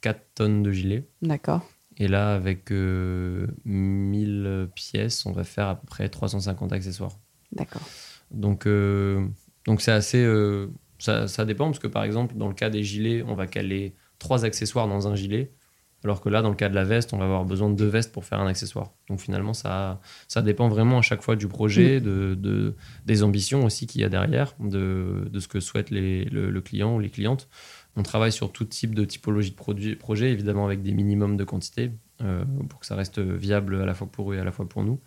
4 0.00 0.20
tonnes 0.34 0.62
de 0.62 0.72
gilets. 0.72 1.06
D'accord. 1.20 1.60
Et 1.98 2.08
là, 2.08 2.34
avec 2.34 2.70
1000 2.70 4.68
pièces, 4.74 5.26
on 5.26 5.32
va 5.32 5.44
faire 5.44 5.68
à 5.68 5.74
peu 5.74 5.86
près 5.86 6.08
350 6.08 6.72
accessoires. 6.72 7.18
D'accord. 7.52 7.82
Donc, 8.34 8.66
euh, 8.66 9.26
donc 9.66 9.80
c'est 9.80 9.92
assez. 9.92 10.22
Euh, 10.22 10.68
ça, 10.98 11.28
ça, 11.28 11.44
dépend 11.44 11.66
parce 11.66 11.78
que 11.78 11.86
par 11.86 12.04
exemple, 12.04 12.36
dans 12.36 12.48
le 12.48 12.54
cas 12.54 12.70
des 12.70 12.82
gilets, 12.82 13.22
on 13.26 13.34
va 13.34 13.46
caler 13.46 13.94
trois 14.18 14.44
accessoires 14.44 14.88
dans 14.88 15.08
un 15.08 15.14
gilet. 15.14 15.52
Alors 16.04 16.20
que 16.20 16.28
là, 16.28 16.42
dans 16.42 16.50
le 16.50 16.54
cas 16.54 16.68
de 16.68 16.74
la 16.74 16.84
veste, 16.84 17.14
on 17.14 17.18
va 17.18 17.24
avoir 17.24 17.46
besoin 17.46 17.70
de 17.70 17.74
deux 17.74 17.86
vestes 17.86 18.12
pour 18.12 18.26
faire 18.26 18.38
un 18.38 18.46
accessoire. 18.46 18.92
Donc 19.08 19.20
finalement, 19.20 19.54
ça, 19.54 20.00
ça 20.28 20.42
dépend 20.42 20.68
vraiment 20.68 20.98
à 20.98 21.02
chaque 21.02 21.22
fois 21.22 21.34
du 21.34 21.48
projet, 21.48 21.98
mm. 21.98 22.02
de, 22.02 22.34
de 22.38 22.74
des 23.06 23.22
ambitions 23.22 23.64
aussi 23.64 23.86
qu'il 23.86 24.02
y 24.02 24.04
a 24.04 24.10
derrière, 24.10 24.54
de, 24.60 25.26
de 25.30 25.40
ce 25.40 25.48
que 25.48 25.60
souhaite 25.60 25.88
les, 25.88 26.26
le, 26.26 26.60
client 26.60 26.94
ou 26.94 27.00
les 27.00 27.08
clientes. 27.08 27.48
On 27.96 28.02
travaille 28.02 28.32
sur 28.32 28.52
tout 28.52 28.66
type 28.66 28.94
de 28.94 29.04
typologie 29.06 29.52
de 29.52 29.56
produit, 29.56 29.96
projet, 29.96 30.30
évidemment 30.30 30.66
avec 30.66 30.82
des 30.82 30.92
minimums 30.92 31.38
de 31.38 31.44
quantité, 31.44 31.90
euh, 32.20 32.44
pour 32.68 32.80
que 32.80 32.86
ça 32.86 32.96
reste 32.96 33.18
viable 33.18 33.80
à 33.80 33.86
la 33.86 33.94
fois 33.94 34.06
pour 34.06 34.32
eux 34.32 34.36
et 34.36 34.40
à 34.40 34.44
la 34.44 34.52
fois 34.52 34.68
pour 34.68 34.84
nous. 34.84 35.00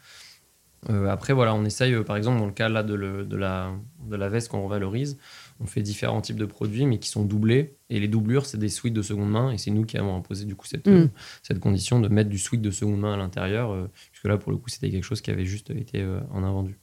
Euh, 0.90 1.08
après, 1.08 1.34
voilà, 1.34 1.54
on 1.56 1.66
essaye, 1.66 1.94
euh, 1.94 2.04
par 2.04 2.18
exemple, 2.18 2.40
dans 2.40 2.46
le 2.46 2.52
cas 2.52 2.70
là, 2.70 2.84
de, 2.84 2.94
la, 2.94 3.74
de 4.06 4.16
la 4.16 4.30
veste 4.30 4.50
qu'on 4.50 4.64
revalorise, 4.64 5.18
on 5.60 5.66
fait 5.66 5.82
différents 5.82 6.22
types 6.22 6.38
de 6.38 6.46
produits, 6.46 6.86
mais 6.86 7.00
qui 7.00 7.10
sont 7.10 7.26
doublés. 7.26 7.76
Et 7.90 8.00
les 8.00 8.08
doublures, 8.08 8.46
c'est 8.46 8.58
des 8.58 8.70
suites 8.70 8.94
de 8.94 9.02
seconde 9.02 9.32
main. 9.32 9.52
Et 9.52 9.58
c'est 9.58 9.72
nous 9.72 9.86
qui 9.86 9.98
avons 9.98 10.16
imposé 10.16 10.46
du 10.46 10.56
coup 10.56 10.68
cette, 10.68 10.88
mm. 10.88 10.92
euh, 10.92 11.08
cette 11.42 11.60
condition 11.60 12.00
de 12.00 12.08
mettre 12.08 12.30
du 12.30 12.38
suite 12.38 12.62
de 12.62 12.72
seconde 12.72 13.00
main 13.00 13.14
à 13.14 13.18
l'intérieur, 13.18 13.90
puisque 14.12 14.26
là, 14.26 14.38
pour 14.38 14.52
le 14.52 14.58
coup, 14.58 14.70
c'était 14.70 14.90
quelque 14.90 15.04
chose 15.04 15.22
qui 15.22 15.32
avait 15.32 15.46
juste 15.46 15.72
été 15.72 16.06
en 16.32 16.44
invendu. 16.44 16.78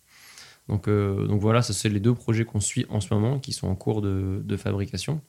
Donc, 0.69 0.89
donc 0.89 1.41
voilà, 1.41 1.61
ça 1.61 1.75
c'est 1.75 1.91
les 1.91 2.01
deux 2.01 2.15
projets 2.15 2.47
qu'on 2.47 2.61
suit 2.61 2.87
en 2.89 3.01
ce 3.01 3.13
moment, 3.13 3.39
qui 3.39 3.53
sont 3.53 3.69
en 3.69 3.75
cours 3.75 4.01
de, 4.01 4.43
de 4.43 4.57
fabrication. 4.57 5.21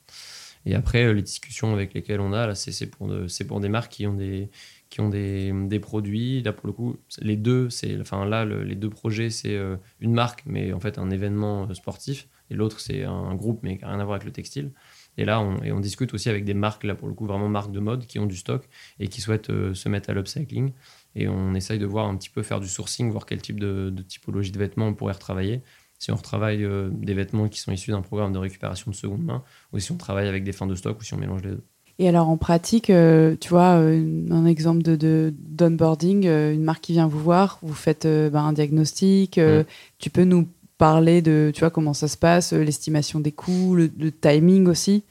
Et 0.66 0.74
après, 0.74 1.14
les 1.14 1.22
discussions 1.22 1.74
avec 1.74 1.94
lesquelles 1.94 2.22
on 2.22 2.34
a, 2.34 2.48
là, 2.48 2.56
c'est 2.56 2.86
pour, 2.88 3.14
pour 3.48 3.60
des 3.60 3.70
marques 3.70 3.92
qui 3.92 4.08
ont 4.08 4.14
des, 4.14 4.50
qui 4.90 5.02
ont 5.02 5.10
des, 5.10 5.52
des, 5.68 5.80
produits. 5.80 6.42
Là, 6.42 6.54
pour 6.54 6.68
le 6.68 6.74
coup, 6.74 6.98
les 7.20 7.36
deux, 7.36 7.70
c'est, 7.70 8.00
enfin, 8.00 8.26
là, 8.26 8.46
les 8.46 8.76
deux 8.76 8.90
projets, 8.90 9.30
c'est 9.30 9.56
euh, 9.56 9.78
une 10.00 10.14
marque, 10.14 10.44
mais 10.46 10.74
en 10.74 10.80
fait 10.80 10.98
un 10.98 11.10
événement 11.10 11.68
euh, 11.70 11.74
sportif, 11.74 12.28
et 12.50 12.56
l'autre, 12.56 12.80
c'est 12.80 13.04
un 13.04 13.34
groupe, 13.36 13.62
mais 13.64 13.78
qui 13.78 13.84
n'a 13.84 13.92
rien 13.92 14.00
à 14.00 14.06
voir 14.06 14.16
avec 14.16 14.26
le 14.26 14.32
textile. 14.32 14.72
Et 15.18 15.26
là, 15.26 15.40
on, 15.40 15.80
discute 15.80 16.14
aussi 16.14 16.30
avec 16.30 16.44
des 16.44 16.54
marques, 16.54 16.84
là, 16.84 16.94
pour 16.94 17.08
le 17.08 17.14
coup, 17.14 17.26
vraiment 17.26 17.48
marques 17.48 17.72
de 17.72 17.80
mode, 17.80 18.06
qui 18.06 18.20
ont 18.20 18.26
du 18.26 18.36
stock 18.36 18.68
et 19.00 19.08
qui 19.08 19.22
souhaitent 19.22 19.50
euh, 19.50 19.74
se 19.74 19.90
mettre 19.90 20.10
à 20.10 20.14
l'upcycling. 20.14 20.74
Et 21.16 21.28
on 21.28 21.56
essaye 21.56 21.80
de 21.80 21.86
voir 21.86 22.08
un 22.08 22.16
petit 22.18 22.30
peu, 22.30 22.44
faire 22.44 22.60
du 22.60 22.68
sourcing, 22.68 23.10
voir 23.10 23.26
quel 23.26 23.42
type 23.42 23.60
de, 23.60 23.94
typologie 24.08 24.52
de 24.52 24.60
vêtements 24.60 24.88
on 24.88 24.94
pourrait 24.94 25.14
retravailler. 25.14 25.62
Si 25.98 26.12
on 26.12 26.16
retravaille 26.16 26.68
des 26.92 27.14
vêtements 27.14 27.48
qui 27.48 27.60
sont 27.60 27.72
issus 27.72 27.92
d'un 27.92 28.02
programme 28.02 28.34
de 28.34 28.38
récupération 28.38 28.92
de 28.92 28.96
seconde 28.96 29.24
main, 29.24 29.44
ou 29.72 29.80
si 29.80 29.94
on 29.94 29.98
travaille 29.98 30.28
avec 30.28 30.44
des 30.44 30.52
fins 30.52 30.68
de 30.68 30.76
stock, 30.76 31.00
ou 31.00 31.04
si 31.04 31.14
on 31.14 31.18
mélange 31.18 31.42
les 31.44 31.52
deux. 31.52 31.64
Et 31.98 32.10
alors 32.10 32.28
en 32.28 32.36
pratique, 32.38 32.90
euh, 32.90 33.36
tu 33.40 33.50
vois, 33.50 33.78
euh, 33.78 34.26
un 34.30 34.46
exemple 34.46 34.82
de 34.82 35.34
d'onboarding, 35.38 36.28
euh, 36.28 36.54
une 36.54 36.64
marque 36.64 36.82
qui 36.82 36.92
vient 36.92 37.08
vous 37.08 37.20
voir, 37.20 37.60
vous 37.62 37.74
faites 37.74 38.06
bah, 38.06 38.42
un 38.42 38.54
diagnostic, 38.54 39.40
tu 40.00 40.10
peux 40.10 40.26
nous 40.26 40.48
parler 40.78 41.22
de, 41.22 41.52
tu 41.54 41.62
vois, 41.62 41.70
comment 41.70 41.94
ça 41.94 42.10
se 42.10 42.18
passe, 42.18 42.52
l'estimation 42.52 43.22
des 43.22 43.32
coûts, 43.32 43.76
le, 43.76 44.12
timing 44.12 44.68
aussi? 44.68 45.04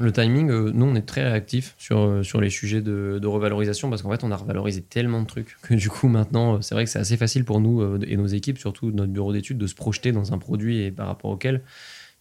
Le 0.00 0.10
timing, 0.10 0.48
nous, 0.48 0.86
on 0.86 0.96
est 0.96 1.06
très 1.06 1.22
réactifs 1.22 1.76
sur, 1.78 2.24
sur 2.24 2.40
les 2.40 2.50
sujets 2.50 2.80
de, 2.80 3.20
de 3.22 3.26
revalorisation 3.28 3.90
parce 3.90 4.02
qu'en 4.02 4.10
fait, 4.10 4.24
on 4.24 4.32
a 4.32 4.36
revalorisé 4.36 4.80
tellement 4.80 5.22
de 5.22 5.26
trucs 5.26 5.56
que 5.62 5.74
du 5.74 5.88
coup, 5.88 6.08
maintenant, 6.08 6.60
c'est 6.62 6.74
vrai 6.74 6.84
que 6.84 6.90
c'est 6.90 6.98
assez 6.98 7.16
facile 7.16 7.44
pour 7.44 7.60
nous 7.60 8.02
et 8.02 8.16
nos 8.16 8.26
équipes, 8.26 8.58
surtout 8.58 8.90
notre 8.90 9.12
bureau 9.12 9.32
d'études, 9.32 9.58
de 9.58 9.68
se 9.68 9.76
projeter 9.76 10.10
dans 10.10 10.32
un 10.32 10.38
produit 10.38 10.82
et 10.82 10.90
par 10.90 11.06
rapport 11.06 11.30
auquel. 11.30 11.62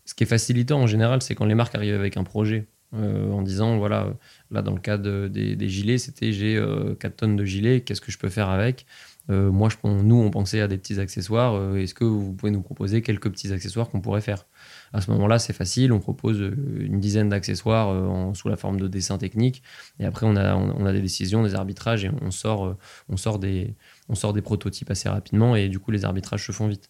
Ce 0.05 0.13
qui 0.13 0.23
est 0.23 0.27
facilitant 0.27 0.81
en 0.81 0.87
général, 0.87 1.23
c'est 1.23 1.33
quand 1.33 1.45
les 1.45 1.55
marques 1.55 1.73
arrivent 1.73 1.95
avec 1.95 2.15
un 2.17 2.23
projet 2.23 2.67
euh, 2.95 3.31
en 3.31 3.43
disant 3.43 3.77
voilà, 3.77 4.13
là 4.49 4.63
dans 4.63 4.73
le 4.73 4.79
cas 4.79 4.97
des, 4.97 5.69
gilets, 5.69 5.99
c'était 5.99 6.31
j'ai 6.31 6.55
4 6.55 6.59
euh, 6.63 7.15
tonnes 7.15 7.35
de 7.35 7.45
gilets, 7.45 7.81
qu'est-ce 7.81 8.01
que 8.01 8.11
je 8.11 8.17
peux 8.17 8.29
faire 8.29 8.49
avec? 8.49 8.85
Euh, 9.29 9.51
Moi, 9.51 9.69
je, 9.69 9.75
nous, 9.87 10.15
on 10.15 10.31
pensait 10.31 10.59
à 10.59 10.67
des 10.67 10.77
petits 10.79 10.99
accessoires. 10.99 11.75
Est-ce 11.77 11.93
que 11.93 12.03
vous 12.03 12.33
pouvez 12.33 12.51
nous 12.51 12.63
proposer 12.63 13.03
quelques 13.03 13.29
petits 13.29 13.53
accessoires 13.53 13.89
qu'on 13.89 14.01
pourrait 14.01 14.21
faire? 14.21 14.47
À 14.91 15.01
ce 15.01 15.11
moment-là, 15.11 15.37
c'est 15.37 15.53
facile. 15.53 15.93
On 15.93 15.99
propose 15.99 16.39
une 16.39 16.99
dizaine 16.99 17.29
d'accessoires 17.29 18.35
sous 18.35 18.49
la 18.49 18.55
forme 18.55 18.79
de 18.79 18.87
dessins 18.87 19.19
techniques. 19.19 19.61
Et 19.99 20.05
après, 20.05 20.25
on 20.25 20.35
a, 20.35 20.55
a 20.55 20.93
des 20.93 21.01
décisions, 21.01 21.43
des 21.43 21.53
arbitrages 21.53 22.05
et 22.05 22.11
on 22.23 22.31
sort, 22.31 22.75
on, 23.07 23.17
sort 23.17 23.37
des, 23.37 23.75
on 24.07 24.15
sort 24.15 24.33
des 24.33 24.41
prototypes 24.41 24.89
assez 24.89 25.09
rapidement. 25.09 25.55
Et 25.55 25.69
du 25.69 25.77
coup, 25.77 25.91
les 25.91 26.05
arbitrages 26.05 26.43
se 26.43 26.51
font 26.51 26.67
vite. 26.67 26.89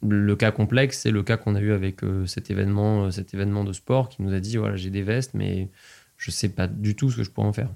Le 0.00 0.36
cas 0.36 0.52
complexe, 0.52 1.00
c'est 1.00 1.10
le 1.10 1.24
cas 1.24 1.36
qu'on 1.36 1.56
a 1.56 1.60
eu 1.60 1.72
avec 1.72 2.04
euh, 2.04 2.24
cet, 2.26 2.50
événement, 2.50 3.06
euh, 3.06 3.10
cet 3.10 3.34
événement 3.34 3.64
de 3.64 3.72
sport 3.72 4.08
qui 4.08 4.22
nous 4.22 4.32
a 4.32 4.38
dit 4.38 4.56
voilà, 4.56 4.76
j'ai 4.76 4.90
des 4.90 5.02
vestes, 5.02 5.34
mais 5.34 5.70
je 6.16 6.30
ne 6.30 6.32
sais 6.32 6.48
pas 6.50 6.68
du 6.68 6.94
tout 6.94 7.10
ce 7.10 7.16
que 7.16 7.24
je 7.24 7.30
pourrais 7.30 7.48
en 7.48 7.52
faire. 7.52 7.74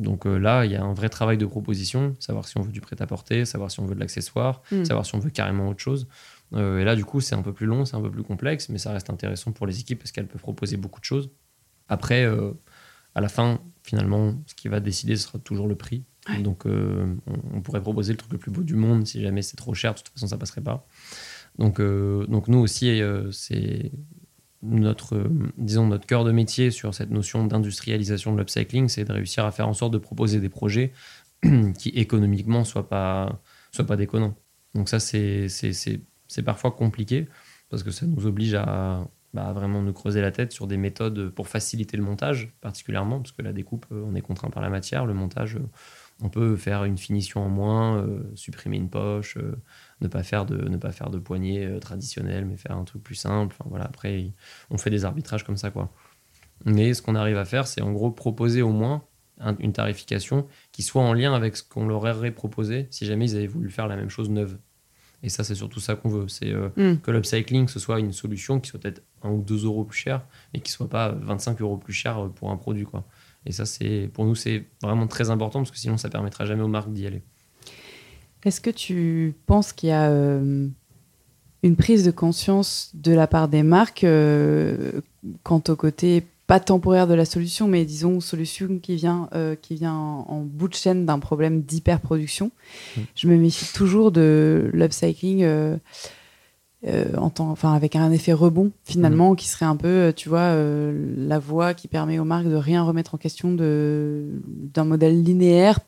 Donc 0.00 0.26
euh, 0.26 0.38
là, 0.38 0.64
il 0.64 0.72
y 0.72 0.76
a 0.76 0.82
un 0.82 0.92
vrai 0.92 1.08
travail 1.08 1.38
de 1.38 1.46
proposition, 1.46 2.16
savoir 2.18 2.48
si 2.48 2.58
on 2.58 2.62
veut 2.62 2.72
du 2.72 2.80
prêt-à-porter, 2.80 3.44
savoir 3.44 3.70
si 3.70 3.78
on 3.78 3.86
veut 3.86 3.94
de 3.94 4.00
l'accessoire, 4.00 4.62
mm. 4.72 4.84
savoir 4.84 5.06
si 5.06 5.14
on 5.14 5.20
veut 5.20 5.30
carrément 5.30 5.68
autre 5.68 5.78
chose. 5.78 6.08
et 6.52 6.82
là, 6.84 6.96
du 6.96 7.04
coup, 7.04 7.20
c'est 7.20 7.36
un 7.36 7.42
peu 7.42 7.52
plus 7.52 7.66
long, 7.66 7.84
c'est 7.84 7.94
un 7.94 8.02
peu 8.02 8.10
plus 8.10 8.24
complexe, 8.24 8.68
mais 8.68 8.78
ça 8.78 8.92
reste 8.92 9.08
intéressant 9.08 9.52
pour 9.52 9.66
les 9.68 9.78
équipes 9.78 10.00
parce 10.00 10.10
qu'elles 10.10 10.26
peuvent 10.26 10.42
proposer 10.42 10.76
beaucoup 10.76 10.98
de 10.98 11.04
choses. 11.04 11.30
Après, 11.88 12.26
à 13.14 13.20
la 13.20 13.28
fin, 13.28 13.60
finalement, 13.84 14.34
ce 14.46 14.54
qui 14.54 14.66
va 14.66 14.80
décider, 14.80 15.14
ce 15.14 15.28
sera 15.28 15.38
toujours 15.38 15.68
le 15.68 15.76
prix. 15.76 16.02
Donc, 16.40 16.66
on, 16.66 17.16
on, 17.54 17.60
pourrait 17.60 17.80
proposer 17.80 18.12
le 18.12 18.16
truc 18.16 18.32
le 18.32 18.38
plus 18.38 18.50
beau 18.50 18.62
du 18.62 18.74
monde 18.74 19.06
si 19.06 19.22
jamais 19.22 19.42
c'est 19.42 19.56
trop 19.56 19.74
cher, 19.74 19.94
de 19.94 19.98
toute 20.00 20.08
façon, 20.08 20.26
ça 20.26 20.38
passerait 20.38 20.60
pas. 20.60 20.86
Donc, 21.58 21.80
euh, 21.80 22.26
donc 22.26 22.48
nous 22.48 22.58
aussi, 22.58 23.00
euh, 23.00 23.30
c'est 23.30 23.92
notre, 24.62 25.16
euh, 25.16 25.52
disons, 25.58 25.86
notre 25.86 26.06
cœur 26.06 26.24
de 26.24 26.32
métier 26.32 26.70
sur 26.70 26.94
cette 26.94 27.10
notion 27.10 27.46
d'industrialisation 27.46 28.32
de 28.32 28.38
l'upcycling, 28.38 28.88
c'est 28.88 29.04
de 29.04 29.12
réussir 29.12 29.44
à 29.44 29.50
faire 29.50 29.68
en 29.68 29.74
sorte 29.74 29.92
de 29.92 29.98
proposer 29.98 30.40
des 30.40 30.48
projets 30.48 30.92
qui 31.78 31.90
économiquement 31.90 32.64
soient 32.64 32.88
pas, 32.88 33.42
soient 33.72 33.86
pas 33.86 33.96
déconnants. 33.96 34.34
Donc 34.74 34.88
ça, 34.88 35.00
c'est 35.00 35.48
parfois 36.44 36.70
compliqué 36.70 37.28
parce 37.68 37.82
que 37.82 37.90
ça 37.90 38.06
nous 38.06 38.26
oblige 38.26 38.54
à, 38.54 39.06
bah, 39.34 39.52
vraiment 39.52 39.82
nous 39.82 39.92
creuser 39.92 40.20
la 40.20 40.30
tête 40.30 40.52
sur 40.52 40.66
des 40.66 40.76
méthodes 40.76 41.30
pour 41.30 41.48
faciliter 41.48 41.96
le 41.96 42.02
montage, 42.02 42.52
particulièrement, 42.60 43.18
parce 43.18 43.32
que 43.32 43.42
la 43.42 43.52
découpe, 43.52 43.86
on 43.90 44.14
est 44.14 44.20
contraint 44.20 44.50
par 44.50 44.62
la 44.62 44.70
matière. 44.70 45.04
Le 45.04 45.14
montage, 45.14 45.58
on 46.22 46.28
peut 46.28 46.56
faire 46.56 46.84
une 46.84 46.98
finition 46.98 47.44
en 47.44 47.48
moins, 47.48 48.06
supprimer 48.34 48.76
une 48.76 48.88
poche, 48.88 49.36
ne 50.02 50.08
pas 50.08 50.22
faire 50.22 50.44
de 50.44 50.68
ne 50.68 50.76
pas 50.76 50.92
faire 50.92 51.10
de 51.10 51.18
poignée 51.18 51.78
traditionnelle, 51.80 52.44
mais 52.44 52.56
faire 52.56 52.76
un 52.76 52.84
truc 52.84 53.02
plus 53.02 53.14
simple. 53.14 53.56
voilà, 53.66 53.84
après, 53.84 54.32
on 54.70 54.78
fait 54.78 54.90
des 54.90 55.04
arbitrages 55.04 55.44
comme 55.44 55.56
ça, 55.56 55.70
quoi. 55.70 55.92
Mais 56.64 56.94
ce 56.94 57.02
qu'on 57.02 57.14
arrive 57.14 57.36
à 57.36 57.44
faire, 57.44 57.66
c'est 57.66 57.82
en 57.82 57.92
gros 57.92 58.10
proposer 58.10 58.62
au 58.62 58.70
moins 58.70 59.02
une 59.58 59.72
tarification 59.72 60.46
qui 60.70 60.82
soit 60.82 61.02
en 61.02 61.12
lien 61.12 61.34
avec 61.34 61.56
ce 61.56 61.62
qu'on 61.62 61.86
leur 61.86 62.04
aurait 62.04 62.30
proposé 62.30 62.86
si 62.90 63.06
jamais 63.06 63.30
ils 63.30 63.36
avaient 63.36 63.46
voulu 63.46 63.70
faire 63.70 63.88
la 63.88 63.96
même 63.96 64.10
chose 64.10 64.30
neuve. 64.30 64.58
Et 65.24 65.28
ça, 65.28 65.44
c'est 65.44 65.54
surtout 65.54 65.80
ça 65.80 65.94
qu'on 65.94 66.08
veut. 66.08 66.28
C'est 66.28 66.50
euh, 66.50 66.68
mm. 66.76 66.98
que 66.98 67.10
l'upcycling, 67.10 67.68
ce 67.68 67.78
soit 67.78 68.00
une 68.00 68.12
solution 68.12 68.60
qui 68.60 68.70
soit 68.70 68.80
peut-être 68.80 69.02
1 69.22 69.30
ou 69.30 69.42
2 69.42 69.64
euros 69.64 69.84
plus 69.84 69.98
cher, 69.98 70.24
mais 70.52 70.60
qui 70.60 70.72
soit 70.72 70.88
pas 70.88 71.12
25 71.12 71.60
euros 71.60 71.76
plus 71.76 71.92
cher 71.92 72.28
pour 72.34 72.50
un 72.50 72.56
produit. 72.56 72.84
Quoi. 72.84 73.04
Et 73.46 73.52
ça, 73.52 73.64
c'est 73.64 74.10
pour 74.12 74.24
nous, 74.24 74.34
c'est 74.34 74.66
vraiment 74.82 75.06
très 75.06 75.30
important 75.30 75.60
parce 75.60 75.70
que 75.70 75.78
sinon, 75.78 75.96
ça 75.96 76.08
permettra 76.08 76.44
jamais 76.44 76.62
aux 76.62 76.68
marques 76.68 76.92
d'y 76.92 77.06
aller. 77.06 77.22
Est-ce 78.44 78.60
que 78.60 78.70
tu 78.70 79.34
penses 79.46 79.72
qu'il 79.72 79.90
y 79.90 79.92
a 79.92 80.10
euh, 80.10 80.66
une 81.62 81.76
prise 81.76 82.04
de 82.04 82.10
conscience 82.10 82.90
de 82.94 83.12
la 83.12 83.26
part 83.26 83.48
des 83.48 83.62
marques 83.62 84.04
euh, 84.04 85.00
quant 85.42 85.62
au 85.68 85.76
côté 85.76 86.24
pas 86.52 86.60
temporaire 86.60 87.06
de 87.06 87.14
la 87.14 87.24
solution, 87.24 87.68
mais 87.68 87.84
disons 87.84 88.20
solution 88.20 88.78
qui 88.78 88.96
vient, 88.96 89.28
euh, 89.34 89.54
qui 89.54 89.74
vient 89.74 89.94
en, 89.94 90.40
bout 90.40 90.68
de 90.68 90.74
chaîne 90.74 91.06
d'un 91.06 91.18
problème 91.18 91.62
d'hyperproduction? 91.62 92.50
Mm. 92.96 93.00
Je 93.14 93.28
me 93.28 93.36
méfie 93.36 93.72
toujours 93.72 94.12
de 94.12 94.68
l'upcycling 94.74 95.44
euh, 95.44 95.76
euh, 96.86 97.06
enfin, 97.16 97.72
avec 97.72 97.94
un 97.96 98.10
effet 98.10 98.32
rebond 98.32 98.72
finalement, 98.84 99.32
mm. 99.32 99.36
qui 99.36 99.48
serait 99.48 99.64
un 99.64 99.76
peu, 99.76 100.12
tu 100.14 100.28
vois, 100.28 100.54
la 101.16 101.38
voie 101.38 101.74
qui 101.74 101.88
permet 101.88 102.18
aux 102.18 102.24
marques 102.24 102.48
de 102.48 102.56
rien 102.56 102.82
remettre 102.82 103.14
en 103.14 103.18
question 103.18 103.52
d'un 103.52 104.84
modèle 104.84 105.22
linéaire 105.22 105.78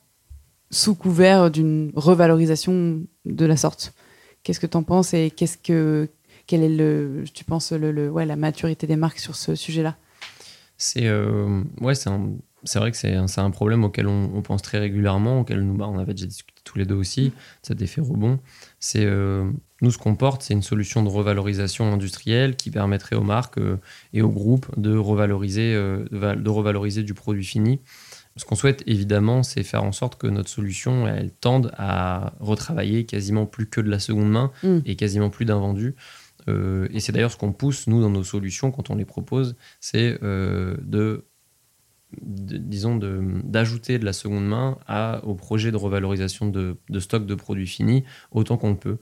sous 0.74 0.94
couvert 0.94 1.50
d'une 1.50 1.92
revalorisation 1.94 3.02
de 3.24 3.46
la 3.46 3.56
sorte. 3.56 3.94
Qu'est-ce 4.42 4.60
que 4.60 4.66
tu 4.66 4.76
en 4.76 4.82
penses 4.82 5.14
et 5.14 5.30
qu'est-ce 5.30 5.56
que 5.56 6.08
quelle 6.46 6.62
est 6.62 6.68
le, 6.68 7.24
tu 7.32 7.44
penses 7.44 7.72
le, 7.72 8.10
ouais, 8.10 8.26
la 8.26 8.36
maturité 8.36 8.86
des 8.86 8.96
marques 8.96 9.18
sur 9.18 9.36
ce 9.36 9.54
sujet-là? 9.54 9.96
C'est 10.76 11.06
euh, 11.06 11.62
ouais, 11.80 11.94
c'est 11.94 12.78
vrai 12.78 12.90
que 12.90 12.96
c'est 12.96 13.14
un, 13.14 13.26
un, 13.36 13.50
problème 13.50 13.84
auquel 13.84 14.08
on, 14.08 14.42
pense 14.42 14.60
très 14.60 14.78
régulièrement, 14.78 15.40
auquel 15.40 15.60
nous, 15.60 15.74
bah, 15.74 15.88
on 15.88 15.98
avait 15.98 16.12
déjà 16.12 16.26
discuté 16.26 16.60
tous 16.64 16.76
les 16.76 16.84
deux 16.84 16.96
aussi, 16.96 17.32
cet 17.62 17.80
effet 17.80 18.00
rebond. 18.00 18.40
C'est 18.80 19.04
euh, 19.04 19.50
nous 19.80 19.92
ce 19.92 19.98
qu'on 19.98 20.16
porte, 20.16 20.42
c'est 20.42 20.54
une 20.54 20.62
solution 20.62 21.02
de 21.02 21.08
revalorisation 21.08 21.92
industrielle 21.92 22.56
qui 22.56 22.70
permettrait 22.70 23.16
aux 23.16 23.22
marques 23.22 23.58
euh, 23.58 23.76
et 24.12 24.22
aux 24.22 24.30
groupes 24.30 24.66
de 24.76 24.96
revaloriser, 24.96 25.72
de, 25.74 26.48
revaloriser 26.50 27.04
du 27.04 27.14
produit 27.14 27.44
fini. 27.44 27.80
Ce 28.36 28.44
qu'on 28.44 28.56
souhaite 28.56 28.82
évidemment, 28.86 29.42
c'est 29.42 29.62
faire 29.62 29.84
en 29.84 29.92
sorte 29.92 30.16
que 30.16 30.26
notre 30.26 30.48
solution, 30.48 31.06
elle 31.06 31.30
tende 31.30 31.72
à 31.76 32.32
retravailler 32.40 33.06
quasiment 33.06 33.46
plus 33.46 33.68
que 33.68 33.80
de 33.80 33.88
la 33.88 34.00
seconde 34.00 34.30
main 34.30 34.50
mm. 34.62 34.78
et 34.86 34.96
quasiment 34.96 35.30
plus 35.30 35.44
d'invendus. 35.44 35.94
Euh, 36.48 36.88
et 36.90 37.00
c'est 37.00 37.12
d'ailleurs 37.12 37.30
ce 37.30 37.36
qu'on 37.36 37.52
pousse, 37.52 37.86
nous, 37.86 38.00
dans 38.00 38.10
nos 38.10 38.24
solutions, 38.24 38.70
quand 38.70 38.90
on 38.90 38.96
les 38.96 39.04
propose, 39.04 39.56
c'est 39.80 40.18
euh, 40.22 40.76
de, 40.82 41.24
disons, 42.22 42.96
d'ajouter 43.44 43.98
de, 43.98 44.04
la 44.04 44.12
seconde 44.12 44.46
main 44.46 44.78
à, 44.86 45.24
au 45.24 45.34
projet 45.34 45.70
de 45.70 45.76
revalorisation 45.76 46.48
de, 46.48 46.76
stock 46.98 47.26
de 47.26 47.34
produits 47.34 47.66
finis 47.66 48.04
autant 48.30 48.56
qu'on 48.56 48.70
le 48.70 48.76
peut. 48.76 48.98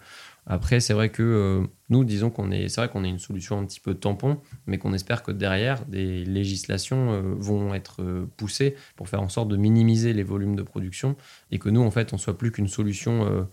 Après, 0.46 0.80
c'est 0.80 0.92
vrai 0.92 1.10
que 1.10 1.22
euh, 1.22 1.66
nous, 1.88 2.04
disons 2.04 2.30
qu'on 2.30 2.50
est, 2.50 2.68
c'est 2.68 2.80
vrai 2.80 2.88
qu'on 2.88 3.04
est 3.04 3.08
une 3.08 3.18
solution 3.18 3.58
un 3.58 3.64
petit 3.64 3.80
peu 3.80 3.94
tampon, 3.94 4.40
mais 4.66 4.78
qu'on 4.78 4.92
espère 4.92 5.22
que 5.22 5.30
derrière, 5.30 5.84
des 5.86 6.24
législations 6.24 7.22
vont 7.38 7.74
être 7.74 8.26
poussées 8.36 8.74
pour 8.96 9.08
faire 9.08 9.22
en 9.22 9.28
sorte 9.28 9.48
de 9.48 9.56
minimiser 9.56 10.12
les 10.12 10.24
volumes 10.24 10.56
de 10.56 10.62
production 10.62 11.16
et 11.50 11.58
que 11.58 11.68
nous, 11.68 11.82
en 11.82 11.90
fait, 11.90 12.12
on 12.12 12.18
soit 12.18 12.36
plus 12.36 12.50
qu'une 12.50 12.68
solution 12.68 13.46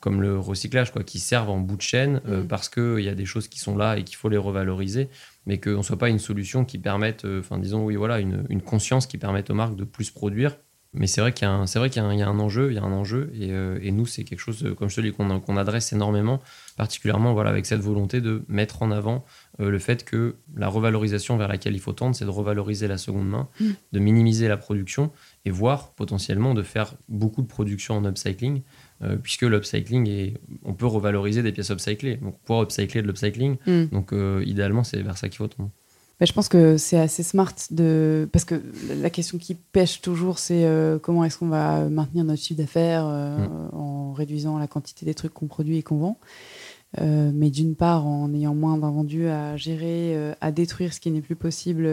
comme 0.00 0.22
le 0.22 0.38
recyclage, 0.38 0.92
quoi, 0.92 1.02
qui 1.02 1.18
servent 1.18 1.50
en 1.50 1.58
bout 1.58 1.76
de 1.76 1.82
chaîne 1.82 2.20
euh, 2.28 2.42
mm. 2.42 2.48
parce 2.48 2.68
qu'il 2.68 3.00
y 3.00 3.08
a 3.08 3.14
des 3.14 3.24
choses 3.24 3.48
qui 3.48 3.58
sont 3.58 3.76
là 3.76 3.98
et 3.98 4.04
qu'il 4.04 4.16
faut 4.16 4.28
les 4.28 4.36
revaloriser, 4.36 5.08
mais 5.46 5.58
qu'on 5.58 5.78
ne 5.78 5.82
soit 5.82 5.98
pas 5.98 6.08
une 6.08 6.18
solution 6.18 6.64
qui 6.64 6.78
permette, 6.78 7.24
euh, 7.24 7.40
enfin 7.40 7.58
disons, 7.58 7.84
oui, 7.84 7.96
voilà, 7.96 8.20
une, 8.20 8.44
une, 8.48 8.62
conscience 8.62 9.06
qui 9.06 9.18
permette 9.18 9.50
aux 9.50 9.54
marques 9.54 9.76
de 9.76 9.84
plus 9.84 10.10
produire. 10.10 10.56
Mais 10.94 11.06
c'est 11.06 11.20
vrai 11.20 11.32
qu'il 11.32 11.46
y, 11.46 11.50
a 11.50 11.52
un, 11.52 11.64
vrai 11.64 11.90
qu'il 11.90 12.02
y, 12.02 12.22
a 12.22 12.28
un 12.28 12.38
enjeu, 12.38 12.70
il 12.70 12.74
y 12.74 12.78
a 12.78 12.82
un 12.82 12.92
enjeu, 12.92 13.30
et, 13.34 13.52
euh, 13.52 13.78
et 13.82 13.92
nous, 13.92 14.06
c'est 14.06 14.24
quelque 14.24 14.40
chose, 14.40 14.74
comme 14.78 14.88
je 14.88 14.96
te 14.96 15.00
dis, 15.02 15.12
qu'on, 15.12 15.38
qu'on 15.38 15.56
adresse 15.58 15.92
énormément, 15.92 16.40
particulièrement 16.78 17.34
voilà, 17.34 17.50
avec 17.50 17.66
cette 17.66 17.80
volonté 17.80 18.22
de 18.22 18.42
mettre 18.48 18.82
en 18.82 18.90
avant 18.90 19.24
le 19.58 19.78
fait 19.78 20.04
que 20.04 20.36
la 20.56 20.68
revalorisation 20.68 21.36
vers 21.36 21.48
laquelle 21.48 21.74
il 21.74 21.80
faut 21.80 21.92
tendre, 21.92 22.14
c'est 22.14 22.24
de 22.24 22.30
revaloriser 22.30 22.88
la 22.88 22.96
seconde 22.96 23.28
main, 23.28 23.48
mm. 23.60 23.70
de 23.92 23.98
minimiser 23.98 24.48
la 24.48 24.56
production, 24.56 25.10
et 25.44 25.50
voire 25.50 25.92
potentiellement 25.92 26.54
de 26.54 26.62
faire 26.62 26.94
beaucoup 27.08 27.42
de 27.42 27.46
production 27.46 27.96
en 27.96 28.04
upcycling, 28.04 28.62
euh, 29.02 29.16
puisque 29.16 29.42
l'upcycling 29.42 30.08
est, 30.08 30.34
on 30.64 30.74
peut 30.74 30.86
revaloriser 30.86 31.42
des 31.42 31.52
pièces 31.52 31.70
upcyclées, 31.70 32.16
donc 32.16 32.38
pouvoir 32.40 32.62
upcycler 32.62 33.02
de 33.02 33.06
l'upcycling. 33.06 33.56
Mm. 33.66 33.84
Donc 33.86 34.12
euh, 34.12 34.42
idéalement, 34.44 34.84
c'est 34.84 35.02
vers 35.02 35.16
ça 35.16 35.28
qu'il 35.28 35.38
faut 35.38 35.48
tendre. 35.48 35.70
Bah, 36.20 36.26
je 36.26 36.32
pense 36.32 36.48
que 36.48 36.76
c'est 36.76 36.98
assez 36.98 37.22
smart 37.22 37.54
de 37.70 38.28
parce 38.32 38.44
que 38.44 38.60
la 38.88 39.10
question 39.10 39.38
qui 39.38 39.54
pêche 39.54 40.00
toujours, 40.00 40.38
c'est 40.38 40.64
euh, 40.64 40.98
comment 40.98 41.24
est-ce 41.24 41.38
qu'on 41.38 41.48
va 41.48 41.88
maintenir 41.88 42.24
notre 42.24 42.42
chiffre 42.42 42.58
d'affaires 42.58 43.06
mm. 43.06 43.70
en 43.72 44.12
réduisant 44.12 44.58
la 44.58 44.66
quantité 44.66 45.06
des 45.06 45.14
trucs 45.14 45.32
qu'on 45.32 45.46
produit 45.46 45.78
et 45.78 45.82
qu'on 45.82 45.98
vend. 45.98 46.18
mais 47.00 47.50
d'une 47.50 47.76
part, 47.76 48.06
en 48.06 48.32
ayant 48.34 48.54
moins 48.54 48.76
d'invendus 48.78 49.28
à 49.28 49.56
gérer, 49.56 50.34
à 50.40 50.50
détruire 50.50 50.92
ce 50.92 50.98
qui 50.98 51.10
n'est 51.12 51.20
plus 51.20 51.36
possible, 51.36 51.88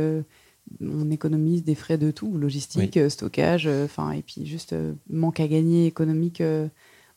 on 0.81 1.11
économise 1.11 1.63
des 1.63 1.75
frais 1.75 1.99
de 1.99 2.09
tout, 2.09 2.35
logistique, 2.35 2.99
stockage, 3.09 3.67
enfin, 3.67 4.09
et 4.11 4.23
puis 4.23 4.47
juste 4.47 4.73
manque 5.07 5.39
à 5.39 5.47
gagner 5.47 5.85
économique 5.85 6.41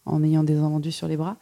en 0.04 0.22
ayant 0.22 0.44
des 0.44 0.56
invendus 0.56 0.92
sur 0.92 1.08
les 1.08 1.16
bras. 1.16 1.38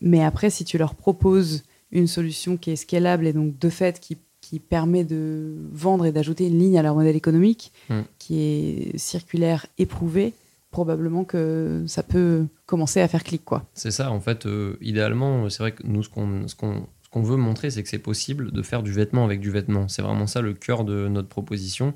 Mais 0.00 0.22
après, 0.22 0.50
si 0.50 0.64
tu 0.64 0.78
leur 0.78 0.94
proposes 0.94 1.64
une 1.90 2.06
solution 2.06 2.56
qui 2.56 2.70
est 2.70 2.76
scalable 2.76 3.26
et 3.26 3.32
donc 3.32 3.58
de 3.58 3.68
fait 3.68 3.98
qui, 4.00 4.18
permet 4.58 5.04
de 5.04 5.54
vendre 5.72 6.06
et 6.06 6.12
d'ajouter 6.12 6.46
une 6.48 6.58
ligne 6.58 6.78
à 6.78 6.82
leur 6.82 6.94
modèle 6.94 7.16
économique 7.16 7.72
hmm. 7.88 8.00
qui 8.18 8.40
est 8.40 8.98
circulaire, 8.98 9.66
éprouvée, 9.78 10.32
probablement 10.70 11.24
que 11.24 11.84
ça 11.86 12.02
peut 12.02 12.46
commencer 12.66 13.00
à 13.00 13.08
faire 13.08 13.24
clic. 13.24 13.44
quoi. 13.44 13.64
C'est 13.74 13.90
ça, 13.90 14.10
en 14.10 14.20
fait, 14.20 14.46
euh, 14.46 14.76
idéalement, 14.80 15.48
c'est 15.50 15.62
vrai 15.62 15.72
que 15.72 15.86
nous, 15.86 16.02
ce 16.02 16.08
qu'on, 16.08 16.48
ce 16.48 16.54
qu'on, 16.54 16.86
ce 17.02 17.08
qu'on 17.10 17.22
veut 17.22 17.36
montrer, 17.36 17.70
c'est 17.70 17.82
que 17.82 17.88
c'est 17.88 17.98
possible 17.98 18.52
de 18.52 18.62
faire 18.62 18.82
du 18.82 18.92
vêtement 18.92 19.24
avec 19.24 19.40
du 19.40 19.50
vêtement. 19.50 19.88
C'est 19.88 20.02
vraiment 20.02 20.26
ça 20.26 20.40
le 20.40 20.54
cœur 20.54 20.84
de 20.84 21.08
notre 21.08 21.28
proposition. 21.28 21.94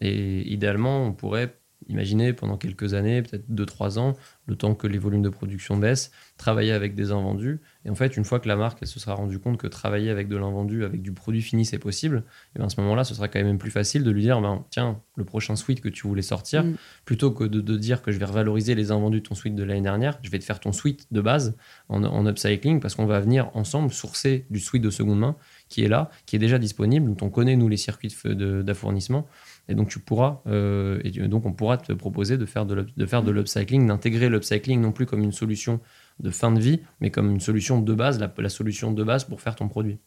Et 0.00 0.50
idéalement, 0.52 1.04
on 1.04 1.12
pourrait 1.12 1.56
imaginer 1.88 2.32
pendant 2.32 2.56
quelques 2.56 2.94
années, 2.94 3.22
peut-être 3.22 3.48
2-3 3.50 3.98
ans, 3.98 4.16
le 4.46 4.56
temps 4.56 4.74
que 4.74 4.86
les 4.86 4.98
volumes 4.98 5.22
de 5.22 5.28
production 5.28 5.76
baissent, 5.76 6.10
travailler 6.36 6.72
avec 6.72 6.94
des 6.94 7.10
invendus. 7.10 7.60
Et 7.84 7.90
en 7.90 7.94
fait, 7.94 8.16
une 8.16 8.24
fois 8.24 8.40
que 8.40 8.48
la 8.48 8.56
marque 8.56 8.78
elle 8.82 8.88
se 8.88 9.00
sera 9.00 9.14
rendue 9.14 9.38
compte 9.38 9.56
que 9.56 9.66
travailler 9.66 10.10
avec 10.10 10.28
de 10.28 10.36
l'invendu, 10.36 10.84
avec 10.84 11.00
du 11.00 11.12
produit 11.12 11.40
fini, 11.40 11.64
c'est 11.64 11.78
possible, 11.78 12.24
et 12.54 12.58
bien 12.58 12.66
à 12.66 12.68
ce 12.68 12.80
moment-là, 12.80 13.04
ce 13.04 13.14
sera 13.14 13.28
quand 13.28 13.42
même 13.42 13.58
plus 13.58 13.70
facile 13.70 14.04
de 14.04 14.10
lui 14.10 14.22
dire 14.22 14.40
ben, 14.40 14.64
tiens, 14.70 15.00
le 15.16 15.24
prochain 15.24 15.56
suite 15.56 15.80
que 15.80 15.88
tu 15.88 16.06
voulais 16.06 16.22
sortir, 16.22 16.64
mm. 16.64 16.76
plutôt 17.04 17.30
que 17.30 17.44
de, 17.44 17.76
dire 17.76 18.02
que 18.02 18.12
je 18.12 18.18
vais 18.18 18.26
revaloriser 18.26 18.74
les 18.74 18.90
invendus 18.90 19.20
de 19.20 19.26
ton 19.26 19.34
suite 19.34 19.54
de 19.54 19.62
l'année 19.62 19.80
dernière, 19.80 20.18
je 20.22 20.30
vais 20.30 20.38
te 20.38 20.44
faire 20.44 20.60
ton 20.60 20.72
suite 20.72 21.06
de 21.10 21.20
base 21.20 21.56
en, 21.88 22.04
en 22.04 22.26
upcycling 22.26 22.80
parce 22.80 22.94
qu'on 22.94 23.06
va 23.06 23.20
venir 23.20 23.50
ensemble 23.54 23.90
sourcer 23.90 24.46
du 24.50 24.60
suite 24.60 24.82
de 24.82 24.90
seconde 24.90 25.20
main 25.20 25.36
qui 25.70 25.82
est 25.84 25.88
là, 25.88 26.10
qui 26.26 26.36
est 26.36 26.38
déjà 26.40 26.58
disponible, 26.58 27.14
dont 27.14 27.26
on 27.26 27.30
connaît 27.30 27.56
nous 27.56 27.68
les 27.68 27.76
circuits 27.78 28.14
d'affournissement. 28.24 29.26
Et 29.68 29.74
donc, 29.74 29.88
tu 29.88 30.00
pourras, 30.00 30.42
euh, 30.48 31.00
et 31.04 31.10
donc 31.28 31.46
on 31.46 31.52
pourra 31.52 31.78
te 31.78 31.92
proposer 31.92 32.36
de 32.36 32.44
faire 32.44 32.66
de, 32.66 32.86
de 32.94 33.06
faire 33.06 33.22
de 33.22 33.30
l'upcycling, 33.30 33.86
d'intégrer 33.86 34.28
l'upcycling 34.28 34.80
non 34.80 34.90
plus 34.90 35.06
comme 35.06 35.22
une 35.22 35.32
solution 35.32 35.80
de 36.20 36.30
fin 36.30 36.52
de 36.52 36.60
vie, 36.60 36.80
mais 37.00 37.10
comme 37.10 37.30
une 37.30 37.40
solution 37.40 37.80
de 37.80 37.94
base, 37.94 38.18
la, 38.18 38.48
solution 38.48 38.92
de 38.92 39.04
base 39.04 39.24
pour 39.24 39.40
faire 39.40 39.56
ton 39.56 39.68
produit. 39.68 39.98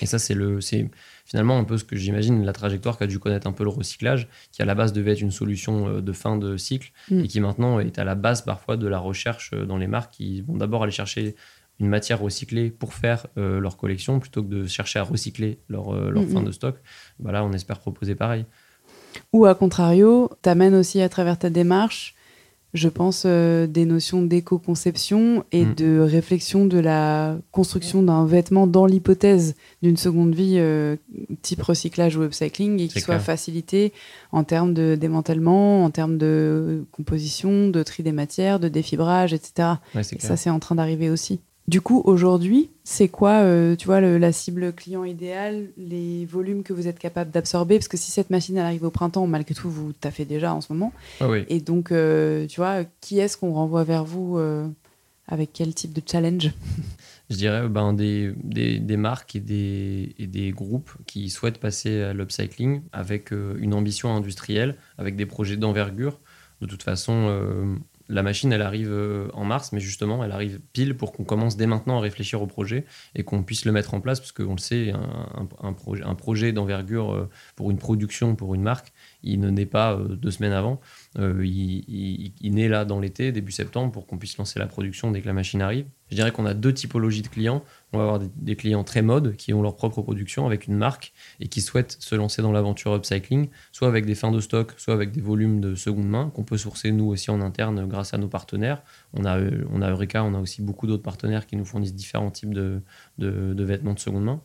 Et 0.00 0.06
ça, 0.06 0.18
c'est 0.18 0.34
le, 0.34 0.60
c'est 0.60 0.88
finalement 1.24 1.58
un 1.58 1.64
peu 1.64 1.76
ce 1.76 1.84
que 1.84 1.96
j'imagine 1.96 2.44
la 2.44 2.52
trajectoire 2.52 2.98
qu'a 2.98 3.08
dû 3.08 3.18
connaître 3.18 3.46
un 3.46 3.52
peu 3.52 3.64
le 3.64 3.70
recyclage, 3.70 4.28
qui 4.52 4.62
à 4.62 4.64
la 4.64 4.74
base 4.74 4.92
devait 4.92 5.12
être 5.12 5.20
une 5.20 5.32
solution 5.32 5.88
euh, 5.88 6.00
de 6.00 6.12
fin 6.12 6.36
de 6.36 6.56
cycle 6.56 6.92
mm. 7.10 7.20
et 7.20 7.28
qui 7.28 7.40
maintenant 7.40 7.80
est 7.80 7.98
à 7.98 8.04
la 8.04 8.14
base 8.14 8.42
parfois 8.42 8.76
de 8.76 8.86
la 8.86 8.98
recherche 8.98 9.50
euh, 9.54 9.64
dans 9.64 9.76
les 9.76 9.88
marques 9.88 10.12
qui 10.12 10.42
vont 10.42 10.56
d'abord 10.56 10.84
aller 10.84 10.92
chercher 10.92 11.34
une 11.80 11.88
matière 11.88 12.20
recyclée 12.20 12.70
pour 12.70 12.92
faire 12.92 13.28
leur 13.36 13.76
collection 13.76 14.18
plutôt 14.18 14.42
que 14.42 14.48
de 14.48 14.66
chercher 14.66 14.98
à 14.98 15.04
recycler 15.04 15.60
leur, 15.68 15.94
leur 16.10 16.24
mm, 16.24 16.28
fin 16.28 16.40
mm. 16.40 16.44
de 16.44 16.50
stock. 16.50 16.76
Bah 17.20 17.30
là, 17.30 17.44
on 17.44 17.52
espère 17.52 17.78
proposer 17.78 18.16
pareil. 18.16 18.46
Ou 19.32 19.46
à 19.46 19.54
contrario, 19.54 20.30
t'amènes 20.42 20.74
aussi 20.74 21.00
à 21.00 21.08
travers 21.08 21.38
ta 21.38 21.50
démarche, 21.50 22.14
je 22.74 22.88
pense, 22.88 23.22
euh, 23.24 23.66
des 23.66 23.86
notions 23.86 24.22
d'éco-conception 24.22 25.44
et 25.52 25.64
mm. 25.64 25.74
de 25.74 25.98
réflexion 26.00 26.66
de 26.66 26.78
la 26.78 27.38
construction 27.50 28.02
d'un 28.02 28.26
vêtement 28.26 28.66
dans 28.66 28.84
l'hypothèse 28.84 29.54
d'une 29.82 29.96
seconde 29.96 30.34
vie 30.34 30.56
euh, 30.58 30.96
type 31.40 31.62
recyclage 31.62 32.16
ou 32.16 32.24
upcycling 32.24 32.80
et 32.80 32.88
qui 32.88 33.00
soit 33.00 33.18
facilité 33.20 33.92
en 34.32 34.44
termes 34.44 34.74
de 34.74 34.96
démantèlement, 35.00 35.84
en 35.84 35.90
termes 35.90 36.18
de 36.18 36.84
composition, 36.92 37.68
de 37.68 37.82
tri 37.82 38.02
des 38.02 38.12
matières, 38.12 38.60
de 38.60 38.68
défibrage, 38.68 39.32
etc. 39.32 39.68
ça, 40.18 40.36
c'est 40.36 40.50
en 40.50 40.58
train 40.58 40.74
d'arriver 40.74 41.08
aussi. 41.08 41.40
Du 41.68 41.82
coup, 41.82 42.00
aujourd'hui, 42.06 42.70
c'est 42.82 43.08
quoi, 43.08 43.42
euh, 43.42 43.76
tu 43.76 43.84
vois, 43.84 44.00
la 44.00 44.32
cible 44.32 44.72
client 44.72 45.04
idéale, 45.04 45.66
les 45.76 46.24
volumes 46.24 46.62
que 46.62 46.72
vous 46.72 46.88
êtes 46.88 46.98
capable 46.98 47.30
d'absorber? 47.30 47.76
Parce 47.76 47.88
que 47.88 47.98
si 47.98 48.10
cette 48.10 48.30
machine 48.30 48.56
elle 48.56 48.64
arrive 48.64 48.84
au 48.84 48.90
printemps, 48.90 49.26
malgré 49.26 49.54
tout, 49.54 49.68
vous 49.68 49.92
fait 50.10 50.24
déjà 50.24 50.54
en 50.54 50.62
ce 50.62 50.72
moment. 50.72 50.94
Ah 51.20 51.28
oui. 51.28 51.44
Et 51.50 51.60
donc, 51.60 51.92
euh, 51.92 52.46
tu 52.46 52.60
vois, 52.60 52.84
qui 53.02 53.18
est-ce 53.18 53.36
qu'on 53.36 53.52
renvoie 53.52 53.84
vers 53.84 54.02
vous 54.02 54.38
euh, 54.38 54.66
Avec 55.26 55.50
quel 55.52 55.74
type 55.74 55.92
de 55.92 56.00
challenge? 56.10 56.54
Je 57.28 57.36
dirais 57.36 57.68
ben, 57.68 57.92
des, 57.92 58.32
des, 58.42 58.78
des 58.78 58.96
marques 58.96 59.36
et 59.36 59.40
des, 59.40 60.14
et 60.18 60.26
des, 60.26 60.52
groupes 60.52 60.92
qui 61.06 61.28
souhaitent 61.28 61.58
passer 61.58 62.00
à 62.00 62.14
l'upcycling 62.14 62.80
avec 62.92 63.30
une 63.30 63.74
ambition 63.74 64.16
industrielle, 64.16 64.76
avec 64.96 65.16
des 65.16 65.26
projets 65.26 65.58
d'envergure. 65.58 66.18
De 66.62 66.66
toute 66.66 66.82
façon, 66.82 67.76
la 68.08 68.22
machine, 68.22 68.52
elle 68.52 68.62
arrive 68.62 68.90
euh, 68.90 69.28
en 69.34 69.44
mars, 69.44 69.72
mais 69.72 69.80
justement, 69.80 70.24
elle 70.24 70.32
arrive 70.32 70.60
pile 70.72 70.96
pour 70.96 71.12
qu'on 71.12 71.24
commence 71.24 71.56
dès 71.56 71.66
maintenant 71.66 71.98
à 71.98 72.00
réfléchir 72.00 72.40
au 72.40 72.46
projet 72.46 72.84
et 73.14 73.22
qu'on 73.22 73.42
puisse 73.42 73.64
le 73.64 73.72
mettre 73.72 73.94
en 73.94 74.00
place, 74.00 74.20
parce 74.20 74.32
qu'on 74.32 74.52
le 74.52 74.58
sait, 74.58 74.92
un, 75.60 76.14
projet, 76.14 76.52
d'envergure 76.52 77.12
euh, 77.12 77.30
pour 77.56 77.70
une 77.70 77.78
production, 77.78 78.34
pour 78.34 78.54
une 78.54 78.62
marque, 78.62 78.92
il 79.22 79.40
ne 79.40 79.50
naît 79.50 79.66
pas 79.66 79.94
euh, 79.94 80.16
deux 80.16 80.30
semaines 80.30 80.52
avant. 80.52 80.80
Euh, 81.18 81.44
il, 81.44 82.54
naît 82.54 82.68
là 82.68 82.84
dans 82.84 83.00
l'été, 83.00 83.32
début 83.32 83.52
septembre, 83.52 83.92
pour 83.92 84.06
qu'on 84.06 84.18
puisse 84.18 84.36
lancer 84.38 84.58
la 84.58 84.66
production 84.66 85.10
dès 85.10 85.20
que 85.20 85.26
la 85.26 85.32
machine 85.32 85.60
arrive. 85.60 85.86
Je 86.10 86.16
dirais 86.16 86.32
qu'on 86.32 86.46
a 86.46 86.54
deux 86.54 86.72
typologies 86.72 87.22
de 87.22 87.28
clients. 87.28 87.64
On 87.92 87.98
va 87.98 88.04
avoir 88.04 88.18
des, 88.18 88.56
clients 88.56 88.84
très 88.84 89.00
mode 89.00 89.34
qui 89.36 89.54
ont 89.54 89.62
leur 89.62 89.74
propre 89.74 90.02
production 90.02 90.46
avec 90.46 90.66
une 90.66 90.76
marque 90.76 91.12
et 91.40 91.48
qui 91.48 91.62
souhaitent 91.62 91.96
se 91.98 92.14
lancer 92.14 92.42
dans 92.42 92.52
l'aventure 92.52 92.94
upcycling, 92.94 93.48
soit 93.72 93.88
avec 93.88 94.04
des 94.04 94.14
fins 94.14 94.30
de 94.30 94.40
stock, 94.40 94.74
soit 94.76 94.92
avec 94.92 95.10
des 95.10 95.22
volumes 95.22 95.60
de 95.62 95.74
seconde 95.74 96.08
main 96.08 96.30
qu'on 96.34 96.44
peut 96.44 96.58
sourcer 96.58 96.92
nous 96.92 97.06
aussi 97.06 97.30
en 97.30 97.40
interne 97.40 97.86
grâce 97.88 98.12
à 98.12 98.18
nos 98.18 98.28
partenaires. 98.28 98.82
On 99.14 99.24
a, 99.24 99.38
a 99.38 99.90
Eureka, 99.90 100.22
on 100.22 100.34
a 100.34 100.40
aussi 100.40 100.60
beaucoup 100.60 100.86
d'autres 100.86 101.02
partenaires 101.02 101.46
qui 101.46 101.56
nous 101.56 101.64
fournissent 101.64 101.94
différents 101.94 102.30
types 102.30 102.52
de, 102.52 102.82
vêtements 103.18 103.94
de 103.94 104.00
seconde 104.00 104.24
main. 104.24 104.42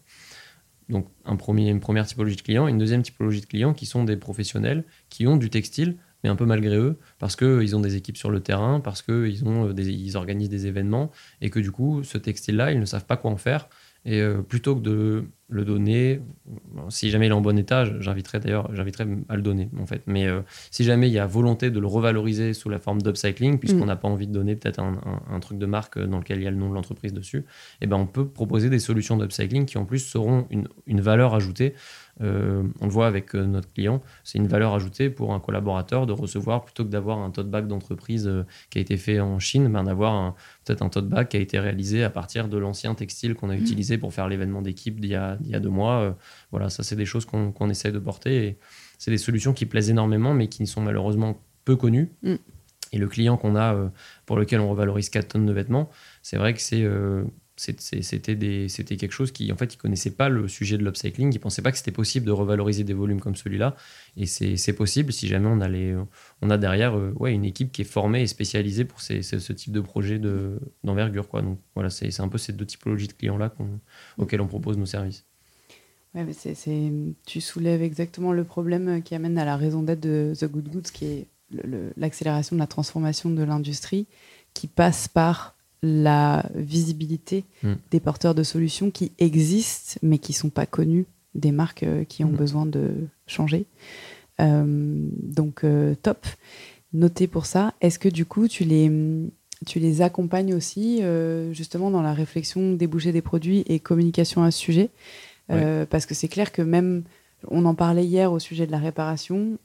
Donc 0.89 1.07
un 1.25 1.35
une 1.35 1.79
première 1.79 2.05
typologie 2.05 2.35
de 2.35 2.41
clients, 2.41 2.67
une 2.67 2.77
deuxième 2.77 3.01
typologie 3.01 3.41
de 3.41 3.45
clients 3.45 3.73
qui 3.73 3.85
sont 3.85 4.03
des 4.03 4.17
professionnels 4.17 4.85
qui 5.09 5.27
ont 5.27 5.37
du 5.37 5.49
textile, 5.49 5.97
mais 6.23 6.29
un 6.29 6.35
peu 6.35 6.45
malgré 6.45 6.77
eux, 6.77 6.97
parce 7.19 7.35
qu'ils 7.35 7.75
ont 7.75 7.81
des 7.81 7.95
équipes 7.95 8.17
sur 8.17 8.31
le 8.31 8.39
terrain, 8.39 8.79
parce 8.79 9.01
qu'ils 9.01 9.43
euh, 9.45 9.73
ils 9.77 10.17
organisent 10.17 10.49
des 10.49 10.67
événements, 10.67 11.11
et 11.41 11.49
que 11.49 11.59
du 11.59 11.71
coup, 11.71 12.03
ce 12.03 12.17
textile-là, 12.17 12.71
ils 12.71 12.79
ne 12.79 12.85
savent 12.85 13.05
pas 13.05 13.17
quoi 13.17 13.31
en 13.31 13.37
faire. 13.37 13.67
Et 14.05 14.19
euh, 14.21 14.41
plutôt 14.41 14.75
que 14.75 14.81
de 14.81 15.25
le 15.47 15.63
donner, 15.63 16.19
si 16.89 17.09
jamais 17.09 17.27
il 17.27 17.29
est 17.29 17.33
en 17.33 17.41
bon 17.41 17.57
état, 17.57 17.85
j'inviterais 18.01 18.41
d'ailleurs, 18.41 18.73
j'inviterais 18.73 19.07
à 19.29 19.35
le 19.37 19.41
donner 19.41 19.69
en 19.79 19.85
fait. 19.85 20.01
Mais 20.07 20.27
euh, 20.27 20.41
si 20.71 20.83
jamais 20.83 21.07
il 21.07 21.13
y 21.13 21.19
a 21.19 21.25
volonté 21.25 21.71
de 21.71 21.79
le 21.79 21.87
revaloriser 21.87 22.53
sous 22.53 22.69
la 22.69 22.79
forme 22.79 23.01
d'upcycling, 23.01 23.59
puisqu'on 23.59 23.85
mm. 23.85 23.87
n'a 23.87 23.95
pas 23.95 24.09
envie 24.09 24.27
de 24.27 24.33
donner 24.33 24.55
peut-être 24.57 24.79
un, 24.79 25.39
truc 25.39 25.57
de 25.57 25.65
marque 25.65 25.99
dans 25.99 26.17
lequel 26.17 26.39
il 26.39 26.43
y 26.43 26.47
a 26.47 26.51
le 26.51 26.57
nom 26.57 26.69
de 26.69 26.73
l'entreprise 26.73 27.13
dessus, 27.13 27.39
et 27.39 27.43
eh 27.83 27.87
ben 27.87 27.95
on 27.95 28.05
peut 28.05 28.27
proposer 28.27 28.69
des 28.69 28.79
solutions 28.79 29.15
d'upcycling 29.15 29.65
qui 29.65 29.77
en 29.77 29.85
plus 29.85 29.99
seront 29.99 30.47
une, 30.49 30.67
une 30.85 30.99
valeur 30.99 31.33
ajoutée 31.33 31.73
euh, 32.21 32.63
on 32.79 32.85
le 32.85 32.91
voit 32.91 33.07
avec 33.07 33.33
euh, 33.35 33.43
notre 33.45 33.71
client, 33.73 34.01
c'est 34.23 34.37
une 34.37 34.47
valeur 34.47 34.73
ajoutée 34.73 35.09
pour 35.09 35.33
un 35.33 35.39
collaborateur 35.39 36.05
de 36.05 36.13
recevoir, 36.13 36.63
plutôt 36.63 36.85
que 36.85 36.89
d'avoir 36.89 37.19
un 37.19 37.31
tote 37.31 37.49
bag 37.49 37.67
d'entreprise 37.67 38.27
euh, 38.27 38.45
qui 38.69 38.77
a 38.77 38.81
été 38.81 38.97
fait 38.97 39.19
en 39.19 39.39
Chine, 39.39 39.67
ben 39.67 39.83
d'avoir 39.83 40.35
peut-être 40.63 40.83
un 40.83 40.89
tote 40.89 41.09
bag 41.09 41.27
qui 41.27 41.37
a 41.37 41.39
été 41.39 41.59
réalisé 41.59 42.03
à 42.03 42.11
partir 42.11 42.47
de 42.47 42.57
l'ancien 42.57 42.93
textile 42.93 43.33
qu'on 43.33 43.49
a 43.49 43.55
mmh. 43.55 43.61
utilisé 43.61 43.97
pour 43.97 44.13
faire 44.13 44.27
l'événement 44.27 44.61
d'équipe 44.61 44.99
d'il 44.99 45.09
y, 45.09 45.15
a 45.15 45.37
deux 45.37 45.69
mois. 45.69 46.15
voilà, 46.51 46.69
ça 46.69 46.83
c'est 46.83 46.95
des 46.95 47.05
choses 47.05 47.25
qu'on 47.25 47.69
essaie 47.69 47.91
de 47.91 47.99
porter 47.99 48.45
et 48.45 48.57
c'est 48.99 49.11
des 49.11 49.17
solutions 49.17 49.53
qui 49.53 49.65
plaisent 49.65 49.89
énormément 49.89 50.33
mais 50.33 50.47
qui 50.47 50.65
sont 50.67 50.81
malheureusement 50.81 51.41
peu 51.65 51.75
connues. 51.75 52.11
Mmh. 52.21 52.35
Et 52.91 52.97
le 52.99 53.07
client 53.07 53.37
qu'on 53.37 53.55
a, 53.55 53.91
pour 54.27 54.37
lequel 54.37 54.59
on 54.59 54.69
revalorise 54.69 55.09
4 55.09 55.29
tonnes 55.29 55.47
de 55.47 55.53
vêtements, 55.53 55.89
c'est 56.21 56.37
vrai 56.37 56.53
que 56.53 56.61
c'est 56.61 56.87
c'était 57.55 58.97
quelque 58.97 59.11
chose 59.11 59.31
qui, 59.31 59.51
en 59.51 59.55
fait, 59.55 59.73
ils 59.75 59.77
connaissaient 59.77 60.11
pas 60.11 60.27
le 60.27 60.47
sujet 60.47 60.77
de 60.77 60.83
l'upcycling, 60.83 61.31
ils 61.33 61.39
pensaient 61.39 61.61
pas 61.61 61.71
que 61.71 61.77
c'était 61.77 61.91
possible 61.91 62.25
de 62.25 62.31
revaloriser 62.31 62.83
des 62.83 62.93
volumes 62.93 63.19
comme 63.19 63.35
celui-là. 63.35 63.75
Et 64.17 64.25
c'est 64.25 64.73
possible 64.73 65.13
si 65.13 65.27
jamais 65.27 65.47
on 65.47 65.61
a, 65.61 65.69
on 66.41 66.49
a 66.49 66.57
derrière 66.57 66.97
euh, 66.97 67.13
ouais, 67.17 67.33
une 67.33 67.45
équipe 67.45 67.71
qui 67.71 67.81
est 67.81 67.85
formée 67.85 68.23
et 68.23 68.27
spécialisée 68.27 68.85
pour 68.85 69.01
ces, 69.01 69.21
ce 69.21 69.53
type 69.53 69.71
de 69.71 69.81
projet 69.81 70.19
d'envergure. 70.83 71.27
quoi 71.29 71.41
Donc 71.41 71.59
voilà, 71.75 71.89
c'est 71.89 72.19
un 72.19 72.27
peu 72.27 72.37
ces 72.37 72.53
deux 72.53 72.65
typologies 72.65 73.07
de 73.07 73.13
clients-là 73.13 73.53
auxquels 74.17 74.41
on 74.41 74.47
propose 74.47 74.77
nos 74.77 74.87
services. 74.87 75.25
Ouais, 76.15 76.23
mais 76.23 76.33
c'est 76.33 76.91
tu 77.25 77.41
soulèves 77.41 77.81
exactement 77.81 78.33
le 78.33 78.43
problème 78.43 79.01
qui 79.01 79.15
amène 79.15 79.37
à 79.37 79.45
la 79.45 79.57
raison 79.57 79.81
d'être 79.81 79.99
de 79.99 80.33
The 80.39 80.45
Good 80.45 80.69
Goods, 80.69 80.91
qui 80.93 81.05
est 81.05 81.27
l'accélération 81.97 82.55
de 82.55 82.59
la 82.59 82.67
transformation 82.67 83.29
de 83.29 83.43
l'industrie, 83.43 84.07
qui 84.53 84.67
passe 84.67 85.07
par 85.07 85.55
la 85.83 86.45
visibilité 86.55 87.43
hmm. 87.61 87.73
des 87.91 87.99
porteurs 87.99 88.33
de 88.33 88.41
solutions 88.41 88.89
qui 88.89 89.11
existent 89.19 89.99
mais 90.01 90.17
qui 90.17 90.33
sont 90.33 90.49
pas 90.49 90.65
connus 90.65 91.05
des 91.35 91.51
marques 91.51 91.83
euh, 91.83 92.05
qui 92.05 92.23
ont 92.23 92.29
hmm. 92.29 92.37
besoin 92.37 92.65
de 92.65 92.91
changer. 93.27 93.65
Euh, 94.39 94.63
donc 95.21 95.63
euh, 95.63 95.93
top. 96.01 96.25
Noté 96.93 97.27
pour 97.27 97.45
ça. 97.45 97.73
Est-ce 97.81 97.99
que 97.99 98.09
du 98.09 98.25
coup 98.25 98.47
tu 98.47 98.63
les 98.63 98.91
tu 99.65 99.79
les 99.79 100.01
accompagnes 100.01 100.53
aussi 100.53 101.01
justement 101.51 101.89
dans 101.89 102.01
la 102.03 102.13
réflexion 102.13 102.73
déboucher 102.73 103.11
des 103.11 103.21
produits 103.21 103.63
et 103.65 103.79
communication 103.79 104.43
à 104.43 104.51
ce 104.51 104.59
sujet? 104.59 104.89
Parce 105.47 106.05
que 106.05 106.13
c'est 106.13 106.27
clair 106.27 106.51
que 106.51 106.61
même 106.61 107.03
on 107.49 107.65
en 107.65 107.73
parlait 107.73 108.05
hier 108.05 108.31
au 108.31 108.37
sujet 108.37 108.67
de 108.67 108.71
la 108.71 108.77
réparation 108.77 109.57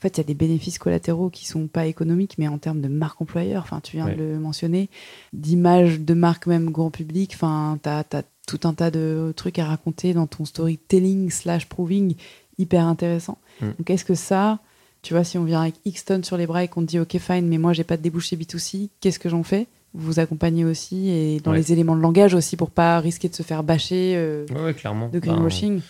en 0.00 0.02
fait, 0.02 0.16
il 0.16 0.18
y 0.18 0.20
a 0.22 0.24
des 0.24 0.34
bénéfices 0.34 0.78
collatéraux 0.78 1.28
qui 1.28 1.46
sont 1.46 1.66
pas 1.66 1.84
économiques, 1.84 2.36
mais 2.38 2.48
en 2.48 2.56
termes 2.56 2.80
de 2.80 2.88
marque 2.88 3.20
employeur, 3.20 3.62
enfin, 3.62 3.80
tu 3.80 3.96
viens 3.96 4.08
de 4.08 4.14
le 4.14 4.38
mentionner, 4.38 4.88
d'image 5.34 6.00
de 6.00 6.14
marque 6.14 6.46
même 6.46 6.70
grand 6.70 6.90
public, 6.90 7.32
enfin, 7.34 7.78
tu 7.82 7.88
as, 7.90 8.24
tout 8.46 8.60
un 8.64 8.72
tas 8.72 8.90
de 8.90 9.34
trucs 9.36 9.58
à 9.58 9.66
raconter 9.66 10.14
dans 10.14 10.26
ton 10.26 10.46
storytelling 10.46 11.30
slash 11.30 11.66
proving 11.66 12.14
hyper 12.56 12.86
intéressant. 12.86 13.36
Mm. 13.60 13.66
Donc, 13.78 13.90
est-ce 13.90 14.06
que 14.06 14.14
ça, 14.14 14.60
tu 15.02 15.12
vois, 15.12 15.22
si 15.22 15.36
on 15.36 15.44
vient 15.44 15.60
avec 15.60 15.74
X 15.84 16.06
tonnes 16.06 16.24
sur 16.24 16.38
les 16.38 16.46
bras 16.46 16.64
et 16.64 16.68
qu'on 16.68 16.80
te 16.80 16.86
dit, 16.86 16.98
OK, 16.98 17.18
fine, 17.18 17.46
mais 17.46 17.58
moi, 17.58 17.74
j'ai 17.74 17.84
pas 17.84 17.98
de 17.98 18.02
débouché 18.02 18.36
B2C, 18.36 18.88
qu'est-ce 19.00 19.18
que 19.18 19.28
j'en 19.28 19.42
fais? 19.42 19.66
Vous 19.92 20.20
accompagnez 20.20 20.64
aussi 20.64 21.08
et 21.10 21.40
dans 21.40 21.52
les 21.52 21.72
éléments 21.72 21.96
de 21.96 22.00
langage 22.00 22.34
aussi 22.34 22.56
pour 22.56 22.70
pas 22.70 23.00
risquer 23.00 23.28
de 23.28 23.34
se 23.34 23.42
faire 23.42 23.64
bâcher 23.64 24.14
euh, 24.16 24.72
clairement. 24.74 25.08
de 25.08 25.18
greenwashing 25.18 25.80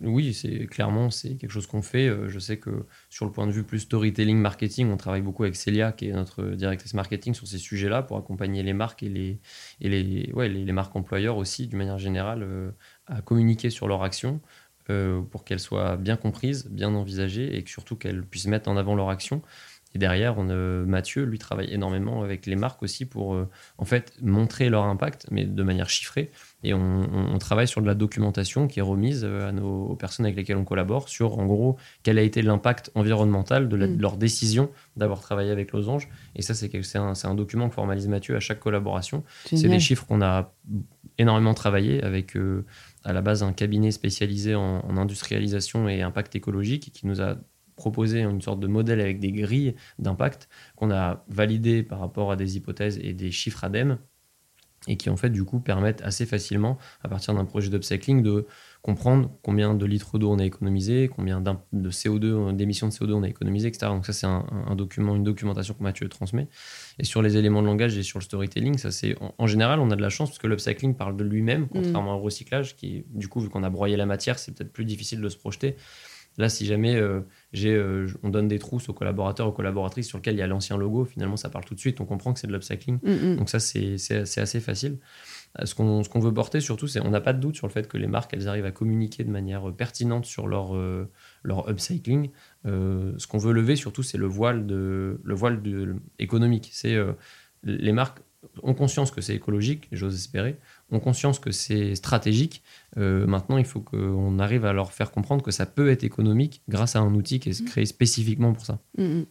ben, 0.00 0.08
Oui, 0.08 0.32
c'est 0.32 0.66
clairement 0.66 1.10
c'est 1.10 1.34
quelque 1.34 1.50
chose 1.50 1.66
qu'on 1.66 1.82
fait. 1.82 2.08
Euh, 2.08 2.28
je 2.28 2.38
sais 2.38 2.56
que 2.56 2.86
sur 3.10 3.26
le 3.26 3.32
point 3.32 3.46
de 3.46 3.52
vue 3.52 3.62
plus 3.62 3.80
storytelling, 3.80 4.38
marketing, 4.38 4.90
on 4.90 4.96
travaille 4.96 5.20
beaucoup 5.20 5.42
avec 5.42 5.56
Célia, 5.56 5.92
qui 5.92 6.08
est 6.08 6.12
notre 6.12 6.42
directrice 6.42 6.94
marketing 6.94 7.34
sur 7.34 7.46
ces 7.46 7.58
sujets-là 7.58 8.02
pour 8.02 8.16
accompagner 8.16 8.62
les 8.62 8.72
marques 8.72 9.02
et 9.02 9.10
les, 9.10 9.40
et 9.82 9.88
les, 9.90 10.32
ouais, 10.32 10.48
les, 10.48 10.72
marques 10.72 10.96
employeurs 10.96 11.36
aussi, 11.36 11.66
d'une 11.66 11.78
manière 11.78 11.98
générale, 11.98 12.42
euh, 12.42 12.70
à 13.06 13.20
communiquer 13.20 13.70
sur 13.70 13.88
leur 13.88 14.02
action 14.02 14.40
pour 15.30 15.44
qu'elles 15.44 15.60
soient 15.60 15.96
bien 15.96 16.16
comprises, 16.16 16.66
bien 16.68 16.92
envisagées 16.96 17.56
et 17.56 17.62
que 17.62 17.70
surtout 17.70 17.94
qu'elles 17.94 18.24
puissent 18.24 18.48
mettre 18.48 18.68
en 18.68 18.76
avant 18.76 18.96
leur 18.96 19.08
action. 19.08 19.40
Et 19.94 19.98
derrière, 19.98 20.38
on, 20.38 20.44
Mathieu, 20.86 21.24
lui, 21.24 21.38
travaille 21.38 21.72
énormément 21.72 22.22
avec 22.22 22.46
les 22.46 22.54
marques 22.54 22.82
aussi 22.82 23.06
pour, 23.06 23.34
euh, 23.34 23.48
en 23.78 23.84
fait, 23.84 24.12
montrer 24.22 24.68
leur 24.68 24.84
impact, 24.84 25.26
mais 25.30 25.44
de 25.44 25.62
manière 25.62 25.88
chiffrée. 25.88 26.30
Et 26.62 26.74
on, 26.74 27.38
travaille 27.38 27.66
sur 27.66 27.80
de 27.80 27.86
la 27.86 27.94
documentation 27.94 28.68
qui 28.68 28.80
est 28.80 28.82
remise 28.82 29.22
euh, 29.24 29.48
à 29.48 29.52
nos, 29.52 29.86
aux 29.86 29.96
personnes 29.96 30.26
avec 30.26 30.36
lesquelles 30.36 30.58
on 30.58 30.64
collabore 30.64 31.08
sur, 31.08 31.38
en 31.38 31.46
gros, 31.46 31.76
quel 32.02 32.18
a 32.18 32.22
été 32.22 32.42
l'impact 32.42 32.92
environnemental 32.94 33.68
de, 33.68 33.76
mm. 33.76 34.00
leur 34.00 34.16
décision 34.16 34.70
d'avoir 34.96 35.20
travaillé 35.20 35.50
avec 35.50 35.72
Losange. 35.72 36.08
Et 36.36 36.42
ça, 36.42 36.54
c'est 36.54 36.96
un, 36.96 37.12
un, 37.24 37.34
document 37.34 37.68
que 37.68 37.74
formalise 37.74 38.06
Mathieu 38.08 38.36
à 38.36 38.40
chaque 38.40 38.60
collaboration. 38.60 39.24
C'est 39.46 39.68
des 39.68 39.80
chiffres 39.80 40.06
qu'on 40.06 40.22
a 40.22 40.52
énormément 41.18 41.54
travaillé 41.54 42.02
avec, 42.02 42.36
euh, 42.36 42.64
à 43.04 43.12
la 43.12 43.22
base, 43.22 43.42
un 43.42 43.52
cabinet 43.52 43.90
spécialisé 43.90 44.54
en, 44.54 44.84
en 44.86 44.96
industrialisation 44.96 45.88
et 45.88 46.02
impact 46.02 46.36
écologique 46.36 46.92
qui 46.92 47.06
nous 47.06 47.20
a 47.20 47.36
proposer 47.80 48.20
une 48.20 48.40
sorte 48.40 48.60
de 48.60 48.66
modèle 48.66 49.00
avec 49.00 49.18
des 49.18 49.32
grilles 49.32 49.74
d'impact 49.98 50.48
qu'on 50.76 50.90
a 50.90 51.24
validé 51.28 51.82
par 51.82 51.98
rapport 51.98 52.30
à 52.30 52.36
des 52.36 52.56
hypothèses 52.56 52.98
et 53.02 53.14
des 53.14 53.32
chiffres 53.32 53.64
ADEME 53.64 53.98
et 54.88 54.96
qui 54.96 55.10
en 55.10 55.16
fait 55.16 55.30
du 55.30 55.44
coup 55.44 55.60
permettent 55.60 56.02
assez 56.02 56.24
facilement 56.24 56.78
à 57.02 57.08
partir 57.08 57.34
d'un 57.34 57.44
projet 57.44 57.68
d'upcycling 57.68 58.22
de 58.22 58.46
comprendre 58.80 59.30
combien 59.42 59.74
de 59.74 59.84
litres 59.84 60.18
d'eau 60.18 60.30
on 60.30 60.38
a 60.38 60.44
économisé, 60.44 61.10
combien 61.14 61.40
de 61.40 61.90
CO2, 61.90 62.56
d'émissions 62.56 62.88
de 62.88 62.92
CO2 62.92 63.12
on 63.12 63.22
a 63.22 63.28
économisé, 63.28 63.68
etc. 63.68 63.88
Donc 63.88 64.06
ça 64.06 64.14
c'est 64.14 64.26
un, 64.26 64.74
document, 64.74 65.14
une 65.14 65.24
documentation 65.24 65.74
que 65.74 65.82
Mathieu 65.82 66.08
transmet. 66.08 66.48
Et 66.98 67.04
sur 67.04 67.20
les 67.20 67.36
éléments 67.36 67.60
de 67.60 67.66
langage 67.66 67.98
et 67.98 68.02
sur 68.02 68.18
le 68.18 68.24
storytelling, 68.24 68.78
ça 68.78 68.90
c'est 68.90 69.16
en, 69.36 69.46
général 69.46 69.80
on 69.80 69.90
a 69.90 69.96
de 69.96 70.02
la 70.02 70.08
chance 70.08 70.30
parce 70.30 70.38
que 70.38 70.46
l'upcycling 70.46 70.94
parle 70.94 71.16
de 71.16 71.24
lui-même, 71.24 71.64
mm. 71.64 71.68
contrairement 71.72 72.16
au 72.16 72.20
recyclage 72.20 72.76
qui 72.76 73.04
du 73.10 73.28
coup 73.28 73.40
vu 73.40 73.50
qu'on 73.50 73.62
a 73.62 73.70
broyé 73.70 73.96
la 73.98 74.06
matière, 74.06 74.38
c'est 74.38 74.54
peut-être 74.54 74.72
plus 74.72 74.86
difficile 74.86 75.20
de 75.20 75.28
se 75.28 75.36
projeter. 75.36 75.76
Là, 76.38 76.48
si 76.48 76.64
jamais 76.64 76.96
euh, 76.96 77.20
euh, 77.64 78.08
on 78.22 78.28
donne 78.28 78.48
des 78.48 78.58
trousses 78.58 78.88
aux 78.88 78.92
collaborateurs, 78.92 79.48
aux 79.48 79.52
collaboratrices 79.52 80.08
sur 80.08 80.18
lesquels 80.18 80.34
il 80.34 80.38
y 80.38 80.42
a 80.42 80.46
l'ancien 80.46 80.76
logo, 80.76 81.04
finalement, 81.04 81.36
ça 81.36 81.50
parle 81.50 81.64
tout 81.64 81.74
de 81.74 81.80
suite. 81.80 82.00
On 82.00 82.04
comprend 82.04 82.32
que 82.32 82.40
c'est 82.40 82.46
de 82.46 82.52
l'upcycling. 82.52 82.98
Mm, 83.02 83.10
mm. 83.10 83.36
Donc 83.36 83.50
ça, 83.50 83.58
c'est 83.60 83.94
assez 84.18 84.60
facile. 84.60 84.98
Euh, 85.58 85.66
ce 85.66 85.74
qu'on 85.74 86.20
veut 86.20 86.32
porter 86.32 86.60
surtout, 86.60 86.86
c'est 86.86 87.00
on 87.00 87.10
n'a 87.10 87.20
pas 87.20 87.32
de 87.32 87.40
doute 87.40 87.56
sur 87.56 87.66
le 87.66 87.72
fait 87.72 87.88
que 87.88 87.96
les 87.96 88.06
marques, 88.06 88.32
elles 88.34 88.48
arrivent 88.48 88.66
à 88.66 88.72
communiquer 88.72 89.24
de 89.24 89.30
manière 89.30 89.72
pertinente 89.74 90.26
sur 90.26 90.46
leur, 90.46 90.74
leur 91.42 91.68
upcycling. 91.68 92.30
ce 92.64 93.26
qu'on 93.26 93.38
veut 93.38 93.52
lever 93.52 93.76
surtout, 93.76 94.02
c'est 94.02 94.18
le 94.18 94.26
voile, 94.26 94.66
de, 94.66 95.20
le 95.22 95.34
voile 95.34 95.62
de, 95.62 95.96
économique. 96.18 96.70
C'est 96.72 96.96
les 97.64 97.92
marques 97.92 98.20
ont 98.62 98.74
conscience 98.74 99.10
que 99.10 99.20
c'est 99.20 99.34
écologique, 99.34 99.88
j'ose 99.92 100.14
espérer, 100.14 100.56
ont 100.92 101.00
conscience 101.00 101.38
que 101.38 101.52
c'est 101.52 101.94
stratégique. 101.94 102.62
Euh, 102.96 103.26
maintenant, 103.26 103.58
il 103.58 103.64
faut 103.64 103.80
qu'on 103.80 104.38
arrive 104.38 104.64
à 104.64 104.72
leur 104.72 104.92
faire 104.92 105.10
comprendre 105.10 105.42
que 105.42 105.50
ça 105.50 105.66
peut 105.66 105.90
être 105.90 106.04
économique 106.04 106.62
grâce 106.68 106.96
à 106.96 107.00
un 107.00 107.14
outil 107.14 107.40
qui 107.40 107.50
est 107.50 107.64
créé 107.64 107.86
spécifiquement 107.86 108.52
pour 108.52 108.64
ça. 108.64 108.78
Mm, 108.98 109.02
mm. 109.04 109.26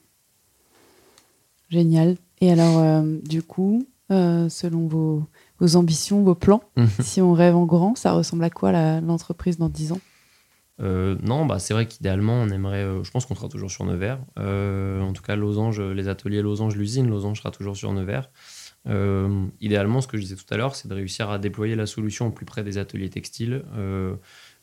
Génial. 1.70 2.18
Et 2.42 2.52
alors, 2.52 2.80
euh, 2.80 3.18
du 3.24 3.44
coup, 3.44 3.86
euh, 4.12 4.50
selon 4.50 4.88
vos, 4.88 5.28
ambitions, 5.76 6.24
vos 6.24 6.36
plans, 6.36 6.64
si 7.02 7.22
on 7.22 7.34
rêve 7.34 7.56
en 7.56 7.66
grand, 7.66 7.96
ça 7.96 8.14
ressemble 8.14 8.44
à 8.44 8.50
quoi 8.50 8.72
l'entreprise 9.02 9.58
dans 9.58 9.70
10 9.70 9.94
ans? 9.94 10.00
Non, 10.82 11.46
bah, 11.46 11.60
c'est 11.60 11.74
vrai 11.74 11.86
qu'idéalement, 11.88 12.36
on 12.36 12.48
aimerait. 12.50 12.86
je 13.04 13.12
pense 13.12 13.26
qu'on 13.26 13.36
sera 13.36 13.50
toujours 13.50 13.70
sur 13.70 13.84
Nevers. 13.84 14.18
en 14.38 15.12
tout 15.12 15.22
cas, 15.22 15.36
Losange, 15.36 15.82
les 15.82 16.08
ateliers 16.08 16.42
Losange, 16.42 16.78
l'usine, 16.78 17.10
Losange 17.10 17.40
sera 17.40 17.52
toujours 17.52 17.76
sur 17.76 17.92
Nevers. 17.92 18.30
Euh, 18.88 19.48
idéalement, 19.60 20.02
ce 20.02 20.08
que 20.08 20.18
je 20.18 20.24
disais 20.24 20.36
tout 20.36 20.52
à 20.54 20.58
l'heure, 20.58 20.76
c'est 20.76 20.88
de 20.88 20.94
réussir 20.94 21.30
à 21.30 21.38
déployer 21.38 21.76
la 21.76 21.86
solution 21.86 22.28
au 22.28 22.32
plus 22.32 22.46
près 22.46 22.64
des 22.64 22.78
ateliers 22.78 23.10
textiles, 23.10 23.64
euh, 23.76 24.16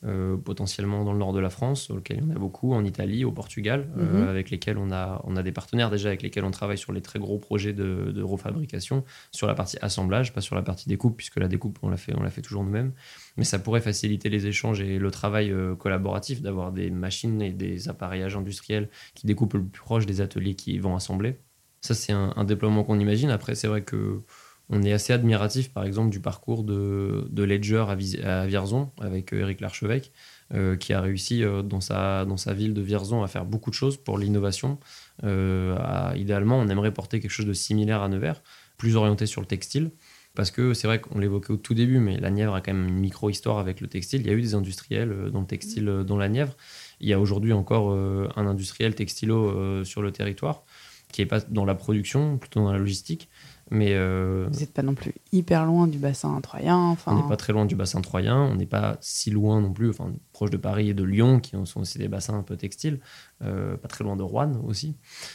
euh, 0.05 0.37
potentiellement 0.37 1.05
dans 1.05 1.13
le 1.13 1.19
nord 1.19 1.33
de 1.33 1.41
la 1.41 1.51
France, 1.51 1.83
sur 1.83 1.97
lequel 1.97 2.19
il 2.19 2.29
y 2.29 2.33
en 2.33 2.35
a 2.35 2.39
beaucoup, 2.39 2.73
en 2.73 2.85
Italie, 2.85 3.25
au 3.25 3.33
Portugal, 3.33 3.89
mhm. 3.95 4.29
avec 4.29 4.51
lesquels 4.51 4.79
on 4.79 4.91
a, 4.91 5.21
on 5.25 5.37
a 5.37 5.43
des 5.43 5.53
partenaires 5.53 5.91
déjà 5.91 6.09
avec 6.09 6.23
lesquels 6.23 6.45
on 6.45 6.51
travaille 6.51 6.79
sur 6.79 6.93
les 6.93 7.03
très 7.03 7.19
gros 7.19 7.39
projets 7.39 7.73
de, 7.73 8.11
de 8.15 8.23
refabrication, 8.23 9.05
sur 9.33 9.47
la 9.47 9.55
partie 9.55 9.77
assemblage, 9.83 10.33
pas 10.33 10.41
sur 10.41 10.57
la 10.57 10.63
partie 10.63 10.89
découpe, 10.89 11.17
puisque 11.17 11.37
la 11.37 11.49
découpe, 11.49 11.79
on 11.83 11.91
l'a 11.91 11.99
fait, 11.99 12.15
on 12.17 12.23
l'a 12.23 12.31
fait 12.31 12.43
toujours 12.43 12.65
nous-mêmes. 12.65 12.93
Mais 13.37 13.45
ça 13.45 13.59
pourrait 13.59 13.83
faciliter 13.83 14.31
les 14.31 14.47
échanges 14.47 14.81
et 14.81 14.99
le 14.99 15.11
travail 15.11 15.55
collaboratif, 15.79 16.41
d'avoir 16.41 16.73
des 16.73 16.91
machines 16.91 17.43
et 17.43 17.53
des 17.53 17.89
appareillages 17.89 18.37
industriels 18.37 18.89
qui 19.15 19.27
découpent 19.27 19.55
le 19.55 19.63
plus 19.63 19.83
proche 19.83 20.07
des 20.07 20.23
ateliers 20.23 20.55
qui 20.55 20.79
vont 20.79 20.97
assembler. 20.97 21.37
Ça, 21.81 21.95
c'est 21.95 22.13
un, 22.13 22.45
déploiement 22.45 22.85
qu'on 22.85 22.99
imagine. 22.99 23.31
Après, 23.31 23.55
c'est 23.55 23.69
vrai 23.69 23.83
que 23.83 24.23
on 24.69 24.83
est 24.83 24.93
assez 24.93 25.13
admiratif, 25.13 25.73
par 25.73 25.85
exemple, 25.85 26.11
du 26.11 26.21
parcours 26.21 26.65
de, 26.65 27.29
Ledger 27.37 27.85
à, 27.89 28.47
Vierzon 28.47 28.91
avec 29.01 29.33
Eric 29.33 29.61
euh, 29.61 29.63
Larchevêque, 29.63 30.13
euh, 30.55 30.77
qui 30.77 30.93
a 30.93 31.01
réussi 31.01 31.45
euh, 31.45 31.63
dans 31.63 31.81
sa 31.81 32.53
ville 32.53 32.75
de 32.75 32.83
Vierzon 32.83 33.23
à 33.23 33.29
faire 33.29 33.45
beaucoup 33.45 33.71
de 33.71 33.77
choses 33.77 33.97
pour 33.97 34.19
l'innovation. 34.19 34.79
idéalement, 35.23 36.59
on 36.59 36.69
aimerait 36.69 36.93
porter 36.93 37.21
quelque 37.21 37.31
chose 37.31 37.47
de 37.47 37.53
similaire 37.53 38.03
à 38.03 38.09
Nevers, 38.09 38.43
plus 38.77 38.97
orienté 38.97 39.27
sur 39.27 39.41
le 39.41 39.47
textile. 39.47 39.91
Parce 40.35 40.51
que 40.51 40.75
c'est 40.75 40.87
vrai 40.87 41.01
qu'on 41.01 41.19
l'évoquait 41.19 41.53
au 41.53 41.57
tout 41.57 41.73
début, 41.73 41.99
mais 41.99 42.19
la 42.19 42.31
Nièvre 42.31 42.55
a 42.55 42.61
quand 42.61 42.75
même 42.75 42.87
une 42.87 42.99
micro-histoire 42.99 43.59
avec 43.59 43.81
le 43.81 43.87
textile. 43.87 44.21
Il 44.21 44.27
y 44.27 44.31
a 44.31 44.35
eu 44.35 44.43
des 44.43 44.55
industriels 44.55 45.31
dans 45.33 45.41
le 45.41 45.47
textile 45.47 45.87
dans 46.07 46.19
la 46.19 46.29
Nièvre. 46.29 46.55
Il 47.01 47.09
y 47.09 47.15
a 47.15 47.21
aujourd'hui 47.21 47.55
encore 47.55 47.93
un 47.93 48.47
industriel 48.47 48.95
textilo 48.95 49.83
sur 49.85 50.03
le 50.03 50.13
territoire 50.13 50.65
qui 51.13 51.23
n'est 51.23 51.27
pas 51.27 51.41
dans 51.41 51.65
la 51.65 51.75
production, 51.75 52.39
plutôt 52.39 52.61
dans 52.61 52.73
la 52.73 52.79
logistique. 52.79 53.29
Mais 53.71 53.95
euh, 53.95 54.47
Vous 54.51 54.61
n'êtes 54.61 54.73
pas 54.73 54.83
non 54.83 54.95
plus 54.95 55.13
hyper 55.33 55.65
loin 55.65 55.89
du 55.89 55.99
bassin 55.99 56.41
troyen. 56.41 56.77
Enfin... 56.77 57.13
On 57.13 57.23
n'est 57.23 57.29
pas 57.29 57.37
très 57.37 57.53
loin 57.53 57.65
du 57.67 57.75
bassin 57.75 58.01
troyen, 58.01 58.37
on 58.37 58.55
n'est 58.55 58.67
pas 58.67 58.97
si 59.01 59.31
loin 59.31 59.61
non 59.61 59.73
plus, 59.73 59.91
enfin 59.91 60.13
proche 60.33 60.51
de 60.51 60.57
Paris 60.57 60.91
et 60.91 60.95
de 60.95 61.03
Lyon, 61.03 61.41
qui 61.41 61.57
sont 61.65 61.81
aussi 61.81 61.99
des 61.99 62.09
bassins 62.09 62.39
un 62.39 62.43
peu 62.43 62.57
textiles, 62.57 63.01
euh, 63.43 63.77
pas 63.77 63.89
très 63.89 64.05
loin 64.05 64.17
de 64.17 64.23
Rouen 64.23 64.53
aussi. 64.65 64.95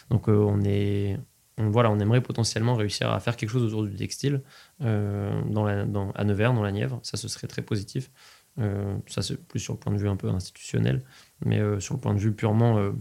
Donc 0.10 0.30
euh, 0.30 0.38
on 0.38 0.62
est, 0.62 1.20
voilà, 1.58 1.92
on 1.92 2.00
aimerait 2.00 2.22
potentiellement 2.22 2.76
réussir 2.76 3.12
à 3.12 3.20
faire 3.20 3.36
quelque 3.36 3.50
chose 3.50 3.64
autour 3.64 3.84
du 3.84 3.96
textile 3.96 4.42
dans 4.80 5.66
la, 5.66 5.86
dans, 5.86 6.12
à 6.12 6.24
Nevers, 6.24 6.54
dans 6.54 6.64
la 6.64 6.72
Nièvre. 6.72 7.00
Ça, 7.04 7.18
ce 7.18 7.28
serait 7.28 7.48
très 7.48 7.62
positif. 7.62 8.12
ça, 8.58 9.22
c'est 9.22 9.36
plus 9.36 9.60
sur 9.60 9.74
le 9.74 9.80
point 9.80 9.92
de 9.92 9.98
vue 9.98 10.10
un 10.10 10.16
peu 10.16 10.30
institutionnel, 10.30 11.04
mais 11.46 11.60
sur 11.82 11.96
le 11.96 12.00
point 12.00 12.14
de 12.14 12.20
vue 12.20 12.32
purement 12.32 12.94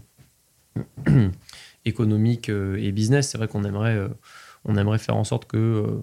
économique 1.85 2.49
euh, 2.49 2.77
et 2.77 2.91
business. 2.91 3.29
C'est 3.29 3.37
vrai 3.37 3.47
qu'on 3.47 3.63
aimerait, 3.63 3.95
euh, 3.95 4.09
on 4.65 4.75
aimerait 4.75 4.97
faire 4.97 5.15
en 5.15 5.23
sorte 5.23 5.45
que 5.45 5.57
euh, 5.57 6.01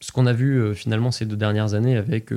ce 0.00 0.12
qu'on 0.12 0.26
a 0.26 0.32
vu 0.32 0.76
finalement 0.76 1.10
ces 1.10 1.26
deux 1.26 1.36
dernières 1.36 1.74
années 1.74 1.96
avec 1.96 2.32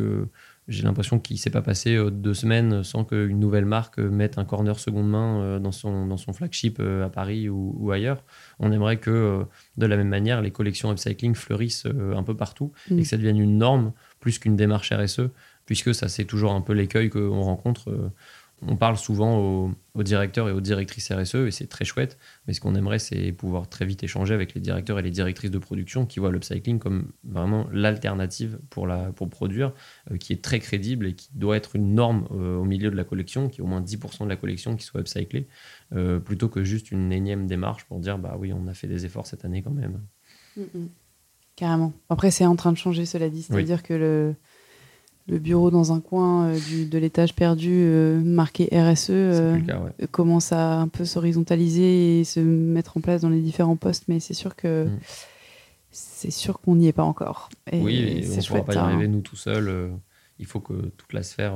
j'ai 0.67 0.81
l'impression 0.81 1.19
qu'il 1.19 1.35
ne 1.35 1.39
s'est 1.39 1.51
pas 1.51 1.61
passé 1.61 1.95
deux 2.11 2.33
semaines 2.33 2.83
sans 2.83 3.05
qu'une 3.05 3.39
nouvelle 3.39 3.65
marque 3.65 3.99
mette 3.99 4.39
un 4.39 4.45
corner 4.45 4.79
seconde 4.79 5.07
main 5.07 5.59
dans, 5.59 5.71
son, 5.71 6.07
dans 6.07 6.17
son 6.17 6.33
flagship 6.33 6.79
à 6.79 7.09
Paris 7.09 7.49
ou, 7.49 7.91
ailleurs. 7.91 8.23
On 8.57 8.71
aimerait 8.71 8.97
que, 8.97 9.45
de 9.77 9.85
la 9.85 9.95
même 9.95 10.07
manière, 10.07 10.41
les 10.41 10.49
collections 10.49 10.91
upcycling 10.91 11.35
fleurissent 11.35 11.85
un 11.85 12.23
peu 12.23 12.35
partout 12.35 12.71
et 12.89 13.03
que 13.03 13.07
ça 13.07 13.17
devienne 13.17 13.37
une 13.37 13.59
norme 13.59 13.93
plus 14.19 14.39
qu'une 14.39 14.55
démarche 14.55 14.91
RSE, 14.91 15.29
puisque 15.67 15.93
ça, 15.93 16.07
c'est 16.07 16.25
toujours 16.25 16.53
un 16.53 16.61
peu 16.61 16.73
l'écueil 16.73 17.11
qu'on 17.11 17.43
rencontre 17.43 18.11
on 18.67 18.75
parle 18.75 18.97
souvent 18.97 19.73
aux, 19.95 20.03
directeurs 20.03 20.47
et 20.47 20.51
aux 20.51 20.61
directrices 20.61 21.11
RSE 21.11 21.35
et 21.35 21.51
c'est 21.51 21.67
très 21.67 21.85
chouette. 21.85 22.17
Mais 22.45 22.53
ce 22.53 22.61
qu'on 22.61 22.75
aimerait, 22.75 22.99
c'est 22.99 23.31
pouvoir 23.31 23.67
très 23.67 23.85
vite 23.85 24.03
échanger 24.03 24.33
avec 24.33 24.53
les 24.53 24.61
directeurs 24.61 24.99
et 24.99 25.01
les 25.01 25.09
directrices 25.09 25.51
de 25.51 25.57
production 25.57 26.05
qui 26.05 26.19
voient 26.19 26.31
l'upcycling 26.31 26.79
comme 26.79 27.11
vraiment 27.23 27.67
l'alternative 27.71 28.59
pour, 28.69 28.87
la, 28.87 29.11
pour 29.11 29.29
produire, 29.29 29.73
euh, 30.11 30.17
qui 30.17 30.33
est 30.33 30.43
très 30.43 30.59
crédible 30.59 31.07
et 31.07 31.15
qui 31.15 31.29
doit 31.33 31.57
être 31.57 31.75
une 31.75 31.95
norme 31.95 32.27
euh, 32.31 32.57
au 32.57 32.65
milieu 32.65 32.91
de 32.91 32.95
la 32.95 33.03
collection, 33.03 33.49
qui 33.49 33.61
est 33.61 33.63
au 33.63 33.67
moins 33.67 33.81
10% 33.81 34.23
de 34.23 34.29
la 34.29 34.35
collection 34.35 34.75
qui 34.75 34.85
soit 34.85 35.01
upcyclée, 35.01 35.47
euh, 35.93 36.19
plutôt 36.19 36.49
que 36.49 36.63
juste 36.63 36.91
une 36.91 37.11
énième 37.11 37.47
démarche 37.47 37.85
pour 37.85 37.99
dire 37.99 38.17
bah 38.17 38.35
oui, 38.39 38.53
on 38.53 38.67
a 38.67 38.73
fait 38.73 38.87
des 38.87 39.05
efforts 39.05 39.25
cette 39.25 39.45
année 39.45 39.61
quand 39.61 39.71
même. 39.71 40.01
Mm, 40.55 40.61
mm. 40.61 40.89
Carrément. 41.55 41.93
Après, 42.09 42.31
c'est 42.31 42.45
en 42.45 42.55
train 42.55 42.71
de 42.71 42.77
changer, 42.77 43.05
cela 43.05 43.29
dit. 43.29 43.43
C'est-à-dire 43.43 43.83
que 43.83 43.93
le 43.93 44.35
le 45.31 45.39
bureau 45.39 45.71
dans 45.71 45.93
un 45.93 46.01
coin 46.01 46.47
euh, 46.47 46.59
du, 46.59 46.85
de 46.85 46.97
l'étage 46.97 47.33
perdu 47.33 47.71
euh, 47.71 48.19
marqué 48.19 48.65
RSE 48.65 49.07
euh, 49.09 49.57
commence 50.11 50.51
à 50.51 50.81
un 50.81 50.89
peu 50.89 51.05
s'horizontaliser 51.05 52.19
et 52.19 52.23
se 52.25 52.41
mettre 52.41 52.97
en 52.97 53.01
place 53.01 53.21
dans 53.21 53.29
les 53.29 53.39
différents 53.39 53.77
postes, 53.77 54.03
mais 54.09 54.19
c'est 54.19 54.33
sûr 54.33 54.57
que 54.57 54.85
mm. 54.85 54.99
c'est 55.91 56.31
sûr 56.31 56.59
qu'on 56.59 56.75
n'y 56.75 56.87
est 56.87 56.93
pas 56.93 57.03
encore. 57.03 57.49
oui, 57.71 57.95
et 57.95 58.27
on 58.29 58.35
ne 58.35 58.45
pourra 58.45 58.65
pas 58.65 58.73
y 58.75 58.77
arriver 58.77 59.07
nous 59.07 59.21
tout 59.21 59.37
seuls. 59.37 59.91
il 60.37 60.45
faut 60.45 60.59
que 60.59 60.73
toute 60.97 61.13
la 61.13 61.23
sphère, 61.23 61.55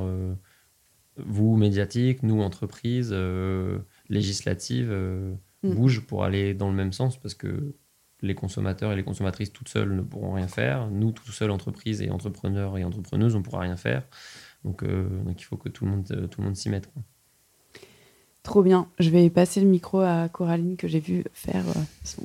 vous 1.18 1.58
médiatique, 1.58 2.24
nous 2.24 2.42
entreprises, 2.42 3.14
législative, 4.10 4.90
mm. 5.64 5.74
bouge 5.74 6.00
pour 6.08 6.24
aller 6.24 6.54
dans 6.54 6.70
le 6.70 6.76
même 6.76 6.94
sens 6.94 7.18
parce 7.18 7.36
que 7.36 7.76
les 8.26 8.36
consommateurs 8.36 8.92
et 8.92 8.96
les 8.96 9.04
consommatrices 9.04 9.52
toutes 9.52 9.70
seules 9.70 9.96
ne 9.96 10.02
pourront 10.02 10.34
rien 10.34 10.48
faire. 10.48 10.88
Nous, 10.88 11.12
toutes 11.12 11.34
seules, 11.34 11.52
entreprises 11.52 12.02
et 12.02 12.10
entrepreneurs 12.10 12.78
et 12.78 12.84
entrepreneuses, 12.84 13.36
on 13.36 13.40
ne 13.40 13.44
pourra 13.44 13.62
rien 13.62 13.78
faire. 13.78 14.04
Donc, 14.64 14.84
euh, 14.84 15.08
donc, 15.24 15.40
il 15.42 15.46
faut 15.46 15.58
que 15.58 15.70
tout 15.70 15.86
le 15.86 15.92
monde, 15.92 16.28
tout 16.32 16.42
le 16.42 16.46
monde 16.46 16.56
s'y 16.56 16.70
mette. 16.70 16.90
Trop 18.44 18.62
bien. 18.62 18.88
Je 19.00 19.10
vais 19.10 19.30
passer 19.30 19.62
le 19.62 19.68
micro 19.68 20.00
à 20.00 20.30
Coraline 20.30 20.78
que 20.78 20.88
j'ai 20.88 21.00
vu 21.00 21.24
faire 21.34 21.64
euh, 21.68 21.82
son, 22.04 22.24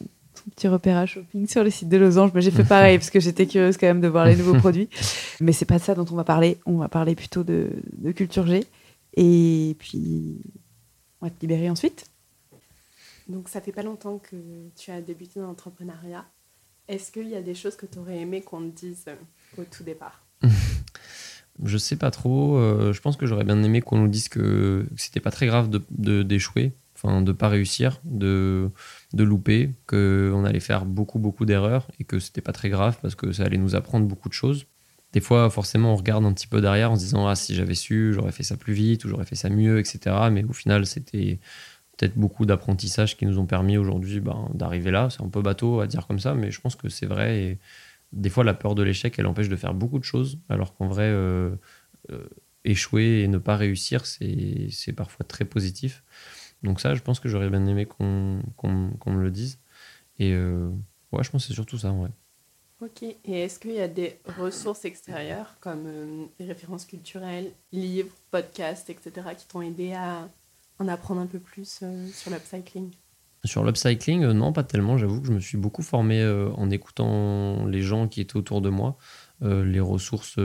petit 0.55 0.69
repérage 0.69 1.15
shopping 1.15 1.47
sur 1.47 1.65
le 1.65 1.71
site 1.71 1.89
de 1.89 1.97
Losange. 1.97 2.33
J'ai 2.37 2.51
fait 2.51 2.65
pareil 2.65 2.99
parce 2.99 3.11
que 3.11 3.21
j'étais 3.21 3.47
curieuse 3.47 3.77
quand 3.77 3.87
même 3.87 4.01
de 4.01 4.09
voir 4.09 4.27
les 4.27 4.37
nouveaux 4.37 4.55
produits. 4.59 4.89
Mais 5.41 5.53
c'est 5.53 5.65
pas 5.65 5.79
de 5.79 5.83
ça 5.83 5.95
dont 5.95 6.07
on 6.11 6.15
va 6.15 6.25
parler. 6.25 6.59
On 6.67 6.79
va 6.79 6.89
parler 6.89 7.15
plutôt 7.15 7.43
de, 7.43 7.71
de 7.97 8.13
culture 8.13 8.47
G. 8.47 8.65
Et 9.17 9.77
puis, 9.79 10.41
on 11.21 11.27
va 11.27 11.31
te 11.31 11.41
libérer 11.41 11.71
ensuite. 11.71 12.10
Donc 13.31 13.49
ça 13.49 13.61
fait 13.61 13.73
pas 13.73 13.83
longtemps 13.83 14.19
que 14.19 14.37
tu 14.77 14.91
as 14.91 15.01
débuté 15.01 15.39
dans 15.39 15.47
l'entrepreneuriat. 15.47 16.27
Est-ce 16.89 17.13
qu'il 17.13 17.29
y 17.29 17.37
a 17.37 17.43
des 17.43 17.55
choses 17.55 17.77
que 17.77 17.87
tu 17.87 17.99
aurais 17.99 18.19
aimé 18.19 18.43
qu'on 18.43 18.69
te 18.69 18.81
dise 18.81 19.05
euh, 19.07 19.15
au 19.57 19.65
tout 19.65 19.85
départ? 19.85 20.25
Je 21.63 21.79
sais 21.79 21.97
pas 21.97 22.11
trop. 22.11 22.57
Euh, 22.57 22.93
je 22.93 23.01
pense 23.03 23.17
que 23.17 23.27
j'aurais 23.27 23.45
bien 23.45 23.63
aimé 23.63 23.83
qu'on 23.83 23.99
nous 23.99 24.09
dise 24.09 24.29
que 24.29 24.87
c'était 24.97 25.21
pas 25.21 25.31
très 25.31 25.47
grave 25.47 25.69
de 25.69 26.23
d'échouer, 26.23 26.73
enfin 26.95 27.21
de 27.21 27.33
pas 27.33 27.49
réussir, 27.49 28.01
de, 28.05 28.71
de 29.13 29.25
louper, 29.25 29.75
qu'on 29.87 30.45
allait 30.47 30.61
faire 30.61 30.87
beaucoup 30.87 31.19
beaucoup 31.19 31.45
d'erreurs 31.45 31.87
et 31.99 32.05
que 32.05 32.19
c'était 32.19 32.41
pas 32.41 32.53
très 32.53 32.71
grave 32.71 32.97
parce 33.03 33.15
que 33.15 33.33
ça 33.33 33.45
allait 33.45 33.59
nous 33.59 33.75
apprendre 33.75 34.07
beaucoup 34.07 34.31
de 34.31 34.35
choses. 34.35 34.65
Des 35.13 35.21
fois, 35.21 35.51
forcément, 35.51 35.93
on 35.93 35.97
regarde 35.97 36.25
un 36.25 36.33
petit 36.33 36.47
peu 36.47 36.63
derrière 36.63 36.93
en 36.93 36.97
se 36.97 37.01
disant 37.01 37.27
ah 37.27 37.35
si 37.35 37.55
j'avais 37.55 37.75
su, 37.75 38.15
j'aurais 38.15 38.33
fait 38.33 38.45
ça 38.45 38.57
plus 38.57 38.73
vite 38.73 39.05
ou 39.05 39.09
j'aurais 39.09 39.27
fait 39.27 39.37
ça 39.37 39.51
mieux, 39.51 39.79
etc. 39.81 40.17
Mais 40.33 40.45
au 40.45 40.55
final, 40.55 40.87
c'était 40.87 41.41
peut-être 42.01 42.17
beaucoup 42.17 42.47
d'apprentissages 42.47 43.17
qui 43.17 43.27
nous 43.27 43.39
ont 43.39 43.45
permis 43.45 43.77
aujourd'hui 43.77 44.21
ben, 44.21 44.49
d'arriver 44.55 44.91
là. 44.91 45.11
C'est 45.11 45.23
un 45.23 45.29
peu 45.29 45.43
bateau 45.43 45.81
à 45.81 45.87
dire 45.87 46.07
comme 46.07 46.19
ça, 46.19 46.35
mais 46.35 46.51
je 46.51 46.61
pense 46.61 46.75
que 46.75 46.89
c'est 46.89 47.05
vrai. 47.05 47.43
Et 47.43 47.59
des 48.13 48.31
fois, 48.31 48.43
la 48.43 48.55
peur 48.55 48.75
de 48.75 48.83
l'échec, 48.83 49.19
elle 49.19 49.27
empêche 49.27 49.51
de 49.51 49.57
faire 49.57 49.75
beaucoup 49.75 49.99
de 49.99 50.05
choses, 50.05 50.39
alors 50.49 50.75
qu'en 50.75 50.89
vrai, 50.89 51.05
euh, 51.05 51.55
euh, 52.11 52.25
échouer 52.65 53.21
et 53.21 53.29
ne 53.29 53.37
pas 53.37 53.57
réussir, 53.57 54.07
c'est 54.07 54.93
parfois 54.97 55.27
très 55.27 55.45
positif. 55.45 56.03
Donc 56.63 56.81
ça, 56.81 56.95
je 56.95 57.03
pense 57.03 57.21
que 57.21 57.29
j'aurais 57.29 57.51
bien 57.51 57.67
aimé 57.67 57.85
qu'on 57.85 58.41
me 58.67 59.23
le 59.23 59.31
dise. 59.31 59.59
Et 60.19 60.33
euh, 60.33 60.71
ouais, 61.13 61.23
je 61.23 61.31
pense 61.31 61.43
que 61.43 61.49
c'est 61.49 61.55
surtout 61.55 61.79
ça, 61.79 61.93
ouais. 61.93 62.11
Ok, 62.81 63.03
et 63.03 63.19
est-ce 63.27 63.59
qu'il 63.59 63.73
y 63.73 63.81
a 63.81 63.89
des 63.89 64.19
ressources 64.39 64.87
extérieures 64.87 65.59
comme 65.61 66.29
des 66.39 66.47
références 66.47 66.87
culturelles, 66.87 67.53
livres, 67.73 68.15
podcasts, 68.31 68.89
etc., 68.89 69.13
qui 69.37 69.47
t'ont 69.47 69.61
aidé 69.61 69.93
à, 69.93 70.31
en 70.81 70.89
apprendre 70.89 71.21
un 71.21 71.27
peu 71.27 71.39
plus 71.39 71.81
euh, 71.83 72.09
sur 72.13 72.31
l'upcycling 72.31 72.91
sur 73.43 73.65
l'upcycling, 73.65 74.23
euh, 74.23 74.35
non, 74.35 74.53
pas 74.53 74.65
tellement. 74.65 74.99
J'avoue 74.99 75.23
que 75.23 75.27
je 75.27 75.33
me 75.33 75.41
suis 75.41 75.57
beaucoup 75.57 75.81
formé 75.81 76.21
euh, 76.21 76.51
en 76.57 76.69
écoutant 76.69 77.65
les 77.65 77.81
gens 77.81 78.07
qui 78.07 78.21
étaient 78.21 78.37
autour 78.37 78.61
de 78.61 78.69
moi, 78.69 78.99
les 79.41 79.81
ressources 79.81 80.39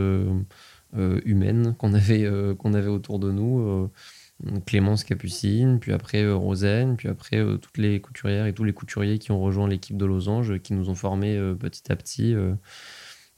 humaines 0.93 1.75
qu'on 1.77 1.93
avait, 1.93 2.25
avait 2.25 2.87
autour 2.87 3.19
de 3.19 3.31
nous. 3.33 3.91
Clémence 4.65 5.03
Capucine, 5.03 5.81
puis 5.81 5.91
après 5.91 6.31
Rosaine, 6.31 6.95
puis 6.95 7.09
après 7.09 7.43
toutes 7.61 7.77
les 7.77 7.99
couturières 7.99 8.45
et 8.45 8.53
tous 8.53 8.63
les 8.63 8.71
couturiers 8.71 9.19
qui 9.19 9.33
ont 9.33 9.41
rejoint 9.41 9.67
l'équipe 9.67 9.97
de 9.97 10.05
Losange, 10.05 10.59
qui 10.59 10.73
nous 10.73 10.89
ont 10.89 10.95
formés 10.95 11.37
petit 11.59 11.91
à 11.91 11.97
petit. 11.97 12.33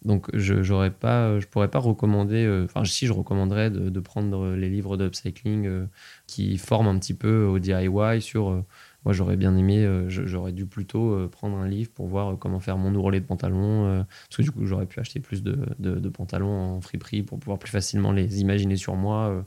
Donc 0.06 0.30
je 0.36 0.62
j'aurais 0.62 0.92
pas, 0.92 1.40
je 1.40 1.48
pourrais 1.48 1.72
pas 1.72 1.80
recommander. 1.80 2.66
Enfin, 2.66 2.86
si 2.86 3.08
je 3.08 3.14
recommanderais 3.14 3.72
de, 3.72 4.00
prendre 4.00 4.50
les 4.50 4.70
livres 4.70 4.98
d'upcycling 4.98 5.88
qui 6.28 6.58
forment 6.58 6.90
un 6.90 7.00
petit 7.00 7.14
peu 7.14 7.46
au 7.46 7.60
DIY 7.60 8.22
sur 8.22 8.64
moi, 9.08 9.14
j'aurais 9.14 9.38
bien 9.38 9.56
aimé, 9.56 9.86
euh, 9.86 10.10
j'aurais 10.10 10.52
dû 10.52 10.66
plutôt 10.66 11.14
euh, 11.14 11.30
prendre 11.30 11.56
un 11.56 11.66
livre 11.66 11.90
pour 11.92 12.08
voir 12.08 12.34
euh, 12.34 12.36
comment 12.36 12.60
faire 12.60 12.78
mon 12.78 12.94
ourlet 12.94 13.22
de 13.22 13.26
pantalon. 13.26 14.06
parce 14.06 14.36
que 14.36 14.42
du 14.42 14.52
coup, 14.52 14.66
j'aurais 14.66 14.86
pu 14.86 15.00
acheter 15.00 15.22
plus 15.22 15.44
de, 15.44 16.10
pantalons 16.10 16.76
en 16.76 16.82
friperie 16.82 17.24
pour 17.24 17.40
pouvoir 17.40 17.58
plus 17.58 17.72
facilement 17.72 18.12
les 18.12 18.42
imaginer 18.42 18.76
sur 18.76 18.98
moi. 18.98 19.46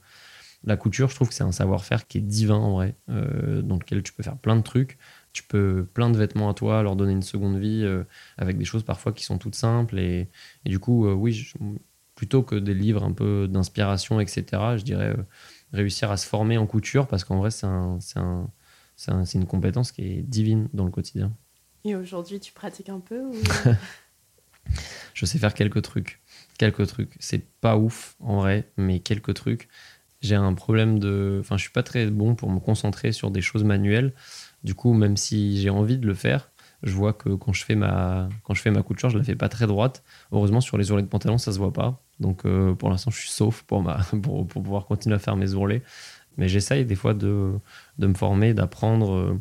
La 0.65 0.79
couture, 0.79 1.11
je 1.11 1.15
trouve 1.15 1.29
que 1.29 1.35
c'est 1.35 1.45
un 1.45 1.53
savoir-faire 1.53 2.07
qui 2.07 2.17
est 2.17 2.23
divin 2.23 2.57
en 2.57 2.73
vrai, 2.73 2.95
dans 3.09 3.77
lequel 3.77 4.03
tu 4.03 4.15
peux 4.15 4.23
faire 4.23 4.39
plein 4.39 4.57
de 4.57 4.63
trucs. 4.63 4.97
Tu 5.35 5.43
peux 5.43 5.87
plein 5.93 6.09
de 6.09 6.17
vêtements 6.17 6.49
à 6.49 6.55
toi, 6.55 6.83
leur 6.83 6.97
donner 6.97 7.13
une 7.13 7.21
seconde 7.21 7.59
vie 7.59 7.87
avec 8.39 8.57
des 8.57 8.65
choses 8.65 8.83
parfois 8.83 9.13
qui 9.13 9.25
sont 9.25 9.37
toutes 9.37 9.57
simples. 9.57 9.99
Et 9.99 10.31
du 10.65 10.79
coup, 10.79 11.07
oui, 11.07 11.53
plutôt 12.15 12.43
que 12.43 12.55
des 12.55 12.75
livres 12.75 13.05
un 13.05 13.13
peu 13.13 13.47
d'inspiration, 13.47 14.21
etc., 14.21 14.45
je 14.77 14.85
dirais 14.85 15.15
réussir 15.73 16.11
à 16.11 16.17
se 16.17 16.27
former 16.27 16.59
en 16.59 16.67
couture 16.67 17.07
parce 17.07 17.25
qu'en 17.25 17.39
vrai, 17.39 17.51
c'est 17.51 17.67
un, 17.67 17.99
un 18.17 18.51
c'est 18.97 19.35
une 19.35 19.47
compétence 19.47 19.93
qui 19.93 20.03
est 20.03 20.23
divine 20.23 20.69
dans 20.73 20.85
le 20.85 20.91
quotidien. 20.91 21.33
Et 21.85 21.95
aujourd'hui, 21.95 22.41
tu 22.41 22.53
pratiques 22.53 22.91
un 22.91 23.01
peu 23.01 23.31
Je 25.15 25.27
sais 25.27 25.39
faire 25.39 25.55
quelques 25.55 25.83
trucs. 25.83 26.21
Quelques 26.59 26.87
trucs. 26.87 27.17
C'est 27.19 27.45
pas 27.61 27.77
ouf 27.77 28.17
en 28.21 28.39
vrai, 28.39 28.71
mais 28.77 29.01
quelques 29.01 29.35
trucs. 29.35 29.69
J'ai 30.21 30.35
un 30.35 30.53
problème 30.55 30.99
de. 30.99 31.39
Enfin, 31.41 31.57
je 31.57 31.63
suis 31.63 31.73
pas 31.73 31.83
très 31.83 32.07
bon 32.07 32.35
pour 32.35 32.51
me 32.51 32.61
concentrer 32.61 33.13
sur 33.13 33.31
des 33.31 33.41
choses 33.41 33.65
manuelles. 33.65 34.13
Du 34.65 34.75
coup, 34.75 34.93
même 34.93 35.17
si 35.17 35.61
j'ai 35.61 35.71
envie 35.71 35.97
de 35.97 36.07
le 36.07 36.15
faire, 36.15 36.51
je 36.83 36.93
vois 36.93 37.15
que 37.15 37.31
quand 37.31 37.53
je 37.55 37.65
fais 37.65 37.75
ma, 37.75 38.29
quand 38.45 38.53
je 38.55 38.61
fais 38.61 38.71
ma 38.71 38.83
couture, 38.83 39.09
je 39.09 39.19
la 39.19 39.25
fais 39.25 39.35
pas 39.35 39.49
très 39.49 39.67
droite. 39.67 40.03
Heureusement, 40.33 40.61
sur 40.61 40.77
les 40.77 40.91
ourlets 40.91 41.03
de 41.03 41.09
pantalon, 41.09 41.39
ça 41.39 41.53
se 41.53 41.59
voit 41.59 41.73
pas. 41.73 42.03
Donc, 42.21 42.45
euh, 42.45 42.75
pour 42.75 42.91
l'instant, 42.91 43.11
je 43.11 43.19
suis 43.19 43.31
sauf 43.31 43.63
pour, 43.63 43.83
ma, 43.83 43.99
pour, 44.23 44.47
pour, 44.47 44.63
pouvoir 44.63 44.87
continuer 44.87 45.17
à 45.17 45.19
faire 45.19 45.37
mes 45.37 45.55
ourlets. 45.55 45.83
Mais 46.37 46.49
j'essaye 46.49 46.85
des 46.85 46.95
fois 46.95 47.15
de, 47.15 47.53
de 47.99 48.07
me 48.07 48.15
former, 48.15 48.55
d'apprendre. 48.55 49.13
Euh, 49.13 49.41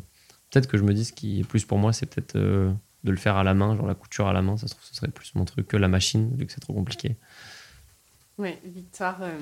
peut-être 0.50 0.66
que 0.66 0.76
je 0.76 0.82
me 0.82 0.92
dis 0.92 1.04
ce 1.04 1.12
qui 1.12 1.40
est 1.40 1.44
plus 1.44 1.64
pour 1.64 1.78
moi, 1.78 1.92
c'est 1.92 2.06
peut-être 2.06 2.36
euh, 2.36 2.72
de 3.04 3.10
le 3.10 3.16
faire 3.16 3.36
à 3.36 3.44
la 3.44 3.54
main, 3.54 3.76
genre 3.76 3.86
la 3.86 3.94
couture 3.94 4.26
à 4.26 4.32
la 4.32 4.42
main. 4.42 4.56
Ça 4.56 4.66
se 4.66 4.74
trouve, 4.74 4.84
ce 4.84 4.94
serait 4.94 5.08
plus 5.08 5.34
mon 5.34 5.44
truc 5.44 5.68
que 5.68 5.76
la 5.76 5.88
machine, 5.88 6.34
vu 6.36 6.46
que 6.46 6.52
c'est 6.52 6.60
trop 6.60 6.74
compliqué. 6.74 7.16
Oui, 8.38 8.54
Victoire 8.64 9.22
euh, 9.22 9.38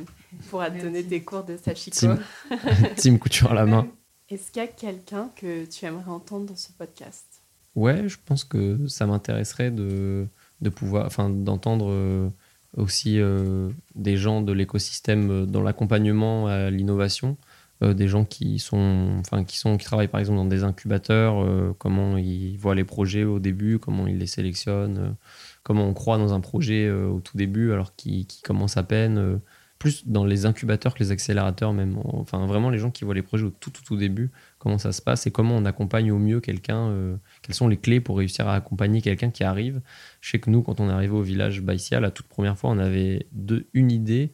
pourra 0.50 0.70
te 0.70 0.82
donner 0.82 1.04
des 1.04 1.22
cours 1.22 1.44
de 1.44 1.56
sashiko. 1.56 1.96
Team, 1.96 2.18
team 2.96 3.18
couture 3.18 3.52
à 3.52 3.54
la 3.54 3.64
main. 3.64 3.88
Est-ce 4.28 4.50
qu'il 4.50 4.60
y 4.60 4.64
a 4.64 4.68
quelqu'un 4.68 5.30
que 5.36 5.64
tu 5.64 5.86
aimerais 5.86 6.10
entendre 6.10 6.46
dans 6.46 6.56
ce 6.56 6.70
podcast? 6.72 7.42
Ouais, 7.74 8.08
je 8.08 8.18
pense 8.24 8.44
que 8.44 8.86
ça 8.88 9.06
m'intéresserait 9.06 9.70
de, 9.70 10.26
de 10.60 10.68
pouvoir, 10.68 11.06
enfin, 11.06 11.30
d'entendre 11.30 12.30
aussi 12.78 13.20
euh, 13.20 13.70
des 13.94 14.16
gens 14.16 14.40
de 14.40 14.52
l'écosystème 14.52 15.30
euh, 15.30 15.46
dans 15.46 15.62
l'accompagnement 15.62 16.46
à 16.46 16.70
l'innovation, 16.70 17.36
euh, 17.82 17.94
des 17.94 18.08
gens 18.08 18.24
qui 18.24 18.58
sont, 18.58 19.16
enfin, 19.20 19.44
qui 19.44 19.58
sont, 19.58 19.76
qui 19.76 19.84
travaillent 19.84 20.08
par 20.08 20.20
exemple 20.20 20.38
dans 20.38 20.44
des 20.44 20.64
incubateurs, 20.64 21.44
comment 21.78 22.16
ils 22.16 22.56
voient 22.56 22.74
les 22.74 22.84
projets 22.84 23.24
au 23.24 23.38
début, 23.38 23.78
comment 23.78 24.06
ils 24.06 24.18
les 24.18 24.26
sélectionnent, 24.26 25.14
comment 25.62 25.86
on 25.86 25.94
croit 25.94 26.18
dans 26.18 26.32
un 26.32 26.40
projet 26.40 26.90
au 26.90 27.20
tout 27.20 27.36
début 27.36 27.72
alors 27.72 27.94
qu'il 27.94 28.26
commence 28.42 28.76
à 28.76 28.82
peine 28.82 29.40
plus 29.78 30.08
dans 30.08 30.24
les 30.24 30.44
incubateurs 30.46 30.94
que 30.94 30.98
les 30.98 31.12
accélérateurs 31.12 31.72
même. 31.72 31.98
Enfin, 32.04 32.46
vraiment 32.46 32.70
les 32.70 32.78
gens 32.78 32.90
qui 32.90 33.04
voient 33.04 33.14
les 33.14 33.22
projets 33.22 33.44
au 33.44 33.50
tout, 33.50 33.70
tout, 33.70 33.82
tout 33.84 33.96
début, 33.96 34.30
comment 34.58 34.78
ça 34.78 34.92
se 34.92 35.02
passe 35.02 35.26
et 35.26 35.30
comment 35.30 35.56
on 35.56 35.64
accompagne 35.64 36.10
au 36.10 36.18
mieux 36.18 36.40
quelqu'un, 36.40 36.88
euh, 36.88 37.16
quelles 37.42 37.54
sont 37.54 37.68
les 37.68 37.76
clés 37.76 38.00
pour 38.00 38.18
réussir 38.18 38.48
à 38.48 38.54
accompagner 38.54 39.00
quelqu'un 39.02 39.30
qui 39.30 39.44
arrive. 39.44 39.80
Je 40.20 40.30
sais 40.30 40.38
que 40.38 40.50
nous, 40.50 40.62
quand 40.62 40.80
on 40.80 40.88
est 40.88 40.92
arrivé 40.92 41.14
au 41.14 41.22
village 41.22 41.60
Baïsia, 41.62 42.00
la 42.00 42.10
toute 42.10 42.26
première 42.26 42.58
fois, 42.58 42.70
on 42.70 42.78
avait 42.78 43.26
une 43.74 43.90
idée, 43.90 44.32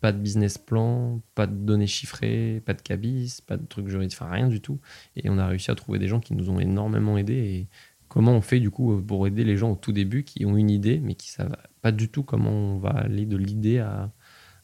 pas 0.00 0.12
de 0.12 0.18
business 0.18 0.58
plan, 0.58 1.20
pas 1.34 1.46
de 1.46 1.54
données 1.54 1.86
chiffrées, 1.86 2.62
pas 2.64 2.74
de 2.74 2.82
cabis, 2.82 3.40
pas 3.46 3.56
de 3.56 3.66
trucs 3.66 3.88
juridiques, 3.88 4.18
enfin 4.20 4.30
rien 4.30 4.48
du 4.48 4.60
tout. 4.60 4.80
Et 5.16 5.30
on 5.30 5.38
a 5.38 5.46
réussi 5.46 5.70
à 5.70 5.74
trouver 5.74 5.98
des 5.98 6.08
gens 6.08 6.20
qui 6.20 6.34
nous 6.34 6.50
ont 6.50 6.60
énormément 6.60 7.18
aidés. 7.18 7.34
Et 7.34 7.68
comment 8.08 8.32
on 8.32 8.40
fait 8.42 8.60
du 8.60 8.70
coup 8.70 9.00
pour 9.02 9.26
aider 9.26 9.44
les 9.44 9.56
gens 9.56 9.72
au 9.72 9.76
tout 9.76 9.92
début 9.92 10.24
qui 10.24 10.44
ont 10.44 10.56
une 10.56 10.70
idée, 10.70 11.00
mais 11.00 11.14
qui 11.14 11.30
savent 11.30 11.56
pas 11.80 11.92
du 11.92 12.08
tout 12.08 12.22
comment 12.22 12.50
on 12.50 12.78
va 12.78 12.90
aller 12.90 13.26
de 13.26 13.36
l'idée 13.36 13.78
à 13.78 14.12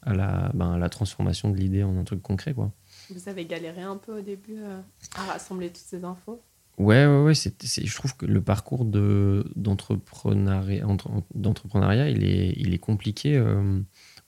à 0.01 0.13
la, 0.13 0.51
ben, 0.53 0.77
la 0.77 0.89
transformation 0.89 1.49
de 1.49 1.57
l'idée 1.57 1.83
en 1.83 1.97
un 1.97 2.03
truc 2.03 2.21
concret. 2.21 2.53
Quoi. 2.53 2.71
Vous 3.11 3.29
avez 3.29 3.45
galéré 3.45 3.81
un 3.81 3.97
peu 3.97 4.19
au 4.19 4.21
début 4.21 4.57
euh, 4.57 4.79
à 5.15 5.23
rassembler 5.23 5.67
toutes 5.69 5.77
ces 5.77 6.03
infos? 6.03 6.41
Ouais, 6.77 7.05
ouais, 7.05 7.23
ouais. 7.23 7.33
Je 7.33 7.95
trouve 7.95 8.15
que 8.15 8.25
le 8.25 8.41
parcours 8.41 8.85
de, 8.85 9.45
d'entrepreneuriat, 9.55 10.85
d'entrepreneuriat 11.35 12.09
il, 12.09 12.23
est, 12.23 12.53
il 12.55 12.73
est 12.73 12.79
compliqué. 12.79 13.35
Euh, 13.35 13.81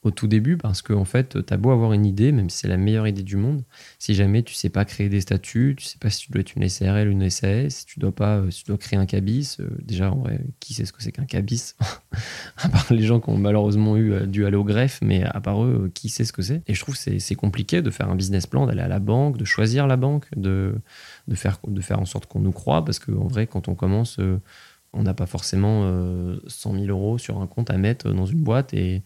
au 0.04 0.10
tout 0.10 0.28
début 0.28 0.58
parce 0.58 0.82
qu'en 0.82 1.02
en 1.02 1.06
fait, 1.06 1.46
tu 1.46 1.54
as 1.54 1.58
beau 1.58 1.70
avoir 1.70 1.94
une 1.94 2.06
idée, 2.06 2.32
même 2.32 2.50
si 2.50 2.60
c'est 2.60 2.68
la 2.68 2.78
meilleure 2.78 3.08
idée 3.08 3.22
du 3.22 3.36
monde, 3.36 3.64
si 4.00 4.16
jamais 4.16 4.42
tu 4.42 4.56
sais 4.56 4.70
pas 4.70 4.84
créer 4.84 5.10
des 5.10 5.22
statuts, 5.22 5.76
tu 5.78 5.86
sais 5.86 6.00
pas 6.00 6.10
si 6.10 6.26
tu 6.26 6.32
dois 6.32 6.42
être 6.42 6.56
une 6.56 6.68
SARL 6.68 7.08
ou 7.08 7.12
une 7.12 7.30
SAS, 7.30 7.76
si 7.76 7.86
tu 7.86 8.00
dois 8.00 8.12
pas, 8.12 8.42
si 8.50 8.64
tu 8.64 8.70
dois 8.70 8.78
créer 8.78 8.98
un 8.98 9.06
cabis, 9.06 9.58
euh, 9.60 9.70
déjà, 9.84 10.12
en 10.12 10.18
vrai, 10.18 10.40
qui 10.60 10.74
sait 10.74 10.86
ce 10.86 10.94
que 10.94 11.04
c'est 11.04 11.12
qu'un 11.12 11.26
cabis 11.26 11.76
À 12.58 12.70
part 12.70 12.88
les 12.90 13.04
gens 13.04 13.20
qui 13.20 13.30
ont 13.30 13.38
malheureusement 13.38 13.96
eu 13.96 14.14
euh, 14.14 14.26
dû 14.26 14.46
aller 14.46 14.58
au 14.58 14.64
greffe, 14.64 15.00
mais 15.04 15.24
à 15.24 15.40
part 15.40 15.64
eux, 15.64 15.84
euh, 15.86 15.92
qui 15.94 16.10
sait 16.10 16.26
ce 16.26 16.34
que 16.34 16.42
c'est. 16.42 16.64
Et 16.68 16.74
je 16.74 16.82
trouve 16.82 16.98
que 16.98 17.20
c'est 17.20 17.36
compliqué 17.36 17.82
de 17.82 17.92
faire 17.92 18.10
un 18.10 18.16
business 18.16 18.48
plan, 18.48 18.66
d'aller 18.66 18.82
à 18.82 18.88
la 18.88 19.00
banque, 19.00 19.38
de 19.38 19.46
choisir 19.46 19.86
la 19.86 19.98
banque, 19.98 20.26
de, 20.36 20.74
de, 21.28 21.36
faire, 21.36 21.60
de 21.68 21.82
faire 21.82 22.00
en 22.00 22.06
sorte 22.06 22.26
qu'on 22.26 22.40
nous 22.40 22.52
croit, 22.52 22.84
parce 22.86 22.98
qu'en 22.98 23.28
vrai, 23.28 23.46
quand 23.46 23.68
on 23.68 23.76
commence 23.76 24.20
on 24.94 25.04
n'a 25.04 25.14
pas 25.14 25.26
forcément 25.26 25.90
100 26.48 26.74
000 26.74 26.86
euros 26.88 27.18
sur 27.18 27.42
un 27.42 27.48
compte 27.48 27.70
à 27.70 27.78
mettre 27.78 28.12
dans 28.12 28.26
une 28.26 28.44
boîte 28.44 28.74
et 28.74 29.04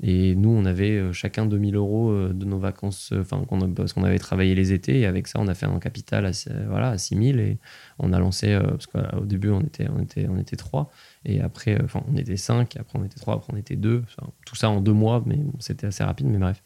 et 0.00 0.36
nous, 0.36 0.50
on 0.50 0.64
avait 0.64 0.92
euh, 0.92 1.12
chacun 1.12 1.44
2000 1.44 1.74
euros 1.74 2.10
euh, 2.10 2.32
de 2.32 2.44
nos 2.44 2.58
vacances, 2.58 3.10
euh, 3.12 3.22
enfin, 3.22 3.42
parce 3.74 3.92
qu'on 3.92 4.04
avait 4.04 4.18
travaillé 4.20 4.54
les 4.54 4.72
étés. 4.72 5.00
Et 5.00 5.06
avec 5.06 5.26
ça, 5.26 5.40
on 5.40 5.48
a 5.48 5.54
fait 5.54 5.66
un 5.66 5.78
capital 5.80 6.24
à, 6.26 6.30
voilà, 6.68 6.90
à 6.90 6.98
6000. 6.98 7.40
Et 7.40 7.58
on 7.98 8.12
a 8.12 8.20
lancé, 8.20 8.56
parce 8.62 8.86
qu'au 8.86 9.24
début, 9.24 9.50
on 9.50 9.60
était, 9.60 9.88
on, 9.88 10.00
était, 10.00 10.28
on 10.28 10.38
était 10.38 10.56
trois. 10.56 10.90
Et 11.24 11.40
après, 11.40 11.82
enfin, 11.82 12.04
on 12.08 12.16
était 12.16 12.36
cinq. 12.36 12.76
Après, 12.76 12.98
on 12.98 13.04
était 13.04 13.18
trois. 13.18 13.34
Après, 13.34 13.52
on 13.52 13.56
était 13.56 13.76
deux. 13.76 14.04
tout 14.46 14.54
ça 14.54 14.70
en 14.70 14.80
deux 14.80 14.92
mois, 14.92 15.22
mais 15.26 15.40
c'était 15.58 15.88
assez 15.88 16.04
rapide. 16.04 16.28
Mais 16.28 16.38
bref. 16.38 16.62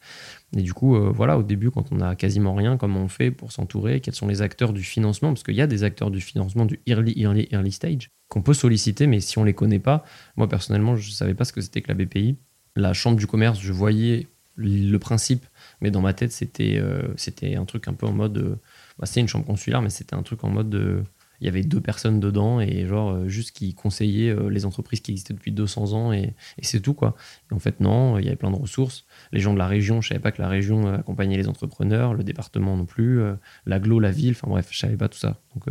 Et 0.55 0.61
du 0.61 0.73
coup, 0.73 0.95
voilà, 1.11 1.37
au 1.37 1.43
début, 1.43 1.71
quand 1.71 1.91
on 1.91 2.01
a 2.01 2.15
quasiment 2.15 2.53
rien, 2.53 2.77
comment 2.77 3.01
on 3.01 3.07
fait 3.07 3.31
pour 3.31 3.51
s'entourer? 3.51 3.99
Quels 3.99 4.13
sont 4.13 4.27
les 4.27 4.43
acteurs 4.43 4.73
du 4.73 4.83
financement? 4.83 5.29
Parce 5.29 5.41
qu'il 5.43 5.55
y 5.55 5.61
a 5.61 5.67
des 5.67 5.83
acteurs 5.83 6.11
du 6.11 6.21
financement 6.21 6.65
du 6.65 6.79
early, 6.85 7.19
early, 7.19 7.47
early 7.51 7.71
stage 7.71 8.09
qu'on 8.29 8.41
peut 8.41 8.53
solliciter, 8.53 9.05
mais 9.05 9.19
si 9.19 9.37
on 9.37 9.43
les 9.43 9.53
connaît 9.53 9.79
pas, 9.79 10.03
moi 10.37 10.49
personnellement, 10.49 10.95
je 10.95 11.11
savais 11.11 11.35
pas 11.35 11.45
ce 11.45 11.53
que 11.53 11.61
c'était 11.61 11.83
que 11.83 11.89
la 11.89 11.93
BPI 11.93 12.37
la 12.75 12.93
chambre 12.93 13.17
du 13.17 13.27
commerce, 13.27 13.59
je 13.59 13.71
voyais 13.71 14.27
le 14.55 14.97
principe, 14.97 15.45
mais 15.81 15.91
dans 15.91 16.01
ma 16.01 16.13
tête, 16.13 16.31
c'était 16.31 16.77
euh, 16.77 17.13
c'était 17.17 17.55
un 17.55 17.65
truc 17.65 17.87
un 17.87 17.93
peu 17.93 18.05
en 18.05 18.13
mode. 18.13 18.37
Euh, 18.37 18.55
bah, 18.99 19.05
c'est 19.05 19.19
une 19.19 19.27
chambre 19.27 19.45
consulaire, 19.45 19.81
mais 19.81 19.89
c'était 19.89 20.15
un 20.15 20.23
truc 20.23 20.43
en 20.43 20.49
mode. 20.49 20.69
de 20.69 21.03
il 21.41 21.45
y 21.45 21.49
avait 21.49 21.63
deux 21.63 21.81
personnes 21.81 22.21
dedans 22.21 22.61
et 22.61 22.85
genre 22.87 23.11
euh, 23.11 23.27
juste 23.27 23.51
qui 23.51 23.73
conseillaient 23.73 24.33
les 24.49 24.65
entreprises 24.65 25.01
qui 25.01 25.11
existaient 25.11 25.33
depuis 25.33 25.51
200 25.51 25.91
ans 25.91 26.13
et, 26.13 26.35
c'est 26.61 26.79
tout 26.79 26.93
quoi. 26.93 27.15
En 27.51 27.59
fait 27.59 27.81
non, 27.81 28.17
il 28.17 28.23
y 28.23 28.27
avait 28.27 28.37
plein 28.37 28.51
de 28.51 28.55
ressources. 28.55 29.05
Les 29.33 29.41
gens 29.41 29.53
de 29.53 29.57
la 29.57 29.67
région, 29.67 29.99
je 29.99 30.09
savais 30.09 30.21
pas 30.21 30.31
que 30.31 30.41
la 30.41 30.47
région 30.47 30.93
accompagnait 30.93 31.35
les 31.35 31.49
entrepreneurs, 31.49 32.13
le 32.13 32.23
département 32.23 32.77
non 32.77 32.85
plus, 32.85 33.21
l'aglo, 33.65 33.99
la 33.99 34.11
ville, 34.11 34.35
enfin 34.37 34.47
bref, 34.47 34.69
je 34.71 34.77
savais 34.77 34.95
pas 34.95 35.09
tout 35.09 35.17
ça. 35.17 35.41
Donc 35.53 35.67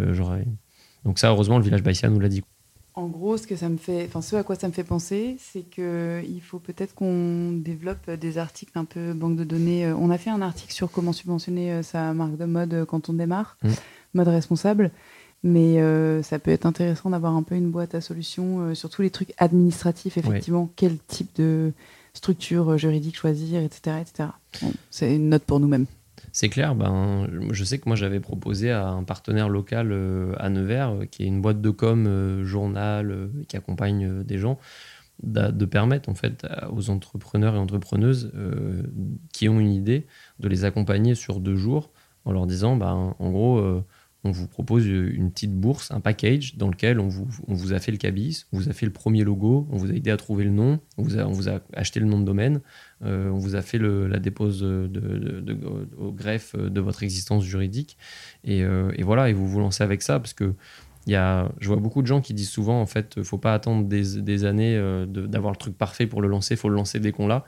donc 1.05 1.19
ça 1.19 1.31
heureusement 1.31 1.59
le 1.59 1.65
village 1.65 1.83
Baïsia 1.83 2.11
nous 2.11 2.21
l'a 2.21 2.29
dit. 2.29 2.43
En 2.95 3.07
gros, 3.07 3.39
ce 3.39 3.47
que 3.47 3.57
ça 3.57 3.71
me 3.71 3.79
fait, 3.79 4.05
enfin, 4.07 4.21
ce 4.21 4.37
à 4.37 4.43
quoi 4.43 4.55
ça 4.55 4.69
me 4.69 4.73
fait 4.73 4.85
penser, 4.85 5.37
c'est 5.39 5.63
que 5.63 6.23
il 6.29 6.43
faut 6.43 6.59
peut-être 6.59 6.95
qu'on 6.95 7.53
développe 7.53 8.11
des 8.11 8.37
articles 8.37 8.79
un 8.79 8.85
peu 8.85 9.15
banque 9.15 9.37
de 9.37 9.45
données. 9.45 9.91
On 9.93 10.11
a 10.11 10.19
fait 10.19 10.29
un 10.29 10.43
article 10.43 10.75
sur 10.75 10.91
comment 10.91 11.15
subventionner 11.15 11.73
euh, 11.73 11.83
sa 11.83 12.13
marque 12.13 12.37
de 12.37 12.45
mode 12.45 12.75
euh, 12.75 12.85
quand 12.85 13.09
on 13.09 13.15
démarre, 13.15 13.57
mmh. 13.63 13.69
mode 14.13 14.29
responsable. 14.29 14.91
Mais 15.43 15.81
euh, 15.81 16.23
ça 16.23 16.39
peut 16.39 16.51
être 16.51 16.67
intéressant 16.67 17.11
d'avoir 17.11 17.35
un 17.35 17.43
peu 17.43 17.55
une 17.55 17.71
boîte 17.71 17.95
à 17.95 18.03
solutions 18.03 18.75
sur 18.75 18.91
tous 18.91 19.03
les 19.03 19.11
trucs 19.11 19.33
administratifs, 19.39 20.19
effectivement. 20.19 20.71
Quel 20.77 20.99
type 20.99 21.35
de 21.37 21.73
structure 22.13 22.77
juridique 22.77 23.17
choisir, 23.17 23.63
etc. 23.63 23.97
etc. 24.03 24.29
c'est 24.91 25.17
une 25.17 25.31
note 25.31 25.45
pour 25.45 25.59
nous-mêmes. 25.61 25.87
C'est 26.33 26.49
clair, 26.49 26.75
ben, 26.75 27.29
je 27.51 27.63
sais 27.63 27.79
que 27.79 27.87
moi 27.87 27.95
j'avais 27.95 28.19
proposé 28.19 28.71
à 28.71 28.89
un 28.89 29.05
partenaire 29.05 29.51
local 29.51 29.93
euh, 29.93 30.35
à 30.39 30.49
Nevers, 30.49 30.91
euh, 30.91 31.05
qui 31.05 31.25
est 31.25 31.27
une 31.27 31.43
boîte 31.43 31.61
de 31.61 31.69
com, 31.69 32.07
euh, 32.07 32.43
journal, 32.43 33.29
qui 33.49 33.57
accompagne 33.59 34.23
des 34.25 34.39
gens, 34.39 34.59
de 35.23 35.65
permettre 35.67 36.09
en 36.09 36.15
fait 36.15 36.47
aux 36.73 36.89
entrepreneurs 36.91 37.55
et 37.55 37.59
entrepreneuses 37.59 38.33
qui 39.33 39.49
ont 39.49 39.61
une 39.61 39.71
idée 39.71 40.07
de 40.41 40.49
les 40.49 40.65
accompagner 40.65 41.15
sur 41.15 41.39
deux 41.39 41.55
jours 41.55 41.91
en 42.25 42.33
leur 42.33 42.47
disant, 42.47 42.77
ben, 42.77 43.15
en 43.17 43.31
gros, 43.31 43.85
on 44.25 44.31
vous 44.31 44.47
propose 44.47 44.87
une 44.87 45.33
petite 45.33 45.53
bourse, 45.53 45.91
un 45.91 46.01
package 46.01 46.57
dans 46.57 46.69
lequel 46.69 47.01
on 47.01 47.09
vous, 47.09 47.73
a 47.73 47.81
fait 47.81 47.91
le 47.91 47.99
cabis, 47.99 48.47
on 48.53 48.59
vous 48.59 48.69
a 48.69 48.73
fait 48.73 48.87
le 48.87 48.93
premier 48.93 49.25
logo, 49.25 49.67
on 49.71 49.77
vous 49.77 49.91
a 49.91 49.95
aidé 49.95 50.11
à 50.11 50.17
trouver 50.17 50.45
le 50.45 50.51
nom, 50.51 50.79
on 50.97 51.03
vous 51.03 51.49
a, 51.49 51.61
acheté 51.75 51.99
le 51.99 52.07
nom 52.07 52.21
de 52.21 52.25
domaine, 52.25 52.61
euh, 53.05 53.31
on 53.31 53.39
vous 53.39 53.57
a 53.57 53.63
fait 53.63 53.79
la 53.79 54.19
dépose 54.21 54.63
au 54.63 56.13
greffe 56.13 56.55
de 56.57 56.81
votre 56.81 57.03
existence 57.03 57.45
juridique. 57.45 57.97
Et, 58.45 58.63
euh, 58.63 58.93
et, 58.95 59.03
voilà, 59.03 59.29
et 59.29 59.33
vous 59.33 59.49
vous 59.49 59.59
lancez 59.59 59.83
avec 59.83 60.03
ça 60.03 60.21
parce 60.21 60.35
que 60.35 60.55
y 61.07 61.17
a, 61.17 61.51
je 61.59 61.67
vois 61.67 61.77
beaucoup 61.77 62.01
de 62.01 62.07
gens 62.07 62.21
qui 62.21 62.33
disent 62.33 62.51
souvent, 62.51 62.81
en 62.81 62.87
fait, 62.87 63.23
faut 63.25 63.39
pas 63.39 63.55
attendre 63.55 63.89
des, 63.89 64.45
années 64.45 64.77
euh, 64.77 65.05
d'avoir 65.07 65.53
le 65.53 65.57
truc 65.57 65.77
parfait 65.77 66.07
pour 66.07 66.23
le 66.23 66.29
lancer, 66.29 66.55
faut 66.55 66.69
le 66.69 66.77
lancer 66.77 67.01
dès 67.01 67.11
qu'on 67.11 67.27
l'a. 67.27 67.45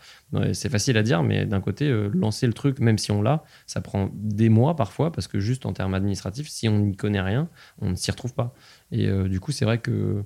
C'est 0.53 0.69
facile 0.69 0.97
à 0.97 1.03
dire, 1.03 1.23
mais 1.23 1.47
d'un 1.47 1.61
côté, 1.61 1.89
euh, 1.89 2.11
lancer 2.13 2.47
le 2.47 2.53
truc, 2.53 2.81
même 2.81 2.99
si 2.99 3.13
on 3.13 3.23
l'a, 3.23 3.45
ça 3.67 3.81
prend 3.81 4.11
des 4.15 4.49
mois 4.49 4.75
parfois, 4.75 5.13
parce 5.13 5.29
que 5.29 5.39
juste 5.39 5.67
en 5.67 5.73
termes 5.73 5.95
administratifs, 5.95 6.49
si 6.49 6.69
on 6.69 6.81
n'y 6.81 6.97
connaît 6.97 7.21
rien, 7.21 7.49
on 7.81 7.91
ne 7.91 7.95
s'y 7.95 8.11
retrouve 8.11 8.35
pas. 8.35 8.55
Et 8.91 9.07
euh, 9.07 9.29
du 9.29 9.39
coup, 9.39 9.53
c'est 9.53 9.65
vrai 9.65 9.79
que 9.79 10.25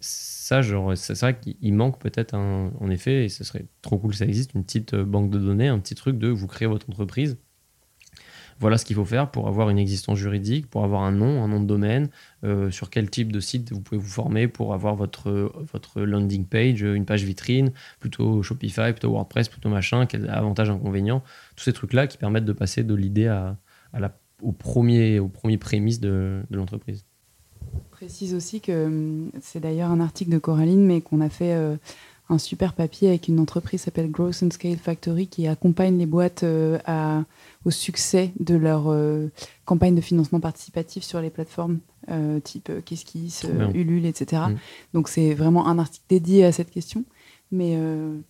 ça, 0.00 0.62
c'est 0.62 1.20
vrai 1.20 1.38
qu'il 1.38 1.74
manque 1.74 2.00
peut-être, 2.00 2.34
en 2.34 2.90
effet, 2.90 3.24
et 3.24 3.28
ce 3.28 3.44
serait 3.44 3.66
trop 3.82 3.98
cool 3.98 4.10
que 4.10 4.16
ça 4.16 4.26
existe, 4.26 4.54
une 4.54 4.64
petite 4.64 4.94
banque 4.94 5.30
de 5.30 5.38
données, 5.38 5.68
un 5.68 5.78
petit 5.78 5.94
truc 5.94 6.18
de 6.18 6.28
vous 6.28 6.46
créer 6.46 6.68
votre 6.68 6.88
entreprise 6.90 7.38
voilà 8.58 8.78
ce 8.78 8.84
qu'il 8.84 8.96
faut 8.96 9.04
faire 9.04 9.30
pour 9.30 9.48
avoir 9.48 9.68
une 9.70 9.78
existence 9.78 10.18
juridique, 10.18 10.68
pour 10.68 10.84
avoir 10.84 11.02
un 11.02 11.12
nom, 11.12 11.42
un 11.42 11.48
nom 11.48 11.60
de 11.60 11.66
domaine, 11.66 12.08
euh, 12.44 12.70
sur 12.70 12.90
quel 12.90 13.10
type 13.10 13.32
de 13.32 13.40
site 13.40 13.72
vous 13.72 13.80
pouvez 13.80 14.00
vous 14.00 14.08
former 14.08 14.48
pour 14.48 14.72
avoir 14.72 14.94
votre, 14.94 15.52
votre 15.72 16.00
landing 16.02 16.46
page, 16.46 16.82
une 16.82 17.04
page 17.04 17.24
vitrine, 17.24 17.72
plutôt 18.00 18.42
Shopify, 18.42 18.92
plutôt 18.92 19.10
WordPress, 19.10 19.48
plutôt 19.48 19.68
machin, 19.68 20.06
quels 20.06 20.28
avantages, 20.30 20.70
inconvénients, 20.70 21.22
tous 21.54 21.64
ces 21.64 21.72
trucs-là 21.72 22.06
qui 22.06 22.16
permettent 22.16 22.44
de 22.44 22.52
passer 22.52 22.82
de 22.82 22.94
l'idée 22.94 23.26
à, 23.26 23.58
la, 23.92 24.16
au, 24.42 24.52
premier, 24.52 25.18
au 25.18 25.28
premier 25.28 25.58
prémisse 25.58 26.00
de, 26.00 26.42
l'entreprise. 26.50 27.04
précise 27.90 28.34
aussi 28.34 28.60
que 28.60 28.86
hum, 28.86 29.30
c'est 29.40 29.60
d'ailleurs 29.60 29.90
un 29.90 30.00
article 30.00 30.30
de 30.30 30.38
Coraline, 30.38 30.84
mais 30.84 31.02
qu'on 31.02 31.20
a 31.20 31.28
fait 31.28 31.54
euh, 31.54 31.76
un 32.28 32.38
super 32.38 32.72
papier 32.72 33.08
avec 33.08 33.28
une 33.28 33.38
entreprise 33.38 33.80
qui 33.80 33.84
s'appelle 33.84 34.10
Growth 34.10 34.42
and 34.42 34.50
Scale 34.50 34.78
Factory 34.78 35.28
qui 35.28 35.46
accompagne 35.46 35.96
les 35.96 36.06
boîtes 36.06 36.42
euh, 36.42 36.78
à, 36.84 37.24
au 37.64 37.70
succès 37.70 38.32
de 38.40 38.56
leur 38.56 38.88
euh, 38.88 39.28
campagne 39.64 39.94
de 39.94 40.00
financement 40.00 40.40
participatif 40.40 41.04
sur 41.04 41.20
les 41.20 41.30
plateformes 41.30 41.78
euh, 42.10 42.40
type 42.40 42.72
KissKiss, 42.84 43.46
Ulule, 43.74 44.06
etc. 44.06 44.42
Mm. 44.48 44.56
Donc 44.94 45.08
c'est 45.08 45.34
vraiment 45.34 45.68
un 45.68 45.78
article 45.78 46.04
dédié 46.08 46.44
à 46.44 46.52
cette 46.52 46.70
question. 46.70 47.04
Mais 47.52 47.78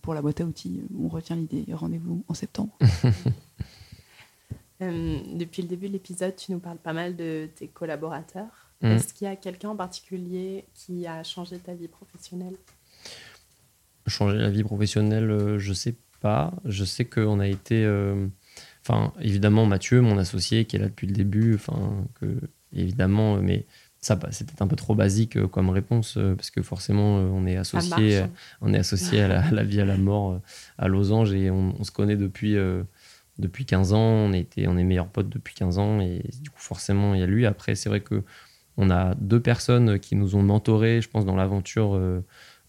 pour 0.03 0.13
la 0.13 0.21
boîte 0.21 0.41
à 0.41 0.43
outils, 0.43 0.83
on 0.95 1.07
retient 1.07 1.35
l'idée. 1.35 1.65
Rendez-vous 1.73 2.23
en 2.27 2.35
septembre. 2.35 2.77
depuis 4.79 5.63
le 5.63 5.67
début 5.67 5.87
de 5.87 5.93
l'épisode, 5.93 6.35
tu 6.35 6.51
nous 6.51 6.59
parles 6.59 6.77
pas 6.77 6.93
mal 6.93 7.15
de 7.15 7.49
tes 7.55 7.67
collaborateurs. 7.67 8.69
Mm. 8.83 8.91
Est-ce 8.91 9.15
qu'il 9.15 9.25
y 9.25 9.31
a 9.31 9.35
quelqu'un 9.35 9.69
en 9.69 9.75
particulier 9.75 10.65
qui 10.75 11.07
a 11.07 11.23
changé 11.23 11.57
ta 11.57 11.73
vie 11.73 11.87
professionnelle? 11.87 12.57
Changer 14.09 14.37
la 14.37 14.49
vie 14.49 14.63
professionnelle, 14.63 15.29
euh, 15.29 15.59
je 15.59 15.73
sais 15.73 15.95
pas. 16.21 16.53
Je 16.65 16.83
sais 16.83 17.05
qu'on 17.05 17.39
a 17.39 17.47
été. 17.47 17.83
Euh, 17.85 18.27
enfin, 18.83 19.13
évidemment, 19.21 19.65
Mathieu, 19.65 20.01
mon 20.01 20.17
associé, 20.17 20.65
qui 20.65 20.75
est 20.75 20.79
là 20.79 20.87
depuis 20.87 21.07
le 21.07 21.13
début, 21.13 21.55
enfin, 21.55 22.05
que, 22.19 22.25
évidemment, 22.73 23.37
mais 23.37 23.65
ça, 23.99 24.15
bah, 24.15 24.29
c'était 24.31 24.61
un 24.61 24.67
peu 24.67 24.75
trop 24.75 24.95
basique 24.95 25.37
euh, 25.37 25.47
comme 25.47 25.69
réponse, 25.69 26.17
parce 26.35 26.51
que 26.51 26.61
forcément, 26.61 27.17
on 27.17 27.45
est 27.45 27.57
associé, 27.57 28.23
on 28.61 28.73
est 28.73 28.77
associé 28.77 29.21
à 29.21 29.51
la, 29.51 29.63
vie, 29.63 29.81
à 29.81 29.85
la 29.85 29.97
mort 29.97 30.39
à 30.77 30.87
Losange 30.87 31.33
et 31.33 31.51
on, 31.51 31.83
se 31.83 31.91
connaît 31.91 32.15
depuis, 32.15 32.55
depuis 33.37 33.65
15 33.65 33.93
ans. 33.93 33.99
On, 33.99 34.33
était, 34.33 34.67
on 34.67 34.77
est 34.77 34.83
meilleurs 34.83 35.07
potes 35.07 35.29
depuis 35.29 35.55
15 35.55 35.77
ans 35.77 35.99
et 35.99 36.23
du 36.41 36.49
coup, 36.49 36.59
forcément, 36.59 37.13
il 37.13 37.19
y 37.19 37.23
a 37.23 37.27
lui. 37.27 37.45
Après, 37.45 37.75
c'est 37.75 37.89
vrai 37.89 38.01
que 38.01 38.23
on 38.77 38.91
a 38.91 39.15
deux 39.15 39.39
personnes 39.39 39.99
qui 39.99 40.15
nous 40.15 40.35
ont 40.35 40.43
mentorés, 40.43 41.01
je 41.01 41.09
pense, 41.09 41.25
dans 41.25 41.35
l'aventure 41.35 41.99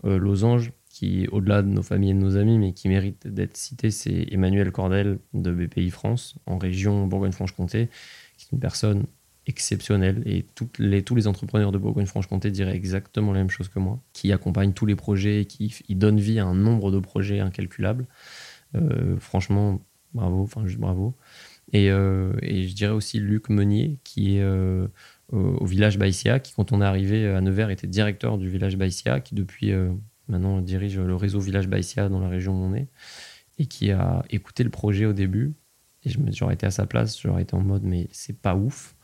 Losange 0.02 0.72
qui, 0.98 1.28
au-delà 1.30 1.62
de 1.62 1.68
nos 1.68 1.84
familles 1.84 2.10
et 2.10 2.14
de 2.14 2.18
nos 2.18 2.36
amis, 2.36 2.58
mais 2.58 2.72
qui 2.72 2.88
mérite 2.88 3.28
d'être 3.28 3.56
cité, 3.56 3.92
c'est 3.92 4.26
Emmanuel 4.32 4.72
Cordel 4.72 5.20
de 5.32 5.52
BPI 5.52 5.90
France, 5.90 6.34
en 6.46 6.58
région 6.58 7.06
Bourgogne-Franche-Comté, 7.06 7.88
qui 8.36 8.46
est 8.46 8.52
une 8.52 8.58
personne 8.58 9.06
exceptionnelle. 9.46 10.24
Et 10.26 10.44
toutes 10.56 10.80
les, 10.80 11.04
tous 11.04 11.14
les 11.14 11.28
entrepreneurs 11.28 11.70
de 11.70 11.78
Bourgogne-Franche-Comté 11.78 12.50
diraient 12.50 12.74
exactement 12.74 13.32
la 13.32 13.38
même 13.38 13.48
chose 13.48 13.68
que 13.68 13.78
moi, 13.78 14.00
qui 14.12 14.32
accompagne 14.32 14.72
tous 14.72 14.86
les 14.86 14.96
projets, 14.96 15.44
qui 15.44 15.72
donne 15.90 16.18
vie 16.18 16.40
à 16.40 16.46
un 16.46 16.54
nombre 16.56 16.90
de 16.90 16.98
projets 16.98 17.38
incalculables. 17.38 18.08
Euh, 18.74 19.16
franchement, 19.20 19.80
bravo, 20.14 20.42
enfin 20.42 20.66
juste 20.66 20.80
bravo. 20.80 21.14
Et, 21.72 21.92
euh, 21.92 22.32
et, 22.42 22.66
je 22.66 22.74
dirais 22.74 22.92
aussi 22.92 23.20
Luc 23.20 23.50
Meunier, 23.50 24.00
qui 24.02 24.38
est 24.38 24.42
euh, 24.42 24.88
au 25.30 25.64
village 25.64 25.96
Baïsia, 25.96 26.40
qui 26.40 26.54
quand 26.54 26.72
on 26.72 26.82
est 26.82 26.84
arrivé 26.84 27.28
à 27.28 27.40
Nevers 27.40 27.70
était 27.70 27.86
directeur 27.86 28.36
du 28.36 28.48
village 28.48 28.76
Baïsia, 28.76 29.20
qui 29.20 29.36
depuis 29.36 29.72
maintenant 30.28 30.60
dirige 30.60 30.98
le 30.98 31.14
réseau 31.16 31.40
Village 31.40 31.68
Baïsia 31.68 32.08
dans 32.08 32.20
la 32.20 32.28
région 32.28 32.52
où 32.52 32.64
on 32.64 32.74
est, 32.74 32.88
et 33.58 33.66
qui 33.66 33.90
a 33.90 34.24
écouté 34.30 34.64
le 34.64 34.70
projet 34.70 35.06
au 35.06 35.12
début. 35.12 35.54
Et 36.04 36.10
j'aurais 36.32 36.54
été 36.54 36.66
à 36.66 36.70
sa 36.70 36.86
place, 36.86 37.20
j'aurais 37.20 37.42
été 37.42 37.54
en 37.54 37.60
mode, 37.60 37.82
mais 37.82 38.08
c'est 38.12 38.38
pas 38.38 38.54
ouf, 38.54 38.94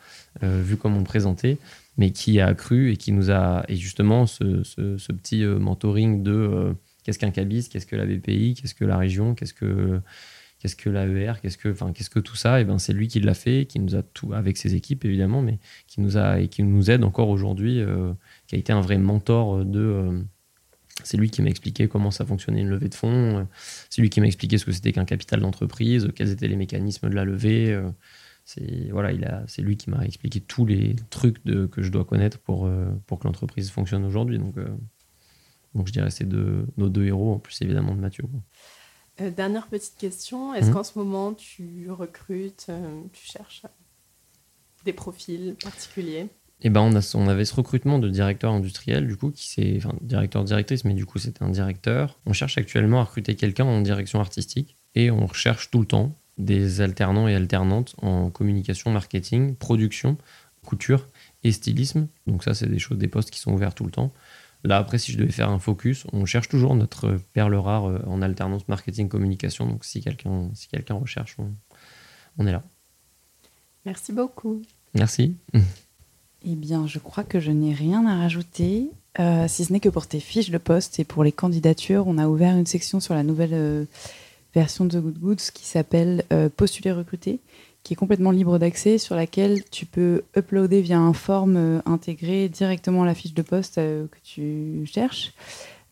euh, 0.43 0.63
vu 0.63 0.77
comme 0.77 0.95
on 0.95 0.99
le 0.99 1.05
présentait, 1.05 1.59
mais 1.97 2.11
qui 2.11 2.41
a 2.41 2.55
cru 2.55 2.93
et 2.93 2.97
qui 2.97 3.13
nous 3.13 3.31
a. 3.31 3.65
Et 3.69 3.77
justement, 3.77 4.27
ce, 4.27 4.63
ce, 4.63 5.13
petit 5.13 5.43
euh, 5.43 5.59
mentoring 5.59 6.23
de 6.23 6.33
euh, 6.33 6.73
qu'est-ce 7.03 7.19
qu'un 7.19 7.33
cabis, 7.33 7.69
qu'est-ce 7.69 7.87
que 7.87 7.97
la 7.97 8.07
BPI, 8.07 8.55
qu'est-ce 8.55 8.75
que 8.75 8.85
la 8.85 8.97
région, 8.97 9.35
qu'est-ce 9.35 9.55
que. 9.55 10.01
Qu'est-ce 10.61 10.77
que 10.77 10.89
l'AER, 10.89 11.35
qu'est-ce 11.43 11.59
que, 11.59 11.69
enfin, 11.69 11.93
qu'est-ce 11.93 12.09
que 12.09 12.21
tout 12.21 12.37
ça 12.37 12.59
Et 12.59 12.65
ben, 12.65 12.79
c'est 12.79 12.95
lui 12.95 13.07
qui 13.07 13.21
l'a 13.21 13.35
fait, 13.35 13.67
qui 13.67 13.81
nous 13.81 13.97
a 13.97 14.03
tout 14.03 14.33
avec 14.33 14.57
ses 14.57 14.75
équipes 14.75 15.05
évidemment, 15.05 15.43
mais 15.43 15.59
qui 15.87 16.01
nous 16.01 16.17
a 16.17 16.41
et 16.41 16.49
qui 16.49 16.63
nous 16.63 16.91
aide 16.91 17.05
encore 17.05 17.29
aujourd'hui, 17.29 17.83
qui 18.47 18.55
a 18.55 18.59
été 18.59 18.73
un 18.73 18.81
vrai 18.81 18.97
mentor 18.97 19.67
de 19.67 20.25
c'est 21.03 21.17
lui 21.17 21.31
qui 21.31 21.43
m'a 21.43 21.51
expliqué 21.51 21.89
comment 21.89 22.11
ça 22.11 22.25
fonctionnait 22.25 22.61
une 22.61 22.69
levée 22.69 22.89
de 22.89 22.95
fonds. 22.95 23.49
C'est 23.91 24.01
lui 24.01 24.11
qui 24.11 24.21
m'a 24.21 24.27
expliqué 24.27 24.59
ce 24.59 24.65
que 24.65 24.73
c'était 24.73 24.93
qu'un 24.93 25.05
capital 25.05 25.41
d'entreprise, 25.41 26.09
quels 26.15 26.31
étaient 26.31 26.49
les 26.49 26.57
mécanismes 26.57 27.09
de 27.09 27.15
la 27.15 27.25
levée. 27.25 27.77
C'est 28.45 28.91
voilà, 28.91 29.13
il 29.13 29.25
a, 29.25 29.43
c'est 29.47 29.63
lui 29.63 29.77
qui 29.77 29.89
m'a 29.89 30.05
expliqué 30.05 30.41
tous 30.41 30.67
les 30.67 30.97
trucs 31.09 31.45
de, 31.47 31.67
que 31.67 31.83
je 31.83 31.91
dois 31.91 32.05
connaître 32.05 32.39
pour, 32.39 32.67
euh, 32.67 32.91
pour 33.07 33.19
que 33.19 33.27
l'entreprise 33.27 33.71
fonctionne 33.71 34.05
aujourd'hui. 34.05 34.39
Donc, 34.39 34.59
euh, 34.59 34.69
donc 35.75 35.87
je 35.87 35.93
dirais 35.93 36.11
c'est 36.11 36.29
de, 36.29 36.67
nos 36.77 36.91
deux 36.91 37.07
héros, 37.07 37.33
en 37.33 37.39
plus 37.39 37.61
évidemment 37.63 37.95
de 37.95 38.01
Mathieu. 38.01 38.25
Euh, 39.21 39.31
dernière 39.31 39.69
petite 39.69 39.97
question, 39.97 40.53
est-ce 40.55 40.71
mmh. 40.71 40.75
qu'en 40.75 40.85
ce 40.85 40.99
moment 40.99 41.33
tu 41.33 41.91
recrutes, 41.91 42.71
tu 43.13 43.27
cherches 43.27 43.63
des 44.85 44.93
profils 44.93 45.57
particuliers? 45.63 46.29
Et 46.61 46.71
ben 46.71 46.81
on, 46.81 46.95
a, 46.97 47.15
on 47.15 47.29
avait 47.29 47.45
ce 47.45 47.55
recrutement 47.55 47.99
de 47.99 48.09
directeur 48.09 48.53
industriel, 48.53 49.07
du 49.07 49.17
coup, 49.17 49.31
qui 49.31 49.49
c'est, 49.49 49.77
enfin, 49.77 49.95
directeur 50.01 50.45
directrice, 50.45 50.85
mais 50.85 50.95
du 50.95 51.05
coup, 51.05 51.19
c'était 51.19 51.43
un 51.43 51.51
directeur. 51.51 52.19
On 52.27 52.33
cherche 52.33 52.57
actuellement 52.59 53.01
à 53.01 53.05
recruter 53.05 53.35
quelqu'un 53.35 53.65
en 53.65 53.81
direction 53.83 54.21
artistique 54.21 54.77
et 54.95 55.11
on 55.11 55.27
recherche 55.27 55.71
tout 55.71 55.81
le 55.81 55.87
temps 55.87 56.19
des 56.39 56.81
alternants 56.81 57.29
et 57.29 57.35
alternantes 57.35 57.95
en 58.03 58.31
communication, 58.31 58.91
marketing, 58.91 59.57
production, 59.57 60.17
couture 60.65 61.09
et 61.43 61.53
stylisme. 61.53 62.09
Donc 62.27 62.45
ça, 62.45 62.55
c'est 62.55 62.69
des 62.69 62.79
choses, 62.79 62.99
des 62.99 63.09
postes 63.09 63.31
qui 63.31 63.41
sont 63.41 63.53
ouverts 63.53 63.75
tout 63.75 63.85
le 63.85 63.91
temps. 63.91 64.13
Là, 64.65 64.79
après, 64.79 64.97
si 64.97 65.13
je 65.13 65.19
devais 65.19 65.31
faire 65.31 65.51
un 65.51 65.59
focus, 65.59 66.07
on 66.13 66.25
cherche 66.25 66.49
toujours 66.49 66.75
notre 66.75 67.21
perle 67.35 67.55
rare 67.55 67.85
euh, 67.85 67.99
en 68.07 68.23
alternance 68.23 68.67
marketing, 68.67 69.09
communication. 69.09 69.67
Donc 69.67 69.85
si 69.85 70.01
quelqu'un 70.01 70.51
si 70.55 70.69
quelqu'un 70.69 70.95
recherche, 70.95 71.37
on, 71.39 71.53
on 72.39 72.47
est 72.47 72.53
là. 72.53 72.63
Merci 73.85 74.13
beaucoup. 74.13 74.63
Merci. 74.95 75.37
Eh 76.47 76.57
bien, 76.57 76.87
je 76.87 76.99
crois 76.99 77.25
que 77.25 77.41
je 77.41 77.51
n'ai 77.51 77.73
rien 77.73 78.05
à 78.05 78.19
rajouter, 78.19 78.91
euh, 79.19 79.47
si 79.49 79.65
ce 79.65 79.73
n'est 79.73 79.81
que 79.81 79.89
pour 79.89 80.07
tes 80.07 80.21
fiches 80.21 80.51
de 80.51 80.59
poste 80.59 81.01
et 81.01 81.05
pour 81.05 81.25
les 81.25 81.33
candidatures, 81.33 82.07
on 82.07 82.19
a 82.19 82.29
ouvert 82.29 82.55
une 82.55 82.67
section 82.67 83.01
sur 83.01 83.15
la 83.15 83.23
nouvelle 83.23 83.55
euh, 83.55 83.85
version 84.55 84.85
de 84.85 85.01
Good 85.01 85.19
Goods 85.19 85.51
qui 85.55 85.65
s'appelle 85.65 86.25
euh, 86.35 86.51
Postuler 86.55 86.93
recruter, 86.93 87.41
qui 87.83 87.95
est 87.95 87.97
complètement 87.97 88.31
libre 88.31 88.59
d'accès, 88.59 88.99
sur 88.99 89.17
laquelle 89.17 89.65
tu 89.71 89.87
peux 89.87 90.25
uploader 90.37 90.83
via 90.83 90.99
un 90.99 91.15
form 91.15 91.83
intégré 91.87 92.51
directement 92.51 93.05
la 93.05 93.15
fiche 93.15 93.33
de 93.35 93.43
poste 93.43 93.77
que 93.77 94.19
tu 94.23 94.85
cherches, 94.85 95.33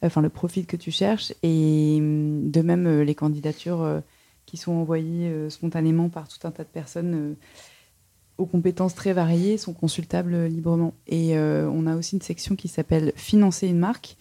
enfin 0.03 0.21
le 0.21 0.29
profil 0.29 0.67
que 0.67 0.77
tu 0.77 0.91
cherches, 0.91 1.33
et 1.43 1.99
de 1.99 2.61
même 2.63 3.03
les 3.03 3.15
candidatures 3.15 4.03
qui 4.47 4.57
sont 4.57 4.73
envoyées 4.73 5.51
spontanément 5.51 6.09
par 6.09 6.29
tout 6.29 6.47
un 6.47 6.51
tas 6.51 6.65
de 6.65 6.69
personnes 6.69 7.37
aux 8.39 8.47
compétences 8.47 8.95
très 8.95 9.13
variées 9.13 9.59
sont 9.59 9.73
consultables 9.73 10.47
librement. 10.47 10.95
Et 11.07 11.37
euh, 11.37 11.69
on 11.73 11.87
a 11.87 11.97
aussi 11.97 12.17
une 12.17 12.23
section 12.23 12.57
qui 12.57 12.69
s'appelle 12.69 13.13
Financer 13.17 13.69
une 13.69 13.79
marque. 13.79 14.17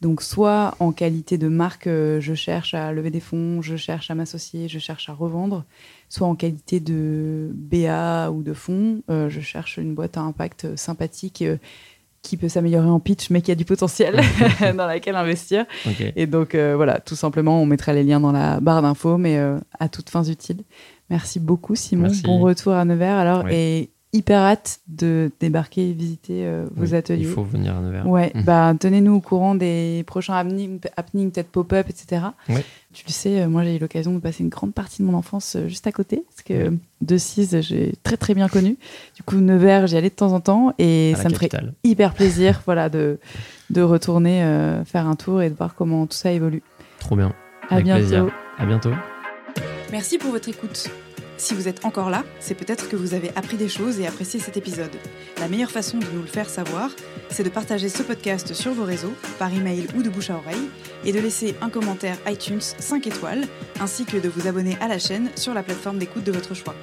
Donc 0.00 0.20
soit 0.20 0.74
en 0.80 0.90
qualité 0.90 1.38
de 1.38 1.46
marque, 1.46 1.86
euh, 1.86 2.20
je 2.20 2.34
cherche 2.34 2.74
à 2.74 2.92
lever 2.92 3.10
des 3.10 3.20
fonds, 3.20 3.62
je 3.62 3.76
cherche 3.76 4.10
à 4.10 4.16
m'associer, 4.16 4.68
je 4.68 4.80
cherche 4.80 5.08
à 5.08 5.12
revendre, 5.12 5.64
soit 6.08 6.26
en 6.26 6.34
qualité 6.34 6.80
de 6.80 7.50
BA 7.54 8.32
ou 8.32 8.42
de 8.42 8.52
fonds, 8.52 9.02
euh, 9.10 9.28
je 9.28 9.40
cherche 9.40 9.76
une 9.76 9.94
boîte 9.94 10.16
à 10.16 10.22
impact 10.22 10.74
sympathique 10.74 11.44
qui 12.20 12.36
peut 12.36 12.48
s'améliorer 12.48 12.88
en 12.88 12.98
pitch, 12.98 13.30
mais 13.30 13.42
qui 13.42 13.52
a 13.52 13.54
du 13.54 13.64
potentiel 13.64 14.20
dans 14.60 14.86
laquelle 14.86 15.14
investir. 15.14 15.66
Et 16.16 16.26
donc 16.26 16.54
voilà, 16.54 17.00
tout 17.00 17.16
simplement, 17.16 17.62
on 17.62 17.66
mettra 17.66 17.92
les 17.92 18.02
liens 18.04 18.20
dans 18.20 18.32
la 18.32 18.60
barre 18.60 18.82
d'infos, 18.82 19.18
mais 19.18 19.40
à 19.78 19.88
toutes 19.88 20.08
fins 20.10 20.24
utiles. 20.24 20.62
Merci 21.12 21.38
beaucoup, 21.38 21.76
Simon. 21.76 22.08
Bon 22.24 22.40
retour 22.40 22.72
à 22.72 22.84
Nevers. 22.84 23.16
Alors, 23.16 23.46
et 23.48 23.90
hyper 24.14 24.40
hâte 24.40 24.80
de 24.88 25.30
débarquer 25.40 25.88
et 25.88 25.92
visiter 25.94 26.44
euh, 26.46 26.66
vos 26.74 26.84
Oui, 26.88 26.94
ateliers. 26.94 27.20
Il 27.22 27.26
faut 27.26 27.44
venir 27.44 27.76
à 27.76 27.80
Nevers. 27.80 28.06
Ouais, 28.06 28.30
Mhm. 28.34 28.42
bah 28.42 28.74
tenez-nous 28.78 29.14
au 29.14 29.20
courant 29.20 29.54
des 29.54 30.04
prochains 30.06 30.34
happenings, 30.34 30.80
happenings, 30.98 31.30
peut-être 31.30 31.48
pop-up, 31.48 31.86
etc. 31.88 32.22
Tu 32.92 33.04
le 33.06 33.12
sais, 33.12 33.40
euh, 33.40 33.48
moi 33.48 33.64
j'ai 33.64 33.76
eu 33.76 33.78
l'occasion 33.78 34.12
de 34.12 34.18
passer 34.18 34.42
une 34.42 34.50
grande 34.50 34.74
partie 34.74 35.00
de 35.00 35.06
mon 35.06 35.14
enfance 35.14 35.56
euh, 35.56 35.66
juste 35.66 35.86
à 35.86 35.92
côté, 35.92 36.24
parce 36.28 36.42
que 36.42 36.76
De 37.00 37.16
Cise, 37.16 37.58
j'ai 37.62 37.94
très 38.02 38.18
très 38.18 38.34
bien 38.34 38.48
connu. 38.48 38.76
Du 39.16 39.22
coup, 39.22 39.36
Nevers, 39.36 39.86
j'y 39.86 39.96
allais 39.96 40.10
de 40.10 40.14
temps 40.14 40.32
en 40.34 40.40
temps, 40.40 40.74
et 40.78 41.12
à 41.14 41.16
ça 41.22 41.30
me 41.30 41.34
ferait 41.34 41.48
hyper 41.84 42.12
plaisir, 42.14 42.60
voilà, 42.66 42.88
de 42.90 43.18
de 43.70 43.80
retourner 43.80 44.42
euh, 44.44 44.84
faire 44.84 45.06
un 45.06 45.14
tour 45.16 45.40
et 45.40 45.48
de 45.48 45.54
voir 45.54 45.74
comment 45.74 46.06
tout 46.06 46.16
ça 46.16 46.32
évolue. 46.32 46.62
Trop 46.98 47.16
bien. 47.16 47.32
À 47.70 47.74
Avec 47.76 47.84
bientôt. 47.86 48.00
plaisir. 48.00 48.26
À 48.58 48.66
bientôt. 48.66 48.90
Merci 49.92 50.16
pour 50.16 50.30
votre 50.30 50.48
écoute. 50.48 50.88
Si 51.36 51.52
vous 51.52 51.68
êtes 51.68 51.84
encore 51.84 52.08
là, 52.08 52.24
c'est 52.40 52.54
peut-être 52.54 52.88
que 52.88 52.96
vous 52.96 53.12
avez 53.12 53.30
appris 53.36 53.58
des 53.58 53.68
choses 53.68 54.00
et 54.00 54.06
apprécié 54.06 54.40
cet 54.40 54.56
épisode. 54.56 54.96
La 55.38 55.48
meilleure 55.48 55.70
façon 55.70 55.98
de 55.98 56.06
nous 56.14 56.22
le 56.22 56.26
faire 56.26 56.48
savoir, 56.48 56.90
c'est 57.28 57.42
de 57.42 57.50
partager 57.50 57.90
ce 57.90 58.02
podcast 58.02 58.54
sur 58.54 58.72
vos 58.72 58.84
réseaux, 58.84 59.12
par 59.38 59.52
email 59.52 59.86
ou 59.94 60.02
de 60.02 60.08
bouche 60.08 60.30
à 60.30 60.36
oreille, 60.36 60.70
et 61.04 61.12
de 61.12 61.20
laisser 61.20 61.54
un 61.60 61.68
commentaire 61.68 62.16
iTunes 62.26 62.62
5 62.62 63.06
étoiles, 63.06 63.44
ainsi 63.80 64.06
que 64.06 64.16
de 64.16 64.30
vous 64.30 64.48
abonner 64.48 64.78
à 64.80 64.88
la 64.88 64.98
chaîne 64.98 65.28
sur 65.36 65.52
la 65.52 65.62
plateforme 65.62 65.98
d'écoute 65.98 66.24
de 66.24 66.32
votre 66.32 66.54
choix. 66.54 66.74